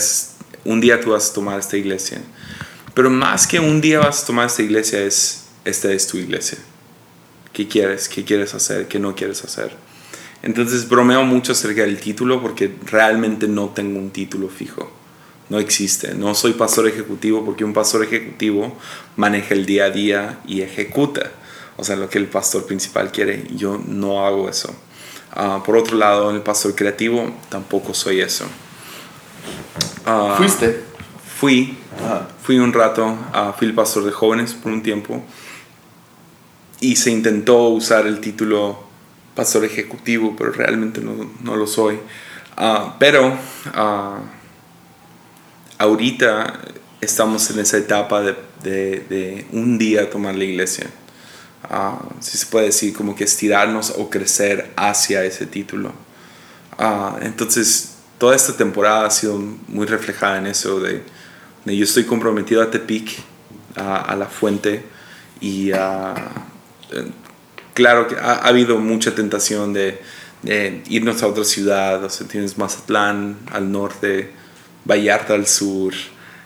un 0.65 0.81
día 0.81 0.99
tú 0.99 1.11
vas 1.11 1.29
a 1.29 1.33
tomar 1.33 1.57
esta 1.57 1.77
iglesia. 1.77 2.21
Pero 2.93 3.09
más 3.09 3.47
que 3.47 3.61
un 3.61 3.79
día 3.79 3.99
vas 3.99 4.23
a 4.23 4.25
tomar 4.25 4.47
esta 4.47 4.61
iglesia 4.61 4.99
es, 4.99 5.45
esta 5.63 5.89
es 5.89 6.05
tu 6.05 6.17
iglesia. 6.17 6.57
¿Qué 7.53 7.69
quieres? 7.69 8.09
¿Qué 8.09 8.25
quieres 8.25 8.53
hacer? 8.53 8.89
¿Qué 8.89 8.99
no 8.99 9.15
quieres 9.15 9.41
hacer? 9.45 9.71
Entonces 10.43 10.89
bromeo 10.89 11.23
mucho 11.23 11.53
acerca 11.53 11.83
del 11.83 11.97
título 11.97 12.41
porque 12.41 12.75
realmente 12.87 13.47
no 13.47 13.69
tengo 13.69 13.97
un 13.97 14.11
título 14.11 14.49
fijo. 14.49 14.91
No 15.47 15.59
existe. 15.59 16.13
No 16.13 16.35
soy 16.35 16.51
pastor 16.51 16.89
ejecutivo 16.89 17.45
porque 17.45 17.63
un 17.63 17.71
pastor 17.71 18.03
ejecutivo 18.03 18.77
maneja 19.15 19.53
el 19.53 19.65
día 19.65 19.85
a 19.85 19.91
día 19.91 20.41
y 20.45 20.59
ejecuta. 20.59 21.31
O 21.77 21.85
sea, 21.85 21.95
lo 21.95 22.09
que 22.09 22.17
el 22.17 22.27
pastor 22.27 22.65
principal 22.65 23.13
quiere. 23.13 23.45
Yo 23.55 23.81
no 23.87 24.27
hago 24.27 24.49
eso. 24.49 24.75
Ah, 25.39 25.61
por 25.63 25.77
otro 25.77 25.97
lado, 25.97 26.31
el 26.31 26.41
pastor 26.41 26.73
creativo 26.73 27.31
tampoco 27.49 27.93
soy 27.93 28.21
eso. 28.21 28.45
Ah, 30.05 30.33
¿Fuiste? 30.37 30.81
Fui. 31.39 31.77
Ajá. 32.03 32.27
Fui 32.41 32.57
un 32.57 32.73
rato, 32.73 33.15
a 33.33 33.53
fui 33.53 33.67
el 33.67 33.75
pastor 33.75 34.03
de 34.03 34.11
jóvenes 34.11 34.53
por 34.55 34.71
un 34.71 34.81
tiempo. 34.81 35.21
Y 36.79 36.95
se 36.95 37.11
intentó 37.11 37.67
usar 37.69 38.07
el 38.07 38.19
título 38.19 38.79
pastor 39.35 39.63
ejecutivo, 39.65 40.35
pero 40.35 40.51
realmente 40.51 41.01
no, 41.01 41.29
no 41.43 41.55
lo 41.55 41.67
soy. 41.67 41.99
Ah, 42.55 42.95
pero 42.97 43.37
ah, 43.75 44.17
ahorita 45.77 46.59
estamos 47.01 47.49
en 47.51 47.59
esa 47.59 47.77
etapa 47.77 48.21
de, 48.21 48.35
de- 48.63 49.05
de 49.09 49.47
un 49.51 49.77
día 49.77 50.09
tomar 50.09 50.35
la 50.35 50.43
iglesia. 50.43 50.87
Ah, 51.69 51.99
si 52.19 52.37
se 52.37 52.45
puede 52.45 52.67
decir, 52.67 52.93
como 52.93 53.15
que 53.15 53.25
estirarnos 53.25 53.93
o 53.97 54.09
crecer 54.09 54.71
hacia 54.75 55.23
ese 55.23 55.45
título. 55.45 55.91
Ah, 56.77 57.17
entonces, 57.21 57.95
toda 58.17 58.35
esta 58.35 58.53
temporada 58.55 59.05
ha 59.05 59.11
sido 59.11 59.37
muy 59.67 59.85
reflejada 59.85 60.37
en 60.37 60.47
eso 60.47 60.79
de, 60.79 61.03
de 61.65 61.77
yo 61.77 61.83
estoy 61.83 62.05
comprometido 62.05 62.61
a 62.61 62.71
Tepic, 62.71 63.17
a, 63.75 64.15
la 64.15 64.25
fuente, 64.25 64.83
y 65.39 65.71
a, 65.71 66.15
eh, 66.91 67.11
claro 67.73 68.07
que 68.07 68.15
ha, 68.15 68.33
ha 68.33 68.47
habido 68.47 68.79
mucha 68.79 69.13
tentación 69.13 69.73
de, 69.73 70.01
de 70.41 70.83
irnos 70.89 71.21
a 71.21 71.27
otra 71.27 71.43
ciudad, 71.43 72.03
o 72.03 72.09
sea, 72.09 72.27
tienes 72.27 72.57
Mazatlán 72.57 73.37
al 73.51 73.71
norte, 73.71 74.31
Vallarta 74.85 75.33
al 75.33 75.47
sur, 75.47 75.93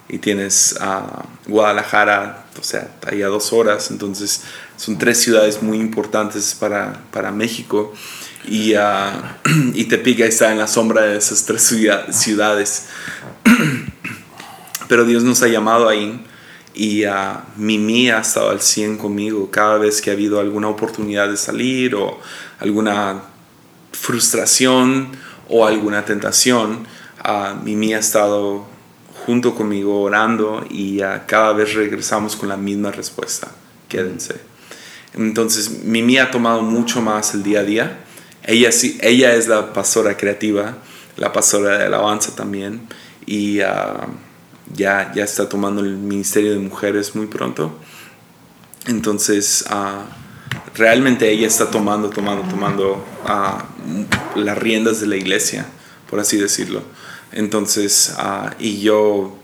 y 0.10 0.18
tienes 0.18 0.77
a 0.81 1.26
Guadalajara, 1.48 2.40
o 2.60 2.64
sea, 2.64 2.90
ahí 3.07 3.19
dos 3.19 3.53
horas, 3.53 3.91
entonces 3.91 4.41
son 4.76 4.98
tres 4.98 5.19
ciudades 5.22 5.61
muy 5.64 5.78
importantes 5.80 6.56
para, 6.60 7.02
para 7.11 7.32
México 7.32 7.94
y, 8.45 8.73
ah, 8.73 9.38
y 9.73 9.86
Tepic 9.86 10.22
ahí 10.22 10.30
está 10.30 10.52
en 10.52 10.57
la 10.57 10.68
sombra 10.68 11.03
de 11.03 11.18
esas 11.18 11.45
tres 11.45 11.61
ciudad- 11.64 12.11
ciudades. 12.11 12.88
Pero 14.88 15.06
Dios 15.06 15.23
nos 15.23 15.41
ha 15.44 15.48
llamado 15.48 15.88
ahí 15.88 16.23
y 16.73 17.03
ah, 17.06 17.45
Mimi 17.56 18.10
ha 18.10 18.19
estado 18.19 18.49
al 18.49 18.61
100 18.61 18.98
conmigo 18.98 19.49
cada 19.52 19.78
vez 19.78 20.02
que 20.02 20.10
ha 20.10 20.14
habido 20.14 20.40
alguna 20.40 20.68
oportunidad 20.68 21.30
de 21.30 21.38
salir 21.38 21.95
o 21.95 22.19
alguna 22.60 23.22
frustración 23.94 25.10
o 25.48 25.65
alguna 25.65 26.03
tentación. 26.06 26.86
ah, 27.23 27.56
Mimi 27.64 27.94
ha 27.94 27.99
estado 27.99 28.65
junto 29.26 29.56
conmigo 29.56 30.02
orando 30.02 30.65
y 30.69 31.02
ah, 31.02 31.26
cada 31.27 31.53
vez 31.53 31.73
regresamos 31.73 32.35
con 32.35 32.49
la 32.49 32.57
misma 32.57 32.91
respuesta. 32.91 33.49
Quédense. 33.88 34.35
Entonces, 35.14 35.84
Mimi 35.84 36.18
ha 36.18 36.31
tomado 36.31 36.61
mucho 36.61 37.02
más 37.02 37.34
el 37.34 37.43
día 37.43 37.60
a 37.60 37.64
día. 37.64 37.99
Ella, 38.43 38.72
sí, 38.72 38.98
ella 39.02 39.35
es 39.35 39.48
la 39.48 39.73
pastora 39.73 40.18
creativa, 40.18 40.77
la 41.18 41.31
pastora 41.34 41.77
de 41.77 41.85
alabanza 41.85 42.35
también. 42.35 42.81
Y 43.26 43.60
ah, 43.61 44.07
ya, 44.73 45.11
ya 45.14 45.23
está 45.23 45.49
tomando 45.49 45.81
el 45.81 45.98
ministerio 45.98 46.53
de 46.53 46.60
mujeres 46.60 47.15
muy 47.15 47.27
pronto. 47.27 47.77
Entonces, 48.88 49.65
ah, 49.69 50.06
realmente 50.76 51.30
ella 51.30 51.48
está 51.48 51.69
tomando, 51.69 52.10
tomando, 52.10 52.48
tomando 52.49 53.06
ah, 53.26 53.65
las 54.35 54.57
riendas 54.57 55.02
de 55.02 55.07
la 55.07 55.18
iglesia, 55.18 55.65
por 56.10 56.19
así 56.19 56.38
decirlo. 56.38 56.84
Entonces, 57.34 58.14
ah, 58.18 58.53
y 58.60 58.82
yo 58.82 59.36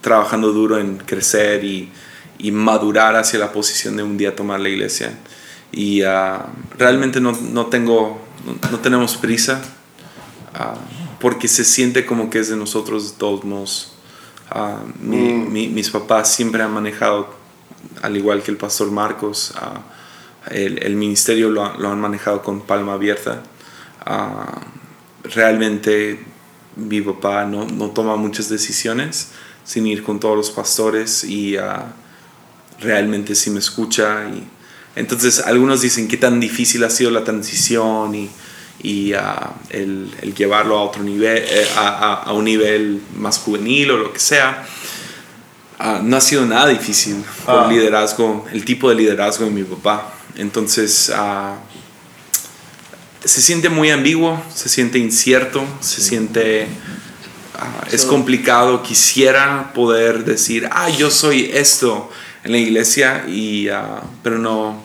trabajando 0.00 0.52
duro 0.52 0.78
en 0.78 0.96
crecer 0.98 1.64
y, 1.64 1.90
y 2.38 2.50
madurar 2.52 3.16
hacia 3.16 3.38
la 3.38 3.52
posición 3.52 3.96
de 3.96 4.02
un 4.02 4.16
día 4.16 4.34
tomar 4.36 4.60
la 4.60 4.68
iglesia. 4.68 5.18
Y 5.72 6.02
ah, 6.02 6.46
realmente 6.78 7.20
no, 7.20 7.32
no 7.32 7.66
tengo, 7.66 8.20
no, 8.46 8.70
no 8.70 8.78
tenemos 8.78 9.16
prisa, 9.16 9.60
ah, 10.54 10.74
porque 11.20 11.48
se 11.48 11.64
siente 11.64 12.06
como 12.06 12.30
que 12.30 12.38
es 12.38 12.48
de 12.48 12.56
nosotros 12.56 13.12
de 13.12 13.18
todos 13.18 13.44
modos. 13.44 13.92
Mi- 15.02 15.32
mi- 15.34 15.68
mis 15.68 15.90
papás 15.90 16.32
siempre 16.32 16.62
han 16.62 16.72
manejado, 16.72 17.28
al 18.00 18.16
igual 18.16 18.42
que 18.42 18.50
el 18.50 18.56
pastor 18.56 18.90
Marcos, 18.90 19.52
el, 20.50 20.82
el 20.82 20.96
ministerio 20.96 21.50
lo, 21.50 21.76
lo 21.76 21.90
han 21.90 22.00
manejado 22.00 22.42
con 22.42 22.62
palma 22.62 22.94
abierta. 22.94 23.42
Realmente 25.24 26.24
mi 26.78 27.00
papá 27.02 27.44
no, 27.44 27.66
no 27.66 27.90
toma 27.90 28.16
muchas 28.16 28.48
decisiones 28.48 29.28
sin 29.64 29.86
ir 29.86 30.02
con 30.02 30.18
todos 30.20 30.36
los 30.36 30.50
pastores 30.50 31.24
y 31.24 31.56
ah, 31.56 31.86
realmente 32.80 33.34
sí 33.34 33.50
me 33.50 33.58
escucha. 33.58 34.24
Y, 34.28 34.42
entonces 34.96 35.40
algunos 35.40 35.80
dicen 35.82 36.08
qué 36.08 36.16
tan 36.16 36.40
difícil 36.40 36.82
ha 36.84 36.90
sido 36.90 37.10
la 37.10 37.22
transición 37.24 38.14
y, 38.14 38.30
y 38.82 39.12
ah, 39.12 39.52
el, 39.70 40.10
el 40.22 40.34
llevarlo 40.34 40.78
a 40.78 40.82
otro 40.84 41.02
nivel, 41.02 41.42
eh, 41.46 41.66
a, 41.76 41.88
a- 41.88 42.14
a 42.22 42.32
un 42.32 42.44
nivel 42.44 43.00
más 43.16 43.38
juvenil 43.38 43.90
o 43.90 43.96
lo 43.98 44.12
que 44.12 44.20
sea. 44.20 44.66
Ah, 45.80 46.00
no 46.02 46.16
ha 46.16 46.20
sido 46.20 46.44
nada 46.46 46.66
difícil 46.68 47.16
por 47.44 47.54
el 47.64 47.78
liderazgo, 47.78 48.46
el 48.52 48.64
tipo 48.64 48.88
de 48.88 48.96
liderazgo 48.96 49.44
de 49.44 49.50
mi 49.52 49.62
papá. 49.62 50.12
Entonces, 50.34 51.12
se 53.24 53.40
siente 53.42 53.68
muy 53.68 53.90
ambiguo, 53.90 54.42
se 54.54 54.68
siente 54.68 54.98
incierto, 54.98 55.64
se 55.80 56.00
siente... 56.00 56.66
ah, 57.54 57.84
es 57.90 58.04
complicado, 58.04 58.82
quisiera 58.82 59.72
poder 59.74 60.24
decir, 60.24 60.68
ah, 60.72 60.88
yo 60.90 61.10
soy 61.10 61.50
esto 61.52 62.10
en 62.44 62.52
la 62.52 62.58
iglesia, 62.58 63.24
y, 63.28 63.68
ah, 63.68 64.02
pero 64.22 64.38
no, 64.38 64.82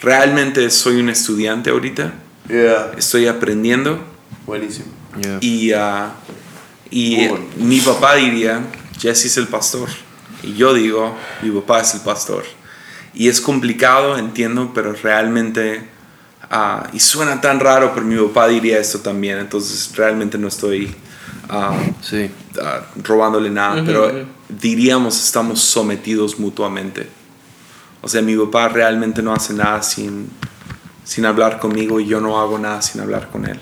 realmente 0.00 0.68
soy 0.70 0.96
un 0.96 1.08
estudiante 1.08 1.70
ahorita, 1.70 2.14
Yeah. 2.48 2.90
estoy 2.98 3.28
aprendiendo 3.28 4.02
Buenísimo. 4.46 4.86
y, 5.40 5.70
ah, 5.72 6.12
y 6.90 7.28
mi 7.56 7.80
papá 7.80 8.16
diría, 8.16 8.60
Jesse 9.00 9.26
es 9.26 9.36
el 9.36 9.46
pastor. 9.46 9.88
Y 10.42 10.54
yo 10.54 10.74
digo, 10.74 11.16
mi 11.40 11.50
papá 11.52 11.80
es 11.82 11.94
el 11.94 12.00
pastor. 12.00 12.44
Y 13.14 13.28
es 13.28 13.40
complicado, 13.40 14.18
entiendo, 14.18 14.72
pero 14.74 14.92
realmente, 14.92 15.84
ah, 16.52 16.86
y 16.92 17.00
suena 17.00 17.40
tan 17.40 17.58
raro, 17.58 17.92
pero 17.94 18.06
mi 18.06 18.16
papá 18.28 18.46
diría 18.46 18.78
esto 18.78 19.00
también. 19.00 19.38
Entonces 19.38 19.90
realmente 19.96 20.38
no 20.38 20.46
estoy 20.46 20.94
ah, 21.48 21.74
Sí. 22.00 22.30
ah, 22.62 22.82
robándole 23.02 23.50
nada, 23.50 23.82
pero 23.84 24.06
ujú. 24.06 24.18
diríamos 24.48 25.22
estamos 25.24 25.60
sometidos 25.60 26.38
mutuamente. 26.38 27.08
O 28.02 28.08
sea, 28.08 28.22
mi 28.22 28.36
papá 28.36 28.68
realmente 28.68 29.22
no 29.22 29.32
hace 29.32 29.54
nada 29.54 29.82
sin, 29.82 30.28
sin 31.04 31.24
hablar 31.26 31.58
conmigo 31.58 31.98
y 32.00 32.06
yo 32.06 32.20
no 32.20 32.38
hago 32.40 32.58
nada 32.58 32.82
sin 32.82 33.00
hablar 33.00 33.28
con 33.30 33.46
él. 33.46 33.58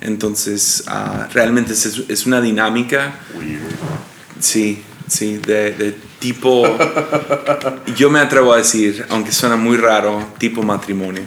Entonces, 0.00 0.84
realmente 1.32 1.72
es, 1.74 2.02
es 2.08 2.26
una 2.26 2.40
dinámica, 2.40 3.14
sí, 4.40 4.82
sí, 5.06 5.38
de, 5.38 5.72
de 5.72 5.96
tipo, 6.18 6.64
yo 7.96 8.10
me 8.10 8.18
atrevo 8.18 8.52
a 8.52 8.56
decir, 8.56 9.06
aunque 9.10 9.30
suena 9.32 9.56
muy 9.56 9.76
raro, 9.76 10.24
tipo 10.38 10.62
matrimonio. 10.62 11.22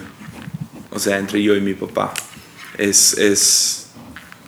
O 0.96 0.98
sea, 0.98 1.18
entre 1.18 1.42
yo 1.42 1.54
y 1.54 1.60
mi 1.60 1.74
papá. 1.74 2.14
Es, 2.78 3.18
es, 3.18 3.88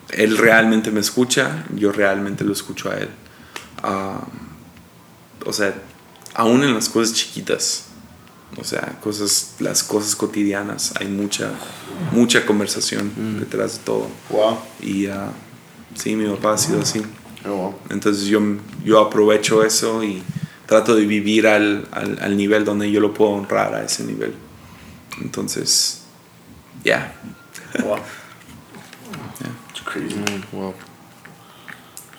él 0.09 0.39
realmente 0.39 0.91
me 0.91 1.01
escucha, 1.01 1.67
yo 1.75 1.93
realmente 1.93 2.43
lo 2.43 2.55
escucho 2.55 2.91
a 2.91 2.97
él. 2.97 3.11
Ah, 3.83 4.27
o 5.45 5.53
sea, 5.53 5.75
aún 6.33 6.65
en 6.65 6.73
las 6.73 6.89
cosas 6.89 7.13
chiquitas, 7.13 7.89
o 8.57 8.65
sea, 8.65 8.99
cosas, 9.03 9.57
las 9.59 9.85
cosas 9.85 10.17
cotidianas, 10.17 10.95
hay 10.99 11.09
mucha, 11.09 11.51
mucha 12.13 12.47
conversación 12.47 13.39
detrás 13.39 13.77
de 13.77 13.85
todo. 13.85 14.09
Wow. 14.31 14.59
Y 14.81 15.05
ah, 15.05 15.31
sí, 15.97 16.17
mi 16.17 16.27
papá 16.31 16.55
ha 16.55 16.59
sido 16.59 16.81
así. 16.81 17.03
Oh, 17.45 17.51
wow. 17.51 17.75
Entonces 17.91 18.25
yo, 18.25 18.41
yo 18.87 19.01
aprovecho 19.01 19.63
eso 19.65 20.03
y 20.03 20.23
trato 20.65 20.95
de 20.95 21.05
vivir 21.05 21.47
al, 21.47 21.87
al, 21.91 22.19
al 22.23 22.39
nivel 22.39 22.65
donde 22.65 22.91
yo 22.91 23.01
lo 23.01 23.13
puedo 23.13 23.33
honrar 23.33 23.75
a 23.75 23.85
ese 23.85 24.03
nivel. 24.05 24.33
Entonces, 25.21 26.05
ya. 26.85 27.13
Wow. 27.85 27.99
It's 29.71 29.81
crazy. 29.85 30.17
Wow. 30.53 30.75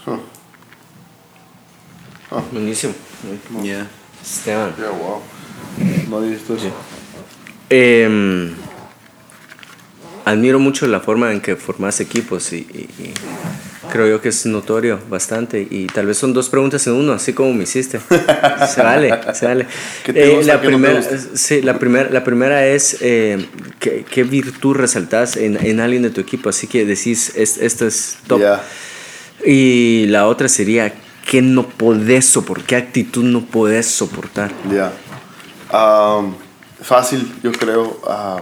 Huh. 0.06 0.20
Buenísimo. 2.52 2.94
ya 3.64 3.88
Esteban. 4.22 4.74
Yeah, 4.78 4.92
wow. 4.92 5.22
No 6.10 6.24
he 6.24 6.30
visto 6.30 6.56
eso. 6.56 6.72
Em, 7.70 8.56
admiro 10.26 10.60
mucho 10.60 10.88
la 10.88 11.00
forma 11.00 11.32
en 11.32 11.42
que 11.42 11.56
formas 11.56 12.00
equipos 12.00 12.52
y, 12.54 12.58
y- 12.74 12.90
y 13.04 13.14
creo 13.92 14.08
yo 14.08 14.22
que 14.22 14.30
es 14.30 14.46
notorio 14.46 15.00
bastante. 15.10 15.68
Y 15.70 15.88
tal 15.88 16.06
vez 16.06 16.18
son 16.18 16.34
dos 16.34 16.50
preguntas 16.50 16.86
en 16.88 16.94
uno, 16.94 17.14
así 17.14 17.34
como 17.34 17.54
me 17.54 17.64
hiciste. 17.64 18.00
Se 18.74 18.82
vale, 18.82 19.14
se 19.34 19.46
vale. 19.46 19.68
¿Qué 20.06 20.14
te 20.14 20.30
gusta, 20.36 20.54
la, 20.56 20.62
qué 20.62 20.68
no 20.68 20.78
te 20.78 20.78
primera, 20.84 21.00
gusta? 21.02 21.18
sí, 21.36 21.62
la, 21.62 21.80
primera, 21.80 22.10
la 22.10 22.24
primera 22.24 22.66
es 22.68 22.98
eh, 23.02 23.46
¿qué, 23.80 24.06
qué 24.10 24.24
virtud 24.24 24.76
resaltas 24.76 25.36
en, 25.38 25.58
en 25.66 25.80
alguien 25.80 26.04
de 26.04 26.10
tu 26.10 26.22
equipo. 26.22 26.50
Así 26.50 26.68
que 26.68 26.86
decís, 26.86 27.34
es- 27.36 27.58
esto 27.58 27.86
es 27.88 28.18
top. 28.28 28.42
Ya. 28.42 28.62
Y 29.46 30.06
la 30.08 30.28
otra 30.28 30.50
sería, 30.50 30.94
¿qué 31.30 31.42
no 31.42 31.68
podés 31.68 32.26
soportar? 32.26 32.66
¿Qué 32.68 32.76
actitud 32.76 33.24
no 33.24 33.46
podés 33.46 33.88
soportar? 33.88 34.52
Ya. 34.72 34.92
Am, 35.72 36.36
fácil, 36.82 37.32
yo 37.44 37.52
creo. 37.52 38.02
ah, 38.08 38.42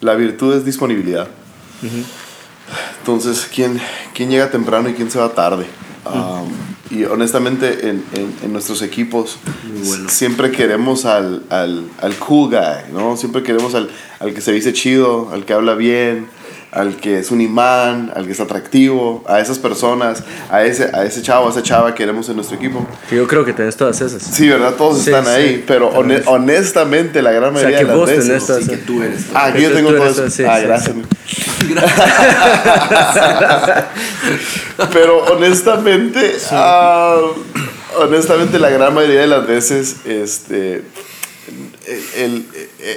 la 0.00 0.14
virtud 0.14 0.54
es 0.56 0.64
disponibilidad. 0.64 1.26
Entonces, 3.10 3.48
¿quién, 3.54 3.80
¿quién 4.14 4.30
llega 4.30 4.50
temprano 4.50 4.88
y 4.88 4.94
quién 4.94 5.12
se 5.12 5.20
va 5.20 5.32
tarde? 5.32 5.64
Am, 6.04 6.48
y 6.90 7.04
honestamente, 7.04 7.88
en, 7.88 8.02
en- 8.14 8.34
en 8.42 8.52
nuestros 8.52 8.82
equipos 8.82 9.38
siempre 10.08 10.50
queremos 10.50 11.04
al, 11.04 11.44
al, 11.48 11.84
al 12.02 12.14
cool 12.16 12.50
guy, 12.50 12.92
¿no? 12.92 13.16
Siempre 13.16 13.44
queremos 13.44 13.76
al, 13.76 13.90
al 14.18 14.34
que 14.34 14.40
se 14.40 14.50
dice 14.50 14.72
chido, 14.72 15.30
al 15.32 15.44
que 15.44 15.52
habla 15.52 15.74
bien, 15.74 16.26
al 16.72 16.96
que 16.96 17.18
es 17.20 17.30
un 17.30 17.40
imán, 17.40 18.12
al 18.14 18.26
que 18.26 18.32
es 18.32 18.40
atractivo, 18.40 19.24
a 19.26 19.40
esas 19.40 19.58
personas, 19.58 20.22
a 20.50 20.62
ese, 20.64 20.90
a 20.94 21.04
ese 21.04 21.22
chavo, 21.22 21.46
a 21.46 21.50
esa 21.50 21.62
chava 21.62 21.94
que 21.94 22.02
queremos 22.02 22.28
en 22.28 22.36
nuestro 22.36 22.56
equipo. 22.56 22.86
Yo 23.10 23.26
creo 23.26 23.44
que 23.44 23.52
tenés 23.54 23.76
todas 23.76 24.00
esas. 24.00 24.22
Sí, 24.22 24.48
¿verdad? 24.48 24.74
Todos 24.74 24.98
Sí, 25.02 25.10
están 25.10 25.24
sí. 25.24 25.30
ahí, 25.30 25.64
pero 25.66 25.90
hone- 25.92 26.22
honestamente 26.26 27.22
la 27.22 27.32
gran 27.32 27.54
O 27.54 27.58
sea, 27.58 27.68
mayoría 27.68 27.78
que 27.78 27.84
de 27.84 27.88
las 27.90 27.96
vos 27.98 28.08
veces... 28.08 28.26
tenés 28.26 28.46
todas 28.46 28.64
Sí, 28.64 28.70
que 28.70 28.76
tú 28.78 29.02
eres. 29.02 29.24
Ah, 29.34 29.52
que 29.52 29.62
yo 29.62 29.72
tengo 29.72 29.90
así, 30.02 30.20
ah, 30.22 30.30
sí, 30.30 30.42
gracias. 30.66 30.94
Pero 34.92 35.24
honestamente, 35.32 36.36
ah, 36.50 37.20
honestamente 37.98 38.58
la 38.58 38.70
gran 38.70 38.94
mayoría 38.94 39.20
de 39.22 39.26
las 39.26 39.46
veces, 39.46 39.96
este, 40.04 40.82
el- 41.86 42.04
el- 42.16 42.46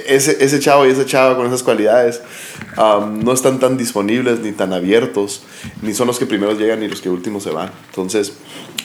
ese, 0.06 0.42
ese 0.44 0.60
chavo 0.60 0.86
y 0.86 0.90
esa 0.90 1.04
chava 1.04 1.36
con 1.36 1.46
esas 1.46 1.62
cualidades 1.62 2.20
am, 2.76 3.24
no 3.24 3.32
están 3.32 3.58
tan 3.58 3.76
disponibles 3.76 4.40
ni 4.40 4.52
tan 4.52 4.72
abiertos, 4.72 5.42
ni 5.82 5.94
son 5.94 6.06
los 6.06 6.18
que 6.18 6.26
primero 6.26 6.52
llegan 6.52 6.80
ni 6.80 6.88
los 6.88 7.00
que 7.00 7.08
últimos 7.08 7.42
se 7.42 7.50
van. 7.50 7.70
Entonces, 7.88 8.34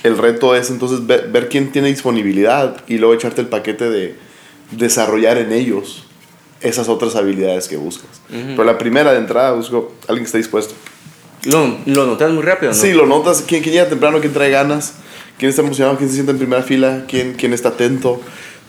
el 0.04 0.18
reto 0.18 0.56
es 0.56 0.70
entonces 0.70 1.06
ver, 1.06 1.30
ver 1.32 1.50
quién 1.50 1.72
tiene 1.72 1.90
disponibilidad 1.90 2.78
y 2.88 2.98
luego 2.98 3.14
echarte 3.14 3.42
el 3.42 3.48
paquete 3.48 3.90
de 3.90 4.16
desarrollar 4.72 5.38
en 5.38 5.52
ellos 5.52 6.06
esas 6.62 6.90
otras 6.90 7.16
habilidades 7.16 7.68
que 7.68 7.78
buscas. 7.78 8.22
Pero 8.30 8.64
la 8.64 8.78
primera 8.78 9.12
de 9.12 9.20
entrada 9.20 9.52
busco 9.52 9.94
alguien 10.08 10.24
que 10.24 10.28
esté 10.28 10.38
dispuesto. 10.40 10.74
¿Lo, 11.44 11.78
lo 11.86 12.08
notas 12.08 12.32
muy 12.32 12.42
rápido, 12.42 12.72
no? 12.72 12.78
Sí, 12.78 12.94
lo 12.94 13.06
notas. 13.06 13.44
¿Quién, 13.48 13.62
quién 13.62 13.76
llega 13.76 13.88
temprano? 13.88 14.20
¿Quién 14.20 14.34
trae 14.34 14.50
ganas? 14.50 14.96
¿Quién 15.38 15.50
está 15.50 15.62
emocionado? 15.62 15.98
¿Quién 15.98 16.10
se 16.10 16.16
sienta 16.16 16.32
en 16.32 16.40
primera 16.40 16.64
fila? 16.64 17.06
¿Quién, 17.08 17.34
quién 17.34 17.54
está 17.54 17.70
atento? 17.70 18.20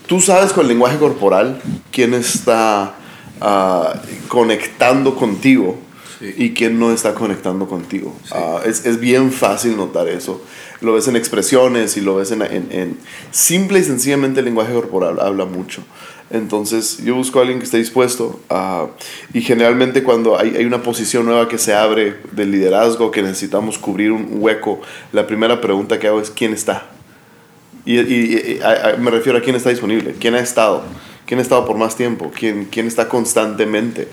Tú 0.07 0.21
sabes 0.21 0.53
con 0.53 0.63
el 0.63 0.69
lenguaje 0.69 0.97
corporal 0.97 1.61
quién 1.91 2.13
está 2.13 2.95
ah, 3.41 3.93
conectando 4.27 5.15
contigo 5.15 5.77
Sí. 6.19 6.33
y 6.35 6.53
quién 6.55 6.79
no 6.79 6.91
está 6.91 7.13
conectando 7.13 7.67
contigo. 7.67 8.11
Ah, 8.31 8.61
es, 8.65 8.87
es 8.87 8.99
bien 8.99 9.31
fácil 9.31 9.77
notar 9.77 10.07
eso. 10.07 10.41
Lo 10.81 10.93
ves 10.93 11.07
en 11.07 11.15
expresiones 11.15 11.95
y 11.95 12.01
lo 12.01 12.15
ves 12.15 12.31
en, 12.31 12.41
en- 12.41 12.67
en- 12.71 12.97
Simple 13.29 13.77
y 13.77 13.83
sencillamente 13.83 14.39
el 14.39 14.45
lenguaje 14.47 14.73
corporal 14.73 15.19
habla 15.19 15.45
mucho. 15.45 15.83
Entonces 16.31 16.97
yo 17.05 17.13
busco 17.13 17.37
a 17.37 17.43
alguien 17.43 17.59
que 17.59 17.65
esté 17.65 17.77
dispuesto 17.77 18.39
a- 18.49 18.87
y 19.31 19.41
generalmente 19.41 20.01
cuando 20.01 20.39
hay, 20.39 20.55
hay 20.57 20.65
una 20.65 20.81
posición 20.81 21.23
nueva 21.27 21.47
que 21.47 21.59
se 21.59 21.75
abre 21.75 22.17
del 22.31 22.49
liderazgo, 22.49 23.11
que 23.11 23.21
necesitamos 23.21 23.77
cubrir 23.77 24.11
un 24.11 24.27
hueco, 24.41 24.81
la 25.13 25.27
primera 25.27 25.61
pregunta 25.61 25.99
que 25.99 26.07
hago 26.07 26.19
es 26.19 26.31
¿quién 26.31 26.51
está? 26.51 26.87
Y, 27.87 27.99
y- 27.99 28.57
y- 28.57 28.59
a- 28.61 28.89
a- 28.89 28.97
me 28.97 29.09
refiero 29.11 29.37
a 29.37 29.41
quién 29.41 29.55
está 29.55 29.69
disponible, 29.69 30.13
quién 30.19 30.35
ha 30.35 30.39
estado, 30.39 30.83
quién 31.25 31.39
ha 31.39 31.41
estado 31.41 31.65
por 31.65 31.77
más 31.77 31.95
tiempo, 31.95 32.31
quién, 32.37 32.65
quién 32.69 32.85
está 32.85 33.07
constantemente, 33.07 34.09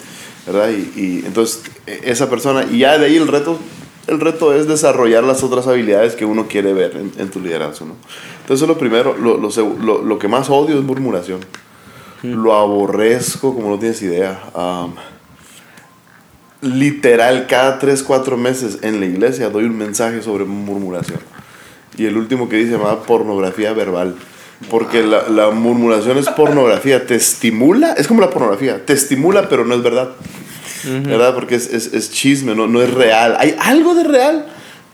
¿verdad? 0.46 0.70
Y, 0.70 0.92
y 1.00 1.22
entonces 1.26 1.62
e- 1.86 2.02
esa 2.04 2.30
persona, 2.30 2.64
y 2.70 2.78
ya 2.78 2.96
de 2.98 3.06
ahí 3.06 3.16
el 3.16 3.26
reto, 3.26 3.58
el 4.06 4.20
reto 4.20 4.54
es 4.54 4.68
desarrollar 4.68 5.24
las 5.24 5.42
otras 5.42 5.66
habilidades 5.66 6.14
que 6.14 6.24
uno 6.24 6.46
quiere 6.46 6.72
ver 6.72 6.94
en, 6.96 7.10
en 7.18 7.30
tu 7.30 7.40
liderazgo, 7.40 7.86
¿no? 7.86 7.94
Entonces 8.42 8.68
lo 8.68 8.78
primero, 8.78 9.16
lo, 9.16 9.38
lo, 9.38 10.02
lo- 10.02 10.18
que 10.20 10.28
más 10.28 10.50
odio 10.50 10.78
es 10.78 10.84
murmuración. 10.84 11.40
Lo 12.22 12.54
aborrezco 12.54 13.54
como 13.54 13.70
no 13.70 13.78
tienes 13.78 14.00
idea. 14.02 14.40
Am, 14.54 14.94
literal, 16.62 17.46
cada 17.48 17.78
3, 17.78 18.02
4 18.02 18.36
meses 18.36 18.78
en 18.82 19.00
la 19.00 19.06
iglesia 19.06 19.50
doy 19.50 19.64
un 19.64 19.76
mensaje 19.76 20.22
sobre 20.22 20.44
murmuración. 20.44 21.18
Y 21.96 22.06
el 22.06 22.16
último 22.16 22.48
que 22.48 22.56
dice 22.56 22.72
se 22.72 22.78
llama 22.78 23.02
pornografía 23.02 23.72
verbal. 23.72 24.16
Porque 24.70 25.02
la, 25.02 25.28
la 25.28 25.50
murmuración 25.50 26.16
es 26.18 26.28
pornografía, 26.28 27.06
te 27.06 27.14
estimula, 27.14 27.92
es 27.92 28.06
como 28.06 28.20
la 28.20 28.30
pornografía, 28.30 28.84
te 28.84 28.92
estimula 28.92 29.48
pero 29.48 29.64
no 29.64 29.74
es 29.74 29.82
verdad. 29.82 30.10
¿Verdad? 30.84 31.34
Porque 31.34 31.54
es, 31.54 31.72
es, 31.72 31.94
es 31.94 32.10
chisme, 32.10 32.54
no, 32.54 32.66
no 32.66 32.82
es 32.82 32.92
real. 32.92 33.36
Hay 33.38 33.56
algo 33.58 33.94
de 33.94 34.04
real, 34.04 34.46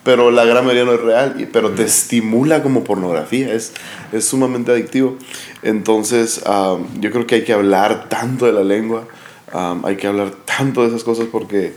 pero 0.05 0.31
la 0.31 0.45
gran 0.45 0.65
mayoría 0.65 0.85
no 0.85 0.95
es 0.95 1.01
real, 1.01 1.49
pero 1.53 1.73
te 1.73 1.83
estimula 1.83 2.63
como 2.63 2.85
pornografía, 2.85 3.53
es, 3.53 3.73
es 4.13 4.25
sumamente 4.25 4.71
adictivo. 4.71 5.17
Entonces, 5.63 6.43
am, 6.47 6.87
yo 7.01 7.11
creo 7.11 7.27
que 7.27 7.37
hay 7.37 7.45
que 7.45 7.53
hablar 7.53 8.09
tanto 8.09 8.47
de 8.47 8.53
la 8.53 8.63
lengua, 8.63 9.07
am, 9.53 9.85
hay 9.85 9.97
que 9.97 10.07
hablar 10.07 10.31
tanto 10.45 10.83
de 10.83 10.89
esas 10.89 11.05
cosas 11.05 11.27
porque 11.31 11.75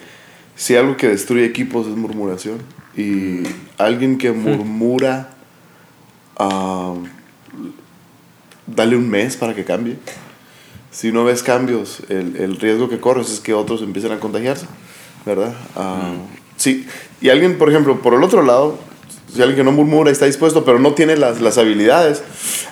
si 0.56 0.76
algo 0.76 0.96
que 0.96 1.08
destruye 1.08 1.46
equipos 1.46 1.88
es 1.88 1.96
murmuración. 1.96 2.60
Y 2.96 3.44
alguien 3.78 4.18
que 4.18 4.32
murmura, 4.32 5.30
am, 6.38 7.06
dale 8.68 8.96
un 8.96 9.10
mes 9.10 9.36
para 9.38 9.56
que 9.56 9.64
cambie. 9.64 9.98
Si 10.92 11.12
no 11.12 11.24
ves 11.26 11.42
cambios, 11.42 12.04
el, 12.10 12.36
el 12.36 12.60
riesgo 12.60 12.88
que 12.88 13.00
corres 13.00 13.32
es 13.32 13.40
que 13.40 13.54
otros 13.54 13.82
empiecen 13.82 14.12
a 14.12 14.20
contagiarse, 14.20 14.68
¿verdad? 15.26 15.56
Am, 15.76 16.44
Sí, 16.64 16.88
y 17.20 17.30
alguien, 17.30 17.58
por 17.58 17.70
ejemplo, 17.70 18.00
por 18.02 18.14
el 18.14 18.24
otro 18.24 18.42
lado, 18.42 18.78
si 19.34 19.42
alguien 19.42 19.58
que 19.58 19.64
no 19.64 19.72
murmura 19.72 20.10
y 20.10 20.14
está 20.14 20.26
dispuesto, 20.26 20.64
pero 20.64 20.80
no 20.80 20.94
tiene 20.94 21.18
las, 21.18 21.42
las 21.42 21.58
habilidades, 21.58 22.24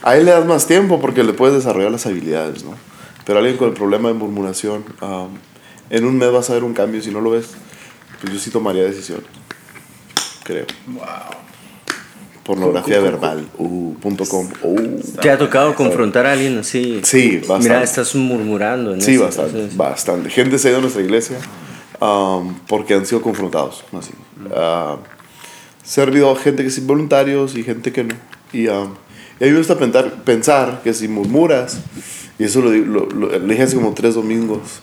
a 0.04 0.16
él 0.16 0.26
le 0.26 0.32
das 0.32 0.46
más 0.46 0.68
tiempo 0.68 1.02
porque 1.02 1.24
le 1.24 1.34
puedes 1.34 1.56
desarrollar 1.56 1.92
las 1.92 2.06
habilidades, 2.06 2.64
¿no? 2.64 2.76
Pero 3.26 3.40
alguien 3.40 3.58
con 3.58 3.70
el 3.70 3.74
problema 3.74 4.10
de 4.10 4.14
murmuración, 4.14 4.86
am, 5.00 5.30
en 5.90 6.06
un 6.06 6.18
mes 6.18 6.32
vas 6.32 6.50
a 6.50 6.54
ver 6.54 6.64
un 6.64 6.74
cambio, 6.74 7.02
si 7.02 7.12
no 7.12 7.22
lo 7.22 7.32
ves, 7.32 7.48
pues 8.22 8.34
yo 8.34 8.40
sí 8.40 8.50
tomaría 8.50 8.84
decisiones, 8.84 9.26
creo. 10.52 10.66
Wow. 10.88 11.04
Pornografía 12.44 13.00
verbal, 13.00 13.48
uh, 13.60 13.94
punto 14.02 14.26
com, 14.26 14.48
uh. 14.64 15.00
¿Te 15.22 15.30
ha 15.30 15.38
tocado 15.38 15.76
confrontar 15.76 16.26
a 16.26 16.32
alguien 16.34 16.58
así? 16.58 17.00
Sí, 17.04 17.38
bastante. 17.38 17.64
Mira, 17.70 17.84
estás 17.84 18.16
murmurando. 18.16 18.96
En 18.96 19.02
Sí, 19.02 19.14
eso, 19.14 19.26
bastante, 19.26 19.52
entonces- 19.52 19.78
bastante. 19.78 20.30
Gente 20.32 20.58
se 20.58 20.68
ha 20.68 20.72
ido 20.72 20.80
a 20.80 20.82
nuestra 20.82 21.04
iglesia 21.04 21.38
um, 22.02 22.56
porque 22.68 22.96
han 22.96 23.06
sido 23.06 23.22
confrontados, 23.22 23.84
así. 23.98 24.12
Uh, 24.44 24.98
se 25.84 26.02
ha 26.02 26.04
habido 26.04 26.36
gente 26.36 26.64
que 26.64 26.72
sí 26.72 26.82
voluntarios 26.82 27.56
y 27.56 27.64
gente 27.64 27.92
que 27.94 28.06
no. 28.06 28.16
Y, 28.52 28.68
um, 28.70 28.96
y 29.40 29.44
a 29.44 29.48
mí 29.48 29.52
me 29.52 29.58
gusta 29.60 29.78
pensar, 29.78 30.24
pensar 30.24 30.82
que 30.84 30.94
si 30.96 31.08
murmuras, 31.08 31.78
y 32.40 32.44
eso 32.46 32.62
lo, 32.62 32.72
lo, 32.72 33.06
lo- 33.06 33.30
le 33.38 33.48
dije 33.54 33.64
hace 33.64 33.76
como 33.76 33.94
tres 33.94 34.16
domingos, 34.16 34.82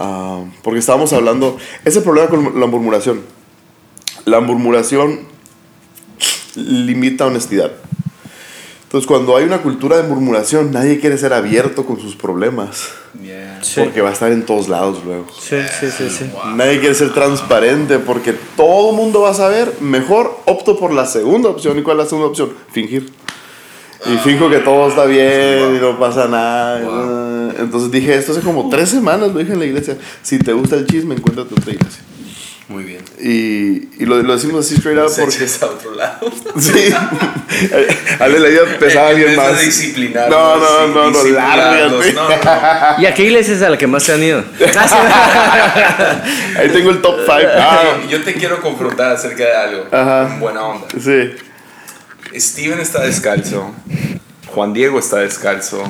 um, 0.00 0.50
porque 0.62 0.78
estábamos 0.80 1.12
hablando, 1.12 1.58
ese 1.84 2.00
problema 2.00 2.28
con 2.30 2.58
la 2.58 2.66
murmuración. 2.66 3.20
La 4.26 4.40
murmuración 4.40 5.20
limita 6.56 7.26
honestidad. 7.26 7.70
Entonces, 8.82 9.06
cuando 9.06 9.36
hay 9.36 9.44
una 9.44 9.62
cultura 9.62 9.96
de 9.96 10.02
murmuración, 10.02 10.72
nadie 10.72 10.98
quiere 10.98 11.16
ser 11.16 11.32
abierto 11.32 11.86
con 11.86 12.00
sus 12.00 12.16
problemas. 12.16 12.88
Yeah. 13.22 13.60
Sí. 13.62 13.80
Porque 13.80 14.00
va 14.00 14.10
a 14.10 14.12
estar 14.12 14.32
en 14.32 14.44
todos 14.44 14.68
lados 14.68 15.02
luego. 15.04 15.26
Sí, 15.40 15.56
sí, 15.78 15.90
sí, 15.96 16.10
sí. 16.10 16.30
Nadie 16.56 16.80
quiere 16.80 16.94
ser 16.96 17.14
transparente 17.14 18.00
porque 18.00 18.32
todo 18.56 18.90
el 18.90 18.96
mundo 18.96 19.22
va 19.22 19.30
a 19.30 19.34
saber. 19.34 19.72
Mejor 19.80 20.40
opto 20.44 20.76
por 20.76 20.92
la 20.92 21.06
segunda 21.06 21.48
opción. 21.48 21.78
¿Y 21.78 21.82
cuál 21.82 21.98
es 21.98 22.04
la 22.04 22.08
segunda 22.08 22.28
opción? 22.28 22.52
Fingir. 22.72 23.12
Y 24.06 24.16
finjo 24.18 24.50
que 24.50 24.58
todo 24.58 24.88
está 24.88 25.04
bien 25.04 25.76
y 25.76 25.78
no 25.80 25.98
pasa 26.00 26.26
nada. 26.26 27.52
Entonces 27.58 27.92
dije 27.92 28.14
esto 28.14 28.32
hace 28.32 28.40
como 28.40 28.68
tres 28.68 28.88
semanas, 28.88 29.32
lo 29.32 29.38
dije 29.38 29.52
en 29.52 29.60
la 29.60 29.66
iglesia. 29.66 29.96
Si 30.22 30.38
te 30.38 30.52
gusta 30.52 30.74
el 30.74 30.86
chisme, 30.86 31.14
encuéntrate 31.14 31.54
otra 31.54 31.72
iglesia. 31.72 32.02
Muy 32.68 32.82
bien. 32.82 33.00
Y, 33.20 34.02
y 34.02 34.06
lo, 34.06 34.20
lo 34.22 34.34
decimos 34.34 34.66
así 34.66 34.74
straight 34.74 34.98
up 34.98 35.06
porque... 35.16 35.36
eches 35.36 35.62
a 35.62 35.66
otro 35.66 35.94
lado. 35.94 36.30
Sí. 36.58 36.92
A 38.18 38.28
la 38.28 38.48
vida 38.48 38.62
pesaba 38.78 39.10
En 39.10 39.16
alguien 39.16 39.36
más. 39.36 39.52
No, 40.28 40.56
no, 40.56 40.66
sí, 40.66 40.92
no, 40.94 41.10
no, 41.10 41.24
lárgate. 41.24 42.12
no, 42.12 42.28
no. 42.28 43.02
¿Y 43.02 43.06
a 43.06 43.14
qué 43.14 43.22
iglesia 43.24 43.54
es 43.54 43.62
a 43.62 43.70
la 43.70 43.78
que 43.78 43.86
más 43.86 44.02
se 44.02 44.12
han 44.14 44.22
ido? 44.22 44.42
Ahí 46.58 46.68
tengo 46.70 46.90
el 46.90 47.00
top 47.02 47.16
5. 47.24 47.32
Ah, 47.56 47.98
Yo 48.08 48.22
te 48.22 48.34
quiero 48.34 48.60
confrontar 48.60 49.12
acerca 49.12 49.44
de 49.44 49.54
algo. 49.56 49.84
Ajá. 49.92 50.28
En 50.34 50.40
buena 50.40 50.64
onda. 50.64 50.86
sí. 50.98 51.32
Steven 52.38 52.80
está 52.80 53.02
descalzo. 53.02 53.72
Juan 54.48 54.72
Diego 54.74 54.98
está 54.98 55.18
descalzo. 55.18 55.82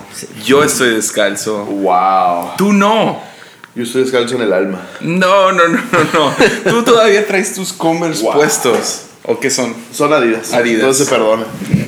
Yo 0.44 0.62
estoy 0.62 0.94
descalzo. 0.94 1.64
Wow. 1.64 2.52
Tú 2.56 2.72
no. 2.72 3.20
Yo 3.76 3.82
estoy 3.82 4.02
descalzo 4.02 4.34
en 4.36 4.42
el 4.42 4.52
alma. 4.52 4.80
No, 5.00 5.52
no, 5.52 5.68
no, 5.68 5.78
no, 5.92 6.04
no. 6.14 6.34
Tú 6.70 6.82
todavía 6.82 7.26
traes 7.26 7.54
tus 7.54 7.72
Converse 7.72 8.24
puestos. 8.24 9.02
¿O 9.22 9.38
qué 9.38 9.50
son? 9.50 9.74
Son 9.92 10.12
Adidas. 10.12 10.52
Adidas. 10.52 10.80
Entonces 10.80 11.06
se 11.06 11.12
perdona. 11.14 11.44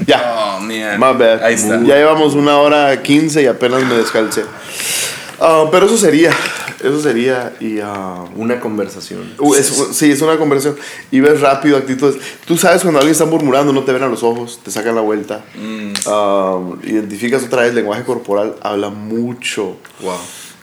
Ya. 0.07 0.57
Oh, 0.57 0.61
man. 0.61 0.99
My 0.99 1.19
bad. 1.19 1.43
Ahí 1.43 1.55
está. 1.55 1.81
Ya 1.83 1.95
llevamos 1.97 2.35
una 2.35 2.59
hora 2.59 3.01
quince 3.03 3.43
y 3.43 3.47
apenas 3.47 3.85
me 3.85 3.95
descalcé. 3.97 4.45
Ah, 5.41 5.67
pero 5.71 5.87
eso 5.87 5.97
sería. 5.97 6.31
Eso 6.83 7.01
sería. 7.01 7.53
Y. 7.61 7.79
ah, 7.81 8.25
Una 8.37 8.59
conversación. 8.61 9.35
uh, 9.39 9.55
es- 9.55 9.73
sí, 9.93 10.11
es 10.11 10.21
una 10.21 10.37
conversación. 10.37 10.77
Y 11.13 11.21
ves 11.21 11.41
rápido 11.41 11.77
actitudes. 11.77 12.17
Tú 12.45 12.59
sabes 12.59 12.83
cuando 12.83 12.99
alguien 12.99 13.13
está 13.13 13.25
murmurando, 13.25 13.73
no 13.73 13.85
te 13.85 13.93
ven 13.93 14.03
a 14.03 14.09
los 14.09 14.23
ojos, 14.25 14.61
te 14.65 14.71
sacan 14.73 14.95
la 14.97 15.01
vuelta. 15.01 15.45
Mm. 15.55 15.93
Ah, 16.07 16.59
identificas 16.83 17.45
otra 17.45 17.63
vez 17.63 17.73
lenguaje 17.75 18.03
corporal, 18.03 18.57
habla 18.63 18.91
mucho. 18.91 19.77
Wow. 20.01 20.17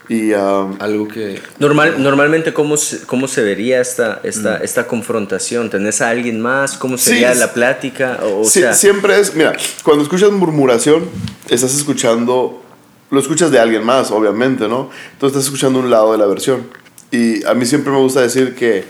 Y. 0.10 0.34
ah, 0.34 0.68
Algo 0.80 1.08
que. 1.08 1.42
Normal, 1.60 2.02
normalmente, 2.02 2.54
¿cómo 2.54 2.78
se, 2.78 3.02
cómo 3.08 3.28
se 3.28 3.42
vería 3.42 3.82
esta, 3.82 4.20
esta, 4.24 4.58
esta 4.58 4.88
confrontación? 4.88 5.70
¿Tenés 5.70 6.02
a 6.02 6.10
alguien 6.10 6.40
más? 6.42 6.78
¿Cómo 6.78 6.98
Sí, 6.98 7.12
sería 7.12 7.32
es- 7.32 7.40
la 7.40 7.54
plática? 7.54 8.20
O, 8.24 8.42
o 8.42 8.44
Sí, 8.46 8.60
sea, 8.62 8.74
siempre 8.74 9.20
es, 9.20 9.36
mira, 9.36 9.54
cuando 9.84 10.04
escuchas 10.04 10.32
murmuración, 10.32 11.06
estás 11.50 11.76
escuchando, 11.76 12.62
lo 13.10 13.20
escuchas 13.20 13.52
de 13.52 13.60
alguien 13.60 13.84
más, 13.84 14.12
obviamente, 14.12 14.68
¿no? 14.68 14.90
Entonces 15.14 15.38
estás 15.38 15.46
escuchando 15.46 15.80
un 15.80 15.90
lado 15.90 16.12
de 16.12 16.18
la 16.18 16.26
versión. 16.26 16.68
Y 17.12 17.44
a 17.46 17.54
mí 17.54 17.66
siempre 17.66 17.92
me 17.92 18.00
gusta 18.00 18.22
decir 18.22 18.56
que 18.56 18.84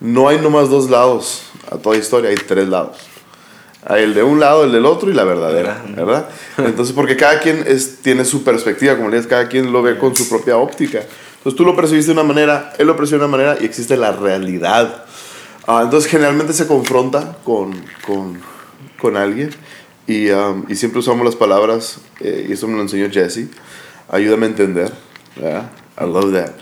no 0.00 0.28
hay 0.28 0.38
nomás 0.38 0.68
dos 0.70 0.90
lados 0.90 1.42
a 1.70 1.76
toda 1.76 1.96
historia, 1.96 2.30
hay 2.30 2.36
tres 2.36 2.68
lados. 2.68 2.98
El 3.88 4.14
de 4.14 4.22
un 4.22 4.40
lado, 4.40 4.64
el 4.64 4.72
del 4.72 4.86
otro 4.86 5.10
y 5.10 5.14
la 5.14 5.24
verdadera, 5.24 5.84
¿verdad? 5.94 6.28
Entonces, 6.56 6.94
porque 6.94 7.16
cada 7.16 7.40
quien 7.40 7.64
es, 7.66 7.98
tiene 8.02 8.24
su 8.24 8.42
perspectiva, 8.42 8.96
como 8.96 9.10
le 9.10 9.16
dices, 9.16 9.28
cada 9.28 9.48
quien 9.48 9.72
lo 9.72 9.82
ve 9.82 9.98
con 9.98 10.16
su 10.16 10.28
propia 10.28 10.56
óptica. 10.56 11.00
Entonces 11.36 11.58
tú 11.58 11.64
lo 11.66 11.76
percibiste 11.76 12.06
de 12.06 12.18
una 12.18 12.26
manera, 12.26 12.72
él 12.78 12.86
lo 12.86 12.96
percibe 12.96 13.18
de 13.18 13.26
una 13.26 13.36
manera 13.36 13.58
y 13.60 13.66
existe 13.66 13.98
la 13.98 14.12
realidad. 14.12 15.04
Ah, 15.66 15.82
entonces 15.84 16.10
generalmente 16.10 16.54
se 16.54 16.66
confronta 16.66 17.36
con, 17.44 17.74
con, 18.06 18.40
con 18.98 19.16
alguien 19.16 19.50
y, 20.06 20.30
um, 20.30 20.64
y 20.68 20.76
siempre 20.76 21.00
usamos 21.00 21.24
las 21.24 21.36
palabras, 21.36 21.98
eh, 22.20 22.46
y 22.48 22.52
eso 22.52 22.66
me 22.66 22.76
lo 22.76 22.82
enseñó 22.82 23.10
Jesse, 23.10 23.48
ayúdame 24.08 24.46
a 24.46 24.48
entender. 24.48 24.92
¿verdad? 25.36 25.70
I 26.00 26.04
love 26.04 26.32
that. 26.32 26.52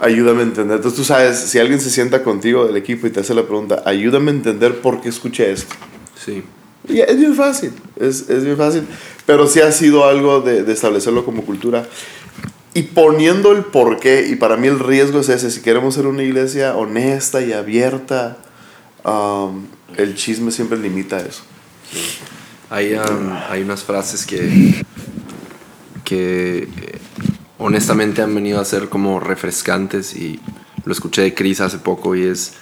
Ayúdame 0.00 0.40
a 0.40 0.44
entender. 0.44 0.76
Entonces 0.76 0.96
tú 0.98 1.04
sabes, 1.04 1.38
si 1.38 1.58
alguien 1.58 1.80
se 1.80 1.90
sienta 1.90 2.22
contigo 2.22 2.66
del 2.66 2.76
equipo 2.76 3.06
y 3.06 3.10
te 3.10 3.20
hace 3.20 3.34
la 3.34 3.42
pregunta, 3.42 3.82
ayúdame 3.84 4.30
a 4.30 4.34
entender 4.34 4.80
por 4.80 5.00
qué 5.00 5.08
escuché 5.08 5.52
esto. 5.52 5.74
Sí. 6.24 6.42
Y 6.88 7.00
es 7.00 7.16
bien 7.16 7.34
fácil, 7.34 7.72
es, 7.96 8.28
es 8.28 8.44
bien 8.44 8.56
fácil. 8.56 8.84
Pero 9.24 9.46
sí 9.46 9.60
ha 9.60 9.70
sido 9.70 10.04
algo 10.04 10.40
de, 10.40 10.64
de 10.64 10.72
establecerlo 10.72 11.24
como 11.24 11.44
cultura. 11.44 11.86
Y 12.74 12.82
poniendo 12.84 13.52
el 13.52 13.64
porqué, 13.64 14.26
y 14.28 14.36
para 14.36 14.56
mí 14.56 14.66
el 14.66 14.78
riesgo 14.78 15.20
es 15.20 15.28
ese, 15.28 15.50
si 15.50 15.60
queremos 15.60 15.94
ser 15.94 16.06
una 16.06 16.22
iglesia 16.22 16.74
honesta 16.74 17.42
y 17.42 17.52
abierta, 17.52 18.38
um, 19.04 19.66
el 19.96 20.14
chisme 20.14 20.50
siempre 20.50 20.78
limita 20.78 21.20
eso. 21.20 21.42
Hay, 22.70 22.94
um, 22.94 23.32
hay 23.50 23.62
unas 23.62 23.84
frases 23.84 24.24
que, 24.24 24.82
que 26.02 26.62
eh, 26.62 26.98
honestamente 27.58 28.22
han 28.22 28.34
venido 28.34 28.58
a 28.58 28.64
ser 28.64 28.88
como 28.88 29.20
refrescantes 29.20 30.16
y 30.16 30.40
lo 30.86 30.92
escuché 30.92 31.22
de 31.22 31.34
Chris 31.34 31.60
hace 31.60 31.78
poco 31.78 32.16
y 32.16 32.24
es 32.24 32.54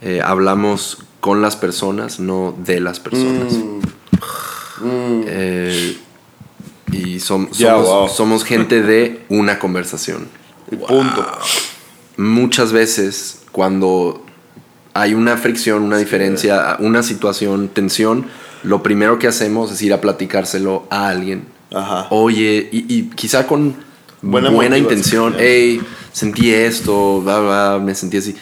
eh, 0.00 0.20
hablamos 0.24 0.98
con 1.20 1.42
las 1.42 1.56
personas, 1.56 2.20
no 2.20 2.54
de 2.64 2.80
las 2.80 3.00
personas. 3.00 3.54
Eh, 5.26 5.98
y 6.92 7.16
som- 7.20 7.48
Ya, 7.52 7.70
somos, 7.72 7.86
wow. 7.88 8.08
somos 8.08 8.44
gente 8.44 8.82
de 8.82 9.24
una 9.28 9.58
conversación. 9.58 10.28
Y 10.70 10.76
punto. 10.76 11.26
Muchas 12.16 12.72
veces 12.72 13.40
cuando 13.52 14.24
hay 14.94 15.14
una 15.14 15.36
fricción, 15.36 15.82
una 15.82 15.98
diferencia, 15.98 16.76
una 16.80 17.02
situación, 17.02 17.68
tensión, 17.68 18.26
lo 18.62 18.82
primero 18.82 19.18
que 19.18 19.28
hacemos 19.28 19.70
es 19.72 19.82
ir 19.82 19.92
a 19.92 20.00
platicárselo 20.00 20.86
a 20.90 21.08
alguien. 21.08 21.44
Ajá. 21.72 22.06
Oye, 22.10 22.68
y, 22.72 22.92
y 22.92 23.02
quizá 23.14 23.46
con 23.46 23.86
Buena 24.20 24.76
intención, 24.78 25.36
hey, 25.38 25.80
sentí 26.12 26.52
esto, 26.52 27.20
bla, 27.20 27.38
bla, 27.38 27.80
me 27.84 27.94
sentí 27.94 28.16
así. 28.16 28.34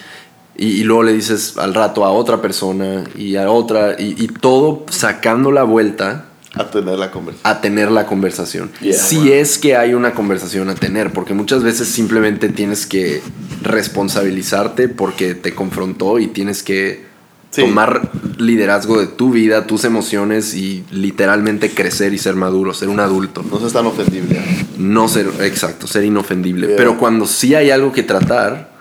Y, 0.57 0.67
y 0.81 0.83
luego 0.83 1.03
le 1.03 1.13
dices 1.13 1.55
al 1.57 1.73
rato 1.73 2.03
a 2.03 2.11
otra 2.11 2.41
persona 2.41 3.03
y 3.15 3.35
a 3.35 3.49
otra, 3.51 3.95
y, 3.99 4.15
y 4.17 4.27
todo 4.27 4.85
sacando 4.89 5.51
la 5.51 5.63
vuelta 5.63 6.25
A 6.55 6.71
tener 6.71 6.97
la 6.97 7.11
conversación. 7.11 7.51
a 7.55 7.61
tener 7.61 7.91
la 7.91 8.05
conversación. 8.07 8.71
Yeah. 8.81 8.93
si 8.93 9.31
es 9.31 9.59
que 9.59 9.75
hay 9.77 9.93
una 9.93 10.13
conversación 10.13 10.69
a 10.69 10.75
tener, 10.75 11.13
porque 11.13 11.33
muchas 11.35 11.61
veces 11.61 11.87
simplemente 11.89 12.49
tienes 12.49 12.87
que 12.87 13.21
responsabilizarte 13.61 14.89
porque 14.89 15.35
te 15.35 15.53
confrontó 15.55 16.19
y 16.19 16.27
tienes 16.27 16.63
que 16.63 17.05
Sí. 17.49 17.61
tomar 17.61 18.11
liderazgo 18.37 18.99
de 18.99 19.07
tu 19.07 19.31
vida, 19.31 19.65
tus 19.67 19.85
emociones 19.85 20.53
y 20.53 20.83
literalmente 20.91 21.71
crecer 21.73 22.13
y 22.13 22.17
ser 22.17 22.35
maduro, 22.35 22.73
ser 22.73 22.89
un 22.89 22.99
adulto. 22.99 23.41
No 23.49 23.57
seas 23.59 23.71
tan 23.71 23.85
ofendible. 23.85 24.37
No 24.77 25.07
ser, 25.07 25.27
exacto, 25.39 25.87
ser 25.87 26.03
inofendible. 26.03 26.67
Yeah. 26.67 26.75
Pero 26.75 26.97
cuando 26.97 27.25
sí 27.25 27.55
hay 27.55 27.69
algo 27.71 27.93
que 27.93 28.03
tratar, 28.03 28.76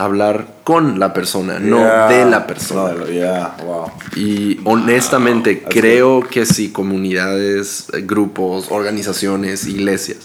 hablar 0.00 0.56
con 0.64 0.98
la 0.98 1.12
persona, 1.12 1.58
Yeah. 1.58 1.68
no 1.68 2.08
de 2.08 2.24
la 2.30 2.46
persona. 2.46 3.04
Yeah, 3.06 3.56
wow. 3.64 3.90
Y 4.16 4.58
honestamente 4.64 5.62
creo 5.62 6.20
que 6.22 6.46
si 6.46 6.70
comunidades, 6.70 7.86
eh, 7.92 8.02
grupos, 8.02 8.66
organizaciones, 8.70 9.66
iglesias 9.66 10.18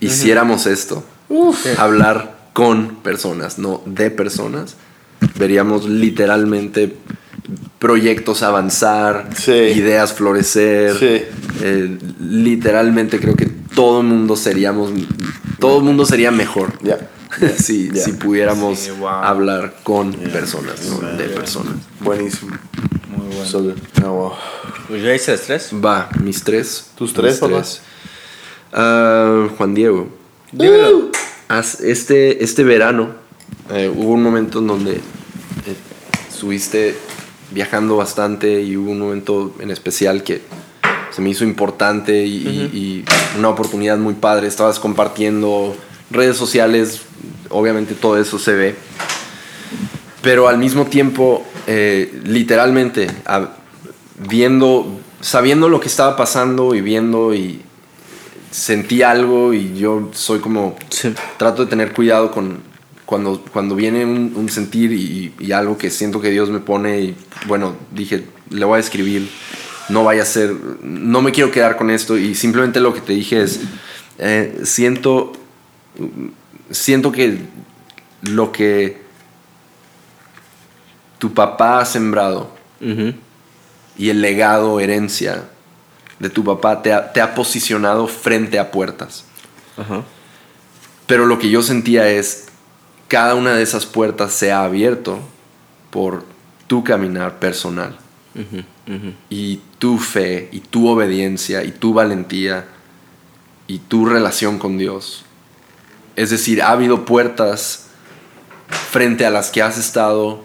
hiciéramos 0.00 0.66
esto, 0.66 1.04
hablar 1.78 2.38
con 2.54 2.96
personas, 3.02 3.58
no 3.58 3.82
de 3.86 4.10
personas, 4.10 4.76
veríamos 5.38 5.86
literalmente 5.88 6.96
proyectos 7.78 8.42
avanzar, 8.42 9.28
Sí. 9.36 9.52
ideas 9.52 10.12
florecer. 10.14 10.96
Sí. 10.98 11.22
Eh, 11.62 11.98
literalmente 12.20 13.20
creo 13.20 13.36
que 13.36 13.46
todo 13.74 14.00
el 14.00 14.06
mundo 14.06 14.36
seríamos, 14.36 14.90
todo 15.58 15.78
el 15.78 15.84
mundo 15.84 16.04
sería 16.06 16.30
mejor. 16.30 16.72
si, 17.58 17.90
Yeah. 17.90 18.04
si 18.04 18.12
pudiéramos 18.12 18.78
Sí, 18.78 18.90
wow. 18.90 19.08
hablar 19.08 19.74
con 19.82 20.12
personas, 20.12 20.84
no 20.86 21.00
de 21.16 21.24
personas. 21.28 21.74
Buenísimo. 22.00 22.56
Muy 23.16 23.26
bueno. 23.26 23.44
So 23.46 23.74
wow. 24.10 24.32
Pues 24.88 25.02
ya 25.02 25.14
hice 25.14 25.32
las 25.32 25.42
tres. 25.42 25.70
Va, 25.72 26.08
mis 26.22 26.42
tres. 26.44 26.90
¿Tus 26.96 27.12
tres, 27.12 27.40
Mis 27.42 27.50
papá? 27.50 27.64
Ah, 28.72 29.48
Juan 29.56 29.74
Diego. 29.74 30.08
Dímelo. 30.52 31.10
Haz- 31.48 31.80
Este, 31.80 32.42
este 32.44 32.64
verano 32.64 33.10
eh, 33.70 33.92
hubo 33.94 34.12
un 34.12 34.22
momento 34.22 34.60
en 34.60 34.66
donde 34.68 34.92
eh, 34.94 35.00
estuviste 36.28 36.96
viajando 37.52 37.96
bastante 37.96 38.62
y 38.62 38.76
hubo 38.76 38.90
un 38.92 39.00
momento 39.00 39.54
en 39.60 39.70
especial 39.70 40.22
que 40.22 40.42
se 41.10 41.20
me 41.20 41.30
hizo 41.30 41.42
importante 41.44 42.24
y, 42.24 42.36
y- 42.46 42.78
y 42.78 43.38
una 43.38 43.48
oportunidad 43.48 43.98
muy 43.98 44.14
padre. 44.14 44.46
Estabas 44.46 44.78
compartiendo 44.78 45.76
redes 46.10 46.36
sociales, 46.36 47.02
obviamente 47.48 47.94
todo 47.94 48.18
eso 48.18 48.38
se 48.38 48.52
ve. 48.54 48.74
Pero 50.22 50.48
al 50.48 50.58
mismo 50.58 50.86
tiempo, 50.86 51.44
eh, 51.66 52.20
literalmente, 52.24 53.08
a- 53.26 53.50
viendo, 54.28 55.00
sabiendo 55.20 55.68
lo 55.68 55.80
que 55.80 55.88
estaba 55.88 56.16
pasando 56.16 56.74
y 56.74 56.80
viendo 56.82 57.34
y 57.34 57.62
sentí 58.50 59.02
algo 59.02 59.54
y 59.54 59.76
yo 59.78 60.10
soy 60.12 60.40
como, 60.40 60.76
Sí. 60.90 61.14
trato 61.38 61.64
de 61.64 61.70
tener 61.70 61.92
cuidado 61.92 62.30
con 62.32 62.68
cuando, 63.06 63.42
cuando 63.52 63.74
viene 63.74 64.04
un, 64.04 64.34
un 64.36 64.48
sentir 64.50 64.92
y, 64.92 65.34
y 65.40 65.50
algo 65.52 65.76
que 65.76 65.90
siento 65.90 66.20
que 66.20 66.30
Dios 66.30 66.48
me 66.48 66.60
pone 66.60 67.00
y 67.00 67.16
bueno, 67.48 67.74
dije, 67.92 68.24
le 68.50 68.64
voy 68.64 68.76
a 68.76 68.80
escribir, 68.80 69.28
no 69.88 70.04
vaya 70.04 70.22
a 70.22 70.26
ser, 70.26 70.54
no 70.82 71.20
me 71.20 71.32
quiero 71.32 71.50
quedar 71.50 71.76
con 71.76 71.90
esto 71.90 72.16
y 72.16 72.36
simplemente 72.36 72.78
lo 72.78 72.94
que 72.94 73.00
te 73.00 73.12
dije 73.12 73.42
es, 73.42 73.60
eh, 74.18 74.60
siento, 74.64 75.32
siento 76.70 77.12
que 77.12 77.38
lo 78.22 78.52
que 78.52 79.02
tu 81.18 81.32
papá 81.34 81.80
ha 81.80 81.84
sembrado 81.84 82.50
y 83.96 84.08
el 84.08 84.20
legado, 84.20 84.80
herencia 84.80 85.44
de 86.20 86.30
tu 86.30 86.44
papá 86.44 86.82
te 86.82 86.92
ha, 86.92 87.12
te 87.12 87.20
ha 87.20 87.34
posicionado 87.34 88.06
frente 88.06 88.58
a 88.58 88.70
puertas. 88.70 89.24
Pero 91.06 91.26
lo 91.26 91.38
que 91.38 91.50
yo 91.50 91.62
sentía 91.62 92.08
es, 92.08 92.46
cada 93.08 93.34
una 93.34 93.54
de 93.54 93.62
esas 93.62 93.86
puertas 93.86 94.32
se 94.32 94.52
ha 94.52 94.62
abierto 94.62 95.18
por 95.90 96.24
tu 96.66 96.84
caminar 96.84 97.38
personal. 97.38 97.98
Y 99.28 99.60
tu 99.78 99.98
fe, 99.98 100.48
y 100.52 100.60
tu 100.60 100.88
obediencia, 100.88 101.64
y 101.64 101.72
tu 101.72 101.92
valentía, 101.92 102.66
y 103.66 103.78
tu 103.78 104.04
relación 104.04 104.58
con 104.58 104.78
Dios. 104.78 105.24
Es 106.20 106.28
decir, 106.28 106.60
ha 106.62 106.72
habido 106.72 107.06
puertas 107.06 107.86
frente 108.90 109.24
a 109.24 109.30
las 109.30 109.50
que 109.50 109.62
has 109.62 109.78
estado, 109.78 110.44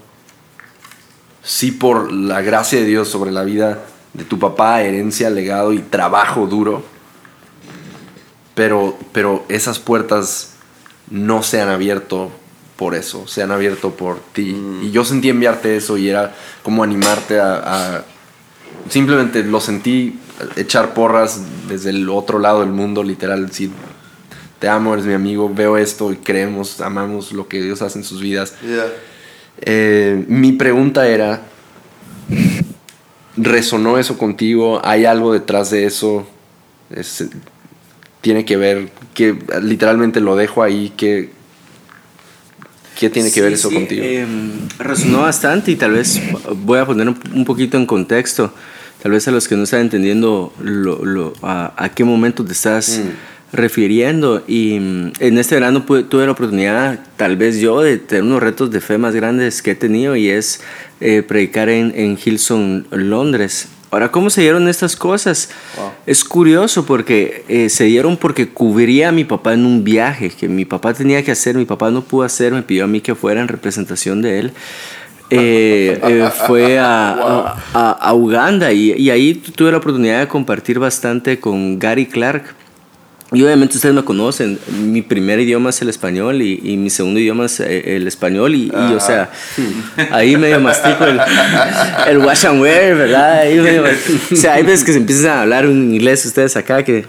sí 1.44 1.72
por 1.72 2.14
la 2.14 2.42
gracia 2.42 2.80
de 2.80 2.86
Dios 2.86 3.10
sobre 3.10 3.32
la 3.32 3.44
vida 3.44 3.80
de 4.14 4.24
tu 4.24 4.40
papá, 4.40 4.82
herencia, 4.84 5.30
legado 5.30 5.74
y 5.74 5.80
trabajo 5.80 6.48
duro, 6.48 6.82
pero, 8.54 8.98
pero 9.12 9.44
esas 9.50 9.80
puertas 9.80 10.54
no 11.10 11.44
se 11.44 11.60
han 11.62 11.68
abierto 11.68 12.32
por 12.78 12.96
eso, 12.96 13.28
se 13.28 13.44
han 13.44 13.52
abierto 13.52 13.92
por 13.92 14.20
ti. 14.32 14.54
Mm. 14.54 14.84
Y 14.86 14.92
yo 14.92 15.04
sentí 15.04 15.28
enviarte 15.30 15.76
eso 15.76 15.98
y 15.98 16.08
era 16.08 16.34
como 16.64 16.84
animarte 16.84 17.38
a, 17.40 17.56
a- 17.98 18.06
Simplemente 18.90 19.44
lo 19.44 19.60
sentí 19.60 20.20
echar 20.56 20.94
porras 20.94 21.42
desde 21.68 21.90
el 21.90 22.08
otro 22.10 22.38
lado 22.40 22.60
del 22.62 22.70
mundo, 22.70 23.04
literal, 23.04 23.48
decir, 23.48 23.72
te 24.66 24.70
amo, 24.70 24.94
eres 24.96 25.06
mi 25.06 25.14
amigo, 25.14 25.48
veo 25.54 25.78
esto 25.78 26.12
y 26.12 26.16
creemos, 26.16 26.82
amamos 26.82 27.32
lo 27.34 27.48
que 27.48 27.62
Dios 27.62 27.84
hace 27.84 28.00
en 28.00 28.04
sus 28.04 28.20
vidas. 28.20 28.56
Yeah. 28.64 28.88
Eh, 29.62 30.26
mi 30.28 30.54
pregunta 30.54 31.08
era, 31.08 31.44
¿resonó 33.38 34.00
eso 34.00 34.18
contigo? 34.18 34.82
¿Hay 34.84 35.06
algo 35.06 35.32
detrás 35.34 35.70
de 35.70 35.86
eso? 35.86 36.28
Es- 36.90 37.26
tiene 38.22 38.44
que 38.44 38.58
ver, 38.58 38.90
que 39.14 39.38
literalmente 39.62 40.20
lo 40.20 40.36
dejo 40.36 40.64
ahí, 40.64 40.92
que... 40.98 41.30
¿Qué 42.98 43.12
tiene 43.12 43.32
que 43.32 43.42
ver 43.44 43.54
eso 43.54 43.70
sí, 43.70 43.76
contigo? 43.76 44.04
em, 44.04 44.68
resonó 44.80 45.22
bastante 45.22 45.70
y 45.70 45.76
tal 45.76 45.92
vez 45.92 46.20
voy 46.64 46.80
a 46.80 46.88
poner 46.88 47.08
un- 47.08 47.46
poquito 47.46 47.78
en 47.78 47.86
contexto, 47.86 48.52
tal 49.04 49.12
vez 49.12 49.28
a 49.28 49.32
los 49.32 49.48
que 49.48 49.56
no 49.56 49.62
están 49.66 49.82
entendiendo 49.82 50.52
lo- 50.60 51.06
lo- 51.06 51.34
a, 51.44 51.72
a 51.78 51.90
qué 51.90 52.04
momento 52.04 52.44
te 52.44 52.54
estás 52.54 53.00
refiriendo. 53.54 54.44
Y 54.48 54.80
mm, 54.80 55.12
en 55.20 55.38
este 55.38 55.56
verano 55.56 55.86
pude- 55.86 56.04
tuve 56.04 56.26
la 56.26 56.32
oportunidad, 56.34 57.00
tal 57.18 57.38
vez 57.38 57.60
yo, 57.60 57.82
de 57.82 57.98
tener 57.98 58.24
unos 58.24 58.42
retos 58.44 58.72
de 58.72 58.82
fe 58.82 58.98
más 58.98 59.16
grandes 59.16 59.62
que 59.62 59.72
he 59.72 59.76
tenido 59.76 60.16
y 60.16 60.30
es 60.30 60.62
eh, 61.02 61.24
predicar 61.28 61.70
en, 61.70 61.94
en 61.96 62.18
Hilson, 62.24 62.88
Londres. 62.92 63.68
Ahora, 63.92 64.12
¿cómo 64.12 64.30
se 64.30 64.42
dieron 64.42 64.68
estas 64.68 64.98
cosas? 64.98 65.50
Es 66.06 66.24
curioso 66.26 66.86
porque 66.86 67.46
eh, 67.48 67.70
se 67.70 67.86
dieron 67.86 68.18
porque 68.18 68.50
cubría 68.50 69.10
a 69.10 69.12
mi 69.14 69.24
papá 69.24 69.54
en 69.54 69.66
un 69.66 69.86
viaje 69.86 70.30
que 70.30 70.50
mi 70.50 70.66
papá 70.66 70.94
tenía 70.94 71.24
que 71.24 71.32
hacer, 71.32 71.56
mi 71.56 71.64
papá 71.66 71.92
no 71.92 72.02
pudo 72.02 72.24
hacer, 72.24 72.52
me 72.52 72.62
pidió 72.62 72.84
a 72.84 72.88
mí 72.88 73.00
que 73.00 73.16
fuera 73.16 73.40
en 73.42 73.48
representación 73.48 74.22
de 74.22 74.40
él. 74.40 74.52
Eh, 75.30 76.00
eh, 76.04 76.30
fue 76.46 76.78
a, 76.78 77.12
a- 77.12 77.64
a- 77.74 77.92
a 77.92 78.14
Uganda 78.14 78.72
y, 78.74 78.92
y 78.94 79.10
ahí 79.10 79.34
tuve 79.34 79.72
la 79.72 79.78
oportunidad 79.78 80.20
de 80.20 80.28
compartir 80.28 80.78
bastante 80.78 81.40
con 81.40 81.80
Gary 81.80 82.06
Clark. 82.06 82.54
Y 83.34 83.42
obviamente 83.42 83.76
ustedes 83.78 83.96
me 83.96 84.04
conocen, 84.04 84.60
mi 84.84 85.02
primer 85.02 85.40
idioma 85.40 85.72
es 85.72 85.82
el 85.82 85.90
español 85.90 86.42
y, 86.44 86.60
y 86.64 86.78
mi 86.78 86.90
segundo 86.92 87.20
idioma 87.20 87.48
es 87.48 87.60
eh, 87.60 87.96
el 87.96 88.08
español 88.08 88.54
y, 88.54 88.66
y, 88.68 88.94
o 88.94 89.00
sea, 89.00 89.32
ahí 90.12 90.38
medio 90.38 90.60
mastico 90.60 91.06
el, 91.06 91.20
el 92.08 92.18
wash 92.20 92.46
and 92.46 92.62
wear, 92.62 92.96
¿verdad? 92.96 93.40
Ahí 93.40 93.58
medio- 93.60 93.84
o 94.32 94.36
sea, 94.36 94.54
hay 94.54 94.64
veces 94.64 94.84
que 94.86 94.92
se 94.94 95.00
empiezan 95.00 95.32
a 95.32 95.42
hablar 95.42 95.66
en 95.66 95.94
inglés 95.96 96.24
ustedes 96.26 96.56
acá 96.56 96.84
que... 96.84 97.06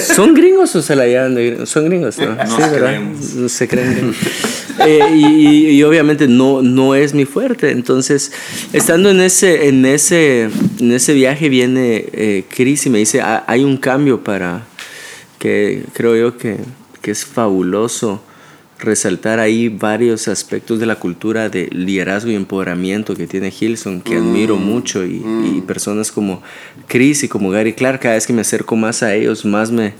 ¿Son 0.00 0.32
gringos 0.32 0.74
o 0.74 0.80
se 0.80 0.96
la 0.96 1.06
llevan 1.06 1.34
de 1.34 1.46
gringos? 1.50 1.68
Son 1.68 1.84
gringos, 1.84 2.16
¿no? 2.18 2.34
Nos 2.34 2.48
Sí, 2.50 2.62
¿verdad? 2.62 2.78
creemos. 2.78 3.34
No 3.34 3.48
se 3.50 3.68
creen. 3.68 4.14
Eh, 4.86 5.00
y, 5.14 5.26
y- 5.26 5.70
y 5.72 5.82
obviamente 5.82 6.26
no, 6.28 6.62
no 6.62 6.94
es 6.94 7.12
mi 7.12 7.26
fuerte. 7.26 7.70
Entonces, 7.72 8.32
estando 8.72 9.10
en 9.10 9.20
ese, 9.20 9.68
en 9.68 9.84
ese, 9.84 10.48
en 10.80 10.92
ese 10.92 11.12
viaje 11.12 11.50
viene 11.50 12.06
eh, 12.12 12.44
Chris 12.48 12.86
y 12.86 12.90
me 12.90 12.98
dice, 12.98 13.20
"Ah, 13.20 13.44
hay 13.46 13.64
un 13.64 13.76
cambio 13.76 14.24
para 14.24 14.62
que 15.38 15.84
creo 15.92 16.16
yo 16.16 16.36
que, 16.38 16.56
que 17.02 17.10
es 17.10 17.24
fabuloso 17.24 18.22
resaltar 18.78 19.38
ahí 19.40 19.68
varios 19.70 20.28
aspectos 20.28 20.78
de 20.78 20.84
la 20.86 20.96
cultura 20.96 21.48
de 21.48 21.68
liderazgo 21.72 22.30
y 22.30 22.34
empoderamiento 22.34 23.14
que 23.14 23.26
tiene 23.26 23.50
Hilson, 23.58 24.02
que 24.02 24.16
admiro 24.16 24.56
mucho, 24.56 25.04
y, 25.06 25.22
y 25.56 25.62
personas 25.66 26.12
como 26.12 26.42
Chris 26.86 27.24
y 27.24 27.28
como 27.28 27.50
Gary 27.50 27.72
Clark, 27.72 28.00
cada 28.00 28.14
vez 28.16 28.26
que 28.26 28.34
me 28.34 28.42
acerco 28.42 28.76
más 28.76 29.02
a 29.02 29.14
ellos, 29.14 29.46
más 29.46 29.70
me, 29.70 29.94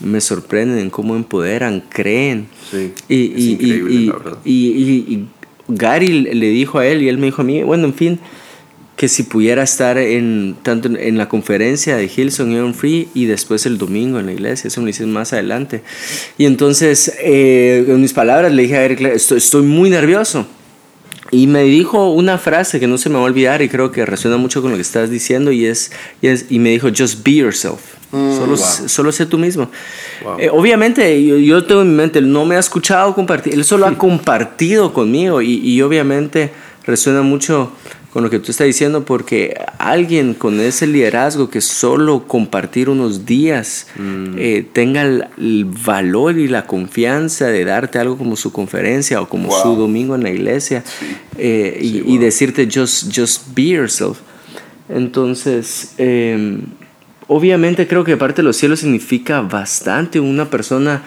me 0.00 0.20
sorprenden 0.20 0.78
en 0.78 0.90
cómo 0.90 1.16
empoderan, 1.16 1.82
creen. 1.88 2.48
Sí, 2.70 2.92
Y, 3.08 3.32
es 3.32 3.38
y- 3.40 3.50
increíble, 3.52 3.94
y- 3.94 4.06
la 4.08 4.12
verdad. 4.12 4.38
y- 4.44 4.68
y- 4.68 5.14
y 5.14 5.28
Gary 5.68 6.08
le 6.08 6.48
dijo 6.50 6.78
a 6.78 6.86
él 6.86 7.02
y 7.02 7.08
él 7.08 7.16
me 7.16 7.26
dijo 7.26 7.40
a 7.40 7.44
mí, 7.46 7.62
bueno, 7.62 7.86
en 7.86 7.94
fin, 7.94 8.20
que 8.98 9.06
si 9.06 9.22
pudiera 9.22 9.62
estar 9.62 9.96
en 9.96 10.56
tanto 10.60 10.88
en, 10.88 11.16
la 11.16 11.28
conferencia 11.28 11.96
de 11.96 12.10
Hillsong 12.14 12.50
Young 12.52 12.74
Free 12.74 13.08
y 13.14 13.26
después 13.26 13.64
el 13.64 13.78
domingo 13.78 14.18
en 14.18 14.26
la 14.26 14.32
iglesia, 14.32 14.66
eso 14.66 14.80
me 14.80 14.86
lo 14.86 14.90
hice 14.90 15.06
más 15.06 15.32
adelante. 15.32 15.82
Y 16.36 16.46
entonces, 16.46 17.14
eh, 17.22 17.84
en 17.86 18.00
mis 18.00 18.12
palabras 18.12 18.52
le 18.52 18.62
dije 18.62 18.76
a 18.76 18.84
Eric, 18.84 19.00
estoy, 19.02 19.38
estoy 19.38 19.62
muy 19.62 19.88
nervioso. 19.88 20.46
Y 21.30 21.46
me 21.46 21.62
dijo 21.62 22.10
una 22.10 22.38
frase 22.38 22.80
que 22.80 22.88
no 22.88 22.98
se 22.98 23.08
me 23.08 23.14
va 23.14 23.20
a 23.20 23.24
olvidar 23.24 23.62
y 23.62 23.68
creo 23.68 23.92
que 23.92 24.04
resuena 24.04 24.36
mucho 24.36 24.62
con 24.62 24.72
lo 24.72 24.76
que 24.76 24.82
estás 24.82 25.10
diciendo 25.10 25.52
y 25.52 25.66
es, 25.66 25.92
y, 26.20 26.26
es- 26.26 26.46
y 26.50 26.58
me 26.58 26.70
dijo, 26.70 26.88
just 26.88 27.22
be 27.24 27.34
yourself. 27.36 27.80
solo, 28.10 28.56
solo 28.56 29.12
sé 29.12 29.26
tú 29.26 29.38
mismo. 29.38 29.70
Eh, 30.40 30.48
obviamente, 30.50 31.24
yo, 31.24 31.36
yo 31.36 31.64
tengo 31.64 31.82
en 31.82 31.90
mi 31.90 31.94
mente, 31.94 32.18
él 32.18 32.32
no 32.32 32.44
me 32.44 32.56
ha 32.56 32.58
escuchado 32.58 33.14
compartir, 33.14 33.54
él 33.54 33.64
solo 33.64 33.86
ha 33.86 33.96
compartido 34.06 34.92
conmigo 34.92 35.40
y, 35.40 35.60
y 35.62 35.80
obviamente 35.82 36.50
resuena 36.84 37.22
mucho 37.22 37.70
con 38.18 38.24
lo 38.24 38.30
que 38.30 38.40
tú 38.40 38.50
estás 38.50 38.66
diciendo 38.66 39.04
porque 39.04 39.54
alguien 39.78 40.34
con 40.34 40.58
ese 40.58 40.88
liderazgo 40.88 41.50
que 41.50 41.60
solo 41.60 42.26
compartir 42.26 42.88
unos 42.88 43.26
días 43.26 43.86
eh, 44.36 44.66
tenga 44.72 45.02
el, 45.02 45.24
el 45.38 45.64
valor 45.64 46.36
y 46.36 46.48
la 46.48 46.66
confianza 46.66 47.46
de 47.46 47.64
darte 47.64 48.00
algo 48.00 48.18
como 48.18 48.34
su 48.34 48.50
conferencia 48.50 49.22
o 49.22 49.28
como 49.28 49.52
su 49.52 49.76
domingo 49.76 50.16
en 50.16 50.24
la 50.24 50.30
iglesia 50.30 50.82
eh, 51.36 51.78
y, 51.80 52.12
y 52.12 52.18
decirte 52.18 52.68
just, 52.68 53.16
just 53.16 53.54
be 53.54 53.66
yourself. 53.66 54.18
Entonces, 54.88 55.94
eh, 55.98 56.58
obviamente 57.28 57.86
creo 57.86 58.02
que 58.02 58.16
parte 58.16 58.42
de 58.42 58.46
los 58.46 58.56
cielos 58.56 58.80
significa 58.80 59.42
bastante. 59.42 60.18
Una 60.18 60.50
persona 60.50 61.04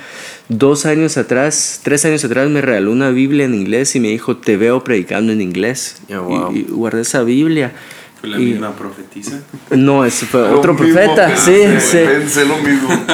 dos 0.49 0.85
años 0.85 1.17
atrás, 1.17 1.79
tres 1.83 2.03
años 2.05 2.23
atrás 2.25 2.49
me 2.49 2.61
regaló 2.61 2.91
una 2.91 3.09
Biblia 3.09 3.45
en 3.45 3.53
inglés 3.55 3.95
y 3.95 3.99
me 3.99 4.09
dijo, 4.09 4.37
te 4.37 4.57
veo 4.57 4.83
predicando 4.83 5.31
en 5.31 5.41
inglés. 5.41 5.97
Yeah, 6.07 6.19
wow. 6.19 6.53
y, 6.53 6.59
y 6.59 6.61
guardé 6.69 7.01
esa 7.01 7.23
Biblia. 7.23 7.71
Fue 8.19 8.29
la 8.29 8.37
Y- 8.39 8.45
misma 8.45 8.71
profetisa. 8.75 9.41
No, 9.71 10.05
ese 10.05 10.25
fue 10.27 10.41
Lo 10.41 10.59
otro 10.59 10.73
mismo 10.75 10.93
profeta. 10.93 11.35
Sí, 11.37 11.63
sí. 11.79 11.97
Pensé 12.05 12.45
lo 12.45 12.57
mismo. 12.57 12.89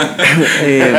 Eh, 0.63 0.93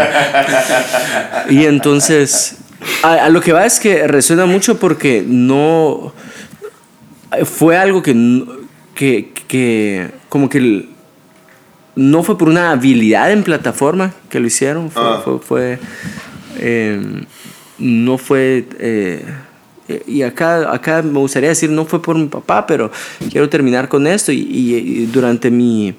y 1.50 1.64
entonces, 1.66 2.56
a, 3.02 3.24
a 3.26 3.28
lo 3.28 3.40
que 3.40 3.52
va 3.52 3.66
es 3.66 3.78
que 3.80 4.06
resuena 4.06 4.46
mucho 4.46 4.78
porque 4.78 5.22
no. 5.26 6.12
Fue 7.44 7.76
algo 7.76 8.02
que. 8.02 8.14
no- 8.14 8.46
que, 8.94 9.32
que 9.46 10.10
como 10.28 10.48
que. 10.48 10.58
el- 10.58 10.88
no 11.98 12.22
fue 12.22 12.38
por 12.38 12.48
una 12.48 12.70
habilidad 12.70 13.32
en 13.32 13.42
plataforma 13.42 14.14
que 14.30 14.38
lo 14.40 14.46
hicieron. 14.46 14.90
Fue. 14.90 15.02
Ah. 15.04 15.20
fue- 15.24 15.38
fue, 15.40 15.78
eh, 16.58 17.00
no 17.78 18.18
fue. 18.18 18.66
eh, 18.78 19.24
y 20.06 20.20
acá, 20.22 20.70
acá 20.72 21.02
me 21.02 21.18
gustaría 21.18 21.48
decir, 21.48 21.70
no 21.70 21.86
fue 21.86 22.02
por 22.02 22.16
mi 22.16 22.26
papá, 22.26 22.66
pero 22.66 22.90
quiero 23.30 23.48
terminar 23.48 23.88
con 23.88 24.06
esto. 24.06 24.32
Y, 24.32 24.40
y- 24.40 24.74
y 24.76 25.06
durante 25.06 25.50
mi, 25.50 25.94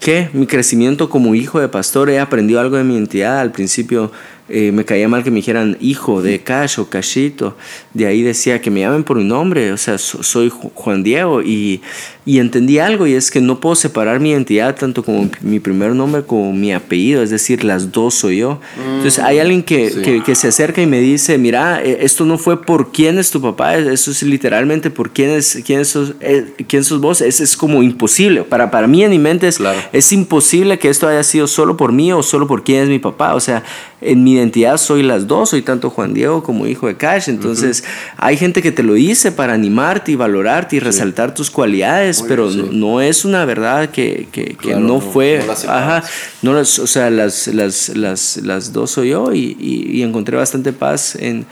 ¿qué? 0.00 0.28
Mi 0.34 0.46
crecimiento 0.46 1.08
como 1.08 1.34
hijo 1.34 1.60
de 1.60 1.68
pastor 1.68 2.10
he 2.10 2.18
aprendido 2.20 2.60
algo 2.60 2.76
de 2.76 2.84
mi 2.84 2.94
identidad. 2.94 3.40
Al 3.40 3.52
principio 3.52 4.12
eh, 4.50 4.70
me 4.72 4.84
caía 4.84 5.08
mal 5.08 5.22
que 5.22 5.30
me 5.30 5.36
dijeran 5.36 5.76
hijo 5.80 6.20
de 6.22 6.40
Cash 6.40 6.78
o 6.80 6.90
Cashito. 6.90 7.56
De 7.94 8.04
ahí 8.06 8.20
decía 8.22 8.60
que 8.60 8.70
me 8.70 8.80
llamen 8.80 9.04
por 9.04 9.16
mi 9.16 9.24
nombre, 9.24 9.72
o 9.72 9.76
sea, 9.78 9.96
so- 9.96 10.22
soy 10.22 10.50
Ju- 10.50 10.70
Juan 10.74 11.02
Diego. 11.02 11.40
Y, 11.40 11.80
y 12.26 12.38
entendí 12.38 12.78
algo 12.78 13.06
y 13.06 13.14
es 13.14 13.30
que 13.30 13.40
no 13.40 13.60
puedo 13.60 13.74
separar 13.74 14.20
mi 14.20 14.30
identidad 14.30 14.76
tanto 14.76 15.02
como 15.02 15.30
mi 15.40 15.58
primer 15.58 15.94
nombre 15.94 16.22
como 16.22 16.52
mi 16.52 16.72
apellido, 16.72 17.22
es 17.22 17.30
decir, 17.30 17.64
las 17.64 17.92
dos 17.92 18.14
soy 18.14 18.38
yo. 18.38 18.60
Entonces 18.96 19.18
hay 19.18 19.38
alguien 19.38 19.62
que, 19.62 19.90
Sí. 19.90 20.02
que, 20.02 20.22
que 20.22 20.34
se 20.34 20.48
acerca 20.48 20.82
y 20.82 20.86
me 20.86 21.00
dice, 21.00 21.38
mira, 21.38 21.82
eh, 21.82 21.98
esto 22.02 22.24
no 22.26 22.36
fue 22.36 22.62
por 22.62 22.92
quién 22.92 23.18
es 23.18 23.30
tu 23.30 23.40
papá, 23.40 23.76
eso 23.76 24.10
es 24.10 24.22
literalmente 24.22 24.90
por 24.90 25.10
quién, 25.12 25.30
es, 25.30 25.60
quién, 25.64 25.84
sos, 25.84 26.14
eh, 26.20 26.52
quién 26.68 26.84
sos 26.84 27.00
vos. 27.00 27.20
Es, 27.22 27.40
es 27.40 27.56
como 27.56 27.82
imposible. 27.82 28.42
Para, 28.42 28.70
para 28.70 28.86
mí 28.86 29.02
en 29.02 29.10
mi 29.10 29.18
mente 29.18 29.48
es, 29.48 29.56
Claro. 29.56 29.78
es 29.92 30.12
imposible 30.12 30.78
que 30.78 30.88
esto 30.90 31.08
haya 31.08 31.22
sido 31.22 31.46
solo 31.46 31.76
por 31.76 31.92
mí 31.92 32.12
o 32.12 32.22
solo 32.22 32.46
por 32.46 32.64
quién 32.64 32.82
es 32.82 32.88
mi 32.90 32.98
papá. 32.98 33.34
O 33.34 33.40
sea, 33.40 33.64
en 34.02 34.22
mi 34.24 34.32
identidad 34.34 34.76
soy 34.76 35.02
las 35.02 35.26
dos, 35.26 35.50
soy 35.50 35.62
tanto 35.62 35.90
Juan 35.90 36.14
Diego 36.14 36.42
como 36.42 36.66
hijo 36.66 36.86
de 36.86 36.96
Cash. 36.96 37.28
Entonces, 37.28 37.82
hay 38.16 38.36
gente 38.36 38.60
que 38.62 38.72
te 38.72 38.82
lo 38.82 38.94
dice 38.94 39.32
para 39.32 39.52
animarte 39.54 40.12
y 40.12 40.14
valorarte 40.16 40.76
y 40.76 40.80
resaltar 40.80 41.34
tus 41.34 41.50
cualidades, 41.50 42.19
pero 42.28 42.50
no, 42.50 42.64
no 42.72 43.00
es 43.00 43.24
una 43.24 43.44
verdad 43.44 43.90
que, 43.90 44.28
que, 44.32 44.44
que 44.44 44.56
Claro, 44.56 44.80
no, 44.80 44.86
no- 44.94 45.00
fue. 45.00 45.42
no 45.46 45.52
ajá, 45.52 46.02
no 46.42 46.52
las- 46.54 46.78
o 46.78 46.86
sea, 46.86 47.10
las, 47.10 47.46
las, 47.48 47.90
las, 47.90 48.36
las 48.38 48.72
dos 48.72 48.90
soy 48.92 49.10
yo 49.10 49.32
y, 49.32 49.56
y- 49.58 49.98
y 49.98 50.02
encontré 50.02 50.36
bastante 50.36 50.72
paz 50.72 51.16
en, 51.16 51.46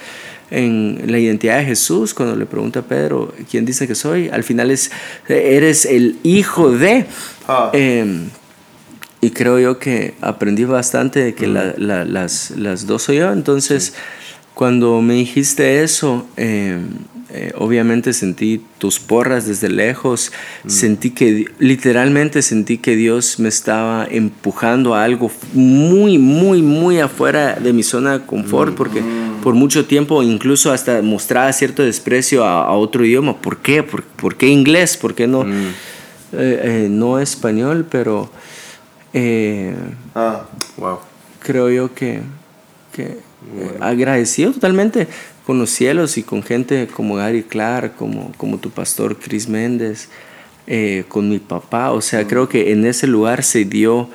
en 0.50 1.02
la 1.06 1.18
identidad 1.18 1.58
de 1.58 1.64
Jesús 1.66 2.14
cuando 2.14 2.34
le 2.36 2.46
pregunta 2.46 2.80
a 2.80 2.82
Pedro, 2.82 3.34
¿quién 3.50 3.64
dice 3.66 3.86
que 3.86 3.94
soy? 3.94 4.28
Al 4.30 4.44
final 4.44 4.70
es, 4.70 4.90
eres 5.28 5.84
el 5.84 6.18
hijo 6.22 6.70
de... 6.70 7.04
Ah. 7.46 7.70
Em, 7.72 8.28
y 9.20 9.30
creo 9.30 9.58
yo 9.58 9.78
que 9.80 10.14
aprendí 10.20 10.64
bastante 10.64 11.18
de 11.20 11.34
que 11.34 11.46
la- 11.48 11.74
la- 11.76 12.04
las, 12.04 12.52
las 12.52 12.86
dos 12.86 13.02
soy 13.02 13.16
yo. 13.16 13.32
Entonces, 13.32 13.94
cuando 14.54 15.02
me 15.02 15.14
dijiste 15.14 15.82
eso, 15.82 16.26
em, 16.36 16.88
eh, 17.30 17.52
obviamente 17.56 18.12
sentí 18.14 18.62
tus 18.78 18.98
porras 18.98 19.46
desde 19.46 19.68
lejos, 19.68 20.32
sentí 20.66 21.10
que, 21.10 21.44
literalmente 21.58 22.40
sentí 22.40 22.78
que 22.78 22.96
Dios 22.96 23.38
me 23.38 23.48
estaba 23.50 24.06
empujando 24.10 24.94
a 24.94 25.04
algo 25.04 25.30
muy, 25.52 26.16
muy, 26.16 26.62
muy 26.62 27.00
afuera 27.00 27.54
de 27.60 27.72
mi 27.74 27.82
zona 27.82 28.18
de 28.18 28.24
confort, 28.26 28.74
porque 28.74 29.02
por 29.42 29.54
mucho 29.54 29.84
tiempo 29.84 30.22
incluso 30.22 30.72
hasta 30.72 31.02
mostraba 31.02 31.52
cierto 31.52 31.82
desprecio 31.82 32.44
a, 32.44 32.64
a 32.64 32.72
otro 32.72 33.04
idioma. 33.04 33.36
¿Por 33.36 33.58
qué? 33.58 33.82
¿Por, 33.82 34.04
por 34.04 34.36
qué 34.36 34.46
inglés? 34.48 34.96
¿Por 34.96 35.14
qué 35.14 35.26
no, 35.26 35.42
eh, 35.44 35.74
eh, 36.32 36.86
no 36.90 37.18
español? 37.18 37.86
Pero 37.90 38.30
Ah, 40.14 40.46
Wow. 40.76 40.98
creo 41.42 41.70
yo 41.70 41.94
que, 41.94 42.20
que 42.92 43.18
agradecido 43.80 44.52
totalmente 44.52 45.08
con 45.48 45.58
los 45.58 45.70
cielos 45.70 46.18
y 46.18 46.22
con 46.24 46.42
gente 46.42 46.88
como 46.88 47.14
Gary 47.16 47.42
Clark, 47.42 47.96
como, 47.96 48.32
como 48.36 48.58
tu 48.58 48.68
pastor 48.68 49.16
Chris 49.18 49.48
Méndez, 49.48 50.10
eh, 50.66 51.04
con 51.08 51.30
mi 51.30 51.38
papá. 51.38 51.92
O 51.92 52.02
sea, 52.02 52.26
creo 52.26 52.50
que 52.50 52.70
en 52.70 52.84
ese 52.84 53.06
lugar 53.06 53.42
se 53.42 53.64
dio, 53.64 54.10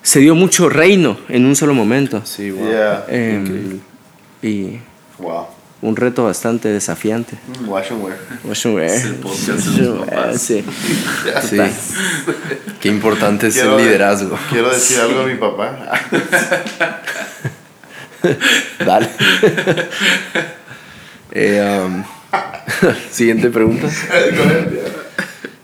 se 0.00 0.20
dio 0.20 0.36
mucho 0.36 0.68
reino 0.68 1.18
en 1.28 1.44
un 1.44 1.56
solo 1.56 1.74
momento. 1.74 2.22
Sí, 2.24 2.52
wow. 2.52 2.68
yeah. 2.70 3.04
Increíble. 3.08 3.80
y 4.44 4.78
Wow. 5.18 5.46
un 5.82 5.96
reto 5.96 6.22
bastante 6.22 6.68
desafiante. 6.68 7.36
Wash 7.66 7.90
and 7.90 8.04
wear. 8.04 8.16
Wash 8.44 8.64
and 8.64 8.76
wear. 8.76 8.88
Es 8.90 9.04
el 9.06 9.14
podcast 9.16 9.66
de 9.66 9.82
los 9.82 10.06
papás. 10.06 10.40
Sí. 10.40 10.64
Sí. 11.50 11.56
Qué 12.80 12.88
importante 12.88 13.48
es 13.48 13.54
Quiero- 13.54 13.76
el 13.76 13.84
liderazgo. 13.84 14.38
Quiero 14.50 14.70
decir 14.70 15.00
algo 15.00 15.22
a 15.22 15.26
mi 15.26 15.34
papá. 15.34 15.90
Dale. 18.84 19.08
Eh, 21.30 21.60
um, 21.84 22.02
siguiente 23.10 23.50
pregunta. 23.50 23.86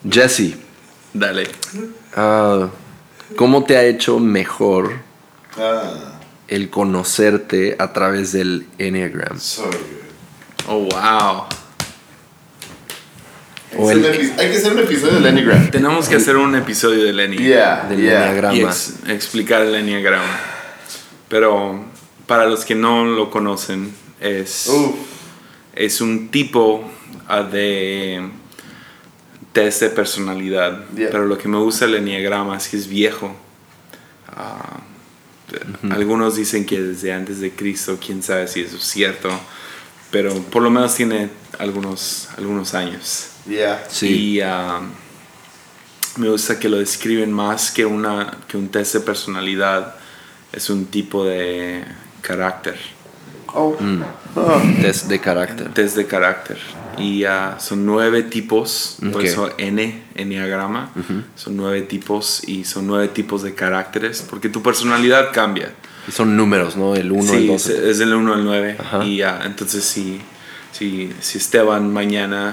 Jesse, 0.08 0.56
Dale. 1.14 1.48
ah, 2.14 2.68
¿cómo 3.36 3.64
te 3.64 3.76
ha 3.78 3.82
hecho 3.84 4.18
mejor 4.18 4.92
Ah, 5.56 6.18
el 6.48 6.68
conocerte 6.68 7.76
a 7.78 7.92
través 7.94 8.32
del 8.32 8.66
Enneagram? 8.78 9.38
so 9.40 9.64
good. 9.64 9.74
Oh, 10.68 10.78
wow. 10.80 11.44
O 13.78 13.88
Hay 13.88 14.00
que 14.00 14.06
el- 14.06 14.06
hacer 14.06 14.20
un 14.20 14.28
epi- 14.36 14.40
Hay 14.40 14.50
que 14.50 14.56
hacer 14.58 14.72
un 14.72 14.78
episodio 14.80 15.14
del 15.14 15.26
Enneagram. 15.26 15.70
Tenemos 15.70 16.08
que 16.08 16.16
hacer 16.16 16.36
un 16.36 16.54
episodio 16.56 17.04
del 17.04 17.18
Enneagram. 17.20 17.46
Yeah, 17.48 17.86
Del 17.88 18.00
yeah. 18.02 18.24
Enneagrama. 18.26 18.54
y 18.54 18.60
ex- 18.64 18.94
explicar 19.08 19.62
el 19.62 19.74
enneagrama. 19.74 20.38
Pero 21.28 21.86
para 22.26 22.46
los 22.46 22.64
que 22.64 22.74
no 22.74 23.04
lo 23.04 23.30
conocen, 23.30 23.94
es, 24.20 24.66
Uf. 24.68 24.94
es 25.74 26.00
un 26.00 26.28
tipo 26.28 26.84
ah, 27.28 27.42
de 27.42 28.30
test 29.52 29.82
de 29.82 29.90
personalidad. 29.90 30.88
Yeah. 30.94 31.10
Pero 31.10 31.26
lo 31.26 31.38
que 31.38 31.48
me 31.48 31.58
gusta 31.58 31.86
del 31.86 31.96
enneagrama 31.96 32.56
es 32.56 32.68
que 32.68 32.76
es 32.76 32.86
viejo. 32.86 33.34
Ah, 34.28 34.80
Algunos 35.90 36.36
dicen 36.36 36.66
que 36.66 36.80
desde 36.80 37.12
antes 37.12 37.40
de 37.40 37.52
Cristo, 37.52 37.98
quién 38.04 38.22
sabe 38.22 38.48
si 38.48 38.62
eso 38.62 38.76
es 38.76 38.84
cierto. 38.84 39.28
Pero 40.10 40.34
por 40.42 40.62
lo 40.62 40.70
menos 40.70 40.94
tiene 40.94 41.30
algunos, 41.58 42.28
algunos 42.36 42.74
años. 42.74 43.30
Yeah. 43.48 43.84
Sí. 43.88 44.08
Y 44.08 44.40
ah, 44.40 44.80
me 46.16 46.28
gusta 46.28 46.58
que 46.58 46.68
lo 46.68 46.78
describen 46.78 47.32
más 47.32 47.70
que, 47.70 47.84
una, 47.84 48.38
que 48.48 48.56
un 48.56 48.68
test 48.68 48.94
de 48.94 49.00
personalidad. 49.00 49.96
Es 50.52 50.70
un 50.70 50.86
tipo 50.86 51.24
de 51.24 51.84
carácter. 52.26 52.76
Oh. 53.54 53.76
Mm. 53.78 54.02
Ah. 54.36 54.62
Test 54.80 55.06
de 55.08 55.20
carácter. 55.20 55.68
Test 55.72 55.96
de 55.96 56.06
carácter. 56.06 56.58
Y 56.98 57.24
ah, 57.24 57.56
son 57.60 57.84
nueve 57.86 58.22
tipos. 58.22 58.96
Por 59.00 59.20
Ok. 59.20 59.24
eso 59.24 59.50
N, 59.58 60.02
Enneagrama. 60.14 60.90
Son 61.36 61.56
nueve 61.56 61.82
tipos 61.82 62.42
y 62.48 62.64
son 62.64 62.86
nueve 62.86 63.08
tipos 63.08 63.42
de 63.42 63.54
caracteres. 63.54 64.24
Porque 64.28 64.48
tu 64.48 64.62
personalidad 64.62 65.32
cambia. 65.32 65.72
Y 66.08 66.12
son 66.12 66.36
números, 66.36 66.76
¿no? 66.76 66.94
El 66.94 67.10
1, 67.12 67.32
el 67.32 67.38
sí, 67.40 67.46
2. 67.46 67.66
es, 67.66 67.78
es 67.78 67.98
del 67.98 68.14
1 68.14 68.34
al 68.34 68.44
9. 68.44 68.76
Ajá. 68.78 69.04
Y 69.04 69.16
ya, 69.18 69.40
entonces 69.44 69.84
si, 69.84 70.20
si, 70.72 71.12
si 71.20 71.38
Esteban 71.38 71.92
mañana 71.92 72.50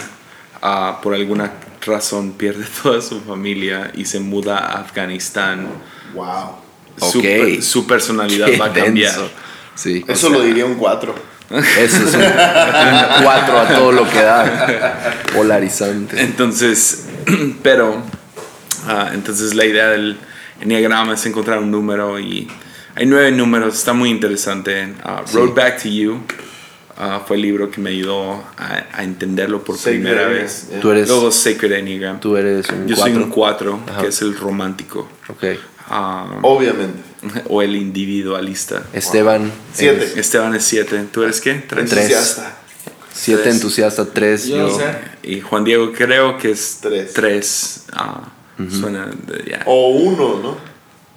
ah, 0.62 1.00
por 1.04 1.14
alguna 1.16 1.52
razón 1.86 2.32
pierde 2.34 2.66
toda 2.84 3.02
su 3.02 3.20
familia 3.22 3.92
y 3.96 4.06
se 4.06 4.20
muda 4.20 4.58
a 4.60 4.80
Afganistán, 4.82 5.68
Wow. 6.14 6.56
su, 7.12 7.20
Ok. 7.20 7.62
su 7.62 7.86
personalidad 7.88 8.48
Qué 8.48 8.58
va 8.58 8.66
a 8.68 8.74
cambiar. 8.74 9.12
denso. 9.16 9.30
Sí. 9.82 10.04
Eso 10.08 10.30
lo 10.30 10.42
diría 10.42 10.66
un 10.66 10.76
4. 10.76 11.16
Eso 11.80 11.98
es 12.08 12.14
un 12.16 12.22
4 13.24 13.60
a 13.60 13.68
todo 13.76 13.92
lo 13.92 14.08
que 14.10 14.22
da. 14.22 15.16
Polarizante. 15.36 16.22
Entonces, 16.22 17.06
pero, 17.64 18.02
ah, 18.88 19.10
entonces 19.14 19.54
la 19.56 19.66
idea 19.66 19.90
del 19.90 20.18
enneagrama 20.62 21.14
es 21.16 21.26
encontrar 21.26 21.60
un 21.60 21.72
número 21.72 22.20
y 22.20 22.48
hay 22.96 23.06
nueve 23.06 23.32
números, 23.32 23.74
está 23.76 23.94
muy 23.94 24.10
interesante. 24.10 24.94
Sí. 25.26 25.36
Road 25.36 25.54
Back 25.56 25.82
to 25.84 25.90
You 25.90 26.22
ah, 26.98 27.22
fue 27.26 27.38
el 27.38 27.42
libro 27.42 27.72
que 27.72 27.82
me 27.82 27.90
ayudó 27.90 28.44
a, 28.58 28.84
a 28.94 29.04
entenderlo 29.04 29.64
por 29.64 29.78
Sacred 29.78 29.94
primera 30.02 30.22
Enneagram, 30.24 30.44
vez. 30.44 30.68
yeah. 30.70 30.80
Tú 30.80 30.92
eres, 30.92 31.08
Luego 31.10 31.32
Sacred 31.32 31.72
Enneagram. 31.72 32.20
tú 32.20 32.38
eres 32.38 32.70
un 32.70 32.88
Yo 32.88 32.96
soy 32.96 33.12
4. 33.12 33.24
un 33.24 33.30
4, 33.30 33.80
Ajá. 33.90 34.02
que 34.02 34.08
es 34.08 34.22
el 34.22 34.38
romántico. 34.38 35.10
Ok. 35.30 35.44
ah, 35.90 36.38
Obviamente. 36.44 37.00
O 37.48 37.62
el 37.62 37.76
individualista. 37.76 38.84
Esteban. 38.94 39.52
Siete. 39.74 40.20
Esteban 40.20 40.56
es 40.56 40.64
7. 40.64 41.06
¿Tú 41.12 41.24
eres 41.24 41.40
qué? 41.42 41.54
Tres. 41.56 41.90
Tres. 41.90 42.04
Entusiasta. 42.06 42.58
7 43.14 43.42
Tres. 43.44 43.56
entusiasta, 43.56 44.06
3 44.06 44.48
yo. 44.48 44.80
Y 45.24 45.42
Juan 45.42 45.64
Diego 45.64 45.92
creo 45.92 46.38
que 46.38 46.52
es 46.52 46.80
Tres. 46.82 47.14
3. 47.14 47.86
Suena 48.80 49.08
de- 49.08 49.50
ya. 49.50 49.64
O 49.66 49.90
uno, 49.90 50.40
¿no? 50.42 50.58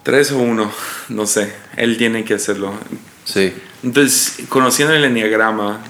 Tres 0.02 0.32
o 0.32 0.38
uno, 0.38 0.70
no 1.08 1.26
sé. 1.26 1.52
Él 1.76 1.96
tiene 1.96 2.24
que 2.24 2.34
hacerlo. 2.34 2.74
Sí. 3.24 3.52
Entonces, 3.82 4.44
conociendo 4.48 4.92
el 4.94 5.04
enneagrama, 5.04 5.80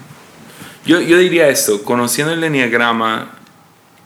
yo, 0.87 1.01
yo 1.01 1.17
diría 1.19 1.49
esto: 1.49 1.83
conociendo 1.83 2.33
el 2.33 2.43
enneagrama 2.45 3.31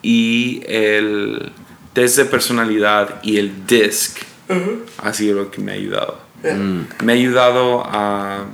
y 0.02 0.62
el 0.66 1.52
test 1.94 2.16
de 2.16 2.24
personalidad 2.26 3.20
y 3.22 3.38
el 3.38 3.66
DISC, 3.66 4.18
ha 4.98 5.12
sido 5.12 5.36
lo 5.42 5.50
que 5.50 5.60
me 5.60 5.72
ha 5.72 5.74
ayudado. 5.74 6.20
Me 7.04 7.12
ha 7.12 7.16
ayudado 7.16 7.82
a, 7.84 8.44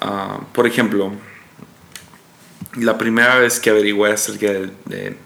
a, 0.00 0.40
por 0.52 0.66
ejemplo, 0.66 1.12
la 2.76 2.96
primera 2.98 3.38
vez 3.38 3.60
que 3.60 3.70
averigué 3.70 4.12
acerca 4.12 4.46
del 4.52 4.72
de 4.86 5.16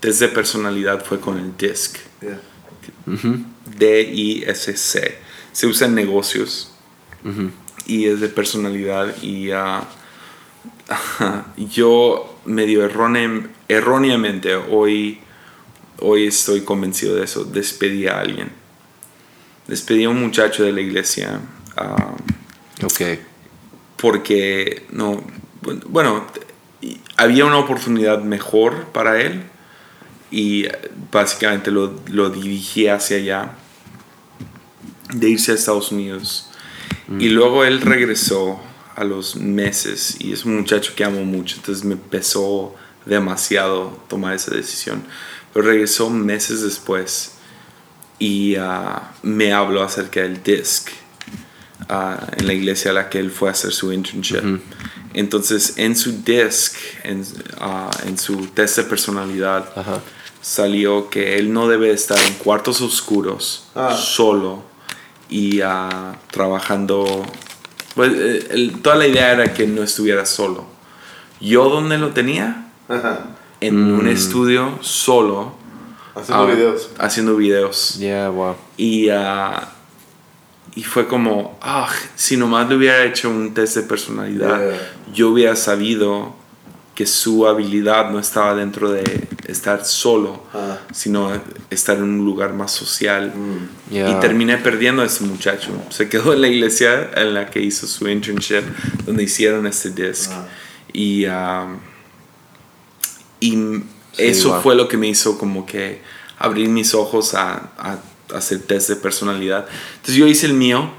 test 0.00 0.20
de 0.20 0.28
personalidad 0.28 1.04
fue 1.04 1.20
con 1.20 1.38
el 1.38 1.56
DISC. 1.56 1.98
Yeah. 2.20 2.40
D-I-S-C. 3.78 5.18
Se 5.52 5.66
usa 5.66 5.86
en 5.86 5.94
negocios 5.94 6.72
y 7.86 8.06
es 8.06 8.20
de 8.20 8.28
personalidad. 8.28 9.14
Y 9.22 9.50
ah, 9.50 9.84
yo 11.56 12.38
medio 12.44 12.84
erróne- 12.88 13.48
erróneamente 13.68 14.54
hoy, 14.54 15.20
hoy 16.00 16.26
estoy 16.26 16.62
convencido 16.62 17.14
de 17.16 17.24
eso. 17.24 17.44
Despedí 17.44 18.06
a 18.06 18.20
alguien. 18.20 18.50
Despedí 19.68 20.04
a 20.04 20.10
un 20.10 20.20
muchacho 20.20 20.62
de 20.64 20.72
la 20.72 20.80
iglesia. 20.80 21.40
ah, 21.76 22.14
Ok. 22.84 23.00
porque 23.96 24.84
no 24.90 25.24
bueno 25.88 26.26
había 27.16 27.46
una 27.46 27.56
oportunidad 27.56 28.22
mejor 28.22 28.84
para 28.92 29.18
él 29.22 29.44
y 30.30 30.66
básicamente 31.10 31.70
lo, 31.70 31.98
lo 32.08 32.28
dirigí 32.28 32.86
hacia 32.88 33.16
allá 33.16 33.52
de 35.14 35.30
irse 35.30 35.52
a 35.52 35.54
Estados 35.54 35.90
Unidos 35.90 36.50
y 37.18 37.30
luego 37.30 37.64
él 37.64 37.80
regresó 37.80 38.60
a 38.94 39.04
los 39.04 39.36
meses 39.36 40.16
y 40.20 40.32
es 40.32 40.44
un 40.44 40.56
muchacho 40.58 40.92
que 40.94 41.04
amo 41.04 41.24
mucho 41.24 41.56
entonces 41.56 41.82
me 41.84 41.96
pesó 41.96 42.74
demasiado 43.06 43.98
tomar 44.08 44.34
esa 44.34 44.54
decisión 44.54 45.02
regresó 45.62 46.10
meses 46.10 46.62
después 46.62 47.32
y 48.18 48.56
ah, 48.56 49.12
me 49.22 49.52
habló 49.52 49.82
acerca 49.82 50.20
del 50.22 50.42
disc 50.42 50.88
ah, 51.88 52.26
en 52.36 52.46
la 52.46 52.52
iglesia 52.54 52.90
a 52.90 52.94
la 52.94 53.08
que 53.10 53.18
él 53.18 53.30
fue 53.30 53.48
a 53.48 53.52
hacer 53.52 53.72
su 53.72 53.92
internship. 53.92 54.60
Entonces, 55.14 55.74
en 55.78 55.96
su 55.96 56.22
disc, 56.22 56.74
en, 57.04 57.24
ah, 57.60 57.90
en 58.06 58.18
su 58.18 58.46
test 58.48 58.76
de 58.78 58.82
personalidad, 58.84 59.70
Ajá. 59.76 60.00
salió 60.42 61.08
que 61.10 61.38
él 61.38 61.52
no 61.52 61.68
debe 61.68 61.90
estar 61.90 62.18
en 62.18 62.34
cuartos 62.34 62.80
oscuros, 62.80 63.64
Ah. 63.74 63.94
solo 63.96 64.62
y 65.30 65.60
trabajando. 66.30 67.24
Pues, 67.94 68.12
eh, 68.14 68.46
el- 68.50 68.80
toda 68.82 68.96
la 68.96 69.06
idea 69.06 69.32
era 69.32 69.52
que 69.54 69.66
no 69.66 69.82
estuviera 69.82 70.26
solo. 70.26 70.66
Yo, 71.40 71.68
¿dónde 71.70 71.98
lo 71.98 72.10
tenía? 72.10 72.66
Ajá. 72.88 73.26
En 73.60 73.76
un 73.92 74.06
estudio, 74.08 74.78
solo. 74.82 75.52
Haciendo 76.14 76.44
ah, 76.44 76.46
videos. 76.54 76.90
Haciendo 76.98 77.36
videos. 77.36 77.96
Yeah, 77.98 78.28
wow. 78.30 78.54
Y, 78.76 79.08
ah, 79.10 79.68
y 80.74 80.82
fue 80.82 81.06
como, 81.06 81.58
ah, 81.62 81.88
si 82.14 82.36
nomás 82.36 82.68
le 82.68 82.76
hubiera 82.76 83.04
hecho 83.04 83.30
un 83.30 83.54
test 83.54 83.76
de 83.76 83.82
personalidad, 83.82 84.58
Yeah. 84.58 84.78
yo 85.14 85.30
hubiera 85.30 85.56
sabido 85.56 86.34
que 86.94 87.06
su 87.06 87.46
habilidad 87.46 88.10
no 88.10 88.18
estaba 88.18 88.54
dentro 88.54 88.90
de 88.90 89.28
estar 89.46 89.84
solo, 89.84 90.42
Ah. 90.54 90.78
sino 90.92 91.30
estar 91.68 91.98
en 91.98 92.04
un 92.04 92.24
lugar 92.24 92.54
más 92.54 92.72
social. 92.72 93.32
Yeah. 93.90 94.10
Y 94.10 94.14
terminé 94.20 94.56
perdiendo 94.56 95.02
a 95.02 95.04
ese 95.06 95.24
muchacho. 95.24 95.70
Se 95.90 96.08
quedó 96.08 96.32
en 96.32 96.40
la 96.40 96.48
iglesia 96.48 97.10
en 97.14 97.34
la 97.34 97.50
que 97.50 97.60
hizo 97.60 97.86
su 97.86 98.08
internship, 98.08 98.62
donde 99.04 99.22
hicieron 99.24 99.66
este 99.66 99.90
disc. 99.90 100.30
Ah. 100.32 100.46
Y, 100.92 101.26
um, 101.26 101.78
y 103.46 103.82
eso 104.18 104.48
wow. 104.50 104.60
fue 104.62 104.74
lo 104.74 104.86
que 104.88 104.96
me 104.96 105.08
hizo 105.08 105.38
como 105.38 105.64
que 105.66 106.00
abrir 106.38 106.68
mis 106.68 106.94
ojos 106.94 107.34
a, 107.34 107.70
a 107.78 107.98
hacer 108.34 108.60
test 108.60 108.88
de 108.88 108.96
personalidad. 108.96 109.66
Entonces 109.96 110.14
yo 110.16 110.26
hice 110.26 110.46
el 110.46 110.54
mío 110.54 110.90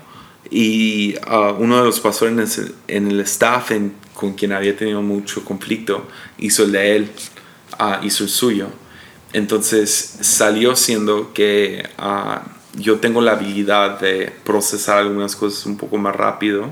y 0.49 1.15
uh, 1.30 1.53
uno 1.60 1.78
de 1.78 1.84
los 1.84 1.99
pastores 1.99 2.60
en 2.88 3.07
el, 3.11 3.19
staff 3.22 3.72
en- 3.72 3.94
con 4.14 4.34
quien 4.34 4.52
había 4.53 4.76
tenido 4.76 5.02
mucho 5.02 5.44
conflicto 5.44 6.07
hizo 6.38 6.64
el 6.64 6.72
de 6.72 6.95
él, 6.95 7.11
uh, 7.80 8.06
hizo 8.06 8.24
el 8.24 8.30
suyo. 8.30 8.68
Entonces 9.34 10.18
salió 10.22 10.76
siendo 10.76 11.34
que 11.34 11.88
uh, 11.99 12.40
yo 12.80 12.99
tengo 12.99 13.22
la 13.22 13.32
habilidad 13.34 13.99
de 13.99 14.32
procesar 14.44 14.99
algunas 14.99 15.36
cosas 15.36 15.65
un 15.65 15.78
poco 15.78 15.98
más 15.98 16.15
rápido, 16.15 16.72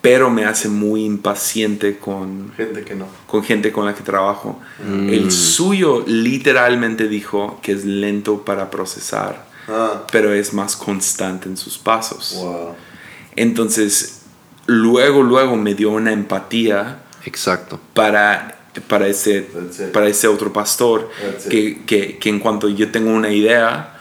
pero 0.00 0.30
me 0.30 0.44
hace 0.46 0.68
muy 0.68 1.04
impaciente 1.04 1.98
con, 1.98 2.52
Gente 2.56 2.82
que 2.84 2.94
no. 2.94 3.06
con 3.26 3.42
gente 3.44 3.70
con 3.70 3.84
la 3.84 3.94
que 3.94 4.02
trabajo. 4.02 4.58
Mm. 4.86 5.08
El 5.10 5.30
suyo 5.30 6.02
literalmente 6.06 7.06
dijo 7.08 7.58
que 7.62 7.72
es 7.72 7.84
lento 7.84 8.44
para 8.44 8.70
procesar, 8.70 9.46
Ah, 9.68 10.04
pero 10.10 10.32
es 10.32 10.52
más 10.54 10.74
constante 10.74 11.48
en 11.48 11.56
sus 11.56 11.76
pasos. 11.78 12.34
wow. 12.36 12.74
Entonces, 13.36 14.22
luego, 14.66 15.22
luego 15.22 15.56
me 15.56 15.74
dio 15.74 15.90
una 15.90 16.12
empatía 16.12 17.02
Exacto. 17.24 17.78
para, 17.94 18.58
para, 18.88 19.06
ese, 19.06 19.46
para 19.92 20.08
ese 20.08 20.26
otro 20.28 20.52
pastor, 20.52 21.10
que, 21.48 21.82
que, 21.86 22.18
que 22.18 22.28
en 22.28 22.40
cuanto 22.40 22.68
yo 22.68 22.90
tengo 22.90 23.10
una 23.10 23.30
idea, 23.32 23.99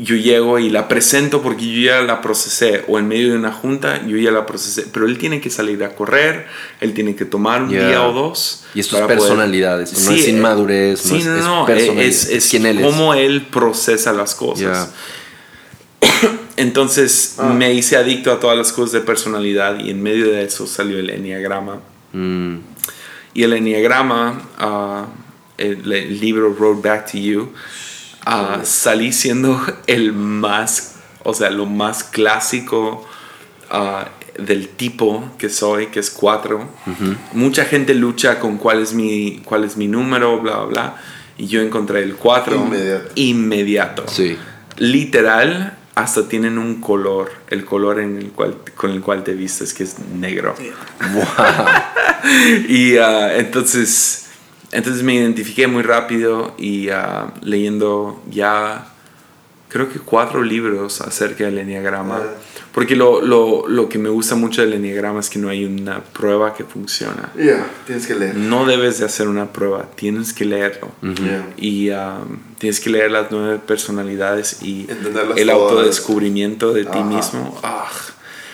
yo 0.00 0.14
llego 0.14 0.58
y 0.60 0.70
la 0.70 0.86
presento 0.86 1.42
porque 1.42 1.66
yo 1.66 1.90
ya 1.90 2.00
la 2.02 2.20
procesé, 2.22 2.84
o 2.86 2.98
en 2.98 3.08
medio 3.08 3.30
de 3.32 3.36
una 3.38 3.50
junta, 3.52 4.06
yo 4.06 4.16
ya 4.16 4.30
la 4.30 4.46
procesé, 4.46 4.84
pero 4.92 5.06
él 5.06 5.18
tiene 5.18 5.40
que 5.40 5.50
salir 5.50 5.82
a 5.82 5.94
correr, 5.96 6.46
él 6.80 6.94
tiene 6.94 7.16
que 7.16 7.24
tomar 7.24 7.62
un 7.62 7.70
Yeah. 7.70 7.88
día 7.88 8.06
o 8.06 8.12
dos. 8.12 8.64
Y 8.74 8.80
esto 8.80 8.96
es 8.96 9.02
para 9.02 9.06
poder- 9.16 9.18
personalidad, 9.28 9.82
esto 9.82 9.98
no 10.08 10.10
es 10.16 10.26
eh, 10.26 10.30
inmadurez, 10.30 11.04
no 11.06 11.10
sí, 11.14 11.18
es- 11.20 11.26
no, 11.26 11.36
es 11.38 11.44
no, 11.44 11.66
personalidad, 11.66 12.04
es, 12.06 12.24
es 12.28 12.30
es 12.44 12.50
quién 12.50 12.66
él 12.66 12.78
es. 12.78 12.84
cómo 12.86 13.14
él 13.14 13.46
procesa 13.50 14.12
las 14.12 14.34
cosas. 14.36 14.90
Entonces 16.56 17.34
Ah. 17.38 17.52
me 17.52 17.72
hice 17.72 17.96
adicto 17.96 18.32
a 18.32 18.40
todas 18.40 18.56
las 18.56 18.72
cosas 18.72 18.92
de 18.92 19.00
personalidad 19.00 19.78
y 19.78 19.90
en 19.90 20.02
medio 20.02 20.26
de 20.30 20.44
eso 20.44 20.66
salió 20.66 20.98
el 20.98 21.10
enneagrama. 21.10 21.80
Mm, 22.12 22.56
Y 23.34 23.42
el 23.44 23.52
enneagrama, 23.52 24.40
ah, 24.58 25.06
el, 25.58 25.92
el 25.92 26.18
libro 26.18 26.52
Road 26.58 26.82
Back 26.82 27.12
to 27.12 27.18
You, 27.18 27.52
ah, 28.28 28.60
salí 28.64 29.12
siendo 29.12 29.60
el 29.86 30.12
más, 30.12 30.96
o 31.24 31.34
sea, 31.34 31.50
lo 31.50 31.66
más 31.66 32.04
clásico 32.04 33.06
ah, 33.70 34.08
del 34.38 34.68
tipo 34.68 35.32
que 35.38 35.48
soy, 35.48 35.86
que 35.86 36.00
es 36.00 36.10
4. 36.10 36.68
Mucha 37.32 37.64
gente 37.64 37.94
lucha 37.94 38.38
con 38.38 38.58
cuál 38.58 38.82
es 38.82 38.92
mi, 38.92 39.40
cuál 39.44 39.64
es 39.64 39.76
mi 39.76 39.88
número, 39.88 40.40
bla, 40.40 40.58
bla, 40.58 40.64
bla. 40.66 40.96
Y 41.38 41.46
yo 41.46 41.60
encontré 41.60 42.02
el 42.02 42.16
4 42.16 42.56
Inmediato. 42.56 43.10
inmediato. 43.14 44.04
sí. 44.08 44.36
Literal, 44.76 45.76
hasta 45.96 46.28
tienen 46.28 46.56
un 46.56 46.80
color, 46.80 47.32
el 47.48 47.64
color 47.64 47.98
en 47.98 48.16
el 48.16 48.30
cual, 48.30 48.58
con 48.76 48.92
el 48.92 49.00
cual 49.00 49.24
te 49.24 49.34
vistes, 49.34 49.74
que 49.74 49.82
es 49.82 49.98
negro. 49.98 50.54
y 52.68 52.96
ah, 52.98 53.36
entonces, 53.36 54.27
entonces 54.72 55.02
me 55.02 55.14
identifiqué 55.14 55.66
muy 55.66 55.82
rápido 55.82 56.54
y 56.58 56.88
ah, 56.90 57.32
leyendo 57.42 58.22
ya, 58.30 58.88
creo 59.68 59.88
que 59.90 59.98
cuatro 59.98 60.42
libros 60.42 61.00
acerca 61.00 61.44
del 61.44 61.58
enneagrama. 61.58 62.16
Ah. 62.18 62.34
Porque 62.72 62.94
lo, 62.94 63.22
lo, 63.22 63.66
lo 63.66 63.88
que 63.88 63.98
me 63.98 64.08
gusta 64.08 64.36
mucho 64.36 64.60
del 64.60 64.74
enneagrama 64.74 65.18
es 65.20 65.30
que 65.30 65.38
no 65.38 65.48
hay 65.48 65.64
una 65.64 66.00
prueba 66.00 66.54
que 66.54 66.64
funciona. 66.64 67.32
Yeah, 67.36 67.66
tienes 67.86 68.06
que 68.06 68.14
leer. 68.14 68.36
No 68.36 68.66
debes 68.66 68.98
de 68.98 69.06
hacer 69.06 69.26
una 69.26 69.52
prueba, 69.52 69.88
tienes 69.96 70.32
que 70.32 70.44
leerlo. 70.44 70.92
Yeah. 71.02 71.48
Y 71.56 71.90
um, 71.90 72.38
tienes 72.58 72.78
que 72.78 72.90
leer 72.90 73.10
las 73.10 73.32
nueve 73.32 73.58
personalidades 73.66 74.62
y 74.62 74.86
Entenderlas 74.88 75.38
el 75.38 75.48
todas. 75.48 75.70
autodescubrimiento 75.72 76.72
de 76.72 76.84
ti 76.84 76.98
mismo. 77.00 77.58
Ah. 77.64 77.90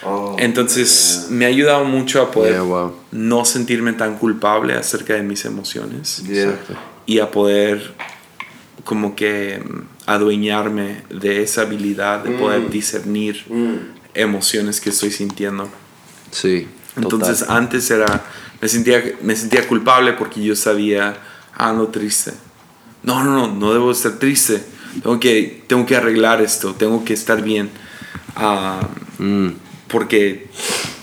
Oh, 0.07 0.35
Entonces 0.39 1.27
me 1.31 1.45
ha 1.45 1.47
ayudado 1.47 1.83
mucho 1.85 2.21
a 2.21 2.29
poder 2.31 2.53
Yeah, 2.53 2.61
wow. 2.61 2.93
no 3.11 3.43
sentirme 3.45 3.93
tan 3.93 4.17
culpable 4.17 4.73
acerca 4.75 5.13
de 5.15 5.23
mis 5.23 5.45
emociones 5.45 6.21
yeah. 6.27 6.59
Y 7.07 7.19
a 7.19 7.31
poder 7.31 7.93
como 8.83 9.15
que 9.15 9.59
mm, 9.65 9.81
adueñarme 10.05 11.01
de 11.09 11.41
esa 11.41 11.61
habilidad 11.61 12.23
de 12.23 12.31
poder 12.31 12.69
discernir 12.69 13.43
Mm. 13.49 13.75
emociones 14.13 14.79
que 14.79 14.89
estoy 14.91 15.11
sintiendo. 15.11 15.69
Sí. 16.31 16.67
Entonces 16.97 17.39
total. 17.39 17.57
antes 17.57 17.89
era, 17.91 18.23
me 18.61 18.67
sentía, 18.69 19.03
me 19.21 19.35
sentía 19.35 19.67
culpable 19.67 20.13
porque 20.13 20.41
yo 20.43 20.55
sabía, 20.55 21.17
ah, 21.55 21.69
ando 21.69 21.87
triste. 21.87 22.31
No, 23.03 23.23
no, 23.23 23.31
no, 23.33 23.47
no 23.55 23.73
debo 23.73 23.91
estar 23.91 24.13
triste. 24.19 24.63
Tengo 25.03 25.19
que, 25.19 25.63
tengo 25.67 25.85
que 25.85 25.95
arreglar 25.95 26.41
esto, 26.41 26.73
tengo 26.75 27.03
que 27.03 27.13
estar 27.13 27.41
bien. 27.41 27.69
Ah, 28.35 28.87
Mm, 29.17 29.47
porque, 29.95 30.49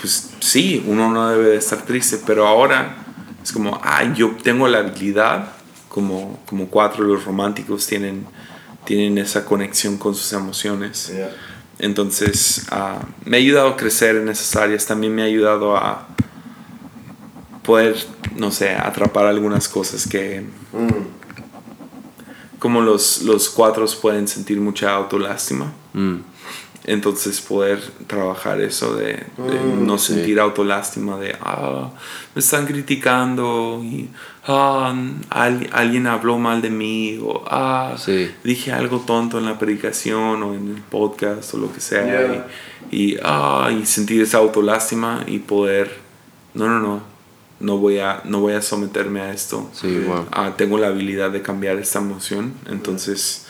pues 0.03 0.33
sí, 0.41 0.85
uno 0.87 1.11
no 1.11 1.31
debe 1.31 1.49
de 1.49 1.57
estar 1.57 1.81
triste, 1.81 2.19
pero 2.27 2.47
ahora 2.47 2.95
es 3.43 3.51
como, 3.51 3.81
ah, 3.83 4.05
yo 4.13 4.33
tengo 4.43 4.69
la 4.69 4.81
habilidad, 4.81 5.49
como, 5.89 6.39
como 6.45 6.67
cuatro 6.69 7.03
de 7.07 7.15
los 7.15 7.25
románticos 7.25 7.87
tienen, 7.87 8.27
tienen 8.85 9.17
esa 9.17 9.47
conexión 9.47 9.97
con 9.97 10.15
sus 10.15 10.31
emociones. 10.35 11.09
Yeah. 11.09 11.35
Entonces, 11.79 12.67
ah, 12.71 12.99
me 13.25 13.39
ha 13.39 13.41
ayudado 13.41 13.69
a 13.69 13.77
crecer 13.79 14.17
en 14.17 14.29
esas 14.29 14.55
áreas. 14.57 14.85
También 14.85 15.15
me 15.15 15.23
ha 15.23 15.25
ayudado 15.25 15.75
a 15.75 16.07
poder, 17.63 17.97
no 18.37 18.51
sé, 18.51 18.75
atrapar 18.75 19.25
algunas 19.25 19.69
cosas 19.69 20.07
que, 20.07 20.45
Mm. 20.75 22.59
como 22.59 22.83
los, 22.83 23.23
los 23.23 23.49
cuatro 23.49 23.87
pueden 24.03 24.29
sentir 24.29 24.61
mucha 24.61 24.93
autolástima. 24.93 25.73
mm, 25.95 26.32
Entonces, 26.85 27.41
poder 27.41 27.81
trabajar 28.09 28.61
eso 28.61 28.95
de, 28.97 29.25
de 29.37 29.61
Mm, 29.61 29.87
no 29.87 29.99
sí. 29.99 30.15
sentir 30.15 30.41
autolástima, 30.41 31.17
de, 31.17 31.37
ah, 31.41 31.91
me 32.35 32.41
están 32.41 32.67
criticando 32.67 33.81
y, 33.85 34.09
ah, 34.49 34.93
al- 35.31 35.69
alguien 35.73 36.09
habló 36.09 36.39
mal 36.39 36.61
de 36.61 36.71
mí 36.71 37.21
o, 37.23 37.45
ah, 37.49 37.95
Sí. 37.97 38.31
dije 38.43 38.73
algo 38.73 38.99
tonto 39.01 39.39
en 39.39 39.45
la 39.45 39.59
predicación 39.61 40.43
o 40.43 40.55
en 40.55 40.75
el 40.75 40.83
podcast 40.83 41.55
o 41.55 41.59
lo 41.59 41.73
que 41.73 41.81
sea. 41.81 42.05
Yeah. 42.05 42.47
Y, 42.91 43.13
y, 43.13 43.19
ah, 43.23 43.71
y 43.73 43.87
sentir 43.87 44.21
esa 44.21 44.39
autolástima 44.39 45.23
y 45.29 45.39
poder, 45.39 45.99
no, 46.55 46.67
no, 46.69 46.81
no, 46.81 47.03
no 47.61 47.79
voy 47.79 47.99
a, 48.01 48.23
no 48.25 48.41
voy 48.41 48.55
a 48.55 48.61
someterme 48.63 49.21
a 49.21 49.33
esto. 49.33 49.71
sí, 49.73 50.01
wow. 50.05 50.27
Ah, 50.33 50.55
tengo 50.57 50.79
la 50.79 50.89
habilidad 50.89 51.31
de 51.31 51.43
cambiar 51.43 51.79
esta 51.79 52.01
emoción. 52.01 52.55
Entonces, 52.69 53.47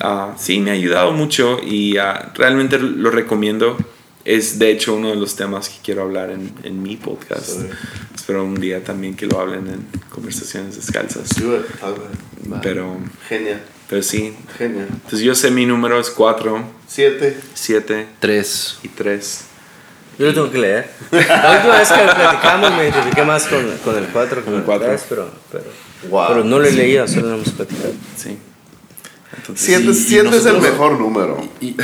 ah, 0.00 0.34
sí, 0.38 0.60
me 0.60 0.70
ha 0.70 0.74
ayudado 0.74 1.12
mucho 1.12 1.58
y 1.62 1.96
ah, 1.98 2.32
realmente 2.34 2.78
lo 2.78 3.10
recomiendo. 3.10 3.76
Es 4.24 4.58
de 4.58 4.70
hecho 4.70 4.94
uno 4.94 5.10
de 5.10 5.16
los 5.16 5.36
temas 5.36 5.68
que 5.68 5.76
quiero 5.84 6.00
hablar 6.02 6.30
en, 6.30 6.50
en 6.62 6.82
mi 6.82 6.96
podcast. 6.96 7.46
Sí. 7.46 7.66
Espero 8.14 8.42
un 8.44 8.54
día 8.54 8.82
también 8.82 9.16
que 9.16 9.26
lo 9.26 9.38
hablen 9.38 9.66
en 9.68 9.86
conversaciones 10.08 10.76
descalzas. 10.76 11.30
It. 11.36 11.44
Pero, 12.62 12.96
Genial. 13.28 13.60
pero 13.88 14.02
sí. 14.02 14.34
Genial. 14.56 14.88
Entonces 14.90 15.20
yo 15.20 15.34
sé 15.34 15.50
mi 15.50 15.66
número 15.66 16.00
es 16.00 16.08
4, 16.10 16.64
Siete. 16.86 17.36
7 17.52 18.06
Tres. 18.20 18.78
y 18.82 18.88
3. 18.88 19.40
Yo 20.18 20.26
lo 20.26 20.32
tengo 20.34 20.50
que 20.50 20.58
leer. 20.58 20.90
La 21.10 21.56
última 21.56 21.78
vez 21.78 21.88
que 21.90 22.00
platicamos 22.04 22.70
me 22.76 22.84
identifiqué 22.84 23.22
más 23.24 23.46
con, 23.46 23.66
con 23.84 23.96
el 23.98 24.06
4 24.06 24.38
que 24.38 24.44
con 24.44 24.54
el 24.54 24.62
cuatro. 24.62 24.86
3, 24.88 25.04
pero, 25.08 25.30
pero, 25.52 25.64
Wow. 26.08 26.24
pero 26.28 26.44
no 26.44 26.58
lo 26.58 26.66
he 26.66 26.72
leído, 26.72 27.06
solo 27.08 27.28
lo 27.28 27.34
hemos 27.34 27.50
platicado. 27.50 27.92
Sí. 28.16 28.38
Entonces, 29.36 29.66
Siete, 29.66 29.84
y- 29.84 29.90
y 29.90 29.94
siete 29.94 30.36
es 30.36 30.46
el 30.46 30.60
mejor 30.60 30.98
número. 30.98 31.46
Y, 31.60 31.74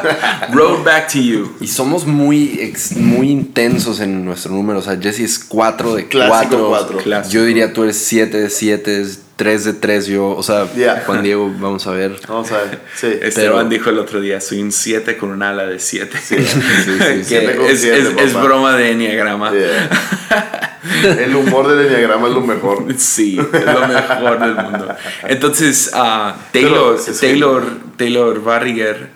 Road 0.52 0.84
back 0.84 1.12
to 1.12 1.18
you. 1.18 1.52
y 1.60 1.66
somos 1.66 2.06
muy, 2.06 2.58
ex- 2.60 2.96
muy 2.96 3.30
intensos 3.30 4.00
en 4.00 4.24
nuestro 4.24 4.52
número. 4.52 4.78
O 4.78 4.82
sea, 4.82 4.96
Jesse 5.00 5.20
es 5.20 5.38
4 5.38 5.94
de 5.94 6.08
Clásico 6.08 6.30
4. 6.58 6.68
cuatro. 6.68 6.98
Clásico. 6.98 7.32
Yo 7.34 7.44
diría 7.44 7.72
tú 7.72 7.82
eres 7.84 7.96
7 7.98 8.40
de 8.40 8.50
7, 8.50 9.06
3 9.36 9.64
de 9.64 9.72
3 9.74 10.06
yo. 10.06 10.28
O 10.30 10.42
sea, 10.42 10.66
Yeah. 10.74 11.02
Juan 11.06 11.22
Diego, 11.22 11.52
vamos 11.58 11.86
a 11.86 11.90
ver. 11.90 12.18
Vamos 12.28 12.50
a 12.52 12.58
ver. 12.58 12.80
Sí. 12.94 13.08
Esteban 13.22 13.68
dijo 13.68 13.90
el 13.90 13.98
otro 13.98 14.20
día, 14.20 14.40
soy 14.40 14.62
un 14.62 14.70
7 14.72 15.16
con 15.16 15.30
un 15.30 15.42
ala 15.42 15.66
de 15.66 15.78
7. 15.78 16.18
sí, 16.22 16.36
sí. 16.38 16.60
Siete 17.24 17.56
con 17.56 17.66
es, 17.66 17.80
siete, 17.80 17.98
es- 18.00 18.16
es 18.18 18.34
broma 18.34 18.76
de 18.76 18.92
enneagrama. 18.92 19.52
Yeah. 19.52 20.70
El 21.18 21.34
humor 21.34 21.66
del 21.68 21.86
enneagrama 21.86 22.28
es 22.28 22.34
lo 22.34 22.40
mejor. 22.42 22.84
Sí, 22.98 23.38
es 23.38 23.64
lo 23.64 23.88
mejor 23.88 24.38
del 24.38 24.54
mundo. 24.54 24.88
Entonces, 25.26 25.90
ah, 25.94 26.36
Taylor, 26.52 26.72
Pero, 26.72 26.98
sí, 26.98 27.14
sí. 27.14 27.20
Taylor, 27.20 27.64
Taylor 27.96 28.42
Barriger 28.42 29.08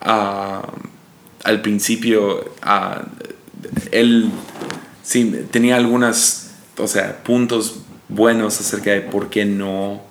ah, 0.00 0.62
al 1.44 1.60
principio 1.62 2.54
ah, 2.62 3.02
él 3.90 4.30
sí 5.02 5.46
tenía 5.50 5.76
algunas, 5.76 6.52
o 6.78 6.86
sea, 6.86 7.18
puntos 7.22 7.80
buenos 8.08 8.60
acerca 8.60 8.90
de 8.90 9.00
por 9.00 9.28
qué 9.28 9.44
no 9.44 10.02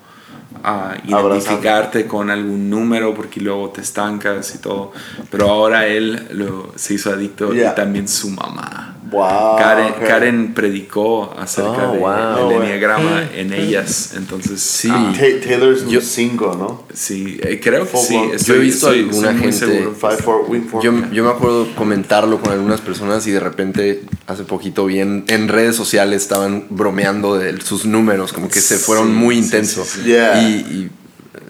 ah, 0.63 0.95
identificarte 1.05 2.05
con 2.05 2.29
algún 2.29 2.69
número 2.69 3.13
porque 3.13 3.39
luego 3.39 3.69
te 3.69 3.81
estancas 3.81 4.53
y 4.55 4.57
todo. 4.59 4.91
Pero 5.29 5.49
ahora 5.49 5.87
él 5.87 6.27
lo, 6.31 6.73
se 6.75 6.95
hizo 6.95 7.11
adicto 7.11 7.53
Yeah. 7.53 7.71
y 7.71 7.75
también 7.75 8.07
su 8.07 8.29
mamá. 8.29 8.95
Wow. 9.15 9.57
Karen. 9.57 9.93
Karen 10.07 10.53
predicó 10.53 11.33
acerca 11.37 11.89
Oh, 11.89 11.93
de- 11.93 11.97
wow. 11.99 12.49
del 12.49 12.61
enneagrama 12.63 13.23
en 13.35 13.53
ellas. 13.53 14.13
Entonces, 14.15 14.61
Sí. 14.61 14.89
ah, 14.91 15.13
Ta- 15.15 15.47
Taylor 15.47 15.73
es 15.73 15.83
un 15.83 15.89
Yo- 15.89 16.01
5, 16.01 16.55
¿no? 16.57 16.83
sí, 16.93 17.39
eh, 17.43 17.59
creo 17.63 17.89
que 17.89 17.97
sí. 17.97 18.15
estoy- 18.33 18.45
Yo 18.45 18.53
he 18.55 18.57
visto 18.59 18.87
estoy- 18.91 18.99
alguna 19.09 19.31
estoy 19.31 19.41
gente- 19.51 19.57
seguro. 19.57 19.93
5-4, 19.95 20.45
wing 20.47 20.61
4. 20.69 20.91
Yo, 20.91 21.11
yo 21.11 21.23
me 21.23 21.29
acuerdo 21.29 21.67
comentarlo 21.75 22.39
con 22.39 22.51
algunas 22.51 22.81
personas 22.81 23.25
y 23.27 23.31
de 23.31 23.39
repente 23.39 24.03
hace 24.27 24.43
poquito 24.43 24.85
vi 24.85 24.99
en, 24.99 25.25
redes 25.47 25.75
sociales 25.75 26.21
estaban 26.23 26.65
bromeando 26.69 27.37
de 27.37 27.61
sus 27.61 27.85
números, 27.85 28.33
como 28.33 28.49
que 28.49 28.59
se 28.59 28.77
fueron 28.77 29.07
Sí, 29.07 29.13
muy 29.13 29.35
sí, 29.35 29.41
intensos. 29.41 29.87
sí, 29.87 29.99
sí. 30.03 30.07
Yeah. 30.09 30.41
Y, 30.41 30.45
y 30.53 30.89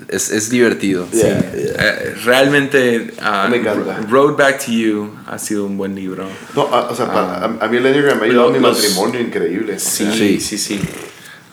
es, 0.08 0.30
es 0.32 0.50
divertido. 0.50 1.08
Yeah, 1.12 1.52
yeah. 1.52 1.74
Eh, 1.78 2.16
realmente, 2.24 3.14
ah, 3.22 3.48
Me 3.50 3.58
encanta. 3.58 4.00
Road 4.10 4.36
Back 4.38 4.66
to 4.66 4.72
You 4.72 5.12
ha 5.28 5.38
sido 5.40 5.66
un 5.66 5.78
buen 5.78 5.96
libro. 5.96 6.28
No, 6.56 6.64
a- 6.74 6.90
o 6.90 6.96
sea, 6.96 7.08
para- 7.12 7.38
a, 7.38 7.46
a 7.46 7.68
mí 7.68 7.78
el 7.78 7.86
Enneagram 7.86 8.20
me 8.20 8.26
ha 8.26 8.30
ayudado 8.30 8.50
a 8.50 8.52
mi 8.54 8.60
Los- 8.60 8.78
matrimonio 8.78 9.20
increíble. 9.22 9.74
o 9.76 9.80
Sí, 9.80 10.04
sea. 10.06 10.12
Sí. 10.14 10.40
sí, 10.40 10.58
sí. 10.58 10.82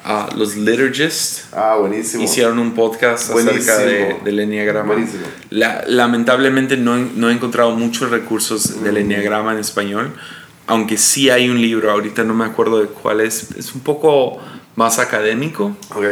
Ah, 0.05 0.29
los 0.37 0.57
Liturgists 0.57 1.45
Ah, 1.53 1.77
buenísimo. 1.79 2.25
hicieron 2.25 2.59
un 2.59 2.73
podcast 2.75 3.31
acerca 3.31 3.43
Buenísimo. 3.45 3.77
de, 3.79 4.17
del 4.25 4.41
Enneagrama. 4.41 4.93
Buenísimo. 4.95 5.23
La- 5.51 5.85
lamentablemente 5.87 6.77
no, 6.77 6.97
he- 6.97 7.07
no 7.15 7.31
he 7.31 7.33
encontrado 7.33 7.71
muchos 7.71 8.11
recursos 8.11 8.83
del 8.83 8.97
Enneagrama 8.97 9.53
en 9.53 9.59
español, 9.61 10.13
aunque 10.67 10.97
sí 10.99 11.31
hay 11.31 11.49
un 11.51 11.61
libro, 11.61 11.91
ahorita 11.93 12.25
no 12.25 12.35
me 12.35 12.45
acuerdo 12.45 12.81
de 12.81 12.87
cuál 12.89 13.21
es, 13.21 13.53
es 13.57 13.75
un 13.75 13.81
poco 13.83 14.39
más 14.75 14.99
académico, 14.99 15.77
Ok. 15.95 16.05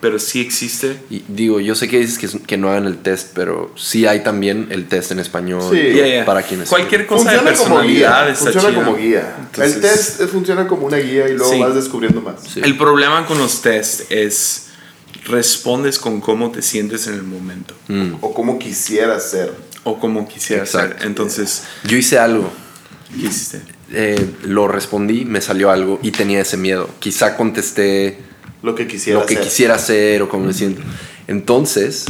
Pero 0.00 0.18
sí 0.18 0.40
existe. 0.40 0.96
Y 1.10 1.24
digo, 1.28 1.60
yo 1.60 1.74
sé 1.74 1.88
que 1.88 1.98
dices 1.98 2.18
que, 2.18 2.40
que 2.46 2.56
no 2.56 2.70
hagan 2.70 2.86
el 2.86 2.98
test, 2.98 3.32
pero 3.34 3.72
sí 3.76 4.06
hay 4.06 4.22
también 4.22 4.68
el 4.70 4.86
test 4.86 5.10
en 5.12 5.18
español 5.18 5.62
Sí. 5.70 5.76
Yeah, 5.80 6.06
yeah. 6.06 6.24
para 6.24 6.42
quienes... 6.42 6.68
Cualquier 6.68 7.06
cosa 7.06 7.30
de 7.32 7.38
Funciona 7.38 7.56
como 7.58 7.74
personalidad 7.80 8.24
guía. 8.26 8.32
está 8.32 8.44
Funciona 8.52 8.68
chida. 8.70 8.84
como 8.84 8.96
guía. 8.96 9.36
Entonces- 9.40 9.74
el 9.76 9.80
test 9.82 10.22
funciona 10.32 10.66
como 10.68 10.86
una 10.86 10.96
guía 10.98 11.28
y 11.28 11.34
luego 11.34 11.52
Sí. 11.52 11.58
vas 11.60 11.74
descubriendo 11.74 12.20
más. 12.20 12.36
Sí. 12.52 12.60
El 12.62 12.76
problema 12.76 13.26
con 13.26 13.38
los 13.38 13.60
test 13.62 14.10
es 14.12 14.64
respondes 15.26 15.98
con 15.98 16.20
cómo 16.20 16.50
te 16.50 16.62
sientes 16.62 17.06
en 17.06 17.14
el 17.14 17.22
momento 17.22 17.74
Mm. 17.88 18.14
O 18.20 18.32
como 18.34 18.58
quisieras 18.58 19.30
ser. 19.30 19.52
o 19.84 19.98
como 19.98 20.28
quisieras 20.28 20.70
ser. 20.70 20.96
Entonces, 21.02 21.64
Yo 21.84 21.96
hice 21.96 22.18
algo, 22.18 22.50
¿qué 23.18 23.26
hiciste? 23.26 23.62
eh, 23.92 24.30
lo 24.42 24.68
respondí, 24.68 25.24
me 25.24 25.40
salió 25.40 25.70
algo 25.70 25.98
y 26.02 26.10
tenía 26.12 26.40
ese 26.42 26.56
miedo. 26.58 26.90
Quizá 26.98 27.36
contesté 27.36 28.18
Lo 28.62 28.74
que 28.74 28.86
quisieras 28.86 29.22
lo 29.22 29.26
que 29.26 29.34
ser. 29.34 29.44
quisiera 29.44 29.74
hacer 29.76 30.22
o 30.22 30.28
cómo 30.28 30.46
me 30.46 30.52
siento. 30.52 30.82
Entonces, 31.26 32.06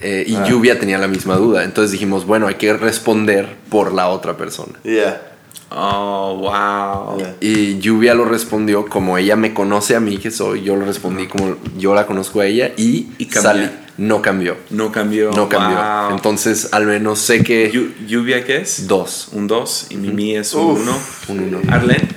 eh, 0.00 0.24
y 0.26 0.34
Ah. 0.36 0.44
Lluvia 0.48 0.78
tenía 0.78 0.98
la 0.98 1.08
misma 1.08 1.36
duda. 1.36 1.64
Entonces 1.64 1.92
dijimos, 1.92 2.24
bueno, 2.26 2.46
hay 2.46 2.54
que 2.54 2.72
responder 2.72 3.56
por 3.70 3.92
la 3.92 4.08
otra 4.08 4.36
persona. 4.36 4.72
Yeah. 4.84 5.22
Oh, 5.70 6.36
wow. 6.38 7.18
Yeah. 7.18 7.34
Y 7.40 7.78
Lluvia 7.80 8.14
lo 8.14 8.24
respondió 8.24 8.86
como 8.86 9.18
ella 9.18 9.36
me 9.36 9.52
conoce 9.52 9.94
a 9.96 10.00
mí 10.00 10.16
que 10.16 10.30
soy, 10.30 10.62
yo 10.62 10.76
lo 10.76 10.86
respondí 10.86 11.26
como 11.26 11.56
yo 11.76 11.94
la 11.94 12.06
conozco 12.06 12.40
a 12.40 12.46
ella 12.46 12.72
y, 12.78 13.08
Y 13.18 13.26
salí. 13.26 13.68
No 13.98 14.22
cambió. 14.22 14.56
No 14.70 14.90
cambió. 14.92 15.30
No 15.32 15.48
cambió. 15.48 15.76
Wow. 15.76 16.12
Entonces, 16.16 16.68
al 16.72 16.86
menos 16.86 17.18
sé 17.18 17.42
que 17.42 17.70
Llu- 17.72 17.92
¿Lluvia 18.06 18.44
qué 18.46 18.58
es? 18.58 18.86
dos. 18.86 19.28
Un 19.32 19.46
2 19.48 19.88
y 19.90 19.96
Mimi 19.96 20.36
es 20.36 20.54
un 20.54 20.70
Uf. 20.70 20.80
1. 20.80 20.98
Un 21.28 21.54
uno. 21.54 21.60
Arlen, 21.72 22.08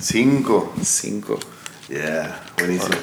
Cinco. 0.00 0.72
5. 0.80 1.38
Yeah. 1.88 2.40
Buenísimo. 2.58 2.94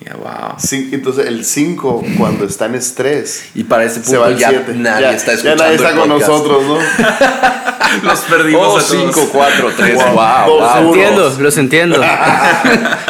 Yeah, 0.00 0.16
wow. 0.16 0.56
Cin- 0.58 0.90
Entonces, 0.92 1.26
el 1.26 1.44
5, 1.44 2.02
cuando 2.18 2.44
está 2.44 2.66
en 2.66 2.74
estrés, 2.74 3.44
Y 3.54 3.62
para 3.64 3.84
ese 3.84 4.02
se 4.02 4.16
va 4.16 4.26
punto 4.26 4.40
ya 4.40 4.48
7. 4.50 4.72
nadie 4.74 5.02
ya, 5.02 5.12
está 5.12 5.26
ya 5.28 5.32
escuchando. 5.34 5.62
nadie 5.62 5.76
está 5.76 5.90
con 5.94 6.08
podcast. 6.08 6.28
nosotros, 6.30 6.62
¿no? 6.64 6.78
Los 8.02 8.20
perdimos 8.20 8.60
Oh, 8.66 8.78
a 8.78 8.80
todos. 8.80 8.90
5, 9.14 9.28
4, 9.32 9.70
3. 9.76 9.94
Wow. 9.94 10.04
Wow, 10.14 10.14
Dos, 10.14 10.72
wow. 10.72 10.80
uno. 10.80 10.88
Entiendo. 10.94 11.36
Los 11.38 11.58
entiendo. 11.58 12.00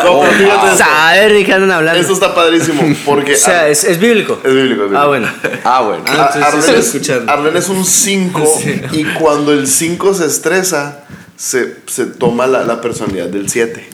No, 0.04 0.22
fíjate 0.22 0.66
esto. 0.72 0.76
Saber 0.78 1.32
de 1.32 1.44
qué 1.44 1.54
andan 1.54 1.70
hablando. 1.70 2.00
Esto 2.00 2.12
está 2.14 2.34
padrísimo 2.34 2.82
porque 3.06 3.34
o 3.36 3.36
sea, 3.36 3.68
es, 3.68 3.84
es 3.84 3.98
bíblico. 4.00 4.40
es 4.44 4.52
bíblico. 4.52 4.82
es 4.84 4.90
bíblico. 4.90 4.98
Ah, 4.98 5.06
bueno. 5.06 5.28
Ah, 5.64 5.80
bueno. 5.82 6.04
Ah, 6.08 6.10
entonces 6.34 6.34
sí 6.34 6.42
Arlen, 6.44 6.60
estoy 6.60 6.74
es, 6.80 6.86
escuchando. 6.86 7.32
Arlen 7.32 7.56
es 7.56 7.68
un 7.68 7.84
5 7.84 8.60
y 8.92 9.04
cuando 9.04 9.52
el 9.52 9.68
5 9.68 10.14
se 10.14 10.26
estresa, 10.26 11.04
se, 11.36 11.76
se 11.86 12.06
toma 12.06 12.46
la, 12.48 12.64
la 12.64 12.80
personalidad 12.80 13.26
del 13.28 13.48
7. 13.48 13.88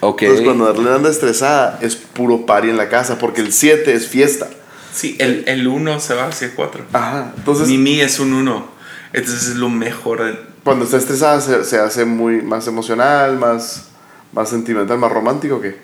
Ok. 0.00 0.22
Entonces 0.22 0.44
cuando 0.44 0.68
Arlen 0.68 0.88
anda 0.88 1.10
estresada 1.10 1.78
es 1.82 1.96
puro 1.96 2.46
party 2.46 2.70
en 2.70 2.76
la 2.76 2.88
casa 2.88 3.18
porque 3.18 3.40
el 3.40 3.52
7 3.52 3.94
es 3.94 4.06
fiesta. 4.08 4.48
Sí, 4.94 5.16
el 5.18 5.66
1 5.66 6.00
se 6.00 6.14
va 6.14 6.26
hacia 6.28 6.54
4. 6.54 6.84
Ajá. 6.92 7.32
Entonces 7.36 7.68
Mimi 7.68 8.00
es 8.00 8.18
un 8.20 8.32
1. 8.32 8.68
Entonces 9.12 9.48
es 9.48 9.56
lo 9.56 9.68
mejor. 9.68 10.22
de- 10.24 10.38
cuando 10.64 10.84
está 10.84 10.96
estresada 10.96 11.40
se, 11.40 11.64
se 11.64 11.78
hace 11.78 12.04
muy 12.04 12.42
más 12.42 12.66
emocional, 12.66 13.38
más, 13.38 13.88
más 14.32 14.48
sentimental, 14.50 14.98
más 14.98 15.12
romántico 15.12 15.60
que. 15.60 15.76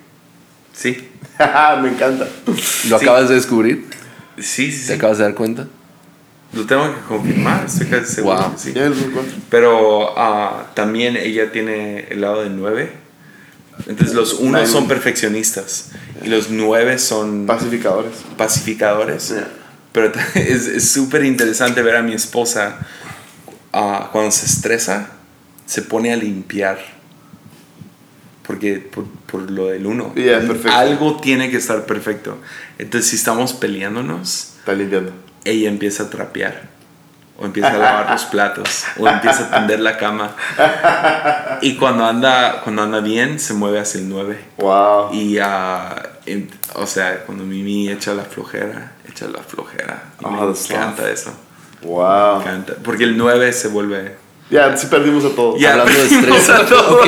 Sí. 0.73 1.09
Me 1.81 1.89
encanta. 1.89 2.27
¿Lo 2.89 2.99
Sí. 2.99 3.05
acabas 3.05 3.29
de 3.29 3.35
descubrir? 3.35 3.85
Sí, 4.37 4.71
sí, 4.71 4.81
¿Te 4.81 4.87
sí. 4.87 4.93
acabas 4.93 5.19
de 5.19 5.23
dar 5.25 5.35
cuenta? 5.35 5.67
Lo 6.53 6.65
tengo 6.65 6.83
que 6.93 7.01
confirmar. 7.07 7.65
Estoy 7.65 7.87
casi 7.87 8.15
seguro. 8.15 8.35
Wow. 8.37 8.53
sí. 8.57 8.73
El. 8.75 8.93
Pero 9.49 10.17
ah, 10.19 10.67
también 10.75 11.17
ella 11.17 11.51
tiene 11.51 12.07
el 12.09 12.21
lado 12.21 12.43
de 12.43 12.49
9. 12.49 13.02
Entonces 13.87 14.15
los 14.15 14.33
unos 14.35 14.69
son 14.69 14.87
perfeccionistas 14.87 15.89
y 16.23 16.27
los 16.29 16.49
9 16.49 16.97
son 16.99 17.45
Pacificadores. 17.45 18.13
pacificadores. 18.37 19.29
Yeah. 19.29 19.47
Pero 19.91 20.11
es 20.35 20.89
súper 20.89 21.25
interesante 21.25 21.81
ver 21.81 21.95
a 21.97 22.01
mi 22.03 22.13
esposa 22.13 22.77
ah, 23.73 24.09
cuando 24.11 24.31
se 24.31 24.45
estresa, 24.45 25.09
se 25.65 25.81
pone 25.81 26.13
a 26.13 26.15
limpiar. 26.15 26.79
Porque 28.45 28.75
por, 28.77 29.05
por 29.31 29.49
lo 29.51 29.67
del 29.67 29.85
uno. 29.85 30.13
Yeah. 30.15 30.41
Algo 30.71 31.19
tiene 31.21 31.49
que 31.49 31.57
estar 31.57 31.85
perfecto. 31.85 32.37
Entonces 32.77 33.09
si 33.09 33.15
estamos 33.15 33.53
peleándonos, 33.53 34.53
Está 34.59 34.73
limpiando. 34.73 35.11
ella 35.45 35.69
empieza 35.69 36.03
a 36.03 36.09
trapear. 36.09 36.69
O 37.37 37.45
empieza 37.45 37.69
a 37.69 37.77
lavar 37.77 38.11
los 38.11 38.25
platos. 38.25 38.83
O 38.97 39.07
empieza 39.07 39.45
a 39.45 39.51
tender 39.51 39.79
la 39.79 39.97
cama. 39.97 40.35
Y 41.61 41.75
cuando 41.75 42.05
anda, 42.05 42.61
cuando 42.63 42.83
anda 42.83 42.99
bien, 42.99 43.39
se 43.39 43.53
mueve 43.53 43.79
hacia 43.79 43.99
el 44.01 44.09
9. 44.09 44.39
Wow. 44.57 45.13
Y, 45.13 45.39
ah, 45.39 45.95
en- 46.25 46.49
o 46.75 46.85
sea, 46.85 47.23
cuando 47.25 47.43
Mimi 47.43 47.89
echa 47.89 48.13
la 48.13 48.23
flojera, 48.23 48.93
echa 49.09 49.27
la 49.27 49.39
flojera. 49.39 50.03
Y 50.21 50.25
Ah, 50.25 50.29
me 50.29 50.53
the 50.53 50.73
encanta 50.73 51.09
eso. 51.09 51.33
Wow. 51.81 52.37
Me 52.37 52.43
encanta. 52.43 52.73
Porque 52.83 53.03
el 53.03 53.17
9 53.17 53.51
se 53.51 53.67
vuelve. 53.69 54.15
Ya, 54.51 54.77
sí 54.77 54.85
perdimos 54.87 55.25
a 55.25 55.29
todos. 55.29 55.59
Ya, 55.59 55.71
Hablando 55.71 55.91
de 55.91 56.07
perdimos 56.09 56.37
estrés. 56.37 56.49
a 56.49 56.65
todos. 56.67 56.91
Ok, 56.99 57.07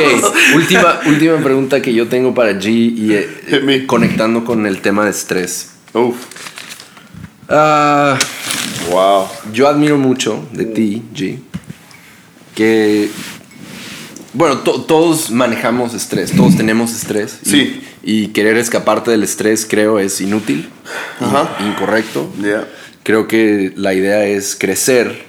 última, 0.56 0.99
última 1.06 1.38
pregunta 1.38 1.81
que 1.81 1.93
yo 1.93 2.07
tengo 2.10 2.34
para 2.34 2.53
G 2.53 2.65
y 2.72 3.14
eh, 3.14 3.84
conectando 3.88 4.43
con 4.43 4.65
el 4.65 4.81
tema 4.81 5.03
de 5.06 5.11
estrés. 5.11 5.73
Uf. 5.93 6.15
Ah, 7.47 8.18
Wow. 8.91 9.27
yo 9.51 9.67
admiro 9.67 9.97
mucho 9.97 10.47
de 10.51 10.65
ti, 10.65 11.01
G, 11.13 11.39
que, 12.53 13.09
bueno, 14.33 14.59
to- 14.59 14.81
todos 14.83 15.31
manejamos 15.31 15.93
estrés, 15.93 16.31
todos 16.31 16.55
tenemos 16.55 16.91
estrés. 16.93 17.39
Sí. 17.43 17.81
Y, 18.03 18.27
querer 18.27 18.57
escaparte 18.57 19.09
del 19.11 19.23
estrés 19.23 19.65
creo 19.67 19.97
es 19.99 20.21
inútil, 20.21 20.69
Ajá. 21.19 21.57
incorrecto. 21.67 22.31
Ya. 22.41 22.67
Creo 23.03 23.27
que 23.27 23.73
la 23.75 23.93
idea 23.95 24.25
es 24.25 24.55
crecer 24.55 25.23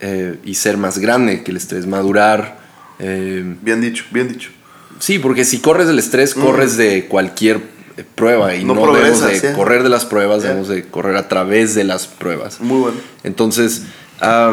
eh, 0.00 0.38
y 0.44 0.54
ser 0.54 0.76
más 0.76 0.98
grande 0.98 1.42
que 1.42 1.50
el 1.50 1.56
estrés, 1.56 1.86
madurar. 1.86 2.58
eh, 2.98 3.56
Bien 3.62 3.80
dicho, 3.80 4.04
bien 4.10 4.28
dicho. 4.28 4.50
Sí, 4.98 5.18
porque 5.18 5.44
si 5.44 5.58
corres 5.60 5.86
del 5.86 5.98
estrés, 5.98 6.34
corres 6.34 6.76
de 6.76 7.06
cualquier 7.06 7.60
prueba 8.04 8.54
y 8.54 8.64
No 8.64 8.74
no, 8.74 8.92
debemos 8.94 9.20
de 9.42 9.52
correr 9.52 9.82
de 9.82 9.88
las 9.88 10.04
pruebas, 10.04 10.42
debemos 10.42 10.68
de 10.68 10.84
correr 10.84 11.16
a 11.16 11.28
través 11.28 11.74
de 11.74 11.84
las 11.84 12.06
pruebas. 12.06 12.60
Muy 12.60 12.80
bueno. 12.80 12.96
Entonces, 13.24 13.82
Ah. 14.20 14.52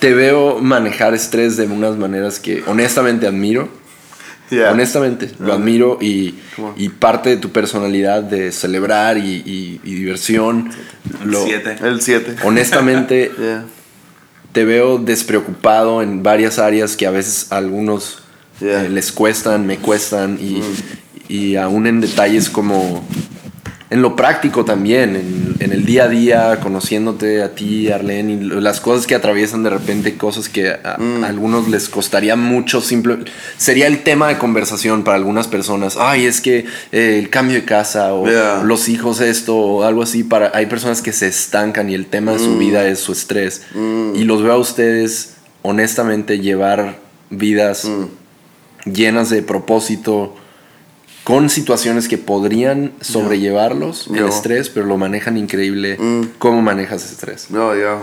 te 0.00 0.14
veo 0.14 0.58
manejar 0.60 1.14
estrés 1.14 1.56
de 1.56 1.64
unas 1.66 1.96
maneras 1.96 2.38
que 2.38 2.62
honestamente 2.66 3.26
admiro. 3.26 3.68
Honestamente, 4.70 5.28
lo 5.40 5.54
admiro 5.54 5.98
y, 6.00 6.36
y 6.76 6.88
parte 6.90 7.30
de 7.30 7.36
tu 7.36 7.50
personalidad 7.50 8.22
de 8.22 8.52
celebrar 8.52 9.18
y, 9.18 9.42
y- 9.44 9.80
y 9.82 9.94
diversión. 9.94 10.70
lo- 11.24 11.44
7. 11.44 11.76
El 11.82 12.00
7. 12.00 12.36
honestamente, 12.44 13.32
te 14.52 14.64
veo 14.64 14.98
despreocupado 14.98 16.00
en 16.00 16.22
varias 16.22 16.60
áreas 16.60 16.96
que 16.96 17.06
a 17.06 17.10
veces 17.10 17.50
a 17.50 17.56
algunos 17.56 18.20
Yeah. 18.58 18.84
eh, 18.84 18.88
les 18.88 19.12
cuestan, 19.12 19.66
me 19.66 19.76
cuestan 19.76 20.38
y, 20.40 20.62
y 21.28 21.56
aún 21.56 21.86
en 21.86 22.00
detalles 22.00 22.48
como 22.50 23.04
en 23.88 24.02
lo 24.02 24.16
práctico 24.16 24.64
también, 24.64 25.14
en, 25.14 25.54
en 25.60 25.72
el 25.72 25.84
día 25.84 26.04
a 26.04 26.08
día, 26.08 26.58
conociéndote 26.60 27.40
a 27.44 27.54
ti, 27.54 27.88
Arlene, 27.92 28.32
y 28.32 28.36
las 28.60 28.80
cosas 28.80 29.06
que 29.06 29.14
atraviesan 29.14 29.62
de 29.62 29.70
repente, 29.70 30.16
cosas 30.16 30.48
que 30.48 30.70
a, 30.70 30.96
a 30.96 31.26
algunos 31.28 31.68
les 31.68 31.88
costaría 31.88 32.34
mucho, 32.34 32.80
simple, 32.80 33.18
sería 33.56 33.86
el 33.86 34.02
tema 34.02 34.26
de 34.26 34.38
conversación 34.38 35.04
para 35.04 35.16
algunas 35.16 35.46
personas. 35.46 35.96
Ay, 35.96 36.26
es 36.26 36.40
que 36.40 36.66
eh, 36.90 37.20
el 37.20 37.30
cambio 37.30 37.54
de 37.54 37.64
casa 37.64 38.12
o 38.12 38.26
Yeah. 38.26 38.62
los 38.64 38.88
hijos 38.88 39.20
esto 39.20 39.56
o 39.56 39.84
algo 39.84 40.02
así. 40.02 40.24
Para, 40.24 40.50
hay 40.52 40.66
personas 40.66 41.00
que 41.00 41.12
se 41.12 41.28
estancan 41.28 41.88
y 41.88 41.94
el 41.94 42.06
tema 42.06 42.32
de 42.32 42.40
su 42.40 42.58
vida 42.58 42.88
es 42.88 42.98
su 42.98 43.12
estrés. 43.12 43.62
Y 44.16 44.24
los 44.24 44.42
veo 44.42 44.54
a 44.54 44.58
ustedes, 44.58 45.34
honestamente, 45.62 46.40
llevar 46.40 46.98
vidas 47.30 47.88
llenas 48.84 49.30
de 49.30 49.42
propósito, 49.42 50.34
con 51.26 51.50
situaciones 51.50 52.06
que 52.06 52.18
podrían 52.18 52.92
sobrellevarlos, 53.00 54.06
el 54.14 54.20
Ya. 54.20 54.28
estrés, 54.28 54.68
pero 54.70 54.86
lo 54.86 54.96
manejan 54.96 55.36
increíble. 55.36 55.98
¿Cómo 56.38 56.62
manejas 56.62 57.02
ese 57.02 57.14
estrés? 57.14 57.50
No, 57.50 57.74
ya. 57.74 57.98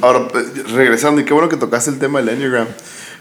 Ahora, 0.00 0.28
eh, 0.32 0.62
regresando, 0.74 1.20
y 1.20 1.24
qué 1.24 1.32
bueno 1.32 1.48
que 1.48 1.56
tocaste 1.56 1.90
el 1.90 1.98
tema 1.98 2.20
del 2.20 2.28
Enneagram, 2.28 2.68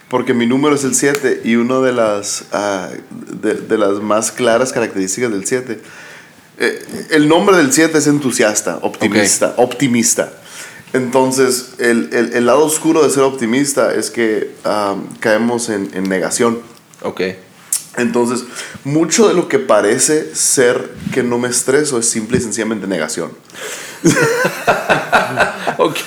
porque 0.09 0.35
mi 0.35 0.45
número 0.45 0.75
es 0.75 0.83
el 0.83 0.93
7 0.93 1.41
y 1.43 1.55
una 1.55 1.79
de 1.79 1.91
las, 1.91 2.43
ah, 2.51 2.89
de, 3.41 3.55
de 3.55 3.77
las 3.79 3.99
más 3.99 4.31
claras 4.31 4.71
características 4.71 5.31
del 5.31 5.43
7, 5.47 5.81
eh, 6.59 6.85
el 7.09 7.27
nombre 7.27 7.57
del 7.57 7.73
7 7.73 7.97
es 7.97 8.05
entusiasta, 8.05 8.77
optimista, 8.83 9.55
optimista. 9.57 10.31
Entonces, 10.93 11.73
el, 11.79 12.09
el- 12.13 12.33
el 12.33 12.45
lado 12.45 12.63
oscuro 12.65 13.01
de 13.01 13.09
ser 13.09 13.23
optimista 13.23 13.91
es 13.95 14.11
que 14.11 14.51
ah, 14.65 14.95
caemos 15.19 15.69
en, 15.69 15.89
en 15.95 16.03
negación. 16.07 16.59
Ok. 17.01 17.21
Entonces, 17.97 18.45
mucho 18.85 19.27
de 19.27 19.33
lo 19.33 19.47
que 19.49 19.59
parece 19.59 20.33
ser 20.33 20.91
que 21.13 21.23
no 21.23 21.37
me 21.37 21.49
estreso 21.49 21.97
es 21.99 22.07
simple 22.07 22.37
y 22.37 22.41
sencillamente 22.41 22.87
negación. 22.87 23.31
Ok. 25.77 25.97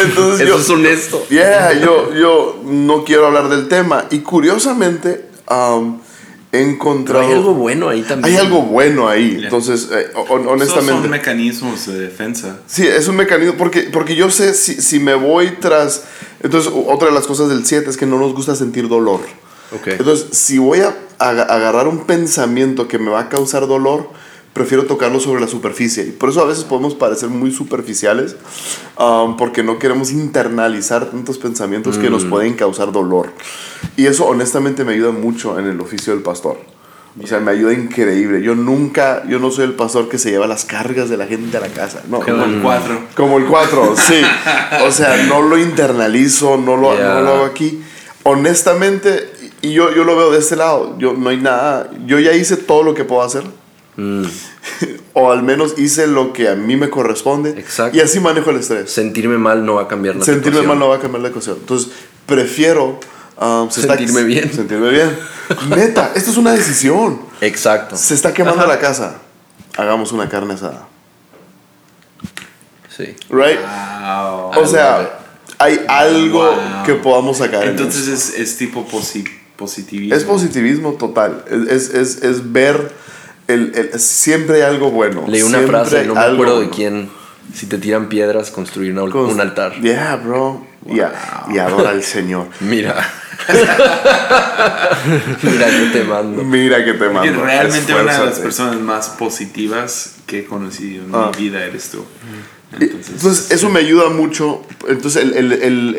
Entonces, 0.00 0.40
Eso 0.40 0.56
yo- 0.56 0.58
es 0.58 0.70
honesto. 0.70 1.26
Yeah, 1.28 1.72
yo, 1.80 2.12
yo 2.14 2.60
no 2.64 3.04
quiero 3.04 3.26
hablar 3.26 3.48
del 3.48 3.68
tema. 3.68 4.06
Y 4.10 4.20
curiosamente, 4.20 5.26
um, 5.50 5.98
he 6.52 6.58
Pero 6.58 6.70
encontrado. 6.70 7.26
hay 7.28 7.32
algo 7.34 7.54
bueno 7.54 7.88
ahí 7.88 8.02
también. 8.02 8.34
hay 8.34 8.40
algo 8.44 8.62
bueno 8.62 9.08
ahí. 9.08 9.32
Yeah. 9.36 9.44
Entonces, 9.44 9.88
eh, 9.92 10.08
hon- 10.14 10.22
Esos 10.22 10.28
son 10.28 10.48
honestamente. 10.48 11.08
mecanismos 11.08 11.86
de 11.86 11.98
defensa. 12.00 12.58
Sí, 12.66 12.86
es 12.86 13.06
un 13.08 13.16
mecanismo. 13.16 13.54
Porque, 13.56 13.82
porque 13.92 14.16
yo 14.16 14.30
sé 14.30 14.54
si, 14.54 14.74
si 14.80 14.98
me 14.98 15.14
voy 15.14 15.50
tras. 15.60 16.04
Entonces, 16.42 16.72
otra 16.86 17.08
de 17.08 17.14
las 17.14 17.26
cosas 17.26 17.48
del 17.48 17.64
7 17.66 17.90
es 17.90 17.96
que 17.96 18.06
no 18.06 18.18
nos 18.18 18.34
gusta 18.34 18.54
sentir 18.56 18.88
dolor. 18.88 19.20
Ok. 19.72 19.86
Entonces, 19.88 20.26
si 20.32 20.58
voy 20.58 20.80
a 20.80 20.94
aga- 21.18 21.44
agarrar 21.44 21.86
un 21.88 22.06
pensamiento 22.06 22.88
que 22.88 22.98
me 22.98 23.10
va 23.10 23.20
a 23.20 23.28
causar 23.28 23.66
dolor, 23.66 24.08
prefiero 24.52 24.84
tocarlo 24.86 25.20
sobre 25.20 25.40
la 25.40 25.46
superficie. 25.46 26.02
Y 26.04 26.10
por 26.10 26.28
eso 26.30 26.40
a 26.40 26.44
veces 26.44 26.64
podemos 26.64 26.94
parecer 26.94 27.28
muy 27.28 27.52
superficiales, 27.52 28.34
um, 28.98 29.36
porque 29.36 29.62
no 29.62 29.78
queremos 29.78 30.10
internalizar 30.10 31.06
tantos 31.10 31.38
pensamientos 31.38 31.98
que 31.98 32.10
nos 32.10 32.24
pueden 32.24 32.54
causar 32.54 32.90
dolor. 32.90 33.32
Y 33.96 34.06
eso 34.06 34.26
honestamente 34.26 34.84
me 34.84 34.94
ayuda 34.94 35.12
mucho 35.12 35.58
en 35.58 35.66
el 35.66 35.80
oficio 35.80 36.12
del 36.12 36.22
pastor. 36.22 36.58
O 37.22 37.26
sea, 37.26 37.38
me 37.40 37.50
ayuda 37.52 37.72
increíble. 37.72 38.40
Yo 38.42 38.54
nunca, 38.54 39.24
yo 39.28 39.38
no 39.40 39.50
soy 39.50 39.64
el 39.64 39.74
pastor 39.74 40.08
que 40.08 40.16
se 40.18 40.30
lleva 40.30 40.46
las 40.46 40.64
cargas 40.64 41.08
de 41.10 41.16
la 41.16 41.26
gente 41.26 41.56
a 41.56 41.60
la 41.60 41.68
casa. 41.68 42.02
No, 42.08 42.20
Como 42.20 42.44
el 42.44 42.60
4. 42.60 43.00
como 43.16 43.38
el 43.38 43.46
4, 43.46 43.94
sí. 43.96 44.20
O 44.86 44.90
sea, 44.92 45.16
no 45.28 45.42
lo 45.42 45.58
internalizo, 45.58 46.56
no 46.56 46.76
lo, 46.76 46.96
Ya. 46.96 47.14
no 47.14 47.20
lo 47.22 47.30
hago 47.34 47.44
aquí. 47.46 47.82
Honestamente, 48.22 49.29
y 49.62 49.72
yo, 49.72 49.94
yo 49.94 50.04
lo 50.04 50.16
veo 50.16 50.30
de 50.30 50.38
este 50.38 50.56
lado. 50.56 50.96
Yo 50.98 51.12
no 51.14 51.28
hay 51.30 51.36
nada. 51.36 51.90
Yo 52.06 52.18
ya 52.18 52.32
hice 52.32 52.56
todo 52.56 52.82
lo 52.82 52.94
que 52.94 53.04
puedo 53.04 53.22
hacer. 53.22 53.44
Mm. 53.96 54.24
o 55.14 55.30
al 55.32 55.42
menos 55.42 55.78
hice 55.78 56.06
lo 56.06 56.32
que 56.32 56.48
a 56.48 56.54
mí 56.54 56.76
me 56.76 56.88
corresponde. 56.90 57.50
Exacto. 57.50 57.96
Y 57.96 58.00
así 58.00 58.20
manejo 58.20 58.50
el 58.50 58.56
estrés. 58.58 58.90
Sentirme 58.90 59.36
mal 59.38 59.64
no 59.66 59.74
va 59.74 59.82
a 59.82 59.88
cambiar 59.88 60.16
la 60.16 60.24
Sentirme 60.24 60.62
mal 60.62 60.78
no 60.78 60.88
va 60.88 60.96
a 60.96 61.00
cambiar 61.00 61.22
la 61.22 61.28
ecuación. 61.28 61.56
Entonces, 61.60 61.90
prefiero. 62.26 62.98
um, 63.40 63.68
se 63.70 63.80
está- 63.82 63.96
Sentirme 63.96 64.22
bien. 64.24 64.52
Sentirme 64.54 64.90
bien. 64.90 65.18
Neta, 65.68 66.12
esto 66.14 66.30
es 66.30 66.36
una 66.36 66.52
decisión. 66.52 67.20
Exacto. 67.40 67.96
Se 67.96 68.14
está 68.14 68.32
quemando 68.32 68.66
la 68.66 68.78
casa. 68.78 69.16
Hagamos 69.76 70.12
una 70.12 70.28
carne 70.28 70.54
asada. 70.54 70.86
Sí. 72.96 73.14
Right? 73.30 73.58
Wow. 73.60 74.62
O 74.62 74.66
sea, 74.66 75.18
hay 75.58 75.80
algo 75.88 76.44
Wow. 76.44 76.84
que 76.84 76.94
podamos 76.94 77.38
sacar. 77.38 77.64
en 77.64 77.70
Entonces 77.70 78.08
eso. 78.08 78.32
es, 78.34 78.38
es 78.50 78.56
tipo 78.58 78.86
posi 78.86 79.24
positivismo. 79.60 80.16
es 80.16 80.24
positivismo 80.24 80.92
total. 80.94 81.44
Es, 81.70 81.90
es, 81.94 82.22
es 82.22 82.52
ver 82.52 82.90
el, 83.46 83.72
el- 83.76 84.00
siempre 84.00 84.56
hay 84.56 84.62
algo 84.62 84.90
bueno. 84.90 85.24
Leí 85.28 85.42
una 85.42 85.58
Siempre 85.58 85.78
frase, 85.80 86.06
no 86.06 86.14
me 86.14 86.20
acuerdo 86.20 86.60
de 86.60 86.66
bueno. 86.66 86.72
quién. 86.74 87.20
Si 87.54 87.66
te 87.66 87.78
tiran 87.78 88.08
piedras, 88.08 88.50
construir 88.50 88.92
una- 88.92 89.10
Con- 89.10 89.26
un 89.26 89.40
altar. 89.40 89.74
Yeah, 89.80 90.16
bro. 90.16 90.66
Y 90.86 91.00
a- 91.00 91.12
Y 91.52 91.58
adora 91.58 91.90
al 91.90 92.02
Señor. 92.02 92.46
Mira. 92.60 92.94
Mira 95.42 95.66
que 95.66 95.90
te 95.92 96.04
mando. 96.04 96.42
Mira 96.44 96.84
que 96.84 96.92
te 96.92 96.98
Porque 96.98 97.12
mando. 97.30 97.44
realmente 97.44 97.92
una 97.92 98.00
de 98.00 98.06
las 98.06 98.14
Esfuérzate. 98.16 98.42
personas 98.42 98.76
más 98.80 99.08
positivas 99.10 100.14
que 100.26 100.40
he 100.40 100.44
conocido 100.44 101.04
en 101.04 101.14
Ah. 101.14 101.30
mi 101.36 101.44
vida 101.44 101.64
eres 101.64 101.90
tú. 101.90 101.98
Y- 101.98 102.59
Entonces, 102.72 103.10
Entonces, 103.14 103.50
eso 103.50 103.68
me 103.68 103.80
ayuda 103.80 104.10
mucho. 104.10 104.62
Entonces, 104.88 105.22
el, 105.24 105.34
el, 105.34 105.52
el, 105.52 105.94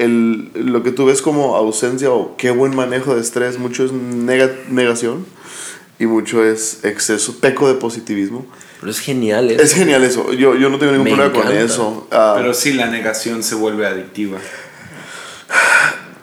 el- 0.55 0.65
lo 0.71 0.83
que 0.83 0.91
tú 0.91 1.05
ves 1.05 1.21
como 1.21 1.55
ausencia 1.55 2.11
o 2.11 2.35
qué 2.37 2.51
buen 2.51 2.75
manejo 2.75 3.13
de 3.15 3.21
estrés, 3.21 3.59
mucho 3.59 3.83
es 3.83 3.91
nega- 3.91 4.55
negación 4.69 5.25
y 5.99 6.05
mucho 6.05 6.43
es 6.45 6.83
exceso, 6.85 7.39
peco 7.39 7.67
de 7.67 7.73
positivismo. 7.75 8.45
Pero 8.79 8.91
es 8.91 8.99
genial 8.99 9.51
eso. 9.51 9.61
Es 9.61 9.73
genial 9.73 10.03
eso. 10.03 10.33
Yo, 10.33 10.55
yo 10.55 10.69
no 10.69 10.79
tengo 10.79 10.93
ningún 10.93 11.09
Me 11.09 11.15
problema 11.15 11.43
con 11.43 11.51
eso. 11.55 12.07
Ah, 12.09 12.35
pero 12.37 12.53
sí, 12.53 12.73
la 12.73 12.87
negación 12.87 13.43
se 13.43 13.53
vuelve 13.55 13.85
adictiva. 13.85 14.39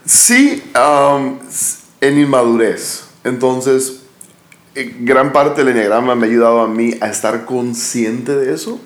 Sí, 0.05 0.63
um, 0.75 1.39
en 2.01 2.19
inmadurez. 2.19 3.05
Entonces, 3.25 4.01
eh, 4.75 4.95
gran 5.01 5.33
parte 5.33 5.63
del 5.63 5.73
enneagrama 5.75 6.15
me 6.15 6.27
ha 6.27 6.31
ayudado 6.31 6.61
a 6.63 6.69
mí 6.69 6.95
a 7.01 7.09
estar 7.09 7.45
consciente 7.45 8.35
de 8.35 8.55
eso. 8.55 8.81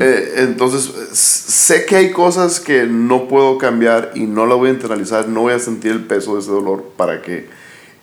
Eh, 0.00 0.34
entonces, 0.38 0.88
eh, 0.94 1.08
s- 1.12 1.50
sé 1.50 1.86
que 1.86 1.96
hay 1.96 2.10
cosas 2.10 2.60
que 2.60 2.84
no 2.84 3.28
puedo 3.28 3.56
cambiar 3.58 4.12
y 4.14 4.20
no 4.24 4.46
la 4.46 4.54
voy 4.54 4.68
a 4.68 4.72
internalizar, 4.72 5.28
no 5.28 5.40
voy 5.42 5.54
a 5.54 5.58
sentir 5.58 5.92
el 5.92 6.04
peso 6.04 6.34
de 6.34 6.40
ese 6.40 6.50
dolor 6.50 6.84
para 6.96 7.22
que... 7.22 7.46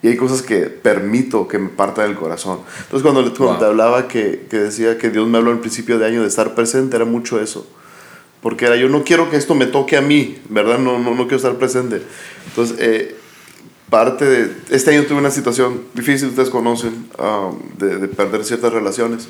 Y 0.01 0.07
hay 0.07 0.17
cosas 0.17 0.41
que 0.41 0.61
permito 0.63 1.47
que 1.47 1.57
me 1.57 1.69
parta 1.69 2.03
del 2.03 2.15
corazón. 2.15 2.59
Entonces, 2.83 3.01
cuando, 3.01 3.33
cuando 3.33 3.57
te 3.59 3.65
hablaba 3.65 4.07
que, 4.07 4.45
que 4.49 4.57
decía 4.57 4.97
que 4.97 5.09
Dios 5.09 5.27
me 5.27 5.37
habló 5.37 5.51
al 5.51 5.59
principio 5.59 5.97
de 5.97 6.05
año 6.05 6.21
de 6.21 6.27
estar 6.27 6.53
presente, 6.55 6.95
era 6.95 7.05
mucho 7.05 7.39
eso. 7.41 7.67
Porque 8.41 8.65
era 8.65 8.75
yo 8.75 8.89
no 8.89 9.03
quiero 9.03 9.29
que 9.31 9.37
esto 9.37 9.55
me 9.55 9.65
toque 9.65 9.97
a 9.97 10.01
mí, 10.01 10.37
¿verdad? 10.49 10.77
No, 10.77 10.99
no, 10.99 11.11
no 11.15 11.23
quiero 11.23 11.37
estar 11.37 11.55
presente. 11.55 12.01
Entonces, 12.47 12.77
eh, 12.79 13.15
parte 13.89 14.25
de... 14.25 14.51
Este 14.69 14.91
año 14.91 15.03
tuve 15.07 15.17
una 15.19 15.31
situación 15.31 15.81
difícil, 15.95 16.29
ustedes 16.29 16.49
conocen, 16.49 17.07
um, 17.17 17.57
de, 17.79 17.97
de 17.97 18.07
perder 18.07 18.43
ciertas 18.45 18.73
relaciones. 18.73 19.27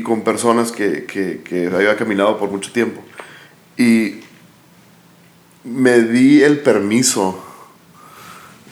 Y 0.00 0.02
con 0.02 0.22
personas 0.22 0.72
que, 0.72 1.04
que, 1.04 1.42
que 1.44 1.66
había 1.66 1.96
caminado 1.96 2.38
por 2.38 2.50
mucho 2.50 2.72
tiempo. 2.72 3.02
Y 3.76 4.20
me 5.64 6.00
di 6.00 6.42
el 6.42 6.60
permiso 6.60 7.38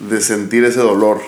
de 0.00 0.20
sentir 0.20 0.64
ese 0.64 0.80
dolor 0.80 1.20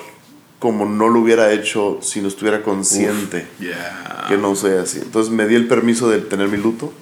como 0.59 0.85
no 0.87 1.09
lo 1.09 1.21
hubiera 1.21 1.53
hecho 1.53 1.99
si 2.03 2.21
no 2.21 2.29
estuviera 2.29 2.63
consciente 2.63 3.47
Yeah. 3.59 4.27
que 4.29 4.37
no 4.37 4.55
soy 4.55 4.73
así. 4.73 4.99
Entonces 4.99 5.33
me 5.33 5.47
di 5.47 5.55
el 5.55 5.67
permiso 5.69 6.09
de 6.09 6.19
tener 6.21 6.49
mi 6.49 6.57
luto, 6.57 6.93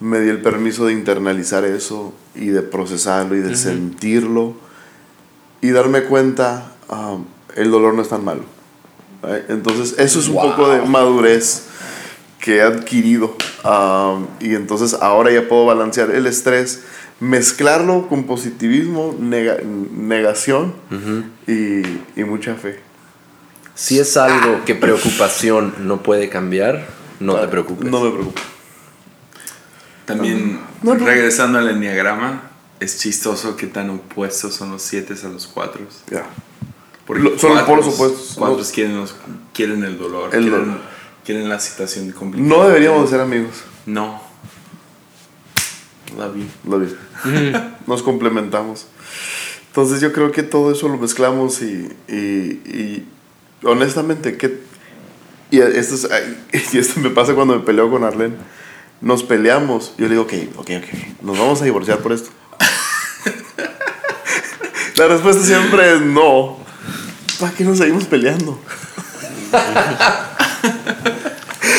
me 0.00 0.20
di 0.20 0.28
el 0.28 0.40
permiso 0.40 0.86
de 0.86 0.92
internalizar 0.92 1.64
eso 1.64 2.14
y 2.34 2.46
de 2.48 2.62
procesarlo 2.62 3.36
y 3.36 3.40
de 3.40 3.56
sentirlo 3.56 4.54
y 5.60 5.70
darme 5.70 6.02
cuenta, 6.04 6.72
um, 6.88 7.24
el 7.54 7.70
dolor 7.70 7.94
no 7.94 8.02
es 8.02 8.08
tan 8.08 8.24
malo. 8.24 8.42
Entonces 9.48 9.96
eso 9.98 10.20
es 10.20 10.28
un 10.28 10.36
poco 10.36 10.68
de 10.68 10.82
madurez 10.82 11.64
que 12.40 12.56
he 12.58 12.62
adquirido 12.62 13.36
um, 13.64 14.26
y 14.40 14.54
entonces 14.54 14.94
ahora 14.94 15.32
ya 15.32 15.48
puedo 15.48 15.66
balancear 15.66 16.10
el 16.12 16.26
estrés, 16.26 16.84
mezclarlo 17.18 18.06
con 18.08 18.24
positivismo, 18.24 19.16
nega- 19.20 19.60
negación 19.62 20.74
y, 21.48 21.82
y 22.20 22.24
mucha 22.24 22.54
fe. 22.54 22.78
Si 23.74 23.98
es 23.98 24.16
algo 24.16 24.64
que 24.64 24.74
preocupación 24.76 25.74
no 25.80 26.02
puede 26.02 26.28
cambiar, 26.28 26.86
no 27.20 27.34
te 27.36 27.48
preocupes. 27.48 27.90
No 27.90 28.00
me 28.00 28.10
preocupo. 28.10 28.40
También, 30.04 30.60
No, 30.82 30.94
no. 30.94 31.04
regresando 31.04 31.58
al 31.58 31.68
enneagrama, 31.68 32.42
es 32.80 32.98
chistoso 32.98 33.56
que 33.56 33.66
tan 33.66 33.90
opuestos 33.90 34.54
son 34.54 34.70
los 34.70 34.82
siete 34.82 35.14
a 35.22 35.28
los 35.28 35.46
cuatro. 35.46 35.82
Ya. 36.10 36.24
Porque 37.08 37.22
Lo- 37.24 37.38
son 37.38 37.54
los 37.56 37.64
cuatros- 37.64 37.96
polos 37.96 38.36
opuestos. 38.36 38.38
No. 38.38 38.74
quieren, 38.74 38.96
los- 38.98 39.16
quieren 39.52 39.82
el 39.82 39.98
dolor, 39.98 40.30
El 40.32 40.42
quieren, 40.42 40.60
dolor. 40.66 40.80
quieren 41.24 41.48
la 41.48 41.58
situación 41.58 42.12
complicada. 42.12 42.48
No 42.56 42.68
deberíamos 42.68 43.02
de 43.04 43.08
ser 43.08 43.20
amigos. 43.20 43.54
No. 43.86 44.20
Love 46.16 46.36
you. 46.36 46.46
Lo 46.70 46.78
vi. 46.78 46.94
Nos 47.86 48.02
complementamos. 48.02 48.86
Entonces 49.68 50.00
yo 50.00 50.12
creo 50.12 50.32
que 50.32 50.42
todo 50.42 50.70
eso 50.70 50.88
lo 50.88 50.98
mezclamos 50.98 51.62
y, 51.62 51.88
y, 52.08 52.14
y 52.14 53.08
honestamente, 53.64 54.36
¿qué, 54.36 54.60
Y 55.50 55.60
esto, 55.60 55.94
es- 55.94 56.08
y 56.74 56.78
esto 56.78 57.00
me 57.00 57.08
pasa 57.10 57.34
cuando 57.34 57.56
me 57.56 57.62
peleo 57.64 57.90
con 57.90 58.04
Arlen. 58.04 58.36
Nos 59.00 59.22
peleamos. 59.22 59.94
Yo 59.96 60.04
le 60.04 60.10
digo, 60.10 60.22
ok, 60.24 60.32
ok, 60.56 60.70
ok. 60.76 61.22
Nos 61.22 61.38
vamos 61.38 61.62
a 61.62 61.64
divorciar 61.64 62.00
por 62.00 62.12
esto. 62.12 62.28
La 64.96 65.06
respuesta 65.06 65.42
siempre 65.44 65.94
es 65.94 66.00
no. 66.00 66.58
¿Para 67.38 67.52
qué 67.52 67.64
nos 67.64 67.78
seguimos 67.78 68.04
peleando? 68.04 68.58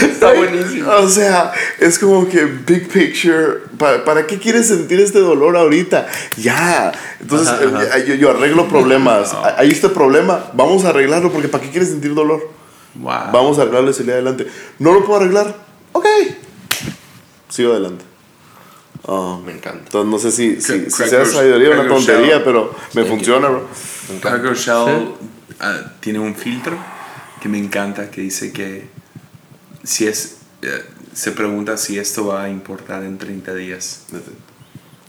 Está 0.02 0.34
buenísimo. 0.34 0.90
O 0.91 1.07
sea, 1.10 1.52
es 1.80 1.99
como 1.99 2.27
que 2.27 2.45
big 2.45 2.88
picture. 2.90 3.61
¿Para, 3.77 4.03
para 4.06 4.27
qué 4.27 4.38
quieres 4.40 4.68
sentir 4.68 4.99
este 4.99 5.19
dolor 5.19 5.57
ahorita? 5.57 6.07
Ya. 6.38 6.91
Entonces, 7.19 7.53
eh, 7.61 8.06
Yo, 8.07 8.15
yo 8.15 8.30
arreglo 8.31 8.68
problemas. 8.68 9.36
Hay 9.57 9.69
este 9.69 9.90
problema, 9.90 10.45
vamos 10.53 10.86
a 10.86 10.90
arreglarlo 10.90 11.31
porque 11.31 11.48
¿para 11.48 11.64
qué 11.64 11.69
quieres 11.69 11.90
sentir 11.90 12.14
dolor? 12.14 12.49
Wow. 12.95 13.31
Vamos 13.31 13.60
a 13.60 13.64
arreglarlo 13.64 13.91
y 13.91 13.94
salir 13.94 14.14
adelante. 14.14 14.48
¿No 14.80 14.94
lo 14.94 15.06
puedo 15.06 15.22
arreglar? 15.22 15.56
Ok. 15.94 16.06
Sigo 17.49 17.72
adelante. 17.72 18.06
Oh, 19.06 19.41
Me 19.44 19.53
encanta. 19.53 19.80
entonces 19.86 20.11
no 20.11 20.19
sé 20.19 20.31
si, 20.31 20.61
si, 20.61 20.86
si 20.90 21.03
sea 21.10 21.26
sabiduría 21.26 21.69
o 21.69 21.73
una 21.73 21.88
tontería, 21.88 22.36
Shell. 22.36 22.44
pero 22.44 22.76
me 22.94 23.06
funciona, 23.06 23.48
bro. 23.48 23.68
Me 24.10 24.15
encanta. 24.18 24.41
Cracker 24.41 24.57
Shell 24.57 25.14
ah, 25.60 25.94
tiene 25.99 26.19
un 26.19 26.36
filtro 26.36 26.77
que 27.41 27.49
me 27.49 27.57
encanta 27.57 28.11
que 28.11 28.22
dice 28.22 28.52
que 28.52 28.88
si 29.84 30.07
es 30.07 30.38
eh, 30.61 30.84
se 31.14 31.31
pregunta 31.31 31.77
si 31.77 31.98
esto 31.98 32.27
va 32.27 32.44
a 32.44 32.49
importar 32.49 33.03
en 33.03 33.18
30 33.18 33.56
días. 33.56 34.06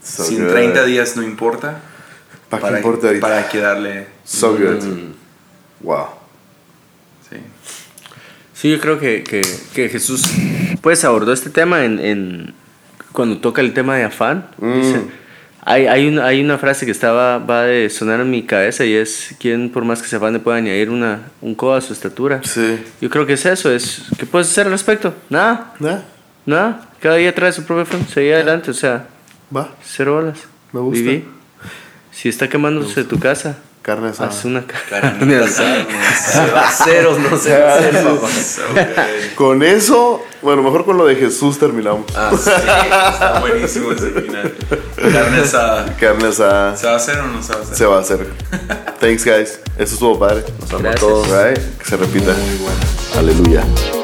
So 0.03 0.23
si 0.23 0.35
en 0.35 0.45
good. 0.45 0.51
30 0.53 0.85
días 0.85 1.15
no 1.15 1.23
importa, 1.23 1.79
¿Para 2.49 2.69
qué 2.69 2.77
importa 2.77 3.07
ahorita? 3.07 3.27
para 3.27 3.49
que 3.49 3.57
darle 3.59 4.07
So 4.23 4.53
good. 4.53 4.83
Mm. 4.83 5.13
Wow. 5.81 6.07
sí. 7.29 7.37
Sí, 8.53 8.69
yo 8.69 8.79
creo 8.79 8.99
que, 8.99 9.23
que, 9.23 9.41
que 9.73 9.89
Jesús 9.89 10.23
pues 10.81 11.03
abordó 11.03 11.33
este 11.33 11.49
tema 11.49 11.83
en, 11.83 11.99
en 11.99 12.53
cuando 13.11 13.39
toca 13.39 13.61
el 13.61 13.73
tema 13.73 13.95
de 13.95 14.03
afán. 14.03 14.49
Dice, 14.57 15.01
hay, 15.63 15.87
hay, 15.87 16.07
una, 16.07 16.25
hay 16.25 16.41
una 16.41 16.57
frase 16.57 16.85
que 16.85 16.91
estaba, 16.91 17.37
va 17.37 17.63
de 17.63 17.89
sonar 17.89 18.19
en 18.19 18.29
mi 18.31 18.43
cabeza 18.43 18.83
y 18.85 18.93
es, 18.93 19.35
¿quién 19.39 19.69
por 19.69 19.85
más 19.85 20.01
que 20.01 20.07
se 20.07 20.15
afane 20.15 20.39
puede 20.39 20.57
añadir 20.57 20.89
una, 20.89 21.21
un 21.41 21.53
codo 21.55 21.75
a 21.75 21.81
su 21.81 21.93
estatura? 21.93 22.41
Sí. 22.43 22.83
Yo 22.99 23.09
creo 23.09 23.25
que 23.25 23.33
es 23.33 23.45
eso, 23.45 23.71
es, 23.71 24.03
¿qué 24.17 24.25
puedes 24.25 24.49
hacer 24.49 24.65
al 24.65 24.71
respecto? 24.71 25.13
Nada, 25.29 25.73
¿Ya? 25.79 26.03
nada, 26.45 26.89
cada 26.99 27.15
día 27.15 27.33
trae 27.35 27.51
su 27.51 27.63
propio 27.63 27.83
afán, 27.83 28.07
seguir 28.07 28.33
adelante, 28.33 28.71
o 28.71 28.73
sea, 28.73 29.07
Va. 29.55 29.69
cero 29.83 30.15
bolas. 30.15 30.39
Me 30.71 30.79
gusta. 30.79 30.99
Viví. 31.03 31.25
Si 32.11 32.29
está 32.29 32.49
quemándose 32.49 33.03
tu 33.03 33.19
casa, 33.19 33.57
Carne 33.81 34.09
asada. 34.11 34.29
haz 34.29 34.45
una 34.45 34.63
Carnita 34.89 35.45
asada. 35.45 36.71
Ceros, 36.71 37.19
no 37.19 37.37
sé. 37.37 37.57
Good. 37.57 39.35
Con 39.35 39.63
eso, 39.63 40.23
bueno, 40.41 40.61
mejor 40.61 40.85
con 40.85 40.97
lo 40.97 41.05
de 41.07 41.15
Jesús 41.15 41.57
terminamos. 41.57 42.05
Ah, 42.15 42.31
sí. 42.31 42.49
Está 42.49 43.39
buenísimo 43.39 43.91
ese 43.91 44.09
final. 44.11 44.53
Carne 44.95 45.37
asada. 45.41 45.95
Carne 45.99 46.27
asada 46.27 46.75
¿Se 46.77 46.85
va 46.87 46.93
a 46.93 46.97
hacer 46.97 47.19
o 47.19 47.27
no 47.27 47.41
se 47.41 47.53
va 47.53 47.59
a 47.59 47.61
hacer? 47.63 47.75
se 47.77 47.85
va 47.85 47.97
a 47.97 48.01
hacer. 48.01 48.27
Thanks, 48.99 49.25
guys. 49.25 49.59
Eso 49.77 49.93
estuvo 49.95 50.19
padre. 50.19 50.43
Nos 50.59 50.69
amo 50.73 50.79
a 50.79 50.81
Gracias. 50.83 50.99
todos. 51.01 51.27
Right? 51.27 51.59
Que 51.79 51.85
se 51.85 51.97
repita. 51.97 52.33
Muy 52.33 52.57
bueno. 52.57 52.79
Aleluya. 53.17 54.00